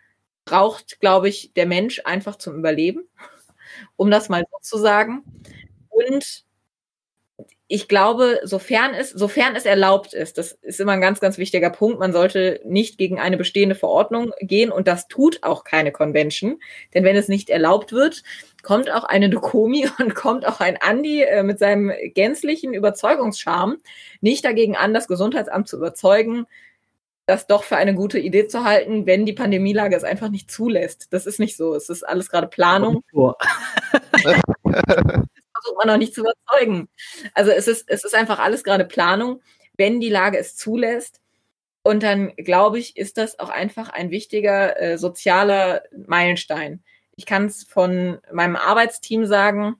braucht, 0.45 0.99
glaube 0.99 1.29
ich, 1.29 1.53
der 1.53 1.65
Mensch 1.65 2.01
einfach 2.05 2.35
zum 2.35 2.55
Überleben, 2.57 3.07
um 3.95 4.11
das 4.11 4.29
mal 4.29 4.43
so 4.51 4.57
zu 4.61 4.77
sagen. 4.77 5.23
Und 5.89 6.45
ich 7.73 7.87
glaube, 7.87 8.39
sofern 8.43 8.93
es, 8.93 9.09
sofern 9.09 9.55
es 9.55 9.65
erlaubt 9.65 10.13
ist, 10.13 10.37
das 10.37 10.51
ist 10.61 10.79
immer 10.79 10.91
ein 10.91 11.01
ganz, 11.01 11.19
ganz 11.19 11.39
wichtiger 11.39 11.71
Punkt, 11.71 11.97
man 11.97 12.13
sollte 12.13 12.61
nicht 12.63 12.99
gegen 12.99 13.19
eine 13.19 13.35
bestehende 13.35 13.73
Verordnung 13.73 14.31
gehen 14.41 14.71
und 14.71 14.87
das 14.87 15.07
tut 15.07 15.41
auch 15.41 15.63
keine 15.63 15.91
Convention, 15.91 16.59
denn 16.93 17.03
wenn 17.03 17.15
es 17.15 17.29
nicht 17.29 17.49
erlaubt 17.49 17.91
wird, 17.91 18.21
kommt 18.61 18.91
auch 18.91 19.05
eine 19.05 19.31
Dokomi 19.31 19.87
und 19.99 20.13
kommt 20.13 20.45
auch 20.45 20.59
ein 20.59 20.77
Andi 20.79 21.23
äh, 21.23 21.41
mit 21.41 21.57
seinem 21.57 21.91
gänzlichen 22.13 22.75
Überzeugungscharme 22.75 23.77
nicht 24.21 24.45
dagegen 24.45 24.75
an, 24.75 24.93
das 24.93 25.07
Gesundheitsamt 25.07 25.67
zu 25.67 25.77
überzeugen, 25.77 26.45
das 27.25 27.47
doch 27.47 27.63
für 27.63 27.77
eine 27.77 27.95
gute 27.95 28.19
Idee 28.19 28.45
zu 28.45 28.65
halten, 28.65 29.07
wenn 29.07 29.25
die 29.25 29.33
Pandemielage 29.33 29.95
es 29.95 30.03
einfach 30.03 30.29
nicht 30.29 30.51
zulässt. 30.51 31.11
Das 31.11 31.25
ist 31.25 31.39
nicht 31.39 31.57
so. 31.57 31.73
Es 31.73 31.89
ist 31.89 32.07
alles 32.07 32.29
gerade 32.29 32.47
Planung. 32.47 33.03
versucht 35.63 35.77
man 35.77 35.87
noch 35.87 35.97
nicht 35.97 36.13
zu 36.13 36.21
überzeugen. 36.21 36.89
Also 37.33 37.51
es 37.51 37.67
ist, 37.67 37.85
es 37.87 38.03
ist 38.03 38.15
einfach 38.15 38.39
alles 38.39 38.63
gerade 38.63 38.85
Planung, 38.85 39.41
wenn 39.77 39.99
die 39.99 40.09
Lage 40.09 40.37
es 40.37 40.55
zulässt. 40.55 41.19
Und 41.83 42.03
dann 42.03 42.33
glaube 42.35 42.79
ich, 42.79 42.95
ist 42.95 43.17
das 43.17 43.39
auch 43.39 43.49
einfach 43.49 43.89
ein 43.89 44.09
wichtiger 44.09 44.79
äh, 44.79 44.97
sozialer 44.97 45.83
Meilenstein. 46.07 46.83
Ich 47.15 47.25
kann 47.25 47.45
es 47.45 47.63
von 47.63 48.19
meinem 48.31 48.55
Arbeitsteam 48.55 49.25
sagen. 49.25 49.75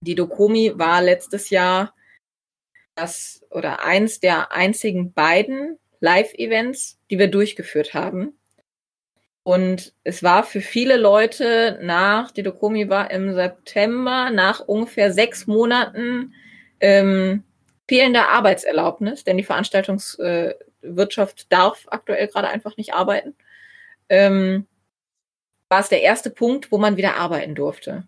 Die 0.00 0.14
Dokomi 0.14 0.72
war 0.76 1.00
letztes 1.00 1.50
Jahr 1.50 1.94
das 2.94 3.42
oder 3.50 3.84
eins 3.84 4.20
der 4.20 4.52
einzigen 4.52 5.12
beiden 5.12 5.78
Live-Events, 6.00 6.98
die 7.10 7.18
wir 7.18 7.28
durchgeführt 7.28 7.94
haben. 7.94 8.36
Und 9.44 9.92
es 10.04 10.22
war 10.22 10.44
für 10.44 10.60
viele 10.60 10.96
Leute 10.96 11.78
nach, 11.82 12.30
die 12.30 12.44
Dokomi 12.44 12.88
war 12.88 13.10
im 13.10 13.34
September, 13.34 14.30
nach 14.30 14.60
ungefähr 14.60 15.12
sechs 15.12 15.48
Monaten 15.48 16.32
ähm, 16.80 17.42
fehlender 17.88 18.28
Arbeitserlaubnis, 18.28 19.24
denn 19.24 19.36
die 19.36 19.44
Veranstaltungswirtschaft 19.44 21.40
äh, 21.42 21.46
darf 21.48 21.86
aktuell 21.88 22.28
gerade 22.28 22.48
einfach 22.48 22.76
nicht 22.76 22.94
arbeiten, 22.94 23.34
ähm, 24.08 24.66
war 25.68 25.80
es 25.80 25.88
der 25.88 26.02
erste 26.02 26.30
Punkt, 26.30 26.70
wo 26.70 26.78
man 26.78 26.96
wieder 26.96 27.16
arbeiten 27.16 27.56
durfte. 27.56 28.06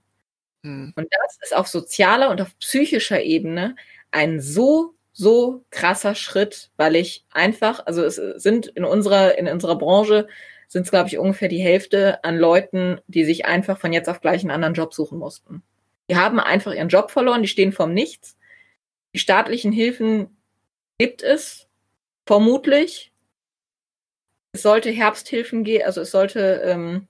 Hm. 0.62 0.92
Und 0.94 1.08
das 1.10 1.38
ist 1.42 1.56
auf 1.56 1.66
sozialer 1.66 2.30
und 2.30 2.40
auf 2.40 2.56
psychischer 2.58 3.22
Ebene 3.22 3.74
ein 4.12 4.40
so, 4.40 4.94
so 5.12 5.64
krasser 5.70 6.14
Schritt, 6.14 6.70
weil 6.76 6.94
ich 6.94 7.24
einfach, 7.32 7.84
also 7.86 8.04
es 8.04 8.16
sind 8.16 8.66
in 8.68 8.84
unserer, 8.84 9.36
in 9.36 9.48
unserer 9.48 9.76
Branche 9.76 10.28
sind 10.74 10.82
es, 10.82 10.90
glaube 10.90 11.06
ich, 11.06 11.18
ungefähr 11.18 11.46
die 11.46 11.62
Hälfte 11.62 12.24
an 12.24 12.36
Leuten, 12.36 13.00
die 13.06 13.24
sich 13.24 13.46
einfach 13.46 13.78
von 13.78 13.92
jetzt 13.92 14.08
auf 14.08 14.20
gleich 14.20 14.40
einen 14.40 14.50
anderen 14.50 14.74
Job 14.74 14.92
suchen 14.92 15.20
mussten. 15.20 15.62
Die 16.10 16.16
haben 16.16 16.40
einfach 16.40 16.74
ihren 16.74 16.88
Job 16.88 17.12
verloren, 17.12 17.42
die 17.42 17.48
stehen 17.48 17.70
vorm 17.70 17.94
Nichts. 17.94 18.36
Die 19.14 19.20
staatlichen 19.20 19.70
Hilfen 19.70 20.36
gibt 20.98 21.22
es, 21.22 21.68
vermutlich. 22.26 23.12
Es 24.50 24.62
sollte 24.62 24.90
Herbsthilfen 24.90 25.62
geben, 25.62 25.84
also 25.84 26.00
es 26.00 26.10
sollte 26.10 26.62
ähm, 26.64 27.06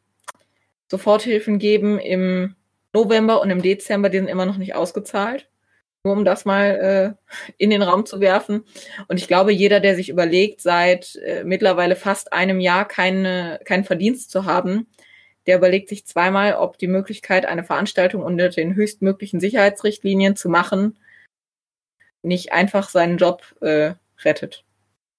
Soforthilfen 0.91 1.59
geben 1.59 1.99
im 1.99 2.57
November 2.93 3.41
und 3.41 3.49
im 3.49 3.63
Dezember, 3.63 4.11
die 4.11 4.19
sind 4.19 4.29
immer 4.29 4.45
noch 4.45 4.59
nicht 4.59 4.75
ausgezahlt. 4.75 5.49
Nur 6.05 6.13
um 6.13 6.25
das 6.25 6.45
mal 6.45 7.17
äh, 7.19 7.43
in 7.57 7.71
den 7.71 7.83
Raum 7.83 8.05
zu 8.05 8.21
werfen. 8.21 8.65
Und 9.09 9.17
ich 9.17 9.27
glaube, 9.27 9.53
jeder, 9.53 9.81
der 9.81 9.97
sich 9.97 10.11
überlegt, 10.11 10.61
seit 10.61 11.17
äh, 11.17 11.45
mittlerweile 11.45 11.97
fast 11.97 12.33
einem 12.33 12.61
Jahr 12.61 12.87
keine, 12.87 13.59
keinen 13.65 13.85
Verdienst 13.85 14.31
zu 14.31 14.45
haben, 14.45 14.87
der 15.47 15.57
überlegt 15.57 15.89
sich 15.89 16.07
zweimal, 16.07 16.55
ob 16.55 16.79
die 16.79 16.89
Möglichkeit, 16.89 17.47
eine 17.47 17.65
Veranstaltung 17.65 18.23
unter 18.23 18.51
den 18.51 18.75
höchstmöglichen 18.75 19.41
Sicherheitsrichtlinien 19.41 20.37
zu 20.37 20.49
machen, 20.49 20.99
nicht 22.23 22.53
einfach 22.53 22.89
seinen 22.89 23.19
Job 23.19 23.43
äh, 23.61 23.95
rettet 24.23 24.65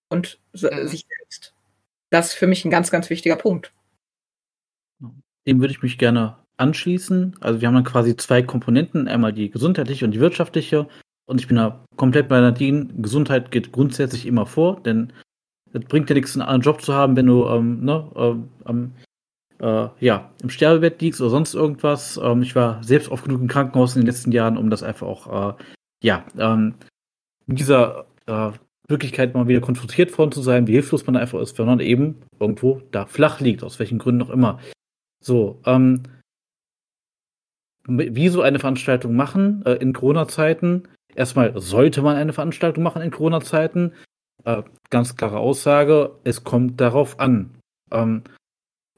und 0.10 0.40
mhm. 0.53 0.88
sich 0.88 1.06
selbst. 1.07 1.53
Das 2.10 2.28
ist 2.28 2.34
für 2.34 2.48
mich 2.48 2.64
ein 2.66 2.72
ganz, 2.72 2.91
ganz 2.91 3.10
wichtiger 3.10 3.36
Punkt. 3.36 3.74
Dem 5.48 5.60
würde 5.60 5.74
ich 5.74 5.84
mich 5.84 5.98
gerne 5.98 6.44
anschließen. 6.57 7.36
Also 7.40 7.61
wir 7.61 7.68
haben 7.68 7.76
dann 7.76 7.84
quasi 7.84 8.15
zwei 8.15 8.41
Komponenten, 8.41 9.07
einmal 9.07 9.34
die 9.34 9.49
gesundheitliche 9.49 10.06
und 10.06 10.11
die 10.11 10.19
wirtschaftliche. 10.19 10.88
Und 11.26 11.41
ich 11.41 11.48
bin 11.48 11.57
da 11.57 11.84
komplett 11.95 12.27
bei 12.27 12.40
Nadine. 12.40 12.88
Gesundheit 12.98 13.52
geht 13.52 13.72
grundsätzlich 13.72 14.26
immer 14.26 14.45
vor, 14.45 14.82
denn 14.82 15.11
es 15.73 15.84
bringt 15.86 16.10
ja 16.10 16.14
nichts, 16.14 16.36
einen 16.36 16.44
anderen 16.44 16.61
Job 16.61 16.82
zu 16.82 16.94
haben, 16.94 17.15
wenn 17.15 17.26
du 17.26 17.45
ähm, 17.48 17.84
ne, 17.84 18.48
ähm, 18.65 18.91
äh, 19.60 19.88
ja, 19.99 20.32
im 20.41 20.49
Sterbebett 20.49 21.02
liegst 21.02 21.22
oder 21.22 21.30
sonst 21.30 21.53
irgendwas. 21.53 22.19
Ähm, 22.22 22.41
ich 22.41 22.56
war 22.56 22.84
selbst 22.84 23.10
oft 23.10 23.26
genug 23.26 23.41
im 23.41 23.48
Krankenhaus 23.48 23.95
in 23.95 24.02
den 24.02 24.07
letzten 24.07 24.32
Jahren, 24.32 24.57
um 24.57 24.69
das 24.69 24.84
einfach 24.84 25.07
auch, 25.07 25.53
äh, 25.53 25.64
ja, 26.03 26.26
ähm, 26.38 26.76
dieser 27.48 28.06
äh, 28.27 28.52
Wirklichkeit 28.88 29.34
mal 29.34 29.48
wieder 29.48 29.61
konfrontiert 29.61 30.18
worden 30.18 30.32
zu 30.32 30.41
sein, 30.41 30.68
wie 30.68 30.73
hilflos 30.73 31.06
man 31.06 31.15
einfach 31.15 31.40
ist, 31.40 31.57
wenn 31.57 31.65
man 31.65 31.80
eben 31.80 32.22
irgendwo 32.40 32.82
da 32.91 33.06
flach 33.06 33.40
liegt, 33.40 33.64
aus 33.64 33.80
welchen 33.80 33.98
Gründen 33.98 34.22
auch 34.22 34.30
immer. 34.30 34.60
So, 35.23 35.60
ähm, 35.65 36.03
wie 37.88 38.30
so 38.30 38.41
eine 38.41 38.60
Veranstaltung 38.60 39.16
machen 39.16 39.64
äh, 39.66 39.74
in 39.74 39.94
Corona-Zeiten. 39.94 40.88
Erstmal 41.16 41.60
sollte 41.60 42.02
man 42.02 42.16
eine 42.16 42.34
Veranstaltung 42.34 42.84
machen 42.84 43.02
in 43.02 43.12
Corona-Zeiten. 43.12 43.94
Äh, 44.44 44.64
ganz 44.90 45.16
klare 45.16 45.40
Aussage, 45.40 46.12
es 46.24 46.44
kommt 46.44 46.82
darauf 46.82 47.20
an. 47.20 47.52
Ähm, 47.91 48.24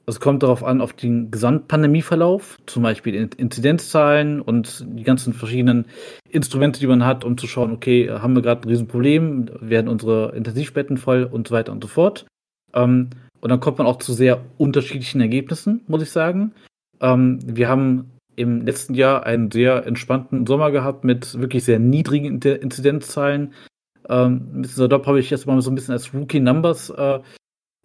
es 0.06 0.20
kommt 0.20 0.42
darauf 0.42 0.64
an, 0.64 0.80
auf 0.80 0.94
den 0.94 1.30
Gesamtpandemieverlauf, 1.30 2.56
zum 2.64 2.82
Beispiel 2.82 3.14
Inzidenzzahlen 3.14 4.40
und 4.40 4.86
die 4.88 5.02
ganzen 5.02 5.34
verschiedenen 5.34 5.84
Instrumente, 6.30 6.80
die 6.80 6.86
man 6.86 7.04
hat, 7.04 7.24
um 7.24 7.36
zu 7.36 7.46
schauen, 7.46 7.72
okay, 7.72 8.08
haben 8.10 8.34
wir 8.34 8.40
gerade 8.40 8.62
ein 8.62 8.70
Riesenproblem, 8.70 9.50
werden 9.60 9.88
unsere 9.88 10.34
Intensivbetten 10.34 10.96
voll 10.96 11.24
und 11.24 11.48
so 11.48 11.54
weiter 11.54 11.72
und 11.72 11.84
so 11.84 11.88
fort. 11.88 12.26
Ähm, 12.72 13.10
und 13.40 13.50
dann 13.50 13.60
kommt 13.60 13.76
man 13.78 13.86
auch 13.86 13.98
zu 13.98 14.14
sehr 14.14 14.40
unterschiedlichen 14.56 15.20
Ergebnissen, 15.20 15.82
muss 15.88 16.02
ich 16.02 16.10
sagen. 16.10 16.52
Ähm, 17.00 17.38
wir 17.44 17.68
haben 17.68 18.10
im 18.38 18.64
letzten 18.64 18.94
Jahr 18.94 19.24
einen 19.24 19.50
sehr 19.50 19.86
entspannten 19.86 20.46
Sommer 20.46 20.70
gehabt 20.70 21.04
mit 21.04 21.38
wirklich 21.40 21.64
sehr 21.64 21.78
niedrigen 21.78 22.40
Inzidenzzahlen. 22.40 23.52
Ähm, 24.08 24.62
dieser 24.62 24.86
Job 24.86 25.06
habe 25.06 25.20
ich 25.20 25.30
jetzt 25.30 25.46
mal 25.46 25.60
so 25.60 25.70
ein 25.70 25.74
bisschen 25.74 25.92
als 25.92 26.14
Rookie 26.14 26.40
Numbers 26.40 26.90
äh, 26.90 27.20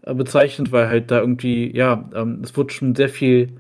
äh, 0.04 0.14
bezeichnet, 0.14 0.72
weil 0.72 0.88
halt 0.88 1.12
da 1.12 1.20
irgendwie, 1.20 1.76
ja, 1.76 2.10
ähm, 2.14 2.42
es 2.44 2.56
wurde 2.56 2.74
schon 2.74 2.96
sehr 2.96 3.10
viel 3.10 3.58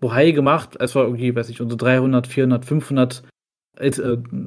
Bohai 0.00 0.30
gemacht. 0.30 0.76
Es 0.78 0.94
war 0.94 1.04
irgendwie, 1.04 1.34
weiß 1.34 1.48
ich, 1.48 1.60
unsere 1.60 1.78
300, 1.78 2.26
400, 2.26 2.64
500 2.64 3.22
äh, 3.78 3.90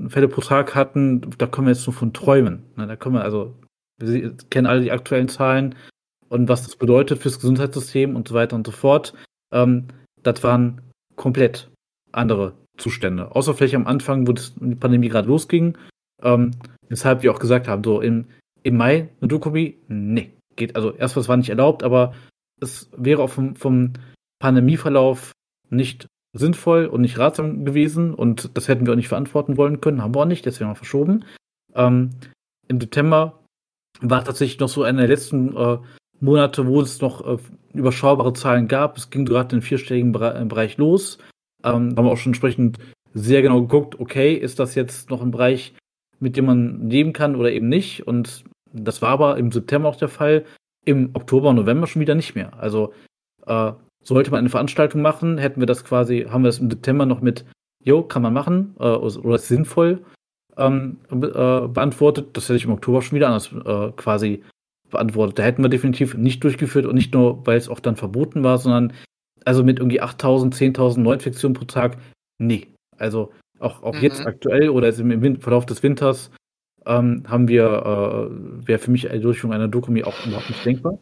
Fälle 0.07 0.27
pro 0.27 0.41
Tag 0.41 0.75
hatten. 0.75 1.21
Da 1.37 1.47
können 1.47 1.67
wir 1.67 1.73
jetzt 1.73 1.85
nur 1.85 1.93
von 1.93 2.13
träumen. 2.13 2.63
Ne? 2.75 2.87
Da 2.87 2.95
können 2.95 3.15
wir 3.15 3.23
also, 3.23 3.55
wir 3.99 4.35
kennen 4.49 4.67
alle 4.67 4.81
die 4.81 4.91
aktuellen 4.91 5.27
Zahlen 5.27 5.75
und 6.29 6.47
was 6.47 6.63
das 6.63 6.75
bedeutet 6.75 7.19
fürs 7.19 7.39
Gesundheitssystem 7.39 8.15
und 8.15 8.27
so 8.27 8.35
weiter 8.35 8.55
und 8.55 8.65
so 8.65 8.71
fort. 8.71 9.13
Ähm, 9.51 9.87
das 10.23 10.43
waren 10.43 10.81
komplett 11.15 11.68
andere 12.11 12.53
Zustände. 12.77 13.35
Außer 13.35 13.53
vielleicht 13.53 13.75
am 13.75 13.87
Anfang, 13.87 14.27
wo 14.27 14.33
die 14.33 14.75
Pandemie 14.75 15.09
gerade 15.09 15.27
losging. 15.27 15.77
Ähm, 16.21 16.51
weshalb 16.87 17.23
wir 17.23 17.31
auch 17.31 17.39
gesagt 17.39 17.67
haben, 17.67 17.83
so 17.83 18.01
im, 18.01 18.25
im 18.63 18.77
Mai 18.77 19.09
eine 19.21 19.27
Dokumi, 19.27 19.77
nee, 19.87 20.33
geht, 20.55 20.75
also 20.75 20.93
erstmal 20.93 21.27
war 21.27 21.37
nicht 21.37 21.49
erlaubt, 21.49 21.83
aber 21.83 22.13
es 22.59 22.89
wäre 22.95 23.23
auch 23.23 23.29
vom, 23.29 23.55
vom 23.55 23.93
Pandemieverlauf 24.39 25.31
nicht 25.69 26.07
sinnvoll 26.33 26.85
und 26.85 27.01
nicht 27.01 27.17
ratsam 27.17 27.65
gewesen 27.65 28.13
und 28.13 28.55
das 28.55 28.67
hätten 28.67 28.85
wir 28.85 28.93
auch 28.93 28.97
nicht 28.97 29.07
verantworten 29.07 29.57
wollen 29.57 29.81
können, 29.81 30.03
haben 30.03 30.13
wir 30.13 30.21
auch 30.21 30.25
nicht, 30.25 30.45
deswegen 30.45 30.65
haben 30.65 30.73
wir 30.73 30.79
verschoben. 30.79 31.25
Ähm, 31.73 32.11
Im 32.67 32.79
September 32.79 33.39
war 34.01 34.23
tatsächlich 34.23 34.59
noch 34.59 34.69
so 34.69 34.83
einer 34.83 34.99
der 34.99 35.07
letzten 35.07 35.55
äh, 35.55 35.77
Monate, 36.19 36.67
wo 36.67 36.81
es 36.81 37.01
noch 37.01 37.25
äh, 37.25 37.37
überschaubare 37.73 38.33
Zahlen 38.33 38.67
gab. 38.67 38.97
Es 38.97 39.09
ging 39.09 39.25
gerade 39.25 39.55
im 39.55 39.61
vierstelligen 39.61 40.11
Bereich 40.11 40.77
los. 40.77 41.17
Ähm, 41.63 41.95
haben 41.95 42.05
wir 42.05 42.11
auch 42.11 42.17
schon 42.17 42.31
entsprechend 42.31 42.77
sehr 43.13 43.41
genau 43.41 43.61
geguckt, 43.61 43.99
okay, 43.99 44.33
ist 44.33 44.59
das 44.59 44.75
jetzt 44.75 45.09
noch 45.09 45.21
ein 45.21 45.31
Bereich, 45.31 45.73
mit 46.19 46.37
dem 46.37 46.45
man 46.45 46.89
leben 46.89 47.13
kann 47.13 47.35
oder 47.35 47.51
eben 47.51 47.69
nicht? 47.69 48.07
Und 48.07 48.43
das 48.71 49.01
war 49.01 49.09
aber 49.09 49.37
im 49.37 49.51
September 49.51 49.89
auch 49.89 49.95
der 49.95 50.09
Fall. 50.09 50.45
im 50.85 51.11
Oktober, 51.13 51.53
November 51.53 51.87
schon 51.87 52.01
wieder 52.01 52.15
nicht 52.15 52.35
mehr. 52.35 52.59
Also 52.59 52.93
äh, 53.45 53.73
sollte 54.03 54.31
man 54.31 54.39
eine 54.39 54.49
Veranstaltung 54.49 55.01
machen, 55.01 55.37
hätten 55.37 55.59
wir 55.59 55.67
das 55.67 55.83
quasi, 55.83 56.25
haben 56.29 56.43
wir 56.43 56.47
das 56.47 56.59
im 56.59 56.69
September 56.69 57.05
noch 57.05 57.21
mit, 57.21 57.45
jo, 57.83 58.01
kann 58.03 58.21
man 58.21 58.33
machen 58.33 58.75
äh, 58.79 58.83
oder 58.83 59.35
ist 59.35 59.47
sinnvoll 59.47 60.03
ähm, 60.57 60.97
äh, 61.11 61.15
beantwortet. 61.67 62.29
Das 62.33 62.45
hätte 62.45 62.55
ich 62.57 62.65
im 62.65 62.71
Oktober 62.71 63.01
schon 63.01 63.15
wieder 63.15 63.27
anders 63.27 63.51
äh, 63.51 63.91
quasi 63.95 64.43
beantwortet. 64.89 65.39
Da 65.39 65.43
hätten 65.43 65.63
wir 65.63 65.69
definitiv 65.69 66.15
nicht 66.15 66.43
durchgeführt 66.43 66.85
und 66.85 66.95
nicht 66.95 67.13
nur, 67.13 67.45
weil 67.45 67.57
es 67.57 67.69
auch 67.69 67.79
dann 67.79 67.95
verboten 67.95 68.43
war, 68.43 68.57
sondern 68.57 68.93
also 69.45 69.63
mit 69.63 69.79
irgendwie 69.79 70.01
8000, 70.01 70.55
10.000 70.55 70.99
Neuinfektionen 70.99 71.55
pro 71.55 71.65
Tag, 71.65 71.97
nee. 72.37 72.67
Also 72.97 73.31
auch, 73.59 73.83
auch 73.83 73.95
mhm. 73.95 74.01
jetzt 74.01 74.25
aktuell 74.25 74.69
oder 74.69 74.87
jetzt 74.87 74.99
im, 74.99 75.11
im 75.11 75.41
Verlauf 75.41 75.65
des 75.65 75.83
Winters 75.83 76.31
ähm, 76.85 77.23
haben 77.27 77.47
wir, 77.47 77.65
äh, 77.65 78.67
wäre 78.67 78.79
für 78.79 78.91
mich 78.91 79.09
eine 79.09 79.19
Durchführung 79.19 79.53
einer 79.53 79.67
Dokumi 79.67 80.03
auch 80.03 80.25
überhaupt 80.25 80.49
nicht 80.49 80.65
denkbar. 80.65 80.97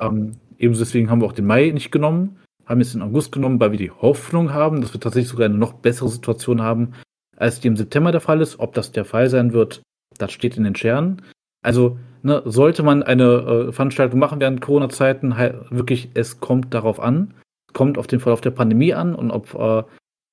Ähm, 0.00 0.32
ebenso 0.58 0.82
deswegen 0.84 1.10
haben 1.10 1.20
wir 1.20 1.26
auch 1.26 1.32
den 1.32 1.46
Mai 1.46 1.70
nicht 1.70 1.90
genommen, 1.90 2.36
haben 2.66 2.80
jetzt 2.80 2.94
den 2.94 3.02
August 3.02 3.32
genommen, 3.32 3.60
weil 3.60 3.72
wir 3.72 3.78
die 3.78 3.90
Hoffnung 3.90 4.52
haben, 4.52 4.80
dass 4.80 4.92
wir 4.92 5.00
tatsächlich 5.00 5.30
sogar 5.30 5.46
eine 5.46 5.58
noch 5.58 5.74
bessere 5.74 6.08
Situation 6.08 6.62
haben, 6.62 6.92
als 7.36 7.60
die 7.60 7.68
im 7.68 7.76
September 7.76 8.12
der 8.12 8.20
Fall 8.20 8.40
ist. 8.40 8.58
Ob 8.58 8.74
das 8.74 8.92
der 8.92 9.04
Fall 9.04 9.28
sein 9.30 9.52
wird, 9.52 9.82
das 10.18 10.32
steht 10.32 10.56
in 10.56 10.64
den 10.64 10.76
Sternen. 10.76 11.22
Also 11.62 11.98
ne, 12.22 12.42
sollte 12.44 12.82
man 12.82 13.02
eine 13.02 13.68
äh, 13.68 13.72
Veranstaltung 13.72 14.18
machen 14.18 14.40
während 14.40 14.60
Corona-Zeiten, 14.60 15.34
wirklich, 15.70 16.10
es 16.14 16.40
kommt 16.40 16.74
darauf 16.74 17.00
an, 17.00 17.34
kommt 17.74 17.98
auf 17.98 18.06
den 18.06 18.20
Verlauf 18.20 18.40
der 18.40 18.50
Pandemie 18.50 18.94
an 18.94 19.14
und 19.14 19.30
ob 19.30 19.54
äh, 19.54 19.78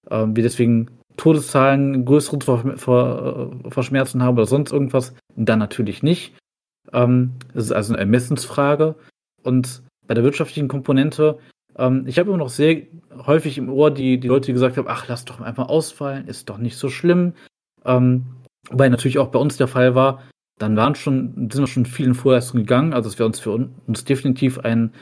äh, 0.10 0.28
wir 0.28 0.44
deswegen 0.44 0.90
Todeszahlen 1.18 2.06
größere 2.06 2.40
Ver 2.40 2.78
Ver 2.78 3.52
Verschmerzen 3.70 4.24
haben 4.24 4.38
oder 4.38 4.46
sonst 4.46 4.72
irgendwas, 4.72 5.14
dann 5.36 5.60
natürlich 5.60 6.04
nicht. 6.04 6.34
Ähm, 6.94 7.34
das 7.54 7.66
ist 7.66 7.72
also 7.74 7.94
eine 7.94 8.02
Ermessensfrage. 8.02 8.96
Und 9.44 9.84
bei 10.08 10.14
der 10.14 10.24
wirtschaftlichen 10.24 10.68
Komponente, 10.68 11.40
ähm, 11.78 12.06
ich 12.08 12.18
habe 12.18 12.30
immer 12.30 12.38
noch 12.38 12.50
sehr 12.50 12.84
häufig 13.26 13.58
im 13.58 13.70
Ohr 13.70 13.92
die, 13.92 14.20
die 14.20 14.28
Leute, 14.28 14.48
die 14.48 14.54
gesagt 14.54 14.78
haben, 14.78 14.88
ach, 14.88 15.08
lass 15.08 15.26
doch 15.26 15.42
einfach 15.42 15.68
ausfallen, 15.68 16.28
ist 16.28 16.50
doch 16.50 16.58
nicht 16.58 16.78
so 16.78 16.90
schlimm. 16.90 17.34
Ähm, 17.84 18.26
wobei 18.70 18.88
natürlich 18.90 19.20
auch 19.20 19.30
bei 19.30 19.40
uns 19.40 19.58
der 19.58 19.68
Fall 19.68 19.96
war, 19.96 20.24
dann 20.60 20.78
waren 20.78 20.96
schon, 20.96 21.50
sind 21.52 21.60
wir 21.60 21.68
schon 21.68 21.86
vielen 21.86 22.14
Vorleistungen 22.14 22.64
gegangen. 22.64 22.94
Also 22.94 23.10
es 23.10 23.18
wäre 23.20 23.28
uns 23.28 23.40
für 23.40 23.52
uns 23.52 24.06
definitiv 24.06 24.60
ein 24.60 24.94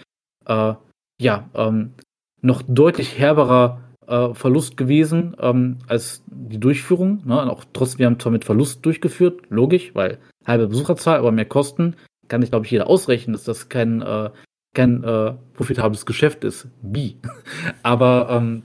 äh, 0.45 0.73
ja, 1.21 1.49
ähm, 1.53 1.93
noch 2.41 2.61
deutlich 2.67 3.17
herberer 3.17 3.81
äh, 4.07 4.33
Verlust 4.33 4.77
gewesen 4.77 5.35
ähm, 5.39 5.77
als 5.87 6.23
die 6.27 6.59
Durchführung. 6.59 7.21
Ne? 7.25 7.41
Und 7.41 7.49
auch 7.49 7.65
trotzdem, 7.73 7.99
wir 7.99 8.05
haben 8.07 8.19
zwar 8.19 8.31
mit 8.31 8.45
Verlust 8.45 8.85
durchgeführt, 8.85 9.41
logisch, 9.49 9.93
weil 9.93 10.19
halbe 10.45 10.67
Besucherzahl, 10.67 11.19
aber 11.19 11.31
mehr 11.31 11.45
Kosten. 11.45 11.95
Kann 12.27 12.41
ich, 12.41 12.49
glaube 12.49 12.65
ich, 12.65 12.71
jeder 12.71 12.87
ausrechnen, 12.87 13.33
dass 13.33 13.43
das 13.43 13.69
kein, 13.69 14.01
äh, 14.01 14.29
kein 14.73 15.03
äh, 15.03 15.33
profitables 15.53 16.05
Geschäft 16.05 16.43
ist. 16.43 16.67
Wie? 16.81 17.17
aber 17.83 18.29
ähm, 18.31 18.63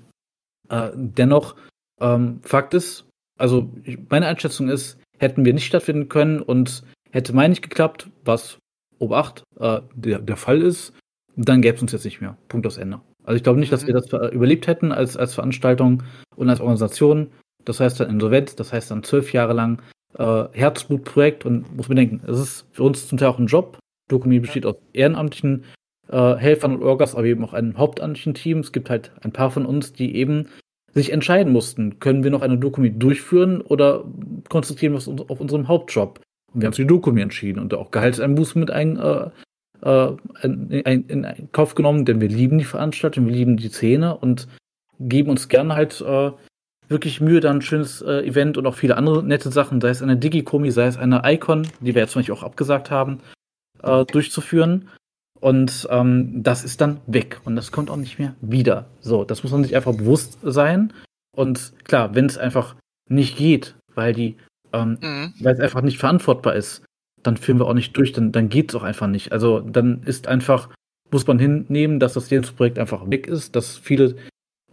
äh, 0.68 0.90
dennoch, 0.94 1.56
ähm, 2.00 2.40
Fakt 2.42 2.74
ist, 2.74 3.06
also 3.38 3.70
meine 4.08 4.26
Einschätzung 4.26 4.68
ist, 4.68 4.98
hätten 5.18 5.44
wir 5.44 5.54
nicht 5.54 5.66
stattfinden 5.66 6.08
können 6.08 6.40
und 6.40 6.84
hätte 7.10 7.34
mein 7.34 7.50
nicht 7.50 7.62
geklappt, 7.62 8.10
was 8.24 8.58
Obacht 8.98 9.44
äh, 9.58 9.80
der, 9.94 10.18
der 10.20 10.36
Fall 10.36 10.60
ist, 10.62 10.92
dann 11.36 11.62
gäbe 11.62 11.76
es 11.76 11.82
uns 11.82 11.92
jetzt 11.92 12.04
nicht 12.04 12.20
mehr. 12.20 12.36
Punkt 12.48 12.66
aus 12.66 12.78
Ende. 12.78 13.00
Also 13.24 13.36
ich 13.36 13.42
glaube 13.42 13.58
nicht, 13.58 13.72
dass 13.72 13.86
wir 13.86 13.94
das 13.94 14.12
überlebt 14.32 14.66
hätten 14.66 14.92
als, 14.92 15.16
als 15.16 15.34
Veranstaltung 15.34 16.02
und 16.36 16.48
als 16.48 16.60
Organisation. 16.60 17.28
Das 17.64 17.80
heißt 17.80 17.98
dann 18.00 18.10
insolvent, 18.10 18.60
das 18.60 18.72
heißt 18.72 18.90
dann 18.90 19.02
zwölf 19.02 19.32
Jahre 19.32 19.54
lang 19.54 19.80
äh, 20.18 20.44
Herzblutprojekt 20.52 21.46
und 21.46 21.74
muss 21.76 21.88
bedenken, 21.88 22.20
es 22.26 22.38
ist 22.38 22.66
für 22.72 22.82
uns 22.82 23.08
zum 23.08 23.18
Teil 23.18 23.28
auch 23.28 23.38
ein 23.38 23.46
Job. 23.46 23.78
Dokumi 24.08 24.38
besteht 24.38 24.66
aus 24.66 24.76
ehrenamtlichen 24.92 25.64
äh, 26.08 26.34
Helfern 26.36 26.76
und 26.76 26.82
Orgas, 26.82 27.14
aber 27.14 27.24
eben 27.24 27.44
auch 27.44 27.54
einem 27.54 27.78
hauptamtlichen 27.78 28.34
Team. 28.34 28.58
Es 28.58 28.72
gibt 28.72 28.90
halt 28.90 29.12
ein 29.22 29.32
paar 29.32 29.50
von 29.50 29.64
uns, 29.64 29.94
die 29.94 30.14
eben 30.16 30.48
sich 30.92 31.10
entscheiden 31.12 31.52
mussten, 31.52 31.98
können 31.98 32.22
wir 32.22 32.30
noch 32.30 32.42
eine 32.42 32.56
Dokumi 32.56 32.96
durchführen 32.96 33.60
oder 33.60 34.04
konzentrieren 34.48 34.92
wir 34.92 35.08
uns 35.08 35.22
auf 35.28 35.40
unserem 35.40 35.66
Hauptjob. 35.66 36.20
Und 36.52 36.60
wir 36.60 36.66
haben 36.66 36.70
uns 36.70 36.76
für 36.76 36.82
die 36.82 36.88
Dokumi 36.88 37.20
entschieden 37.20 37.58
und 37.58 37.74
auch 37.74 37.90
Gehaltseinbußen 37.90 38.60
mit 38.60 38.70
ein, 38.70 38.96
äh, 38.96 39.30
äh, 39.82 40.08
in, 40.42 40.70
in, 40.70 41.08
in, 41.08 41.48
Kauf 41.52 41.74
genommen, 41.74 42.04
denn 42.04 42.20
wir 42.20 42.28
lieben 42.28 42.58
die 42.58 42.64
Veranstaltung, 42.64 43.26
wir 43.26 43.34
lieben 43.34 43.56
die 43.56 43.68
Szene 43.68 44.16
und 44.16 44.48
geben 44.98 45.30
uns 45.30 45.48
gerne 45.48 45.74
halt 45.74 46.00
äh, 46.00 46.30
wirklich 46.88 47.20
Mühe, 47.20 47.40
dann 47.40 47.58
ein 47.58 47.62
schönes 47.62 48.02
äh, 48.02 48.26
Event 48.26 48.56
und 48.56 48.66
auch 48.66 48.74
viele 48.74 48.96
andere 48.96 49.22
nette 49.22 49.50
Sachen, 49.50 49.80
sei 49.80 49.88
es 49.88 50.02
eine 50.02 50.16
Digikomi, 50.16 50.70
sei 50.70 50.86
es 50.86 50.96
eine 50.96 51.22
Icon, 51.24 51.66
die 51.80 51.94
wir 51.94 52.02
jetzt 52.02 52.14
Beispiel 52.14 52.34
auch 52.34 52.42
abgesagt 52.42 52.90
haben, 52.90 53.20
äh, 53.82 54.04
durchzuführen. 54.04 54.88
Und 55.40 55.86
ähm, 55.90 56.42
das 56.42 56.64
ist 56.64 56.80
dann 56.80 57.00
weg 57.06 57.40
und 57.44 57.56
das 57.56 57.70
kommt 57.70 57.90
auch 57.90 57.96
nicht 57.96 58.18
mehr 58.18 58.34
wieder. 58.40 58.86
So, 59.00 59.24
das 59.24 59.42
muss 59.42 59.52
man 59.52 59.62
sich 59.62 59.76
einfach 59.76 59.94
bewusst 59.94 60.38
sein. 60.42 60.92
Und 61.36 61.74
klar, 61.84 62.14
wenn 62.14 62.26
es 62.26 62.38
einfach 62.38 62.76
nicht 63.10 63.36
geht, 63.36 63.74
weil 63.94 64.14
die, 64.14 64.36
ähm, 64.72 64.98
mhm. 65.02 65.34
weil 65.40 65.54
es 65.54 65.60
einfach 65.60 65.82
nicht 65.82 65.98
verantwortbar 65.98 66.54
ist, 66.54 66.82
dann 67.26 67.36
führen 67.36 67.58
wir 67.58 67.66
auch 67.66 67.74
nicht 67.74 67.96
durch, 67.96 68.12
dann, 68.12 68.32
dann 68.32 68.48
geht 68.48 68.70
es 68.70 68.74
auch 68.74 68.82
einfach 68.82 69.08
nicht. 69.08 69.32
Also 69.32 69.60
dann 69.60 70.02
ist 70.04 70.28
einfach, 70.28 70.68
muss 71.10 71.26
man 71.26 71.38
hinnehmen, 71.38 71.98
dass 71.98 72.14
das 72.14 72.28
Projekt 72.52 72.78
einfach 72.78 73.10
weg 73.10 73.26
ist, 73.26 73.56
dass 73.56 73.76
viele 73.76 74.16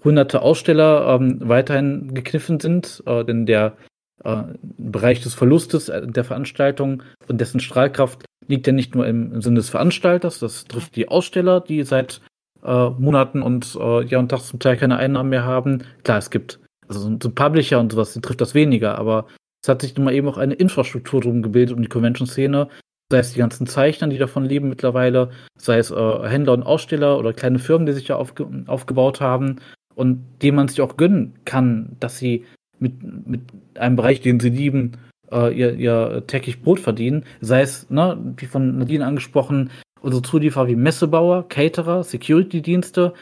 hunderte 0.04 0.42
Aussteller 0.42 1.16
ähm, 1.16 1.40
weiterhin 1.42 2.14
gekniffen 2.14 2.60
sind, 2.60 3.04
äh, 3.06 3.24
denn 3.24 3.46
der 3.46 3.78
äh, 4.24 4.44
Bereich 4.62 5.22
des 5.22 5.34
Verlustes 5.34 5.90
äh, 5.90 6.06
der 6.08 6.24
Veranstaltung 6.24 7.04
und 7.28 7.40
dessen 7.40 7.60
Strahlkraft 7.60 8.26
liegt 8.48 8.68
ja 8.68 8.74
nicht 8.74 8.96
nur 8.96 9.08
im, 9.08 9.34
im 9.34 9.42
Sinne 9.42 9.58
des 9.58 9.70
Veranstalters, 9.70 10.40
das 10.40 10.66
trifft 10.66 10.96
die 10.96 11.08
Aussteller, 11.08 11.62
die 11.62 11.84
seit 11.84 12.22
äh, 12.64 12.90
Monaten 12.90 13.42
und 13.42 13.78
äh, 13.80 14.04
Jahr 14.06 14.22
und 14.22 14.30
Tag 14.30 14.42
zum 14.42 14.60
Teil 14.60 14.78
keine 14.78 14.98
Einnahmen 14.98 15.30
mehr 15.30 15.46
haben. 15.46 15.84
Klar, 16.04 16.18
es 16.18 16.30
gibt 16.30 16.60
also 16.88 17.00
so, 17.00 17.18
so 17.22 17.32
Publisher 17.32 17.80
und 17.80 17.92
sowas, 17.92 18.14
die 18.14 18.22
trifft 18.22 18.42
das 18.42 18.54
weniger, 18.54 18.98
aber 18.98 19.28
es 19.62 19.70
hat 19.70 19.82
sich 19.82 19.96
nun 19.96 20.06
mal 20.06 20.14
eben 20.14 20.28
auch 20.28 20.38
eine 20.38 20.56
Infrastruktur 20.56 21.22
drum 21.22 21.42
gebildet 21.42 21.76
um 21.76 21.82
die 21.82 21.90
Convention-Szene. 21.90 22.68
Sei 23.12 23.20
es 23.20 23.34
die 23.34 23.40
ganzen 23.40 23.68
Zeichner, 23.68 24.08
die 24.08 24.18
davon 24.18 24.46
leben 24.46 24.70
mittlerweile, 24.70 25.32
sei 25.58 25.78
es 25.78 25.92
äh, 25.92 26.30
Händler 26.30 26.54
und 26.54 26.64
Aussteller 26.64 27.20
oder 27.20 27.34
kleine 27.34 27.60
Firmen, 27.60 27.86
die 27.86 27.94
sich 27.94 28.08
ja 28.08 28.16
aufge 28.16 28.48
aufgebaut 28.68 29.20
haben 29.20 29.58
und 29.96 30.24
dem 30.42 30.56
man 30.56 30.68
sich 30.68 30.82
auch 30.82 30.98
gönnen 30.98 31.34
kann, 31.46 31.98
dass 32.00 32.18
sie 32.18 32.46
mit, 32.80 33.04
mit 33.28 33.42
einem 33.76 33.98
Bereich, 33.98 34.22
den 34.22 34.40
sie 34.40 34.50
lieben, 34.50 34.94
äh, 35.32 35.54
ihr, 35.54 35.74
ihr 35.74 36.24
täglich 36.26 36.62
Brot 36.62 36.80
verdienen. 36.80 37.26
Sei 37.42 37.62
es, 37.62 37.90
ne, 37.90 38.18
wie 38.38 38.46
von 38.46 38.80
Nadine 38.80 39.06
angesprochen, 39.06 39.70
unsere 40.02 40.24
Zulieferer 40.24 40.68
wie 40.68 40.76
Messebauer, 40.76 41.48
Caterer, 41.50 42.04
Security-Dienste, 42.04 43.14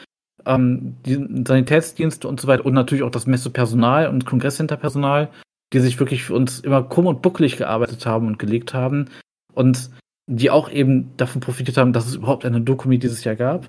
ähm, 0.46 0.96
die 1.04 1.16
Sanitätsdienste 1.46 2.26
und 2.26 2.40
so 2.40 2.48
weiter 2.48 2.64
und 2.64 2.72
natürlich 2.72 3.02
auch 3.02 3.10
das 3.10 3.26
Messepersonal 3.26 4.08
und 4.08 4.24
Kongresscenter-Personal, 4.24 5.28
die 5.72 5.80
sich 5.80 5.98
wirklich 5.98 6.24
für 6.24 6.34
uns 6.34 6.60
immer 6.60 6.82
krumm 6.82 7.06
und 7.06 7.22
bucklig 7.22 7.56
gearbeitet 7.56 8.06
haben 8.06 8.26
und 8.26 8.38
gelegt 8.38 8.74
haben 8.74 9.08
und 9.54 9.90
die 10.26 10.50
auch 10.50 10.70
eben 10.70 11.16
davon 11.16 11.40
profitiert 11.40 11.76
haben, 11.76 11.92
dass 11.92 12.06
es 12.06 12.14
überhaupt 12.14 12.44
eine 12.44 12.60
Dokumi 12.60 12.98
dieses 12.98 13.24
Jahr 13.24 13.36
gab, 13.36 13.68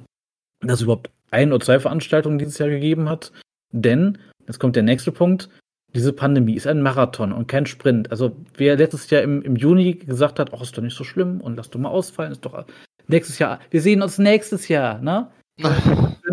dass 0.62 0.76
es 0.76 0.82
überhaupt 0.84 1.10
ein 1.32 1.52
oder 1.52 1.64
zwei 1.64 1.80
Veranstaltungen 1.80 2.38
dieses 2.38 2.58
Jahr 2.58 2.70
gegeben 2.70 3.10
hat. 3.10 3.32
Denn, 3.72 4.18
jetzt 4.48 4.60
kommt 4.60 4.76
der 4.76 4.84
nächste 4.84 5.12
Punkt, 5.12 5.50
diese 5.94 6.14
Pandemie 6.14 6.56
ist 6.56 6.68
ein 6.68 6.82
Marathon 6.82 7.32
und 7.32 7.48
kein 7.48 7.66
Sprint. 7.66 8.12
Also 8.12 8.36
wer 8.56 8.78
letztes 8.78 9.10
Jahr 9.10 9.24
im, 9.24 9.42
im 9.42 9.56
Juni 9.56 9.96
gesagt 9.96 10.40
hat, 10.40 10.54
ach, 10.54 10.62
ist 10.62 10.78
doch 10.78 10.84
nicht 10.84 10.96
so 10.96 11.04
schlimm 11.04 11.42
und 11.42 11.56
lass 11.58 11.70
doch 11.70 11.80
mal 11.80 11.90
ausfallen, 11.90 12.32
ist 12.32 12.46
doch 12.46 12.66
nächstes 13.08 13.40
Jahr, 13.40 13.60
wir 13.72 13.82
sehen 13.82 14.02
uns 14.02 14.18
nächstes 14.18 14.68
Jahr, 14.68 15.00
ne? 15.00 15.30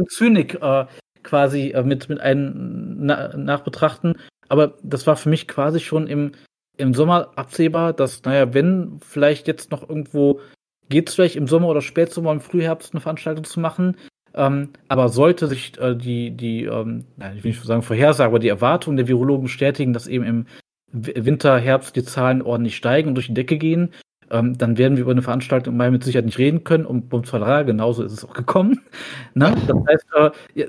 Zynik 0.09 0.55
äh, 0.63 0.87
quasi 1.23 1.71
äh, 1.71 1.83
mit, 1.83 2.09
mit 2.09 2.21
einem 2.21 2.97
na, 2.99 3.37
nachbetrachten. 3.37 4.17
Aber 4.49 4.75
das 4.83 5.07
war 5.07 5.17
für 5.17 5.29
mich 5.29 5.47
quasi 5.47 5.81
schon 5.81 6.07
im, 6.07 6.33
im 6.77 6.95
Sommer 6.95 7.31
absehbar, 7.37 7.93
dass, 7.93 8.23
naja, 8.25 8.55
wenn 8.55 8.99
vielleicht 9.01 9.47
jetzt 9.47 9.71
noch 9.71 9.89
irgendwo 9.89 10.41
geht 10.89 11.09
es 11.09 11.15
vielleicht 11.15 11.37
im 11.37 11.47
Sommer 11.47 11.69
oder 11.69 11.83
Spätsommer, 11.83 12.33
im 12.33 12.41
Frühherbst 12.41 12.95
eine 12.95 13.01
Veranstaltung 13.01 13.45
zu 13.45 13.61
machen. 13.61 13.97
Ähm, 14.35 14.71
aber 14.89 15.09
sollte 15.09 15.47
sich 15.47 15.79
äh, 15.79 15.95
die, 15.95 16.31
die 16.31 16.65
ähm, 16.65 17.05
ich 17.37 17.45
will 17.45 17.51
nicht 17.51 17.65
sagen 17.65 17.83
Vorhersage, 17.83 18.29
aber 18.29 18.39
die 18.39 18.49
Erwartungen 18.49 18.97
der 18.97 19.09
Virologen 19.09 19.45
bestätigen, 19.45 19.93
dass 19.93 20.07
eben 20.07 20.25
im 20.25 20.47
Winter, 20.91 21.59
Herbst 21.59 21.97
die 21.97 22.05
Zahlen 22.05 22.43
ordentlich 22.43 22.77
steigen 22.77 23.09
und 23.09 23.15
durch 23.15 23.27
die 23.27 23.35
Decke 23.35 23.59
gehen, 23.59 23.93
ähm, 24.31 24.57
dann 24.59 24.79
werden 24.79 24.97
wir 24.97 25.03
über 25.03 25.13
eine 25.13 25.23
Veranstaltung 25.23 25.75
im 25.75 25.79
Mai 25.79 25.91
mit 25.91 26.05
Sicherheit 26.05 26.25
nicht 26.25 26.39
reden 26.39 26.65
können. 26.65 26.87
Und 26.87 27.09
Vertrag 27.27 27.67
genauso 27.67 28.03
ist 28.03 28.13
es 28.13 28.25
auch 28.25 28.35
gekommen. 28.35 28.81
Ne? 29.35 29.55
Das 29.67 29.77
heißt, 29.89 30.07
äh, 30.17 30.67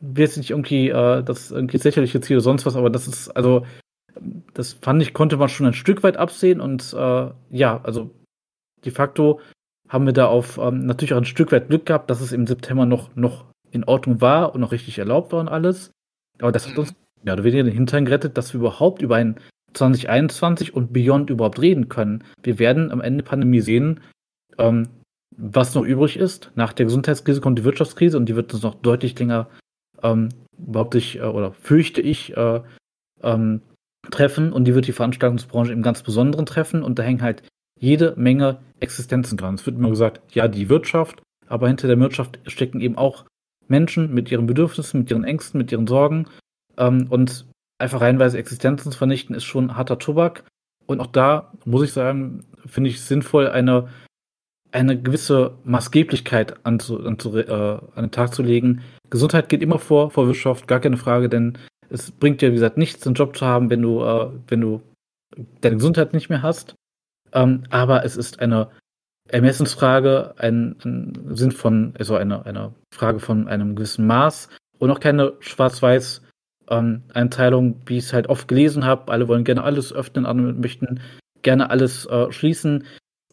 will 0.00 0.24
jetzt 0.24 0.36
nicht 0.36 0.50
irgendwie 0.50 0.88
äh, 0.88 1.22
das 1.22 1.50
irgendwie 1.50 1.76
lächerliche 1.76 2.20
Ziel 2.20 2.36
oder 2.36 2.44
sonst 2.44 2.66
was, 2.66 2.76
aber 2.76 2.90
das 2.90 3.06
ist, 3.06 3.28
also, 3.28 3.66
das 4.54 4.74
fand 4.74 5.02
ich, 5.02 5.12
konnte 5.12 5.36
man 5.36 5.48
schon 5.48 5.66
ein 5.66 5.74
Stück 5.74 6.02
weit 6.02 6.16
absehen 6.16 6.60
und 6.60 6.94
äh, 6.94 7.30
ja, 7.50 7.80
also 7.82 8.10
de 8.84 8.92
facto 8.92 9.40
haben 9.88 10.06
wir 10.06 10.12
da 10.12 10.26
auf 10.26 10.58
ähm, 10.58 10.86
natürlich 10.86 11.12
auch 11.12 11.18
ein 11.18 11.24
Stück 11.24 11.52
weit 11.52 11.68
Glück 11.68 11.86
gehabt, 11.86 12.10
dass 12.10 12.20
es 12.20 12.32
im 12.32 12.46
September 12.46 12.86
noch, 12.86 13.14
noch 13.16 13.44
in 13.70 13.84
Ordnung 13.84 14.20
war 14.20 14.54
und 14.54 14.60
noch 14.60 14.72
richtig 14.72 14.98
erlaubt 14.98 15.32
war 15.32 15.40
und 15.40 15.48
alles. 15.48 15.90
Aber 16.40 16.52
das 16.52 16.68
hat 16.68 16.78
uns 16.78 16.94
ja 17.24 17.32
oder 17.34 17.44
weniger 17.44 17.64
den 17.64 17.74
Hintern 17.74 18.04
gerettet, 18.04 18.38
dass 18.38 18.52
wir 18.54 18.60
überhaupt 18.60 19.02
über 19.02 19.16
ein 19.16 19.36
2021 19.74 20.74
und 20.74 20.92
Beyond 20.92 21.30
überhaupt 21.30 21.60
reden 21.60 21.88
können. 21.88 22.24
Wir 22.42 22.58
werden 22.58 22.90
am 22.90 23.00
Ende 23.00 23.24
Pandemie 23.24 23.60
sehen, 23.60 24.00
ähm, 24.58 24.88
was 25.36 25.74
noch 25.74 25.84
übrig 25.84 26.16
ist. 26.16 26.50
Nach 26.54 26.72
der 26.72 26.86
Gesundheitskrise 26.86 27.40
kommt 27.40 27.58
die 27.58 27.64
Wirtschaftskrise 27.64 28.16
und 28.16 28.28
die 28.28 28.36
wird 28.36 28.52
uns 28.52 28.62
noch 28.62 28.74
deutlich 28.74 29.18
länger, 29.18 29.48
ähm, 30.02 30.30
behaupte 30.56 30.98
ich, 30.98 31.18
äh, 31.18 31.22
oder 31.22 31.52
fürchte 31.52 32.00
ich, 32.00 32.36
äh, 32.36 32.60
ähm, 33.22 33.62
treffen 34.10 34.52
und 34.52 34.64
die 34.64 34.74
wird 34.74 34.86
die 34.86 34.92
Veranstaltungsbranche 34.92 35.72
im 35.72 35.82
ganz 35.82 36.02
Besonderen 36.02 36.46
treffen 36.46 36.82
und 36.82 36.98
da 36.98 37.02
hängen 37.02 37.22
halt 37.22 37.42
jede 37.78 38.14
Menge 38.16 38.60
Existenzen 38.80 39.36
dran. 39.36 39.54
Es 39.54 39.66
wird 39.66 39.76
immer 39.76 39.90
gesagt, 39.90 40.20
ja, 40.34 40.48
die 40.48 40.68
Wirtschaft, 40.68 41.22
aber 41.46 41.68
hinter 41.68 41.86
der 41.86 41.98
Wirtschaft 41.98 42.38
stecken 42.46 42.80
eben 42.80 42.96
auch 42.96 43.24
Menschen 43.68 44.12
mit 44.12 44.30
ihren 44.30 44.46
Bedürfnissen, 44.46 45.00
mit 45.00 45.10
ihren 45.10 45.24
Ängsten, 45.24 45.58
mit 45.58 45.70
ihren 45.70 45.86
Sorgen 45.86 46.26
ähm, 46.76 47.06
und 47.08 47.46
einfach 47.80 48.00
reinweise 48.00 48.38
Existenzen 48.38 48.92
zu 48.92 48.98
vernichten, 48.98 49.34
ist 49.34 49.44
schon 49.44 49.76
harter 49.76 49.98
Tobak. 49.98 50.44
Und 50.86 51.00
auch 51.00 51.06
da 51.06 51.52
muss 51.64 51.84
ich 51.84 51.92
sagen, 51.92 52.44
finde 52.66 52.90
ich 52.90 53.00
sinnvoll, 53.00 53.48
eine, 53.48 53.88
eine 54.72 55.00
gewisse 55.00 55.58
Maßgeblichkeit 55.64 56.64
anzu, 56.64 57.04
anzu, 57.04 57.36
äh, 57.36 57.50
an 57.50 58.04
den 58.04 58.10
Tag 58.10 58.34
zu 58.34 58.42
legen. 58.42 58.82
Gesundheit 59.08 59.48
geht 59.48 59.62
immer 59.62 59.78
vor, 59.78 60.10
vor 60.10 60.26
Wirtschaft, 60.26 60.68
gar 60.68 60.80
keine 60.80 60.96
Frage, 60.96 61.28
denn 61.28 61.58
es 61.88 62.10
bringt 62.10 62.40
dir, 62.40 62.50
wie 62.50 62.54
gesagt, 62.54 62.76
nichts, 62.76 63.06
einen 63.06 63.14
Job 63.14 63.36
zu 63.36 63.46
haben, 63.46 63.70
wenn 63.70 63.82
du, 63.82 64.02
äh, 64.02 64.30
wenn 64.48 64.60
du 64.60 64.82
deine 65.60 65.76
Gesundheit 65.76 66.12
nicht 66.12 66.28
mehr 66.28 66.42
hast. 66.42 66.74
Ähm, 67.32 67.64
aber 67.70 68.04
es 68.04 68.16
ist 68.16 68.40
eine 68.40 68.70
Ermessensfrage, 69.28 70.34
ein, 70.38 70.76
ein 70.84 71.36
Sinn 71.36 71.52
von, 71.52 71.94
also 71.98 72.16
eine, 72.16 72.44
eine 72.46 72.74
Frage 72.92 73.20
von 73.20 73.48
einem 73.48 73.76
gewissen 73.76 74.06
Maß 74.06 74.48
und 74.78 74.90
auch 74.90 75.00
keine 75.00 75.34
schwarz-weiß 75.38 76.22
ähm, 76.70 77.02
Einteilung, 77.12 77.76
wie 77.86 77.98
ich 77.98 78.04
es 78.04 78.12
halt 78.12 78.28
oft 78.28 78.48
gelesen 78.48 78.84
habe. 78.84 79.12
Alle 79.12 79.28
wollen 79.28 79.44
gerne 79.44 79.64
alles 79.64 79.92
öffnen, 79.92 80.26
andere 80.26 80.52
möchten 80.52 81.00
gerne 81.42 81.70
alles 81.70 82.06
äh, 82.06 82.30
schließen. 82.32 82.84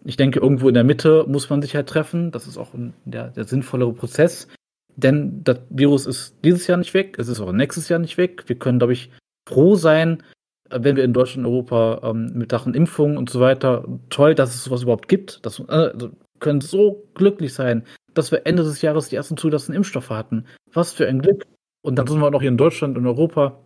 Ich 0.04 0.18
denke, 0.18 0.40
irgendwo 0.40 0.68
in 0.68 0.74
der 0.74 0.84
Mitte 0.84 1.26
muss 1.28 1.50
man 1.50 1.62
sich 1.62 1.76
halt 1.76 1.88
treffen. 1.88 2.32
Das 2.32 2.48
ist 2.48 2.58
auch 2.58 2.72
der, 3.06 3.30
der 3.30 3.44
sinnvollere 3.46 3.94
Prozess. 3.94 4.48
Denn 4.96 5.44
das 5.44 5.60
Virus 5.70 6.06
ist 6.06 6.36
dieses 6.44 6.66
Jahr 6.66 6.78
nicht 6.78 6.94
weg, 6.96 7.18
es 7.20 7.28
ist 7.28 7.40
auch 7.40 7.52
nächstes 7.52 7.88
Jahr 7.88 8.00
nicht 8.00 8.18
weg. 8.18 8.44
Wir 8.48 8.58
können, 8.58 8.80
glaube 8.80 8.94
ich, 8.94 9.12
froh 9.48 9.76
sein, 9.76 10.24
wenn 10.70 10.96
wir 10.96 11.04
in 11.04 11.14
Deutschland 11.14 11.46
und 11.46 11.54
Europa 11.54 12.02
ähm, 12.04 12.32
mit 12.34 12.52
Sachen 12.52 12.74
Impfungen 12.74 13.18
und 13.18 13.30
so 13.30 13.40
weiter, 13.40 13.86
toll, 14.10 14.34
dass 14.34 14.56
es 14.56 14.64
sowas 14.64 14.84
überhaupt 14.84 15.08
gibt. 15.08 15.46
Das, 15.46 15.60
äh, 15.60 15.64
also 15.72 16.10
können 16.40 16.62
so 16.62 17.08
glücklich 17.14 17.54
sein, 17.54 17.84
dass 18.14 18.32
wir 18.32 18.46
Ende 18.46 18.64
des 18.64 18.82
Jahres 18.82 19.10
die 19.10 19.16
ersten 19.16 19.38
zulassenden 19.38 19.78
Impfstoffe 19.78 20.10
hatten. 20.10 20.46
Was 20.74 20.94
für 20.94 21.08
ein 21.08 21.22
Glück. 21.22 21.46
Und 21.82 21.96
dann 21.96 22.08
sind 22.08 22.20
wir 22.20 22.32
noch 22.32 22.42
hier 22.42 22.50
in 22.50 22.58
Deutschland 22.58 22.98
und 22.98 23.06
Europa, 23.06 23.64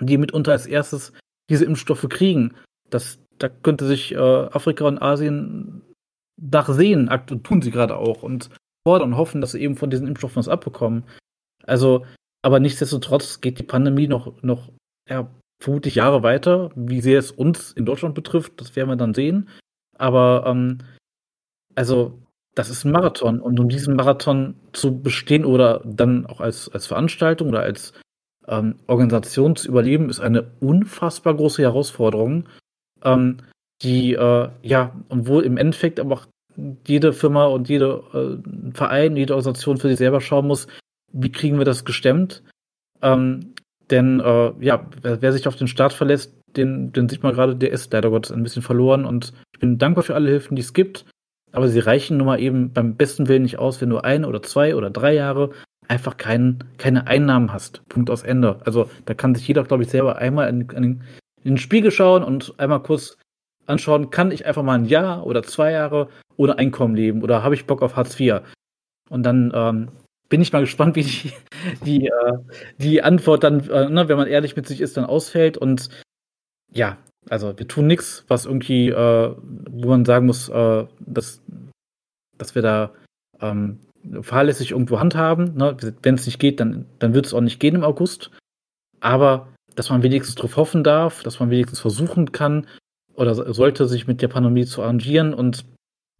die 0.00 0.18
mitunter 0.18 0.52
als 0.52 0.66
erstes 0.66 1.12
diese 1.50 1.64
Impfstoffe 1.64 2.06
kriegen. 2.08 2.54
Das, 2.90 3.18
da 3.38 3.48
könnte 3.48 3.86
sich 3.86 4.12
äh, 4.12 4.18
Afrika 4.18 4.86
und 4.86 5.00
Asien 5.00 5.82
nachsehen, 6.40 7.10
tun 7.42 7.62
sie 7.62 7.70
gerade 7.70 7.96
auch 7.96 8.22
und 8.22 8.50
fordern 8.86 9.12
und 9.12 9.18
hoffen, 9.18 9.40
dass 9.40 9.52
sie 9.52 9.60
eben 9.60 9.76
von 9.76 9.90
diesen 9.90 10.06
Impfstoffen 10.06 10.36
was 10.36 10.48
abbekommen. 10.48 11.04
Also, 11.64 12.04
aber 12.42 12.60
nichtsdestotrotz 12.60 13.40
geht 13.40 13.58
die 13.58 13.64
Pandemie 13.64 14.08
noch, 14.08 14.42
noch 14.42 14.70
ja, 15.08 15.30
vermutlich 15.62 15.94
Jahre 15.94 16.22
weiter. 16.22 16.70
Wie 16.74 17.00
sehr 17.00 17.18
es 17.18 17.30
uns 17.30 17.72
in 17.72 17.86
Deutschland 17.86 18.14
betrifft, 18.14 18.60
das 18.60 18.76
werden 18.76 18.90
wir 18.90 18.96
dann 18.96 19.14
sehen. 19.14 19.48
Aber 19.96 20.44
ähm, 20.46 20.78
also 21.74 22.18
das 22.54 22.70
ist 22.70 22.84
ein 22.84 22.92
Marathon 22.92 23.40
und 23.40 23.58
um 23.58 23.68
diesen 23.68 23.96
Marathon 23.96 24.54
zu 24.72 25.00
bestehen 25.00 25.44
oder 25.44 25.80
dann 25.84 26.26
auch 26.26 26.40
als, 26.40 26.68
als 26.68 26.86
Veranstaltung 26.86 27.48
oder 27.48 27.60
als 27.60 27.92
ähm, 28.46 28.76
Organisation 28.86 29.56
zu 29.56 29.68
überleben, 29.68 30.10
ist 30.10 30.20
eine 30.20 30.50
unfassbar 30.60 31.34
große 31.34 31.62
Herausforderung, 31.62 32.48
ähm, 33.02 33.38
die 33.82 34.14
äh, 34.14 34.48
ja, 34.62 34.92
und 35.08 35.26
wohl 35.26 35.44
im 35.44 35.56
Endeffekt 35.56 35.98
aber 35.98 36.14
auch 36.14 36.26
jede 36.86 37.12
Firma 37.12 37.46
und 37.46 37.68
jeder 37.68 38.02
äh, 38.14 38.38
Verein, 38.72 39.16
jede 39.16 39.34
Organisation 39.34 39.78
für 39.78 39.88
sich 39.88 39.98
selber 39.98 40.20
schauen 40.20 40.46
muss, 40.46 40.68
wie 41.12 41.32
kriegen 41.32 41.58
wir 41.58 41.64
das 41.64 41.84
gestemmt. 41.84 42.42
Ähm, 43.02 43.54
denn 43.90 44.20
äh, 44.20 44.52
ja, 44.60 44.86
wer, 45.02 45.20
wer, 45.20 45.32
sich 45.32 45.48
auf 45.48 45.56
den 45.56 45.66
Staat 45.66 45.92
verlässt, 45.92 46.32
den, 46.56 46.92
den 46.92 47.08
sieht 47.08 47.22
man 47.22 47.34
gerade, 47.34 47.56
der 47.56 47.72
ist 47.72 47.92
leider 47.92 48.10
Gottes 48.10 48.32
ein 48.32 48.42
bisschen 48.42 48.62
verloren 48.62 49.04
und 49.04 49.32
ich 49.52 49.58
bin 49.58 49.78
dankbar 49.78 50.04
für 50.04 50.14
alle 50.14 50.30
Hilfen, 50.30 50.56
die 50.56 50.62
es 50.62 50.72
gibt. 50.72 51.04
Aber 51.54 51.68
sie 51.68 51.78
reichen 51.78 52.16
nun 52.16 52.26
mal 52.26 52.40
eben 52.40 52.72
beim 52.72 52.96
besten 52.96 53.28
Willen 53.28 53.44
nicht 53.44 53.58
aus, 53.58 53.80
wenn 53.80 53.88
du 53.88 53.98
ein 53.98 54.24
oder 54.24 54.42
zwei 54.42 54.74
oder 54.74 54.90
drei 54.90 55.14
Jahre 55.14 55.50
einfach 55.86 56.16
kein, 56.16 56.64
keine 56.78 57.06
Einnahmen 57.06 57.52
hast. 57.52 57.88
Punkt 57.88 58.10
aus 58.10 58.24
Ende. 58.24 58.60
Also 58.64 58.90
da 59.04 59.14
kann 59.14 59.34
sich 59.34 59.46
jeder, 59.46 59.62
glaube 59.62 59.84
ich, 59.84 59.90
selber 59.90 60.16
einmal 60.16 60.48
in, 60.48 60.62
in, 60.70 60.84
in, 60.84 61.02
den 61.44 61.58
Spiegel 61.58 61.92
schauen 61.92 62.24
und 62.24 62.54
einmal 62.58 62.82
kurz 62.82 63.18
anschauen, 63.66 64.10
kann 64.10 64.32
ich 64.32 64.46
einfach 64.46 64.64
mal 64.64 64.78
ein 64.78 64.86
Jahr 64.86 65.24
oder 65.24 65.42
zwei 65.44 65.70
Jahre 65.70 66.08
ohne 66.36 66.58
Einkommen 66.58 66.96
leben 66.96 67.22
oder 67.22 67.44
habe 67.44 67.54
ich 67.54 67.66
Bock 67.66 67.82
auf 67.82 67.94
Hartz 67.94 68.18
IV? 68.18 68.40
Und 69.08 69.22
dann 69.22 69.52
ähm, 69.54 69.88
bin 70.28 70.40
ich 70.40 70.52
mal 70.52 70.60
gespannt, 70.60 70.96
wie 70.96 71.04
die, 71.04 71.32
die, 71.84 72.06
äh, 72.06 72.38
die 72.78 73.02
Antwort 73.02 73.44
dann, 73.44 73.60
äh, 73.68 73.88
ne, 73.88 74.08
wenn 74.08 74.16
man 74.16 74.26
ehrlich 74.26 74.56
mit 74.56 74.66
sich 74.66 74.80
ist, 74.80 74.96
dann 74.96 75.04
ausfällt. 75.04 75.56
Und 75.56 75.88
ja, 76.72 76.98
also 77.28 77.58
wir 77.58 77.68
tun 77.68 77.86
nichts, 77.86 78.24
was 78.28 78.46
irgendwie, 78.46 78.88
äh, 78.88 79.34
wo 79.70 79.88
man 79.88 80.04
sagen 80.04 80.26
muss, 80.26 80.48
äh, 80.48 80.86
dass, 81.00 81.42
dass 82.38 82.54
wir 82.54 82.62
da 82.62 82.92
ähm, 83.40 83.80
fahrlässig 84.20 84.72
irgendwo 84.72 85.00
handhaben. 85.00 85.54
Ne? 85.56 85.76
Wenn 86.02 86.14
es 86.14 86.26
nicht 86.26 86.38
geht, 86.38 86.60
dann, 86.60 86.86
dann 86.98 87.14
wird 87.14 87.26
es 87.26 87.34
auch 87.34 87.40
nicht 87.40 87.60
gehen 87.60 87.74
im 87.74 87.84
August. 87.84 88.30
Aber 89.00 89.48
dass 89.74 89.90
man 89.90 90.02
wenigstens 90.02 90.36
darauf 90.36 90.56
hoffen 90.56 90.84
darf, 90.84 91.22
dass 91.22 91.40
man 91.40 91.50
wenigstens 91.50 91.80
versuchen 91.80 92.32
kann 92.32 92.66
oder 93.14 93.34
sollte 93.52 93.86
sich 93.86 94.06
mit 94.06 94.22
der 94.22 94.28
Pandemie 94.28 94.66
zu 94.66 94.82
arrangieren 94.82 95.34
und 95.34 95.64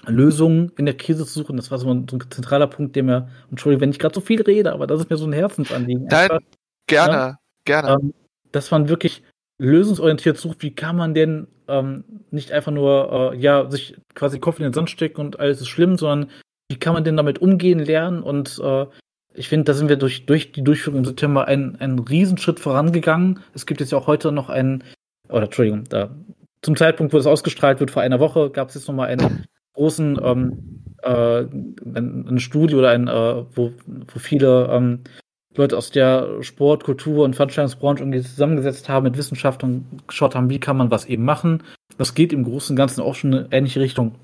Lösungen 0.06 0.72
in 0.76 0.86
der 0.86 0.96
Krise 0.96 1.24
zu 1.24 1.40
suchen. 1.40 1.56
Das 1.56 1.70
war 1.70 1.78
so 1.78 1.92
ein, 1.92 2.06
so 2.08 2.16
ein 2.16 2.30
zentraler 2.30 2.66
Punkt, 2.66 2.96
der 2.96 3.02
mir, 3.02 3.28
Entschuldigung, 3.50 3.82
wenn 3.82 3.90
ich 3.90 3.98
gerade 3.98 4.14
so 4.14 4.20
viel 4.20 4.42
rede, 4.42 4.72
aber 4.72 4.86
das 4.86 5.00
ist 5.00 5.10
mir 5.10 5.16
so 5.16 5.26
ein 5.26 5.32
Herzensanliegen. 5.32 6.06
Nein, 6.06 6.38
gerne, 6.86 7.12
ja, 7.12 7.38
gerne. 7.64 7.96
Ähm, 8.00 8.14
dass 8.52 8.70
man 8.70 8.88
wirklich 8.88 9.22
lösungsorientiert 9.58 10.36
sucht, 10.36 10.62
wie 10.62 10.74
kann 10.74 10.96
man 10.96 11.14
denn 11.14 11.46
ähm, 11.68 12.04
nicht 12.30 12.52
einfach 12.52 12.72
nur, 12.72 13.32
äh, 13.32 13.38
ja, 13.38 13.70
sich 13.70 13.96
quasi 14.14 14.38
Kopf 14.38 14.58
in 14.58 14.64
den 14.64 14.72
Sand 14.72 14.90
stecken 14.90 15.20
und 15.20 15.40
alles 15.40 15.60
ist 15.60 15.68
schlimm, 15.68 15.96
sondern 15.96 16.30
wie 16.68 16.78
kann 16.78 16.94
man 16.94 17.04
denn 17.04 17.16
damit 17.16 17.40
umgehen 17.40 17.78
lernen 17.78 18.22
und 18.22 18.60
äh, 18.62 18.86
ich 19.36 19.48
finde, 19.48 19.64
da 19.64 19.74
sind 19.74 19.88
wir 19.88 19.96
durch, 19.96 20.26
durch 20.26 20.52
die 20.52 20.62
Durchführung 20.62 21.00
im 21.00 21.04
September 21.04 21.46
einen, 21.46 21.76
einen 21.76 21.98
Riesenschritt 21.98 22.60
vorangegangen. 22.60 23.40
Es 23.52 23.66
gibt 23.66 23.80
jetzt 23.80 23.90
ja 23.90 23.98
auch 23.98 24.06
heute 24.06 24.30
noch 24.30 24.48
einen, 24.48 24.84
oder 25.28 25.44
Entschuldigung, 25.44 25.84
da, 25.88 26.14
zum 26.62 26.76
Zeitpunkt, 26.76 27.12
wo 27.12 27.18
es 27.18 27.26
ausgestrahlt 27.26 27.80
wird, 27.80 27.90
vor 27.90 28.02
einer 28.02 28.20
Woche, 28.20 28.50
gab 28.50 28.68
es 28.68 28.76
jetzt 28.76 28.86
noch 28.86 28.94
mal 28.94 29.08
einen 29.08 29.44
großen 29.74 30.20
ähm, 30.22 30.84
äh, 31.02 31.40
ein, 31.40 32.26
ein 32.28 32.38
Studio 32.38 32.78
oder 32.78 32.90
ein, 32.90 33.08
äh, 33.08 33.44
wo, 33.54 33.72
wo 33.86 34.18
viele 34.18 34.68
ähm, 34.70 35.00
Leute 35.56 35.76
aus 35.76 35.90
der 35.90 36.42
Sport, 36.42 36.84
Kultur 36.84 37.24
und 37.24 37.36
Veranstaltungsbranche 37.36 38.02
irgendwie 38.02 38.22
zusammengesetzt 38.22 38.88
haben 38.88 39.04
mit 39.04 39.16
Wissenschaft 39.16 39.62
und 39.62 39.86
geschaut 40.08 40.34
haben, 40.34 40.50
wie 40.50 40.58
kann 40.58 40.76
man 40.76 40.90
was 40.90 41.06
eben 41.06 41.24
machen. 41.24 41.62
Das 41.96 42.14
geht 42.14 42.32
im 42.32 42.44
Großen 42.44 42.72
und 42.74 42.76
Ganzen 42.76 43.02
auch 43.02 43.14
schon 43.14 43.32
in 43.32 43.38
eine 43.38 43.52
ähnliche 43.52 43.80
Richtung, 43.80 44.16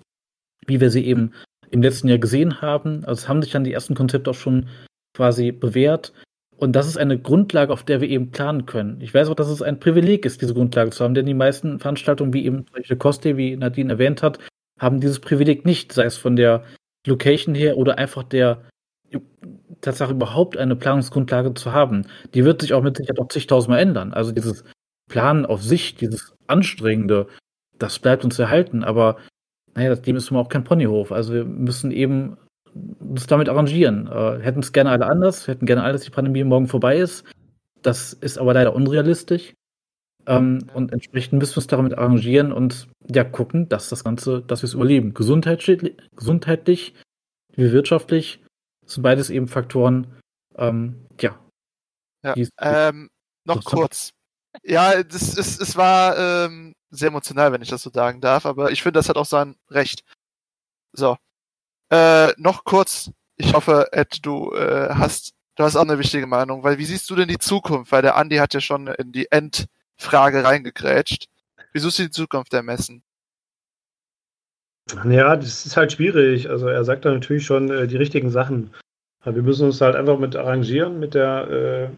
wie 0.66 0.80
wir 0.80 0.90
sie 0.90 1.06
eben 1.06 1.32
im 1.70 1.82
letzten 1.82 2.08
Jahr 2.08 2.18
gesehen 2.18 2.60
haben. 2.60 3.04
Also 3.04 3.22
es 3.22 3.28
haben 3.28 3.42
sich 3.42 3.52
dann 3.52 3.64
die 3.64 3.72
ersten 3.72 3.94
Konzepte 3.94 4.30
auch 4.30 4.34
schon 4.34 4.68
quasi 5.16 5.52
bewährt. 5.52 6.12
Und 6.56 6.72
das 6.72 6.86
ist 6.86 6.98
eine 6.98 7.18
Grundlage, 7.18 7.72
auf 7.72 7.84
der 7.84 8.00
wir 8.00 8.08
eben 8.08 8.32
planen 8.32 8.66
können. 8.66 9.00
Ich 9.00 9.14
weiß 9.14 9.28
auch, 9.28 9.34
dass 9.34 9.48
es 9.48 9.62
ein 9.62 9.80
Privileg 9.80 10.26
ist, 10.26 10.42
diese 10.42 10.52
Grundlage 10.52 10.90
zu 10.90 11.04
haben, 11.04 11.14
denn 11.14 11.26
die 11.26 11.34
meisten 11.34 11.78
Veranstaltungen, 11.78 12.34
wie 12.34 12.44
eben 12.44 12.66
solche 12.72 12.96
Koste, 12.96 13.36
wie 13.36 13.56
Nadine 13.56 13.92
erwähnt 13.92 14.22
hat, 14.22 14.38
haben 14.78 15.00
dieses 15.00 15.20
Privileg 15.20 15.64
nicht, 15.64 15.92
sei 15.92 16.04
es 16.04 16.18
von 16.18 16.36
der 16.36 16.64
Location 17.06 17.54
her 17.54 17.78
oder 17.78 17.96
einfach 17.96 18.24
der 18.24 18.62
Tatsache 19.80 20.12
überhaupt 20.12 20.56
eine 20.56 20.76
Planungsgrundlage 20.76 21.54
zu 21.54 21.72
haben. 21.72 22.06
Die 22.34 22.44
wird 22.44 22.60
sich 22.60 22.74
auch 22.74 22.82
mit 22.82 22.96
Sicherheit 22.96 23.18
noch 23.18 23.28
zigtausendmal 23.28 23.80
ändern. 23.80 24.12
Also 24.12 24.32
dieses 24.32 24.64
Planen 25.08 25.46
auf 25.46 25.62
sich, 25.62 25.94
dieses 25.96 26.34
Anstrengende, 26.46 27.26
das 27.78 27.98
bleibt 27.98 28.24
uns 28.24 28.38
erhalten. 28.38 28.84
Aber 28.84 29.16
naja, 29.74 29.94
dem 29.94 30.16
ist 30.16 30.30
immer 30.30 30.40
auch 30.40 30.48
kein 30.48 30.64
Ponyhof. 30.64 31.12
Also 31.12 31.32
wir 31.32 31.44
müssen 31.44 31.90
eben 31.90 32.36
uns 33.00 33.26
damit 33.26 33.48
arrangieren. 33.48 34.06
Äh, 34.06 34.38
hätten 34.40 34.60
es 34.60 34.72
gerne 34.72 34.90
alle 34.90 35.06
anders, 35.06 35.48
hätten 35.48 35.66
gerne 35.66 35.82
alle, 35.82 35.94
dass 35.94 36.02
die 36.02 36.10
Pandemie 36.10 36.44
morgen 36.44 36.68
vorbei 36.68 36.98
ist. 36.98 37.24
Das 37.82 38.12
ist 38.12 38.38
aber 38.38 38.54
leider 38.54 38.74
unrealistisch. 38.74 39.54
Ähm, 40.26 40.66
und 40.74 40.92
entsprechend 40.92 41.38
müssen 41.38 41.54
wir 41.54 41.58
uns 41.58 41.66
damit 41.66 41.96
arrangieren 41.96 42.52
und 42.52 42.88
ja 43.08 43.24
gucken, 43.24 43.68
dass 43.68 43.88
das 43.88 44.04
Ganze, 44.04 44.42
dass 44.42 44.62
wir 44.62 44.66
es 44.66 44.74
überleben. 44.74 45.14
Gesundheitlich, 45.14 45.96
gesundheitlich 46.14 46.94
wie 47.56 47.72
wirtschaftlich 47.72 48.40
sind 48.92 49.02
beides 49.02 49.30
eben 49.30 49.48
Faktoren, 49.48 50.20
ähm, 50.56 51.06
ja. 51.20 51.38
Ja, 52.22 52.34
ähm, 52.58 53.08
noch 53.44 53.64
kurz. 53.64 54.12
Ja, 54.62 55.02
das 55.02 55.34
ist, 55.34 55.60
es 55.60 55.76
war 55.76 56.18
ähm, 56.18 56.74
sehr 56.90 57.08
emotional, 57.08 57.52
wenn 57.52 57.62
ich 57.62 57.68
das 57.70 57.82
so 57.82 57.90
sagen 57.90 58.20
darf, 58.20 58.46
aber 58.46 58.72
ich 58.72 58.82
finde, 58.82 58.98
das 58.98 59.08
hat 59.08 59.16
auch 59.16 59.26
sein 59.26 59.56
Recht. 59.70 60.02
So. 60.92 61.16
Äh, 61.90 62.32
noch 62.36 62.64
kurz. 62.64 63.10
Ich 63.36 63.54
hoffe, 63.54 63.88
Ed, 63.92 64.18
du 64.22 64.52
äh, 64.52 64.90
hast, 64.90 65.32
du 65.56 65.64
hast 65.64 65.76
auch 65.76 65.82
eine 65.82 65.98
wichtige 65.98 66.26
Meinung, 66.26 66.62
weil 66.62 66.78
wie 66.78 66.84
siehst 66.84 67.08
du 67.08 67.16
denn 67.16 67.28
die 67.28 67.38
Zukunft? 67.38 67.90
Weil 67.92 68.02
der 68.02 68.16
Andi 68.16 68.36
hat 68.36 68.54
ja 68.54 68.60
schon 68.60 68.88
in 68.88 69.12
die 69.12 69.30
End 69.30 69.66
Frage 69.96 70.44
reingegrätscht. 70.44 71.26
Wieso 71.72 71.88
ist 71.88 71.98
die 71.98 72.10
Zukunft 72.10 72.52
der 72.52 72.62
Messen? 72.62 73.02
Ja, 75.04 75.36
das 75.36 75.66
ist 75.66 75.76
halt 75.76 75.92
schwierig. 75.92 76.48
Also 76.50 76.68
er 76.68 76.84
sagt 76.84 77.04
da 77.04 77.12
natürlich 77.12 77.44
schon 77.44 77.70
äh, 77.70 77.86
die 77.86 77.96
richtigen 77.96 78.30
Sachen. 78.30 78.70
Aber 79.22 79.36
wir 79.36 79.42
müssen 79.42 79.66
uns 79.66 79.80
halt 79.80 79.96
einfach 79.96 80.18
mit 80.18 80.34
arrangieren, 80.36 80.98
mit 80.98 81.14
der, 81.14 81.90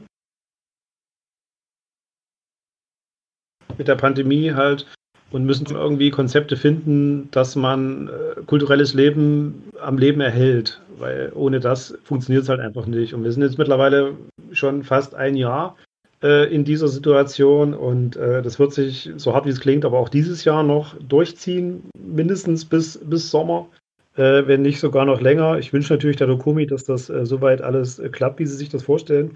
äh, 3.71 3.75
mit 3.79 3.89
der 3.89 3.97
Pandemie 3.97 4.53
halt 4.53 4.87
und 5.31 5.45
müssen 5.45 5.67
irgendwie 5.67 6.11
Konzepte 6.11 6.57
finden, 6.57 7.31
dass 7.31 7.57
man 7.57 8.09
äh, 8.09 8.43
kulturelles 8.47 8.93
Leben 8.95 9.71
am 9.81 9.97
Leben 9.99 10.21
erhält, 10.21 10.83
weil 10.99 11.33
ohne 11.35 11.61
das 11.61 11.97
funktioniert 12.05 12.43
es 12.43 12.49
halt 12.49 12.61
einfach 12.61 12.87
nicht. 12.87 13.15
Und 13.15 13.25
wir 13.25 13.33
sind 13.33 13.43
jetzt 13.43 13.59
mittlerweile 13.59 14.17
schon 14.53 14.83
fast 14.85 15.15
ein 15.15 15.37
Jahr 15.37 15.77
äh, 16.23 16.53
in 16.53 16.65
dieser 16.65 16.89
Situation 16.89 17.75
und 17.75 18.17
äh, 18.17 18.43
das 18.43 18.59
wird 18.59 18.73
sich, 18.73 19.11
so 19.17 19.35
hart 19.35 19.47
wie 19.47 19.51
es 19.51 19.61
klingt, 19.61 19.85
aber 19.85 19.99
auch 19.99 20.09
dieses 20.09 20.45
Jahr 20.45 20.63
noch 20.63 20.97
durchziehen, 21.01 21.83
mindestens 21.99 22.65
bis, 22.65 22.99
bis 22.99 23.31
Sommer, 23.31 23.69
äh, 24.17 24.47
wenn 24.47 24.63
nicht 24.63 24.81
sogar 24.81 25.05
noch 25.05 25.21
länger. 25.21 25.59
Ich 25.59 25.73
wünsche 25.73 25.93
natürlich 25.93 26.17
der 26.17 26.27
Dokumi, 26.27 26.67
dass 26.67 26.85
das 26.85 27.11
äh, 27.11 27.27
soweit 27.27 27.63
alles 27.63 27.99
äh, 27.99 28.09
klappt, 28.09 28.39
wie 28.39 28.47
sie 28.47 28.57
sich 28.57 28.69
das 28.69 28.85
vorstellen. 28.85 29.33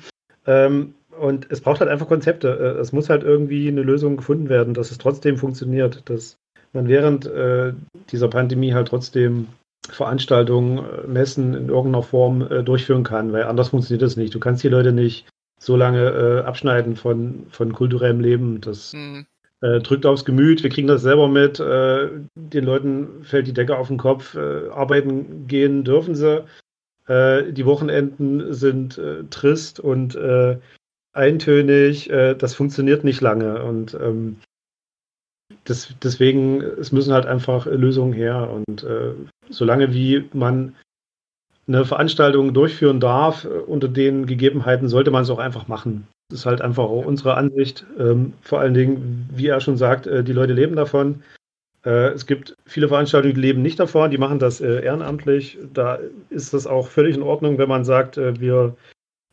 Ähm, 0.47 0.95
und 1.19 1.51
es 1.51 1.63
braucht 1.63 1.81
halt 1.81 1.91
einfach 1.91 2.09
Konzepte. 2.09 2.49
Es 2.49 2.93
muss 2.93 3.09
halt 3.09 3.23
irgendwie 3.23 3.69
eine 3.69 3.81
Lösung 3.81 4.19
gefunden 4.19 4.51
werden, 4.51 4.75
dass 4.75 4.91
es 4.91 4.99
trotzdem 4.99 5.39
funktioniert, 5.39 6.03
dass 6.11 6.37
man 6.75 6.89
während 6.89 7.25
äh, 7.25 7.73
dieser 8.11 8.29
Pandemie 8.29 8.75
halt 8.75 8.89
trotzdem 8.89 9.49
Veranstaltungen, 9.89 10.85
Messen 11.07 11.55
in 11.55 11.69
irgendeiner 11.69 12.03
Form 12.03 12.43
äh, 12.43 12.63
durchführen 12.63 13.03
kann, 13.03 13.33
weil 13.33 13.45
anders 13.45 13.71
funktioniert 13.71 14.03
das 14.03 14.17
nicht. 14.17 14.35
Du 14.35 14.41
kannst 14.41 14.63
die 14.63 14.69
Leute 14.69 14.93
nicht 14.93 15.27
so 15.59 15.77
lange 15.77 16.11
äh, 16.11 16.41
abschneiden 16.43 16.97
von, 16.97 17.47
von 17.51 17.73
kulturellem 17.73 18.21
Leben. 18.21 18.61
Das 18.61 18.93
mhm. 18.93 19.27
Äh, 19.63 19.81
drückt 19.81 20.05
aufs 20.05 20.27
Gemüt. 20.27 20.63
Wir 20.63 20.69
kriegen 20.69 20.87
das 20.87 21.01
selber 21.01 21.29
mit. 21.29 21.59
den 21.59 22.65
Leuten 22.65 23.25
fällt 23.25 23.47
die 23.47 23.55
Decke 23.55 23.79
auf 23.79 23.89
den 23.89 23.97
Kopf. 23.97 24.37
arbeiten 24.37 25.47
gehen 25.47 25.83
dürfen 25.83 26.15
sie. 26.15 26.45
die 27.09 27.65
Wochenenden 27.65 28.53
sind 28.53 29.01
trist 29.31 29.81
und 29.81 30.15
eintönig, 31.17 32.11
äh, 32.11 32.35
das 32.35 32.55
funktioniert 32.55 33.03
nicht 33.03 33.21
lange. 33.21 33.65
Und 33.65 33.95
ähm, 33.95 34.37
das, 35.65 35.95
deswegen, 36.03 36.61
es 36.61 36.93
müssen 36.93 37.13
halt 37.13 37.27
einfach 37.27 37.67
Lösungen 37.67 38.13
her. 38.13 38.51
Und 38.51 38.85
äh, 38.85 39.15
solange 39.49 39.93
wie 39.95 40.29
man 40.33 40.77
eine 41.69 41.85
Veranstaltung 41.85 42.55
durchführen 42.55 43.01
darf, 43.01 43.45
äh, 43.45 43.49
unter 43.49 43.89
den 43.89 44.27
Gegebenheiten 44.27 44.89
sollte 44.89 45.11
man 45.11 45.23
es 45.23 45.31
auch 45.31 45.39
einfach 45.39 45.69
machen. 45.69 46.07
Das 46.29 46.41
ist 46.41 46.47
halt 46.47 46.61
einfach 46.61 46.85
auch 46.85 47.05
unsere 47.05 47.35
Ansicht. 47.35 47.87
Ähm, 47.99 48.33
vor 48.41 48.61
allen 48.61 48.75
Dingen, 48.75 49.29
wie 49.33 49.47
er 49.47 49.61
schon 49.61 49.77
sagt, 49.77 50.07
äh, 50.07 50.25
die 50.25 50.33
Leute 50.33 50.53
leben 50.53 50.77
davon. 50.77 51.23
Äh, 51.85 52.09
es 52.09 52.27
gibt 52.27 52.57
viele 52.67 52.89
Veranstaltungen, 52.89 53.35
die 53.35 53.41
leben 53.41 53.63
nicht 53.63 53.79
davon, 53.79 54.11
die 54.11 54.19
machen 54.19 54.39
das 54.39 54.61
äh, 54.61 54.85
ehrenamtlich. 54.85 55.59
Da 55.73 55.99
ist 56.31 56.53
das 56.53 56.67
auch 56.67 56.89
völlig 56.89 57.17
in 57.17 57.23
Ordnung, 57.23 57.59
wenn 57.59 57.69
man 57.69 57.85
sagt, 57.85 58.17
wir 58.17 58.77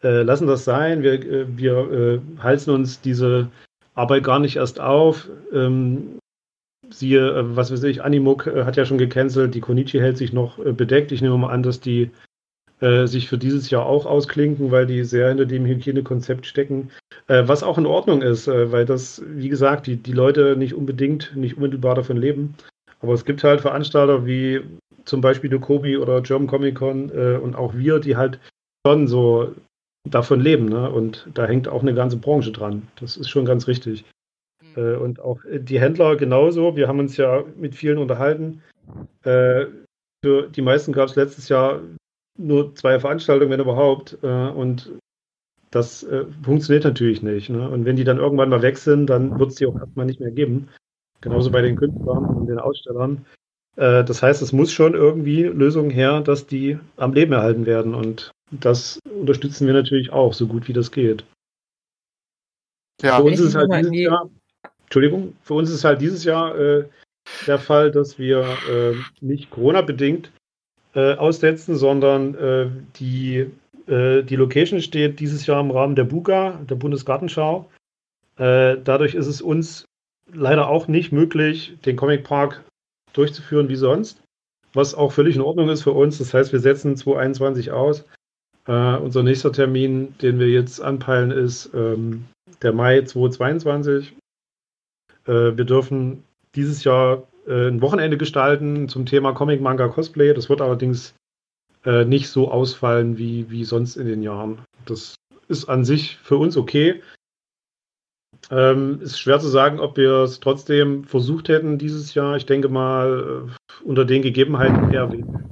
lassen 0.02 0.48
das 0.48 0.66
sein, 0.66 1.02
wir, 1.02 1.48
wir 1.58 2.22
halten 2.40 2.72
uns 2.72 3.00
diese 3.00 3.48
Arbeit 3.96 4.26
gar 4.26 4.40
nicht 4.40 4.58
erst 4.58 4.82
auf. 4.82 5.30
Ähm, 5.54 6.20
siehe, 6.94 7.30
äh, 7.30 7.56
was 7.56 7.72
weiß 7.72 7.84
ich, 7.84 8.04
Animuk 8.04 8.48
äh, 8.48 8.66
hat 8.66 8.78
ja 8.78 8.86
schon 8.86 8.98
gecancelt, 8.98 9.56
die 9.56 9.62
Konichi 9.62 10.00
hält 10.00 10.18
sich 10.18 10.34
noch 10.34 10.60
äh, 10.60 10.72
bedeckt. 10.72 11.12
Ich 11.12 11.22
nehme 11.22 11.38
mal 11.38 11.52
an, 11.52 11.64
dass 11.64 11.80
die 11.80 12.12
sich 13.06 13.30
für 13.30 13.38
dieses 13.38 13.70
Jahr 13.70 13.86
auch 13.86 14.06
ausklinken, 14.06 14.70
weil 14.70 14.86
die 14.86 15.06
sehr 15.06 15.30
hinter 15.30 15.46
dem 15.46 15.66
Hygienekonzept 15.66 16.46
stecken. 16.46 16.90
was 17.28 17.64
auch 17.64 17.78
in 17.78 17.86
Ordnung 17.86 18.22
ist, 18.22 18.48
weil 18.48 18.84
das, 18.84 19.22
wie 19.26 19.48
gesagt, 19.48 19.88
die, 19.88 19.96
die 19.96 20.12
Leute 20.12 20.58
nicht 20.58 20.74
unbedingt, 20.74 21.34
nicht 21.34 21.56
unmittelbar 21.56 21.96
davon 21.96 22.18
leben. 22.18 22.56
Aber 23.00 23.14
es 23.14 23.24
gibt 23.24 23.42
halt 23.46 23.62
Veranstalter 23.62 24.26
wie 24.26 24.60
zum 25.06 25.22
Beispiel 25.22 25.50
Dokobi 25.50 25.96
oder 25.96 26.20
German 26.20 26.48
Comic 26.48 26.76
Con 26.76 27.10
und 27.10 27.56
auch 27.56 27.74
wir, 27.74 28.00
die 28.00 28.18
halt 28.18 28.40
schon 28.86 29.08
so 29.08 29.54
davon 30.10 30.42
leben. 30.42 30.66
Ne? 30.66 30.90
Und 30.90 31.28
da 31.34 31.46
hängt 31.46 31.70
auch 31.70 31.84
eine 31.84 31.94
ganze 31.94 32.18
Branche 32.18 32.52
dran. 32.52 32.88
Das 33.00 33.16
ist 33.16 33.30
schon 33.30 33.46
ganz 33.46 33.68
richtig. 33.68 34.04
Mhm. 34.76 34.84
Äh, 34.84 34.96
und 34.96 35.20
auch 35.20 35.42
die 35.52 35.80
Händler 35.80 36.16
genauso. 36.16 36.76
Wir 36.76 36.88
haben 36.88 37.00
uns 37.00 37.18
ja 37.18 37.44
mit 37.58 37.76
vielen 37.76 37.98
unterhalten. 37.98 38.62
Äh, 39.24 39.66
für 40.24 40.48
die 40.50 40.62
meisten 40.62 40.94
gab 40.94 41.10
es 41.10 41.16
letztes 41.16 41.50
Jahr 41.50 41.82
nur 42.38 42.76
zwei 42.76 43.00
Veranstaltungen, 43.00 43.52
wenn 43.52 43.60
überhaupt. 43.60 44.18
Äh, 44.24 44.28
und 44.28 44.92
das 45.72 46.04
äh, 46.04 46.26
funktioniert 46.44 46.84
natürlich 46.84 47.22
nicht. 47.22 47.50
Ne? 47.50 47.68
Und 47.70 47.86
wenn 47.86 47.96
die 47.96 48.04
dann 48.04 48.18
irgendwann 48.20 48.50
mal 48.50 48.62
weg 48.62 48.78
sind, 48.78 49.08
dann 49.08 49.40
wird 49.40 49.52
es 49.52 49.56
die 49.56 49.66
auch 49.66 49.76
erstmal 49.76 50.06
nicht 50.06 50.20
mehr 50.20 50.32
geben. 50.32 50.70
Genauso 51.22 51.52
bei 51.52 51.62
den 51.62 51.76
Künstlern 51.76 52.26
und 52.26 52.48
den 52.48 52.60
Ausstellern. 52.60 53.26
Äh, 53.76 54.04
das 54.04 54.22
heißt, 54.22 54.42
es 54.42 54.54
muss 54.54 54.72
schon 54.72 54.94
irgendwie 54.94 55.44
Lösungen 55.44 55.90
her, 55.90 56.22
dass 56.22 56.46
die 56.46 56.78
am 56.98 57.14
Leben 57.14 57.34
erhalten 57.34 57.66
werden. 57.66 57.96
Und 57.96 58.32
das 58.52 59.00
unterstützen 59.20 59.66
wir 59.66 59.74
natürlich 59.74 60.12
auch, 60.12 60.34
so 60.34 60.48
gut 60.48 60.68
wie 60.68 60.74
das 60.74 60.92
geht. 60.92 61.26
Ja, 63.02 63.18
für 63.18 63.24
uns 63.24 63.40
ist 63.40 63.56
halt 63.56 63.74
dieses 63.74 63.96
Jahr, 63.96 64.30
Entschuldigung, 64.86 65.36
für 65.42 65.56
uns 65.56 65.70
ist 65.70 65.84
halt 65.84 66.02
dieses 66.02 66.24
Jahr 66.24 66.58
äh, 66.58 66.86
der 67.48 67.60
Fall, 67.60 67.92
dass 67.92 68.20
wir 68.20 68.42
äh, 68.70 68.94
nicht 69.22 69.50
Corona-bedingt 69.50 70.32
äh, 70.96 71.16
aussetzen, 71.16 71.76
sondern 71.76 72.36
äh, 72.36 72.70
die, 72.96 73.50
äh, 73.88 74.24
die 74.24 74.36
Location 74.36 74.82
steht 74.82 75.20
dieses 75.20 75.46
Jahr 75.46 75.62
im 75.62 75.72
Rahmen 75.72 75.96
der 75.96 76.04
BUGA, 76.04 76.60
der 76.70 76.76
Bundesgartenschau. 76.76 77.70
Äh, 78.38 78.78
dadurch 78.84 79.16
ist 79.16 79.28
es 79.28 79.42
uns 79.42 79.86
leider 80.32 80.68
auch 80.68 80.88
nicht 80.88 81.12
möglich, 81.12 81.78
den 81.86 81.96
Comic 81.96 82.24
Park 82.24 82.64
durchzuführen 83.14 83.70
wie 83.70 83.76
sonst, 83.76 84.22
was 84.74 84.96
auch 84.96 85.12
völlig 85.12 85.36
in 85.36 85.42
Ordnung 85.42 85.70
ist 85.70 85.84
für 85.84 85.92
uns. 85.92 86.18
Das 86.18 86.34
heißt, 86.34 86.52
wir 86.52 86.60
setzen 86.60 86.96
2021 86.96 87.72
aus. 87.72 88.06
Unser 88.66 89.24
nächster 89.24 89.52
Termin, 89.52 90.16
den 90.22 90.40
wir 90.40 90.48
jetzt 90.48 90.82
anpeilen, 90.82 91.32
ist 91.32 91.70
ähm, 91.74 92.24
der 92.62 92.72
Mai 92.72 93.02
2022. 93.02 94.16
Äh, 95.26 95.58
wir 95.58 95.66
dürfen 95.66 96.24
dieses 96.56 96.84
Jahr 96.84 97.24
äh, 97.48 97.68
ein 97.68 97.82
Wochenende 97.82 98.18
gestalten 98.18 98.88
zum 98.90 99.06
Thema 99.06 99.34
Comic, 99.34 99.62
Manga, 99.62 99.88
Cosplay. 99.88 100.34
Das 100.34 100.50
wird 100.50 100.62
allerdings 100.62 101.16
äh, 101.86 102.06
nicht 102.06 102.30
so 102.30 102.52
ausfallen 102.52 103.18
wie, 103.18 103.50
wie 103.50 103.66
sonst 103.66 103.96
in 103.96 104.08
den 104.08 104.24
Jahren. 104.24 104.60
Das 104.86 105.16
ist 105.48 105.66
an 105.66 105.86
sich 105.86 106.18
für 106.18 106.38
uns 106.38 106.58
okay. 106.58 107.02
Ähm, 108.52 109.00
ist 109.02 109.20
schwer 109.20 109.40
zu 109.40 109.48
sagen, 109.48 109.80
ob 109.80 109.98
wir 109.98 110.24
es 110.24 110.40
trotzdem 110.40 111.06
versucht 111.06 111.50
hätten 111.50 111.78
dieses 111.78 112.14
Jahr. 112.14 112.36
Ich 112.36 112.46
denke 112.46 112.70
mal, 112.70 113.48
äh, 113.50 113.84
unter 113.86 114.06
den 114.06 114.22
Gegebenheiten 114.22 114.92
eher 114.92 115.12
weniger. 115.12 115.44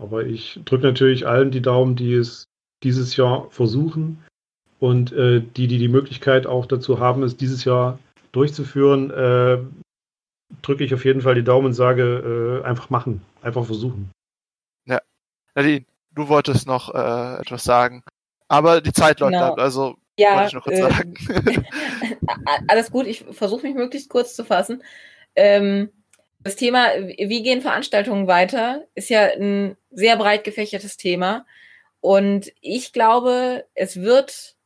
Aber 0.00 0.24
ich 0.24 0.60
drücke 0.64 0.84
natürlich 0.84 1.26
allen 1.26 1.50
die 1.50 1.62
Daumen, 1.62 1.96
die 1.96 2.14
es 2.14 2.44
dieses 2.82 3.16
Jahr 3.16 3.50
versuchen 3.50 4.22
und 4.80 5.12
äh, 5.12 5.40
die, 5.40 5.66
die 5.66 5.78
die 5.78 5.88
Möglichkeit 5.88 6.46
auch 6.46 6.66
dazu 6.66 6.98
haben, 6.98 7.22
es 7.22 7.36
dieses 7.36 7.64
Jahr 7.64 7.98
durchzuführen, 8.34 9.10
äh, 9.10 9.58
drücke 10.62 10.84
ich 10.84 10.94
auf 10.94 11.04
jeden 11.04 11.20
Fall 11.20 11.34
die 11.34 11.44
Daumen 11.44 11.66
und 11.66 11.72
sage, 11.74 12.62
äh, 12.62 12.66
einfach 12.66 12.90
machen, 12.90 13.22
einfach 13.42 13.64
versuchen. 13.64 14.10
Ja, 14.86 15.00
Nadine, 15.54 15.84
du 16.12 16.28
wolltest 16.28 16.66
noch 16.66 16.94
äh, 16.94 17.40
etwas 17.40 17.64
sagen, 17.64 18.02
aber 18.48 18.80
die 18.80 18.92
Zeit 18.92 19.20
läuft 19.20 19.32
genau. 19.32 19.52
ab, 19.52 19.58
also 19.58 19.96
ja, 20.18 20.36
wollte 20.36 20.48
ich 20.48 20.52
noch 20.54 20.64
kurz 20.64 20.78
äh, 20.78 20.82
sagen. 20.82 21.14
alles 22.68 22.90
gut, 22.90 23.06
ich 23.06 23.24
versuche 23.30 23.66
mich 23.66 23.74
möglichst 23.74 24.08
kurz 24.08 24.34
zu 24.34 24.44
fassen. 24.44 24.82
Ähm, 25.34 25.90
das 26.40 26.56
Thema, 26.56 26.88
wie 26.98 27.42
gehen 27.42 27.62
Veranstaltungen 27.62 28.26
weiter, 28.26 28.86
ist 28.94 29.08
ja 29.08 29.22
ein 29.22 29.76
sehr 29.90 30.16
breit 30.16 30.44
gefächertes 30.44 30.96
Thema. 30.96 31.46
Und 32.00 32.52
ich 32.60 32.92
glaube, 32.92 33.64
es 33.74 34.02
wird 34.02 34.56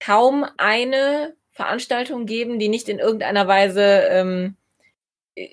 kaum 0.00 0.44
eine 0.56 1.36
Veranstaltung 1.52 2.26
geben, 2.26 2.58
die 2.58 2.68
nicht 2.68 2.88
in 2.88 2.98
irgendeiner 2.98 3.46
Weise 3.46 3.82
ähm, 4.08 4.56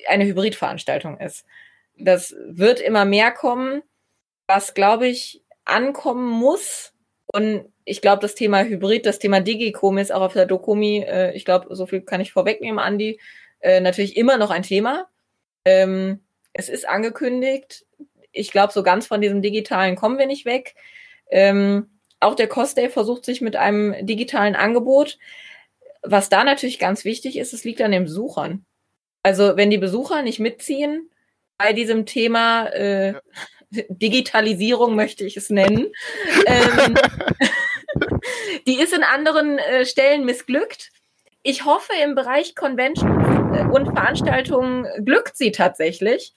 eine 0.07 0.25
Hybridveranstaltung 0.25 1.19
ist. 1.19 1.45
Das 1.97 2.35
wird 2.47 2.79
immer 2.79 3.05
mehr 3.05 3.31
kommen, 3.31 3.83
was, 4.47 4.73
glaube 4.73 5.07
ich, 5.07 5.43
ankommen 5.65 6.29
muss. 6.29 6.93
Und 7.27 7.65
ich 7.85 8.01
glaube, 8.01 8.21
das 8.21 8.35
Thema 8.35 8.63
Hybrid, 8.63 9.05
das 9.05 9.19
Thema 9.19 9.41
Digicom 9.41 9.97
ist 9.97 10.11
auch 10.11 10.21
auf 10.21 10.33
der 10.33 10.45
Dokumi, 10.45 11.03
äh, 11.07 11.33
ich 11.35 11.45
glaube, 11.45 11.75
so 11.75 11.85
viel 11.85 12.01
kann 12.01 12.21
ich 12.21 12.31
vorwegnehmen, 12.31 12.79
Andi, 12.79 13.19
äh, 13.59 13.81
natürlich 13.81 14.17
immer 14.17 14.37
noch 14.37 14.49
ein 14.49 14.63
Thema. 14.63 15.07
Ähm, 15.65 16.21
es 16.53 16.69
ist 16.69 16.87
angekündigt. 16.87 17.85
Ich 18.31 18.51
glaube, 18.51 18.73
so 18.73 18.83
ganz 18.83 19.07
von 19.07 19.21
diesem 19.21 19.41
Digitalen 19.41 19.95
kommen 19.95 20.17
wir 20.17 20.27
nicht 20.27 20.45
weg. 20.45 20.75
Ähm, 21.29 21.89
auch 22.19 22.35
der 22.35 22.47
Costday 22.47 22.89
versucht 22.89 23.25
sich 23.25 23.41
mit 23.41 23.55
einem 23.55 24.05
digitalen 24.05 24.55
Angebot. 24.55 25.17
Was 26.01 26.29
da 26.29 26.43
natürlich 26.43 26.79
ganz 26.79 27.05
wichtig 27.05 27.37
ist, 27.37 27.53
es 27.53 27.63
liegt 27.63 27.81
an 27.81 27.91
den 27.91 28.05
Besuchern. 28.05 28.65
Also 29.23 29.57
wenn 29.57 29.69
die 29.69 29.77
Besucher 29.77 30.21
nicht 30.21 30.39
mitziehen 30.39 31.09
bei 31.57 31.73
diesem 31.73 32.05
Thema 32.05 32.67
äh, 32.67 33.13
ja. 33.13 33.21
Digitalisierung, 33.89 34.95
möchte 34.95 35.25
ich 35.25 35.37
es 35.37 35.49
nennen, 35.49 35.91
ähm, 36.47 36.95
die 38.67 38.79
ist 38.79 38.93
in 38.93 39.03
anderen 39.03 39.59
äh, 39.59 39.85
Stellen 39.85 40.25
missglückt. 40.25 40.89
Ich 41.43 41.65
hoffe, 41.65 41.91
im 42.03 42.15
Bereich 42.15 42.55
Conventions 42.55 43.71
und 43.71 43.93
Veranstaltungen 43.93 44.87
glückt 45.05 45.37
sie 45.37 45.51
tatsächlich. 45.51 46.33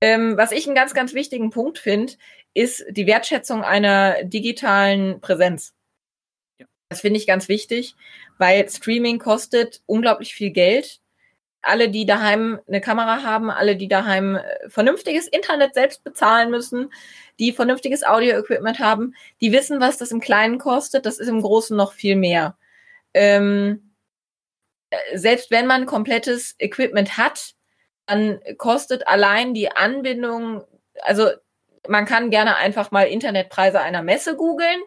Ähm, 0.00 0.36
was 0.36 0.52
ich 0.52 0.66
einen 0.66 0.74
ganz, 0.74 0.94
ganz 0.94 1.14
wichtigen 1.14 1.50
Punkt 1.50 1.78
finde, 1.78 2.14
ist 2.54 2.84
die 2.90 3.06
Wertschätzung 3.06 3.62
einer 3.62 4.24
digitalen 4.24 5.20
Präsenz. 5.20 5.74
Das 6.90 7.02
finde 7.02 7.18
ich 7.18 7.26
ganz 7.26 7.48
wichtig, 7.48 7.94
weil 8.36 8.68
Streaming 8.68 9.20
kostet 9.20 9.80
unglaublich 9.86 10.34
viel 10.34 10.50
Geld. 10.50 11.00
Alle, 11.62 11.88
die 11.88 12.04
daheim 12.04 12.58
eine 12.66 12.80
Kamera 12.80 13.22
haben, 13.22 13.48
alle, 13.48 13.76
die 13.76 13.86
daheim 13.86 14.36
äh, 14.36 14.68
vernünftiges 14.68 15.28
Internet 15.28 15.74
selbst 15.74 16.02
bezahlen 16.02 16.50
müssen, 16.50 16.92
die 17.38 17.52
vernünftiges 17.52 18.02
Audio-Equipment 18.02 18.80
haben, 18.80 19.14
die 19.40 19.52
wissen, 19.52 19.80
was 19.80 19.98
das 19.98 20.10
im 20.10 20.20
Kleinen 20.20 20.58
kostet. 20.58 21.06
Das 21.06 21.18
ist 21.18 21.28
im 21.28 21.42
Großen 21.42 21.76
noch 21.76 21.92
viel 21.92 22.16
mehr. 22.16 22.56
Ähm, 23.14 23.92
äh, 24.90 25.16
selbst 25.16 25.52
wenn 25.52 25.66
man 25.66 25.86
komplettes 25.86 26.56
Equipment 26.58 27.16
hat, 27.16 27.54
dann 28.06 28.40
kostet 28.58 29.06
allein 29.06 29.54
die 29.54 29.70
Anbindung, 29.70 30.64
also 31.02 31.28
man 31.86 32.04
kann 32.04 32.30
gerne 32.30 32.56
einfach 32.56 32.90
mal 32.90 33.04
Internetpreise 33.04 33.80
einer 33.80 34.02
Messe 34.02 34.36
googeln. 34.36 34.80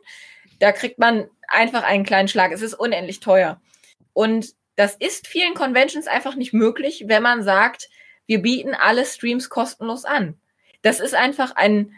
Da 0.63 0.71
kriegt 0.71 0.97
man 0.97 1.29
einfach 1.49 1.83
einen 1.83 2.05
kleinen 2.05 2.29
Schlag. 2.29 2.53
Es 2.53 2.61
ist 2.61 2.73
unendlich 2.73 3.19
teuer. 3.19 3.59
Und 4.13 4.53
das 4.77 4.95
ist 4.95 5.27
vielen 5.27 5.55
Conventions 5.55 6.07
einfach 6.07 6.35
nicht 6.35 6.53
möglich, 6.53 7.03
wenn 7.07 7.21
man 7.21 7.43
sagt, 7.43 7.89
wir 8.27 8.41
bieten 8.41 8.73
alle 8.73 9.03
Streams 9.03 9.49
kostenlos 9.49 10.05
an. 10.05 10.39
Das 10.81 11.01
ist 11.01 11.15
einfach 11.15 11.53
ein, 11.57 11.91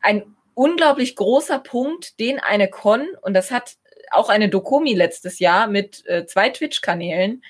ein 0.00 0.34
unglaublich 0.54 1.14
großer 1.14 1.60
Punkt, 1.60 2.18
den 2.18 2.40
eine 2.40 2.68
Con, 2.68 3.06
und 3.20 3.34
das 3.34 3.52
hat 3.52 3.76
auch 4.10 4.30
eine 4.30 4.48
Dokomi 4.48 4.94
letztes 4.94 5.38
Jahr 5.38 5.68
mit 5.68 6.04
äh, 6.06 6.26
zwei 6.26 6.50
Twitch-Kanälen 6.50 7.44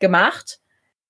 gemacht, 0.00 0.58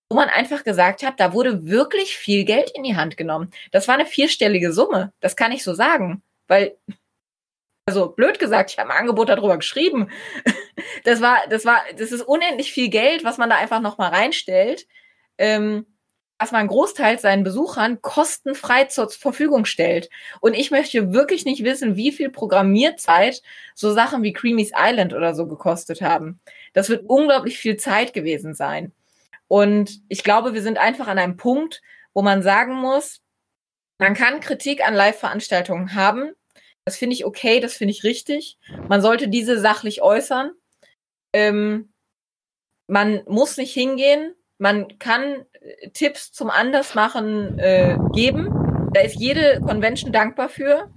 wo 0.09 0.17
man 0.17 0.29
einfach 0.29 0.65
gesagt 0.65 1.05
hat, 1.05 1.21
da 1.21 1.33
wurde 1.33 1.67
wirklich 1.67 2.17
viel 2.17 2.45
Geld 2.45 2.73
in 2.75 2.83
die 2.83 2.97
Hand 2.97 3.17
genommen. 3.17 3.53
Das 3.71 3.87
war 3.87 3.95
eine 3.95 4.07
vierstellige 4.07 4.73
Summe, 4.73 5.13
das 5.21 5.37
kann 5.37 5.53
ich 5.53 5.63
so 5.63 5.73
sagen, 5.73 6.21
weil 6.49 6.77
also 7.89 8.11
blöd 8.11 8.39
gesagt, 8.39 8.71
ich 8.71 8.79
habe 8.79 8.91
ein 8.91 8.99
Angebot 8.99 9.29
darüber 9.29 9.57
geschrieben. 9.57 10.11
Das 11.05 11.21
war, 11.21 11.39
das 11.49 11.65
war, 11.65 11.81
das 11.97 12.13
ist 12.13 12.23
unendlich 12.23 12.73
viel 12.73 12.89
Geld, 12.89 13.25
was 13.25 13.37
man 13.37 13.51
da 13.51 13.57
einfach 13.57 13.81
noch 13.81 13.99
mal 13.99 14.11
reinstellt, 14.11 14.87
ähm, 15.37 15.87
was 16.39 16.53
man 16.53 16.69
Großteil 16.69 17.19
seinen 17.19 17.43
Besuchern 17.43 18.01
kostenfrei 18.01 18.85
zur 18.85 19.11
Verfügung 19.11 19.65
stellt. 19.65 20.09
Und 20.41 20.55
ich 20.55 20.71
möchte 20.71 21.13
wirklich 21.13 21.45
nicht 21.45 21.65
wissen, 21.65 21.97
wie 21.97 22.13
viel 22.13 22.31
Programmierzeit 22.31 23.43
so 23.75 23.93
Sachen 23.93 24.23
wie 24.23 24.33
Creamy's 24.33 24.71
Island 24.77 25.15
oder 25.15 25.35
so 25.35 25.47
gekostet 25.47 26.01
haben. 26.01 26.41
Das 26.75 26.89
wird 26.89 27.05
unglaublich 27.09 27.59
viel 27.59 27.77
Zeit 27.77 28.13
gewesen 28.13 28.55
sein. 28.55 28.93
Und 29.49 30.01
ich 30.09 30.23
glaube, 30.23 30.55
wir 30.55 30.63
sind 30.63 30.79
einfach 30.79 31.09
an 31.09 31.19
einem 31.19 31.37
Punkt, 31.37 31.81
wo 32.15 32.23
man 32.23 32.43
sagen 32.43 32.75
muss, 32.75 33.21
man 33.99 34.15
kann 34.15 34.41
Kritik 34.41 34.87
an 34.87 34.95
Live-Veranstaltungen 34.95 35.95
haben. 35.95 36.33
Das 36.89 36.97
finde 36.97 37.13
ich 37.13 37.27
okay, 37.27 37.61
das 37.61 37.77
finde 37.77 37.93
ich 37.93 38.03
richtig. 38.03 38.57
Man 38.89 39.03
sollte 39.03 39.29
diese 39.29 39.61
sachlich 39.61 40.01
äußern. 40.01 40.53
Ähm, 41.35 41.93
man 42.87 43.21
muss 43.27 43.59
nicht 43.59 43.75
hingehen. 43.75 44.35
Man 44.57 44.99
kann 44.99 45.45
äh, 45.61 45.91
Tipps 45.91 46.33
zum 46.33 46.49
Andersmachen 46.49 47.59
äh, 47.59 47.99
geben. 48.15 48.49
Da 48.95 49.03
ist 49.03 49.17
jede 49.17 49.61
Convention 49.61 50.13
dankbar 50.13 50.49
für. 50.49 50.91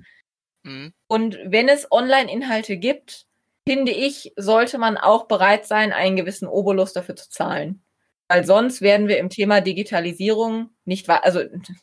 Mhm. 0.63 0.93
Und 1.09 1.37
wenn 1.43 1.67
es 1.67 1.91
Online-Inhalte 1.91 2.77
gibt, 2.77 3.25
finde 3.67 3.91
ich, 3.91 4.31
sollte 4.37 4.77
man 4.77 4.95
auch 4.95 5.27
bereit 5.27 5.65
sein, 5.65 5.91
einen 5.91 6.15
gewissen 6.15 6.47
Obolus 6.47 6.93
dafür 6.93 7.17
zu 7.17 7.29
zahlen. 7.29 7.83
Weil 8.29 8.45
sonst 8.45 8.79
werden 8.79 9.09
wir 9.09 9.17
im 9.17 9.27
Thema 9.27 9.59
Digitalisierung 9.59 10.69
nicht, 10.85 11.09
also 11.09 11.41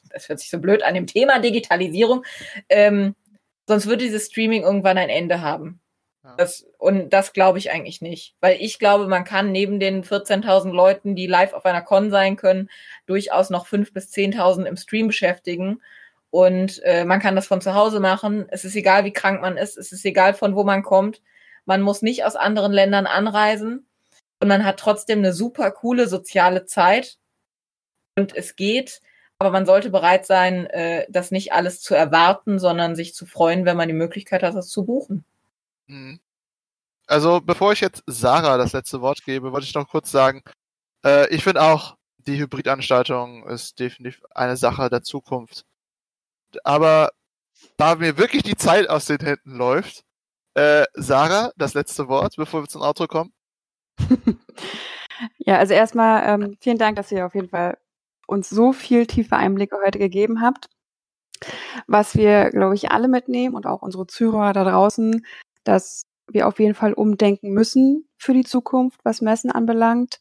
das 0.09 0.30
hört 0.30 0.40
sich 0.40 0.48
so 0.48 0.59
blöd 0.59 0.82
an, 0.82 0.97
im 0.97 1.06
Thema 1.06 1.40
Digitalisierung, 1.40 2.24
ähm, 2.70 3.14
sonst 3.69 3.86
würde 3.86 4.05
dieses 4.05 4.27
Streaming 4.27 4.62
irgendwann 4.62 4.99
ein 4.99 5.11
Ende 5.11 5.40
haben. 5.40 5.81
Das, 6.36 6.66
und 6.78 7.11
das 7.11 7.32
glaube 7.32 7.59
ich 7.59 7.70
eigentlich 7.70 8.03
nicht. 8.03 8.35
Weil 8.40 8.59
ich 8.61 8.78
glaube, 8.78 9.07
man 9.07 9.24
kann 9.24 9.53
neben 9.53 9.81
den 9.81 10.05
14.000 10.05 10.73
Leuten, 10.73 11.15
die 11.15 11.27
live 11.27 11.55
auf 11.55 11.65
einer 11.65 11.81
Con 11.81 12.11
sein 12.11 12.36
können, 12.36 12.69
durchaus 13.07 13.51
noch 13.51 13.66
5.000 13.66 13.93
bis 13.93 14.12
10.000 14.12 14.65
im 14.65 14.77
Stream 14.77 15.07
beschäftigen. 15.07 15.81
Und 16.31 16.82
äh, 16.85 17.05
man 17.05 17.20
kann 17.20 17.36
das 17.36 17.47
von 17.47 17.61
zu 17.61 17.74
Hause 17.74 18.01
machen. 18.01 18.47
Es 18.51 18.65
ist 18.65 18.77
egal, 18.77 19.05
wie 19.05 19.12
krank 19.12 19.40
man 19.40 19.57
ist. 19.57 19.78
Es 19.78 19.93
ist 19.93 20.05
egal, 20.05 20.35
von 20.35 20.55
wo 20.55 20.65
man 20.65 20.82
kommt. 20.82 21.23
Man 21.65 21.81
muss 21.81 22.03
nicht 22.03 22.24
aus 22.24 22.36
anderen 22.36 22.73
Ländern 22.73 23.07
anreisen 23.07 23.86
und 24.40 24.49
man 24.49 24.65
hat 24.65 24.78
trotzdem 24.78 25.20
eine 25.20 25.32
super 25.32 25.70
coole 25.70 26.09
soziale 26.09 26.66
Zeit 26.66 27.19
und 28.16 28.36
es 28.36 28.57
geht, 28.57 29.01
aber 29.39 29.51
man 29.51 29.66
sollte 29.66 29.90
bereit 29.90 30.27
sein, 30.27 30.66
äh, 30.66 31.06
das 31.09 31.31
nicht 31.31 31.52
alles 31.52 31.81
zu 31.81 31.94
erwarten, 31.94 32.59
sondern 32.59 32.97
sich 32.97 33.15
zu 33.15 33.24
freuen, 33.24 33.65
wenn 33.65 33.77
man 33.77 33.89
die 33.89 33.94
Möglichkeit 33.94 34.43
hat, 34.43 34.55
das 34.55 34.69
zu 34.69 34.85
buchen. 34.85 35.24
Mhm. 35.86 36.20
Also 37.06 37.40
bevor 37.40 37.73
ich 37.73 37.81
jetzt 37.81 38.02
Sarah 38.06 38.59
das 38.59 38.73
letzte 38.73 39.01
Wort 39.01 39.24
gebe, 39.24 39.52
wollte 39.52 39.66
ich 39.66 39.74
noch 39.74 39.89
kurz 39.89 40.10
sagen, 40.10 40.43
äh, 41.05 41.32
ich 41.35 41.44
finde 41.44 41.62
auch, 41.62 41.97
die 42.19 42.39
Hybridanstaltung 42.39 43.47
ist 43.48 43.78
definitiv 43.78 44.23
eine 44.35 44.56
Sache 44.56 44.90
der 44.90 45.02
Zukunft. 45.02 45.65
Aber 46.65 47.10
da 47.77 47.94
mir 47.94 48.19
wirklich 48.19 48.43
die 48.43 48.56
Zeit 48.56 48.90
aus 48.90 49.06
den 49.06 49.20
Händen 49.20 49.56
läuft, 49.56 50.05
äh, 50.55 50.85
Sarah, 50.94 51.52
das 51.56 51.74
letzte 51.74 52.09
Wort, 52.09 52.35
bevor 52.36 52.62
wir 52.62 52.69
zum 52.69 52.82
Outro 52.82 53.06
kommen. 53.06 53.32
ja, 55.39 55.59
also 55.59 55.73
erstmal 55.73 56.43
ähm, 56.43 56.56
vielen 56.60 56.78
Dank, 56.78 56.97
dass 56.97 57.12
ihr 57.12 57.24
auf 57.24 57.35
jeden 57.35 57.48
Fall 57.48 57.78
uns 58.28 58.48
so 58.50 58.72
viel 58.72 59.06
tiefe 59.06 59.36
Einblicke 59.36 59.76
heute 59.84 59.98
gegeben 59.98 60.40
habt. 60.40 60.68
Was 61.86 62.16
wir, 62.16 62.50
glaube 62.50 62.74
ich, 62.74 62.90
alle 62.90 63.09
mitnehmen 63.09 63.55
und 63.55 63.66
auch 63.66 63.82
unsere 63.82 64.06
Zuhörer 64.06 64.52
da 64.52 64.64
draußen, 64.64 65.24
dass 65.64 66.02
wir 66.30 66.46
auf 66.46 66.59
jeden 66.59 66.74
Fall 66.74 66.92
umdenken 66.92 67.50
müssen 67.50 68.09
für 68.18 68.34
die 68.34 68.44
Zukunft, 68.44 69.00
was 69.05 69.22
Messen 69.22 69.50
anbelangt. 69.50 70.20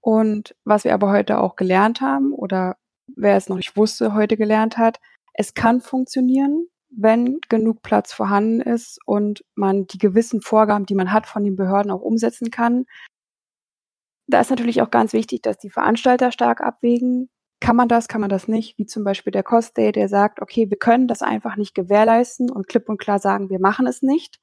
Und 0.00 0.54
was 0.64 0.84
wir 0.84 0.94
aber 0.94 1.10
heute 1.10 1.38
auch 1.38 1.56
gelernt 1.56 2.00
haben 2.00 2.32
oder 2.32 2.76
wer 3.14 3.36
es 3.36 3.48
noch 3.48 3.56
nicht 3.56 3.76
wusste, 3.76 4.14
heute 4.14 4.36
gelernt 4.36 4.78
hat, 4.78 5.00
es 5.34 5.54
kann 5.54 5.80
funktionieren 5.80 6.68
wenn 6.96 7.40
genug 7.48 7.82
Platz 7.82 8.12
vorhanden 8.12 8.60
ist 8.60 8.98
und 9.04 9.44
man 9.54 9.86
die 9.86 9.98
gewissen 9.98 10.40
Vorgaben, 10.40 10.86
die 10.86 10.94
man 10.94 11.12
hat, 11.12 11.26
von 11.26 11.44
den 11.44 11.56
Behörden 11.56 11.90
auch 11.90 12.00
umsetzen 12.00 12.50
kann. 12.50 12.86
Da 14.26 14.40
ist 14.40 14.50
natürlich 14.50 14.82
auch 14.82 14.90
ganz 14.90 15.12
wichtig, 15.12 15.42
dass 15.42 15.58
die 15.58 15.70
Veranstalter 15.70 16.32
stark 16.32 16.60
abwägen. 16.60 17.30
Kann 17.60 17.76
man 17.76 17.88
das, 17.88 18.08
kann 18.08 18.20
man 18.20 18.30
das 18.30 18.48
nicht? 18.48 18.76
Wie 18.78 18.86
zum 18.86 19.04
Beispiel 19.04 19.30
der 19.30 19.42
Cost 19.42 19.76
Day, 19.76 19.92
der 19.92 20.08
sagt, 20.08 20.42
okay, 20.42 20.68
wir 20.68 20.78
können 20.78 21.08
das 21.08 21.22
einfach 21.22 21.56
nicht 21.56 21.74
gewährleisten 21.74 22.50
und 22.50 22.68
klipp 22.68 22.88
und 22.88 22.98
klar 22.98 23.18
sagen, 23.18 23.50
wir 23.50 23.60
machen 23.60 23.86
es 23.86 24.02
nicht. 24.02 24.40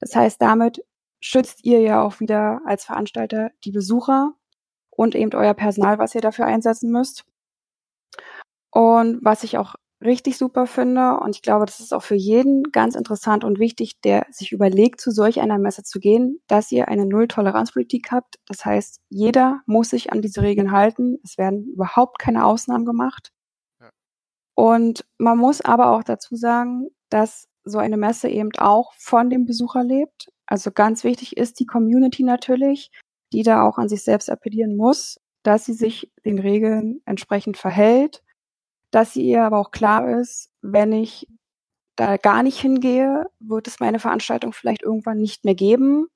Das 0.00 0.14
heißt, 0.14 0.42
damit 0.42 0.84
schützt 1.20 1.64
ihr 1.64 1.80
ja 1.80 2.02
auch 2.02 2.20
wieder 2.20 2.60
als 2.66 2.84
Veranstalter 2.84 3.50
die 3.64 3.72
Besucher 3.72 4.34
und 4.90 5.14
eben 5.14 5.32
euer 5.34 5.54
Personal, 5.54 5.98
was 5.98 6.14
ihr 6.14 6.20
dafür 6.20 6.46
einsetzen 6.46 6.90
müsst. 6.90 7.24
Und 8.70 9.20
was 9.22 9.42
ich 9.42 9.56
auch 9.56 9.76
richtig 10.02 10.36
super 10.36 10.66
finde. 10.66 11.18
Und 11.20 11.34
ich 11.36 11.42
glaube, 11.42 11.66
das 11.66 11.80
ist 11.80 11.94
auch 11.94 12.02
für 12.02 12.14
jeden 12.14 12.64
ganz 12.72 12.94
interessant 12.94 13.44
und 13.44 13.58
wichtig, 13.58 14.00
der 14.02 14.26
sich 14.30 14.52
überlegt, 14.52 15.00
zu 15.00 15.10
solch 15.10 15.40
einer 15.40 15.58
Messe 15.58 15.82
zu 15.82 16.00
gehen, 16.00 16.40
dass 16.46 16.70
ihr 16.72 16.88
eine 16.88 17.06
Null-Toleranz-Politik 17.06 18.08
habt. 18.10 18.36
Das 18.46 18.64
heißt, 18.64 19.00
jeder 19.08 19.62
muss 19.66 19.90
sich 19.90 20.12
an 20.12 20.22
diese 20.22 20.42
Regeln 20.42 20.72
halten. 20.72 21.18
Es 21.24 21.38
werden 21.38 21.66
überhaupt 21.72 22.18
keine 22.18 22.44
Ausnahmen 22.44 22.84
gemacht. 22.84 23.32
Ja. 23.80 23.90
Und 24.54 25.06
man 25.18 25.38
muss 25.38 25.60
aber 25.60 25.90
auch 25.92 26.02
dazu 26.02 26.36
sagen, 26.36 26.88
dass 27.08 27.48
so 27.64 27.78
eine 27.78 27.96
Messe 27.96 28.28
eben 28.28 28.50
auch 28.58 28.92
von 28.96 29.30
dem 29.30 29.44
Besucher 29.44 29.82
lebt. 29.82 30.28
Also 30.46 30.70
ganz 30.70 31.02
wichtig 31.02 31.36
ist 31.36 31.58
die 31.58 31.66
Community 31.66 32.22
natürlich, 32.22 32.90
die 33.32 33.42
da 33.42 33.62
auch 33.62 33.78
an 33.78 33.88
sich 33.88 34.04
selbst 34.04 34.30
appellieren 34.30 34.76
muss, 34.76 35.18
dass 35.42 35.64
sie 35.64 35.72
sich 35.72 36.12
den 36.24 36.38
Regeln 36.38 37.00
entsprechend 37.06 37.56
verhält 37.56 38.22
dass 38.90 39.12
sie 39.12 39.22
ihr 39.22 39.44
aber 39.44 39.58
auch 39.58 39.70
klar 39.70 40.20
ist, 40.20 40.50
wenn 40.62 40.92
ich 40.92 41.26
da 41.96 42.16
gar 42.18 42.42
nicht 42.42 42.60
hingehe, 42.60 43.26
wird 43.40 43.66
es 43.66 43.80
meine 43.80 43.98
Veranstaltung 43.98 44.52
vielleicht 44.52 44.82
irgendwann 44.82 45.18
nicht 45.18 45.44
mehr 45.44 45.54
geben. 45.54 46.08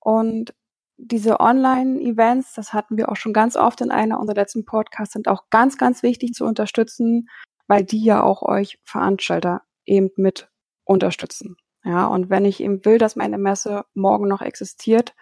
Und 0.00 0.54
diese 0.96 1.40
Online-Events, 1.40 2.54
das 2.54 2.72
hatten 2.72 2.96
wir 2.96 3.08
auch 3.08 3.16
schon 3.16 3.32
ganz 3.32 3.56
oft 3.56 3.80
in 3.80 3.90
einer 3.90 4.20
unserer 4.20 4.36
letzten 4.36 4.64
Podcasts, 4.64 5.14
sind 5.14 5.28
auch 5.28 5.50
ganz, 5.50 5.78
ganz 5.78 6.02
wichtig 6.02 6.32
zu 6.34 6.44
unterstützen, 6.44 7.28
weil 7.68 7.84
die 7.84 8.04
ja 8.04 8.22
auch 8.22 8.42
euch 8.42 8.78
Veranstalter 8.84 9.62
eben 9.84 10.10
mit 10.16 10.50
unterstützen. 10.84 11.56
Ja, 11.84 12.06
und 12.06 12.30
wenn 12.30 12.44
ich 12.44 12.60
eben 12.60 12.84
will, 12.84 12.98
dass 12.98 13.16
meine 13.16 13.38
Messe 13.38 13.84
morgen 13.94 14.28
noch 14.28 14.42
existiert, 14.42 15.14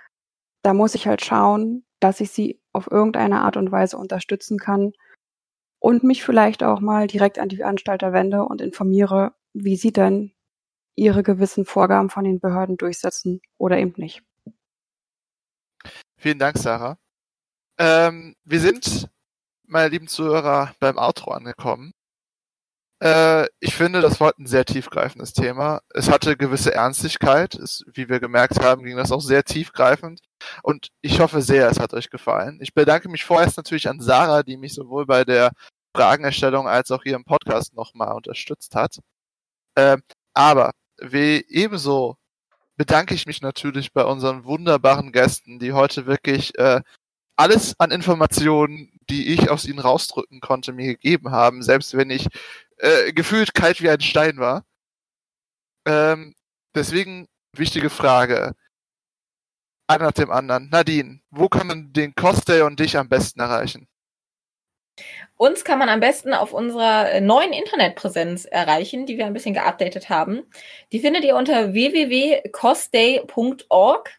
da 0.63 0.75
muss 0.75 0.95
ich 0.95 1.07
halt 1.07 1.25
schauen, 1.25 1.87
dass 2.01 2.21
ich 2.21 2.31
sie 2.31 2.61
auf 2.73 2.91
irgendeine 2.91 3.41
Art 3.41 3.57
und 3.57 3.73
Weise 3.73 3.97
unterstützen 3.97 4.59
kann, 4.59 4.93
und 5.81 6.05
mich 6.05 6.23
vielleicht 6.23 6.63
auch 6.63 6.81
mal 6.81 7.09
direkt 7.09 7.39
an 7.39 7.49
die 7.49 7.57
Veranstalter 7.57 8.13
wende 8.13 8.45
und 8.45 8.61
informiere, 8.61 9.35
wie 9.53 9.77
sie 9.77 9.93
denn 9.93 10.33
ihre 10.95 11.23
gewissen 11.23 11.65
Vorgaben 11.65 12.11
von 12.11 12.25
den 12.25 12.39
Behörden 12.39 12.77
durchsetzen 12.77 13.41
oder 13.59 13.79
eben 13.79 13.95
nicht. 13.97 14.23
Vielen 16.17 16.39
Dank, 16.39 16.59
Sarah. 16.59 16.99
Ähm, 17.79 18.37
wir 18.45 18.61
sind, 18.61 19.09
meine 19.67 19.89
lieben 19.89 20.07
Zuhörer, 20.07 20.75
beim 20.79 20.99
Outro 20.99 21.31
angekommen. 21.31 21.93
Äh, 23.03 23.47
ich 23.61 23.75
finde, 23.75 24.03
das 24.03 24.21
war 24.21 24.35
ein 24.39 24.47
sehr 24.47 24.67
tiefgreifendes 24.67 25.33
Thema. 25.33 25.81
Es 25.95 26.11
hatte 26.11 26.37
gewisse 26.37 26.75
Ernstigkeit. 26.75 27.55
Es, 27.55 27.83
wie 27.95 28.11
wir 28.11 28.21
gemerkt 28.21 28.61
haben, 28.61 28.85
ging 28.85 28.99
das 28.99 29.13
auch 29.13 29.23
sehr 29.23 29.45
tiefgreifend. 29.45 30.21
Und 30.63 30.89
ich 31.03 31.21
hoffe 31.21 31.43
sehr, 31.43 31.69
es 31.69 31.81
hat 31.81 31.95
euch 31.95 32.11
gefallen. 32.11 32.59
Ich 32.61 32.75
bedanke 32.75 33.09
mich 33.09 33.25
vorerst 33.25 33.57
natürlich 33.57 33.89
an 33.89 34.01
Sarah, 34.01 34.43
die 34.43 34.57
mich 34.57 34.75
sowohl 34.75 35.07
bei 35.07 35.25
der 35.25 35.53
Fragenerstellung 35.95 36.69
als 36.69 36.91
auch 36.91 37.03
hier 37.03 37.17
im 37.17 37.25
Podcast 37.25 37.75
nochmal 37.75 38.15
unterstützt 38.15 38.75
hat. 38.75 38.99
Äh, 39.75 39.99
aber 40.35 40.73
wie 41.01 41.45
ebenso 41.49 42.17
bedanke 42.77 43.15
ich 43.15 43.27
mich 43.27 43.43
natürlich 43.43 43.93
bei 43.93 44.05
unseren 44.05 44.45
wunderbaren 44.45 45.13
Gästen, 45.13 45.59
die 45.59 45.73
heute 45.73 46.07
wirklich 46.07 46.57
äh, 46.59 46.81
alles 47.37 47.75
an 47.79 47.91
Informationen, 47.91 48.93
die 49.09 49.35
ich 49.35 49.51
aus 49.51 49.67
ihnen 49.67 49.79
rausdrücken 49.79 50.41
konnte, 50.41 50.73
mir 50.73 50.87
gegeben 50.87 51.31
haben, 51.31 51.63
selbst 51.63 51.97
wenn 51.97 52.11
ich 52.11 52.29
äh, 52.79 53.13
gefühlt 53.13 53.55
kalt 53.55 53.81
wie 53.83 53.91
ein 53.91 54.01
Stein 54.01 54.39
war. 54.39 54.65
Ähm, 55.87 56.35
deswegen 56.75 57.29
wichtige 57.57 57.91
Frage. 57.91 58.55
Einer 59.91 60.05
nach 60.05 60.13
dem 60.13 60.31
anderen. 60.31 60.69
Nadine, 60.71 61.19
wo 61.33 61.49
kann 61.49 61.67
man 61.67 61.93
den 61.93 62.15
Cosplay 62.15 62.61
und 62.61 62.79
dich 62.79 62.97
am 62.97 63.09
besten 63.09 63.41
erreichen? 63.41 63.89
Uns 65.37 65.65
kann 65.65 65.81
man 65.81 65.89
am 65.89 65.99
besten 65.99 66.33
auf 66.33 66.53
unserer 66.53 67.11
äh, 67.11 67.21
neuen 67.21 67.53
Internetpräsenz 67.53 68.45
erreichen, 68.45 69.07
die 69.07 69.19
wir 69.19 69.27
ein 69.27 69.33
bisschen 69.33 69.55
geupdatet 69.55 70.09
haben. 70.09 70.43
Die 70.93 71.01
findet 71.01 71.25
ihr 71.25 71.35
unter 71.35 71.73
www.cosday.org. 71.73 74.11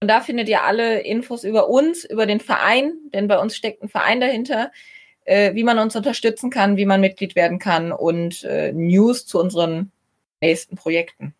Und 0.00 0.08
da 0.08 0.22
findet 0.22 0.48
ihr 0.48 0.64
alle 0.64 1.00
Infos 1.00 1.44
über 1.44 1.68
uns, 1.68 2.06
über 2.06 2.24
den 2.24 2.40
Verein, 2.40 2.94
denn 3.12 3.28
bei 3.28 3.38
uns 3.38 3.54
steckt 3.54 3.82
ein 3.82 3.90
Verein 3.90 4.18
dahinter, 4.18 4.72
äh, 5.26 5.54
wie 5.54 5.64
man 5.64 5.78
uns 5.78 5.94
unterstützen 5.94 6.48
kann, 6.48 6.78
wie 6.78 6.86
man 6.86 7.02
Mitglied 7.02 7.36
werden 7.36 7.58
kann 7.58 7.92
und 7.92 8.44
äh, 8.44 8.72
News 8.72 9.26
zu 9.26 9.38
unseren 9.38 9.92
nächsten 10.40 10.74
Projekten. 10.74 11.34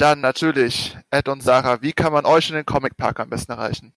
Dann 0.00 0.20
natürlich, 0.22 0.96
Ed 1.10 1.28
und 1.28 1.42
Sarah, 1.42 1.82
wie 1.82 1.92
kann 1.92 2.14
man 2.14 2.24
euch 2.24 2.48
in 2.48 2.56
den 2.56 2.64
Comic 2.64 2.96
Park 2.96 3.20
am 3.20 3.28
besten 3.28 3.52
erreichen? 3.52 3.92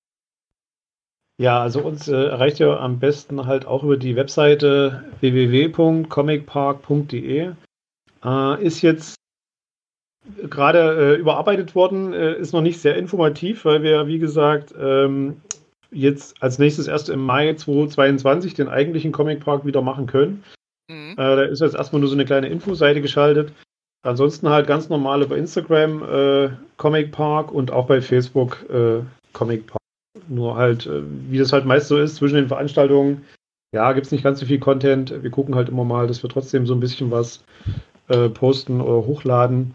Ja, 1.38 1.62
also 1.62 1.82
uns 1.82 2.10
äh, 2.10 2.26
erreicht 2.26 2.60
ihr 2.60 2.78
am 2.78 3.00
besten 3.00 3.46
halt 3.46 3.66
auch 3.66 3.84
über 3.84 3.96
die 3.96 4.18
Webseite 4.18 5.06
www.comicpark.de. 5.22 7.54
Äh, 8.24 8.64
ist 8.64 8.82
jetzt 8.82 9.16
gerade 10.50 11.16
äh, 11.16 11.20
überarbeitet 11.20 11.74
worden, 11.74 12.12
äh, 12.12 12.34
ist 12.34 12.52
noch 12.52 12.62
nicht 12.62 12.82
sehr 12.82 12.98
informativ, 12.98 13.64
weil 13.64 13.82
wir, 13.82 14.06
wie 14.08 14.20
gesagt, 14.20 14.76
ähm, 14.78 15.40
jetzt 15.90 16.44
als 16.44 16.60
nächstes 16.60 16.90
erst 16.90 17.08
im 17.08 17.22
Mai 17.22 17.54
2022 17.54 18.56
den 18.56 18.68
eigentlichen 18.68 19.14
Comic 19.14 19.40
Park 19.40 19.66
wieder 19.66 19.82
machen 19.82 20.08
können. 20.08 20.44
Mhm. 20.90 21.14
Äh, 21.14 21.16
da 21.16 21.44
ist 21.44 21.62
jetzt 21.62 21.76
erstmal 21.76 22.02
nur 22.02 22.10
so 22.10 22.16
eine 22.16 22.26
kleine 22.26 22.50
Infoseite 22.50 23.00
geschaltet. 23.00 23.54
Ansonsten 24.04 24.50
halt 24.50 24.68
ganz 24.68 24.90
normal 24.90 25.24
über 25.24 25.38
Instagram 25.38 26.04
äh, 26.04 26.50
Comic 26.78 27.12
Park 27.12 27.52
und 27.52 27.72
auch 27.72 27.88
bei 27.88 28.02
Facebook 28.02 28.70
äh, 28.70 29.02
Comic 29.32 29.68
Park. 29.68 29.80
Nur 30.28 30.56
halt, 30.56 30.86
äh, 30.86 31.02
wie 31.30 31.38
das 31.38 31.54
halt 31.54 31.66
meist 31.66 31.88
so 31.88 31.98
ist, 31.98 32.16
zwischen 32.16 32.36
den 32.36 32.50
Veranstaltungen, 32.50 33.26
ja, 33.74 33.92
gibt 33.94 34.06
es 34.06 34.12
nicht 34.12 34.24
ganz 34.24 34.40
so 34.40 34.46
viel 34.46 34.60
Content. 34.60 35.24
Wir 35.24 35.32
gucken 35.32 35.56
halt 35.56 35.70
immer 35.70 35.86
mal, 35.86 36.06
dass 36.06 36.22
wir 36.22 36.30
trotzdem 36.30 36.68
so 36.68 36.76
ein 36.76 36.80
bisschen 36.80 37.12
was 37.12 37.44
äh, 38.08 38.30
posten 38.30 38.82
oder 38.82 39.08
hochladen. 39.08 39.74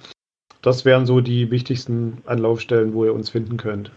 Das 0.63 0.85
wären 0.85 1.07
so 1.07 1.21
die 1.21 1.51
wichtigsten 1.51 2.23
Anlaufstellen, 2.27 2.93
wo 2.93 3.05
ihr 3.05 3.15
uns 3.15 3.31
finden 3.31 3.57
könnt. 3.57 3.91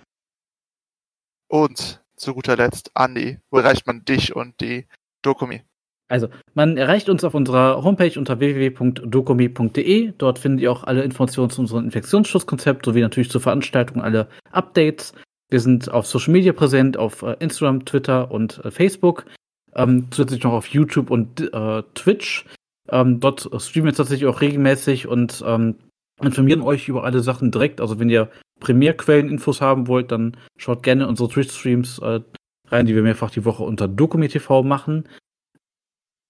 Und 1.50 2.02
zu 2.16 2.34
guter 2.34 2.56
Letzt, 2.56 2.92
Andi, 2.94 3.40
wo 3.50 3.58
erreicht 3.58 3.86
man 3.86 4.06
dich 4.06 4.36
und 4.36 4.60
die 4.62 4.88
Dokumi? 5.22 5.64
Also, 6.12 6.28
man 6.56 6.76
erreicht 6.76 7.08
uns 7.08 7.24
auf 7.24 7.34
unserer 7.34 7.86
Homepage 7.86 8.20
unter 8.20 8.40
www.dokumi.de. 8.40 10.12
Dort 10.18 10.40
findet 10.40 10.62
ihr 10.62 10.72
auch 10.72 10.84
alle 10.84 11.04
Informationen 11.04 11.50
zu 11.50 11.62
unserem 11.62 11.86
Infektionsschutzkonzept 11.86 12.86
sowie 12.86 13.00
natürlich 13.00 13.32
zur 13.32 13.40
Veranstaltung 13.40 14.02
alle 14.02 14.28
Updates. 14.52 15.14
Wir 15.50 15.62
sind 15.62 15.90
auf 15.90 16.06
Social 16.06 16.34
Media 16.34 16.52
präsent, 16.52 16.98
auf 16.98 17.22
äh, 17.22 17.38
Instagram, 17.40 17.86
Twitter 17.86 18.30
und 18.30 18.60
äh, 18.66 18.72
Facebook. 18.72 19.26
Ähm, 19.74 20.08
zusätzlich 20.12 20.44
noch 20.44 20.52
auf 20.52 20.68
YouTube 20.68 21.12
und 21.12 21.40
äh, 21.54 21.84
Twitch. 21.96 22.46
Ähm, 22.90 23.22
dort 23.22 23.50
streamen 23.62 23.92
wir 23.92 23.96
tatsächlich 23.96 24.28
auch 24.28 24.42
regelmäßig 24.42 25.08
und 25.08 25.42
ähm, 25.48 25.76
informieren 26.22 26.62
euch 26.62 26.90
über 26.90 27.06
alle 27.06 27.22
Sachen 27.22 27.52
direkt. 27.52 27.80
Also 27.80 28.00
wenn 28.00 28.10
ihr 28.10 28.30
Primärquellen-Infos 28.60 29.62
haben 29.62 29.88
wollt, 29.88 30.12
dann 30.12 30.36
schaut 30.58 30.84
gerne 30.84 31.08
unsere 31.08 31.30
Twitch-Streams 31.30 32.00
äh, 32.00 32.20
rein, 32.68 32.86
die 32.86 32.96
wir 32.96 33.02
mehrfach 33.02 33.32
die 33.32 33.46
Woche 33.46 33.64
unter 33.64 33.88
DokumiTV 33.88 34.62
machen. 34.64 35.06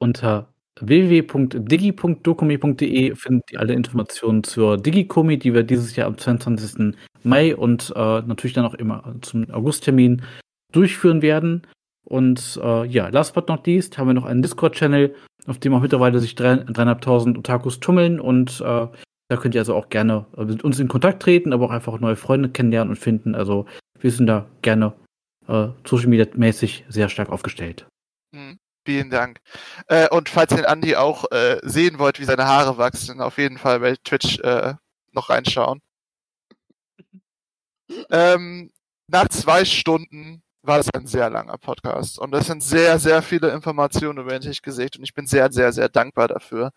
Unter 0.01 0.47
www.digi.dokumi.de 0.79 3.15
findet 3.15 3.51
ihr 3.51 3.59
alle 3.59 3.73
Informationen 3.73 4.43
zur 4.43 4.77
Digikomi, 4.77 5.37
die 5.37 5.53
wir 5.53 5.61
dieses 5.61 5.95
Jahr 5.95 6.07
am 6.07 6.17
22. 6.17 6.95
Mai 7.23 7.55
und 7.55 7.93
äh, 7.95 8.21
natürlich 8.23 8.53
dann 8.53 8.65
auch 8.65 8.73
immer 8.73 9.13
zum 9.21 9.47
Augusttermin 9.51 10.23
durchführen 10.71 11.21
werden. 11.21 11.67
Und 12.03 12.59
äh, 12.63 12.87
ja, 12.87 13.09
last 13.09 13.35
but 13.35 13.47
not 13.47 13.67
least 13.67 13.99
haben 13.99 14.07
wir 14.07 14.15
noch 14.15 14.25
einen 14.25 14.41
Discord-Channel, 14.41 15.13
auf 15.45 15.59
dem 15.59 15.75
auch 15.75 15.81
mittlerweile 15.81 16.19
sich 16.19 16.33
dreieinhalbtausend 16.33 17.37
Otakus 17.37 17.79
tummeln 17.79 18.19
und 18.19 18.59
äh, 18.61 18.87
da 19.27 19.37
könnt 19.37 19.53
ihr 19.53 19.61
also 19.61 19.75
auch 19.75 19.89
gerne 19.89 20.25
äh, 20.35 20.45
mit 20.45 20.63
uns 20.63 20.79
in 20.79 20.87
Kontakt 20.87 21.21
treten, 21.21 21.53
aber 21.53 21.65
auch 21.65 21.71
einfach 21.71 21.99
neue 21.99 22.15
Freunde 22.15 22.49
kennenlernen 22.49 22.89
und 22.89 22.97
finden. 22.97 23.35
Also 23.35 23.67
wir 23.99 24.09
sind 24.09 24.25
da 24.25 24.47
gerne 24.63 24.93
äh, 25.47 25.67
Social 25.85 26.07
Media 26.07 26.25
mäßig 26.33 26.85
sehr 26.89 27.07
stark 27.07 27.29
aufgestellt. 27.29 27.85
Mhm. 28.33 28.57
Vielen 28.85 29.09
Dank. 29.09 29.39
Äh, 29.87 30.09
und 30.09 30.29
falls 30.29 30.51
ihr 30.51 30.57
den 30.57 30.65
Andi 30.65 30.95
auch 30.95 31.29
äh, 31.31 31.59
sehen 31.63 31.99
wollt, 31.99 32.19
wie 32.19 32.25
seine 32.25 32.45
Haare 32.45 32.77
wachsen, 32.77 33.21
auf 33.21 33.37
jeden 33.37 33.57
Fall 33.57 33.79
bei 33.79 33.95
Twitch 34.03 34.39
äh, 34.39 34.73
noch 35.11 35.29
reinschauen. 35.29 35.81
ähm, 38.09 38.71
nach 39.07 39.27
zwei 39.29 39.65
Stunden 39.65 40.41
war 40.63 40.79
es 40.79 40.89
ein 40.93 41.07
sehr 41.07 41.29
langer 41.29 41.57
Podcast 41.57 42.19
und 42.19 42.33
es 42.33 42.47
sind 42.47 42.63
sehr, 42.63 42.97
sehr 42.99 43.21
viele 43.21 43.49
Informationen 43.49 44.19
über 44.19 44.31
den 44.31 44.41
Tisch 44.41 44.61
gesägt 44.61 44.97
und 44.97 45.03
ich 45.03 45.13
bin 45.13 45.27
sehr, 45.27 45.51
sehr, 45.51 45.73
sehr 45.73 45.89
dankbar 45.89 46.27
dafür 46.27 46.71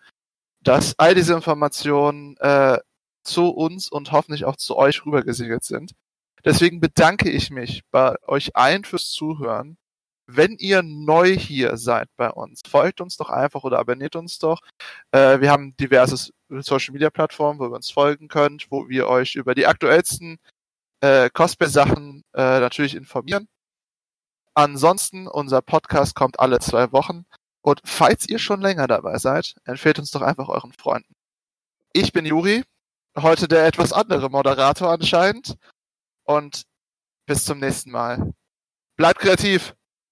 dass 0.65 0.97
all 0.97 1.13
diese 1.15 1.33
Informationen 1.33 2.35
äh, 2.37 2.79
zu 3.23 3.49
uns 3.49 3.89
und 3.89 4.11
hoffentlich 4.11 4.45
auch 4.45 4.55
zu 4.55 4.75
euch 4.75 5.05
rübergesegelt 5.05 5.63
sind. 5.63 5.93
Deswegen 6.43 6.79
bedanke 6.79 7.29
ich 7.29 7.49
mich 7.49 7.83
bei 7.91 8.15
euch 8.27 8.55
allen 8.55 8.83
fürs 8.83 9.11
Zuhören. 9.11 9.77
Wenn 10.27 10.55
ihr 10.57 10.81
neu 10.81 11.35
hier 11.37 11.77
seid 11.77 12.09
bei 12.17 12.31
uns, 12.31 12.61
folgt 12.67 12.99
uns 12.99 13.15
doch 13.17 13.29
einfach 13.29 13.63
oder 13.63 13.77
abonniert 13.79 14.15
uns 14.15 14.39
doch. 14.39 14.61
Äh, 15.11 15.39
wir 15.39 15.51
haben 15.51 15.75
diverse 15.77 16.31
Social 16.49 16.93
Media 16.93 17.11
Plattformen, 17.11 17.59
wo 17.59 17.65
ihr 17.65 17.71
uns 17.71 17.91
folgen 17.91 18.27
könnt, 18.27 18.71
wo 18.71 18.89
wir 18.89 19.07
euch 19.07 19.35
über 19.35 19.53
die 19.53 19.67
aktuellsten 19.67 20.39
äh, 21.01 21.29
Cosplay-Sachen 21.29 22.23
äh, 22.33 22.59
natürlich 22.59 22.95
informieren. 22.95 23.47
Ansonsten, 24.55 25.27
unser 25.27 25.61
Podcast 25.61 26.15
kommt 26.15 26.39
alle 26.39 26.59
zwei 26.59 26.91
Wochen. 26.91 27.25
Und 27.61 27.81
falls 27.83 28.27
ihr 28.29 28.39
schon 28.39 28.61
länger 28.61 28.87
dabei 28.87 29.17
seid, 29.17 29.55
empfehlt 29.65 29.99
uns 29.99 30.11
doch 30.11 30.21
einfach 30.21 30.49
euren 30.49 30.71
Freunden. 30.71 31.13
Ich 31.93 32.13
bin 32.13 32.25
Juri, 32.25 32.63
heute 33.17 33.47
der 33.47 33.65
etwas 33.65 33.91
andere 33.91 34.29
Moderator 34.29 34.91
anscheinend. 34.91 35.57
Und 36.23 36.63
bis 37.27 37.45
zum 37.45 37.59
nächsten 37.59 37.91
Mal. 37.91 38.33
Bleibt 38.97 39.19
kreativ. 39.19 39.75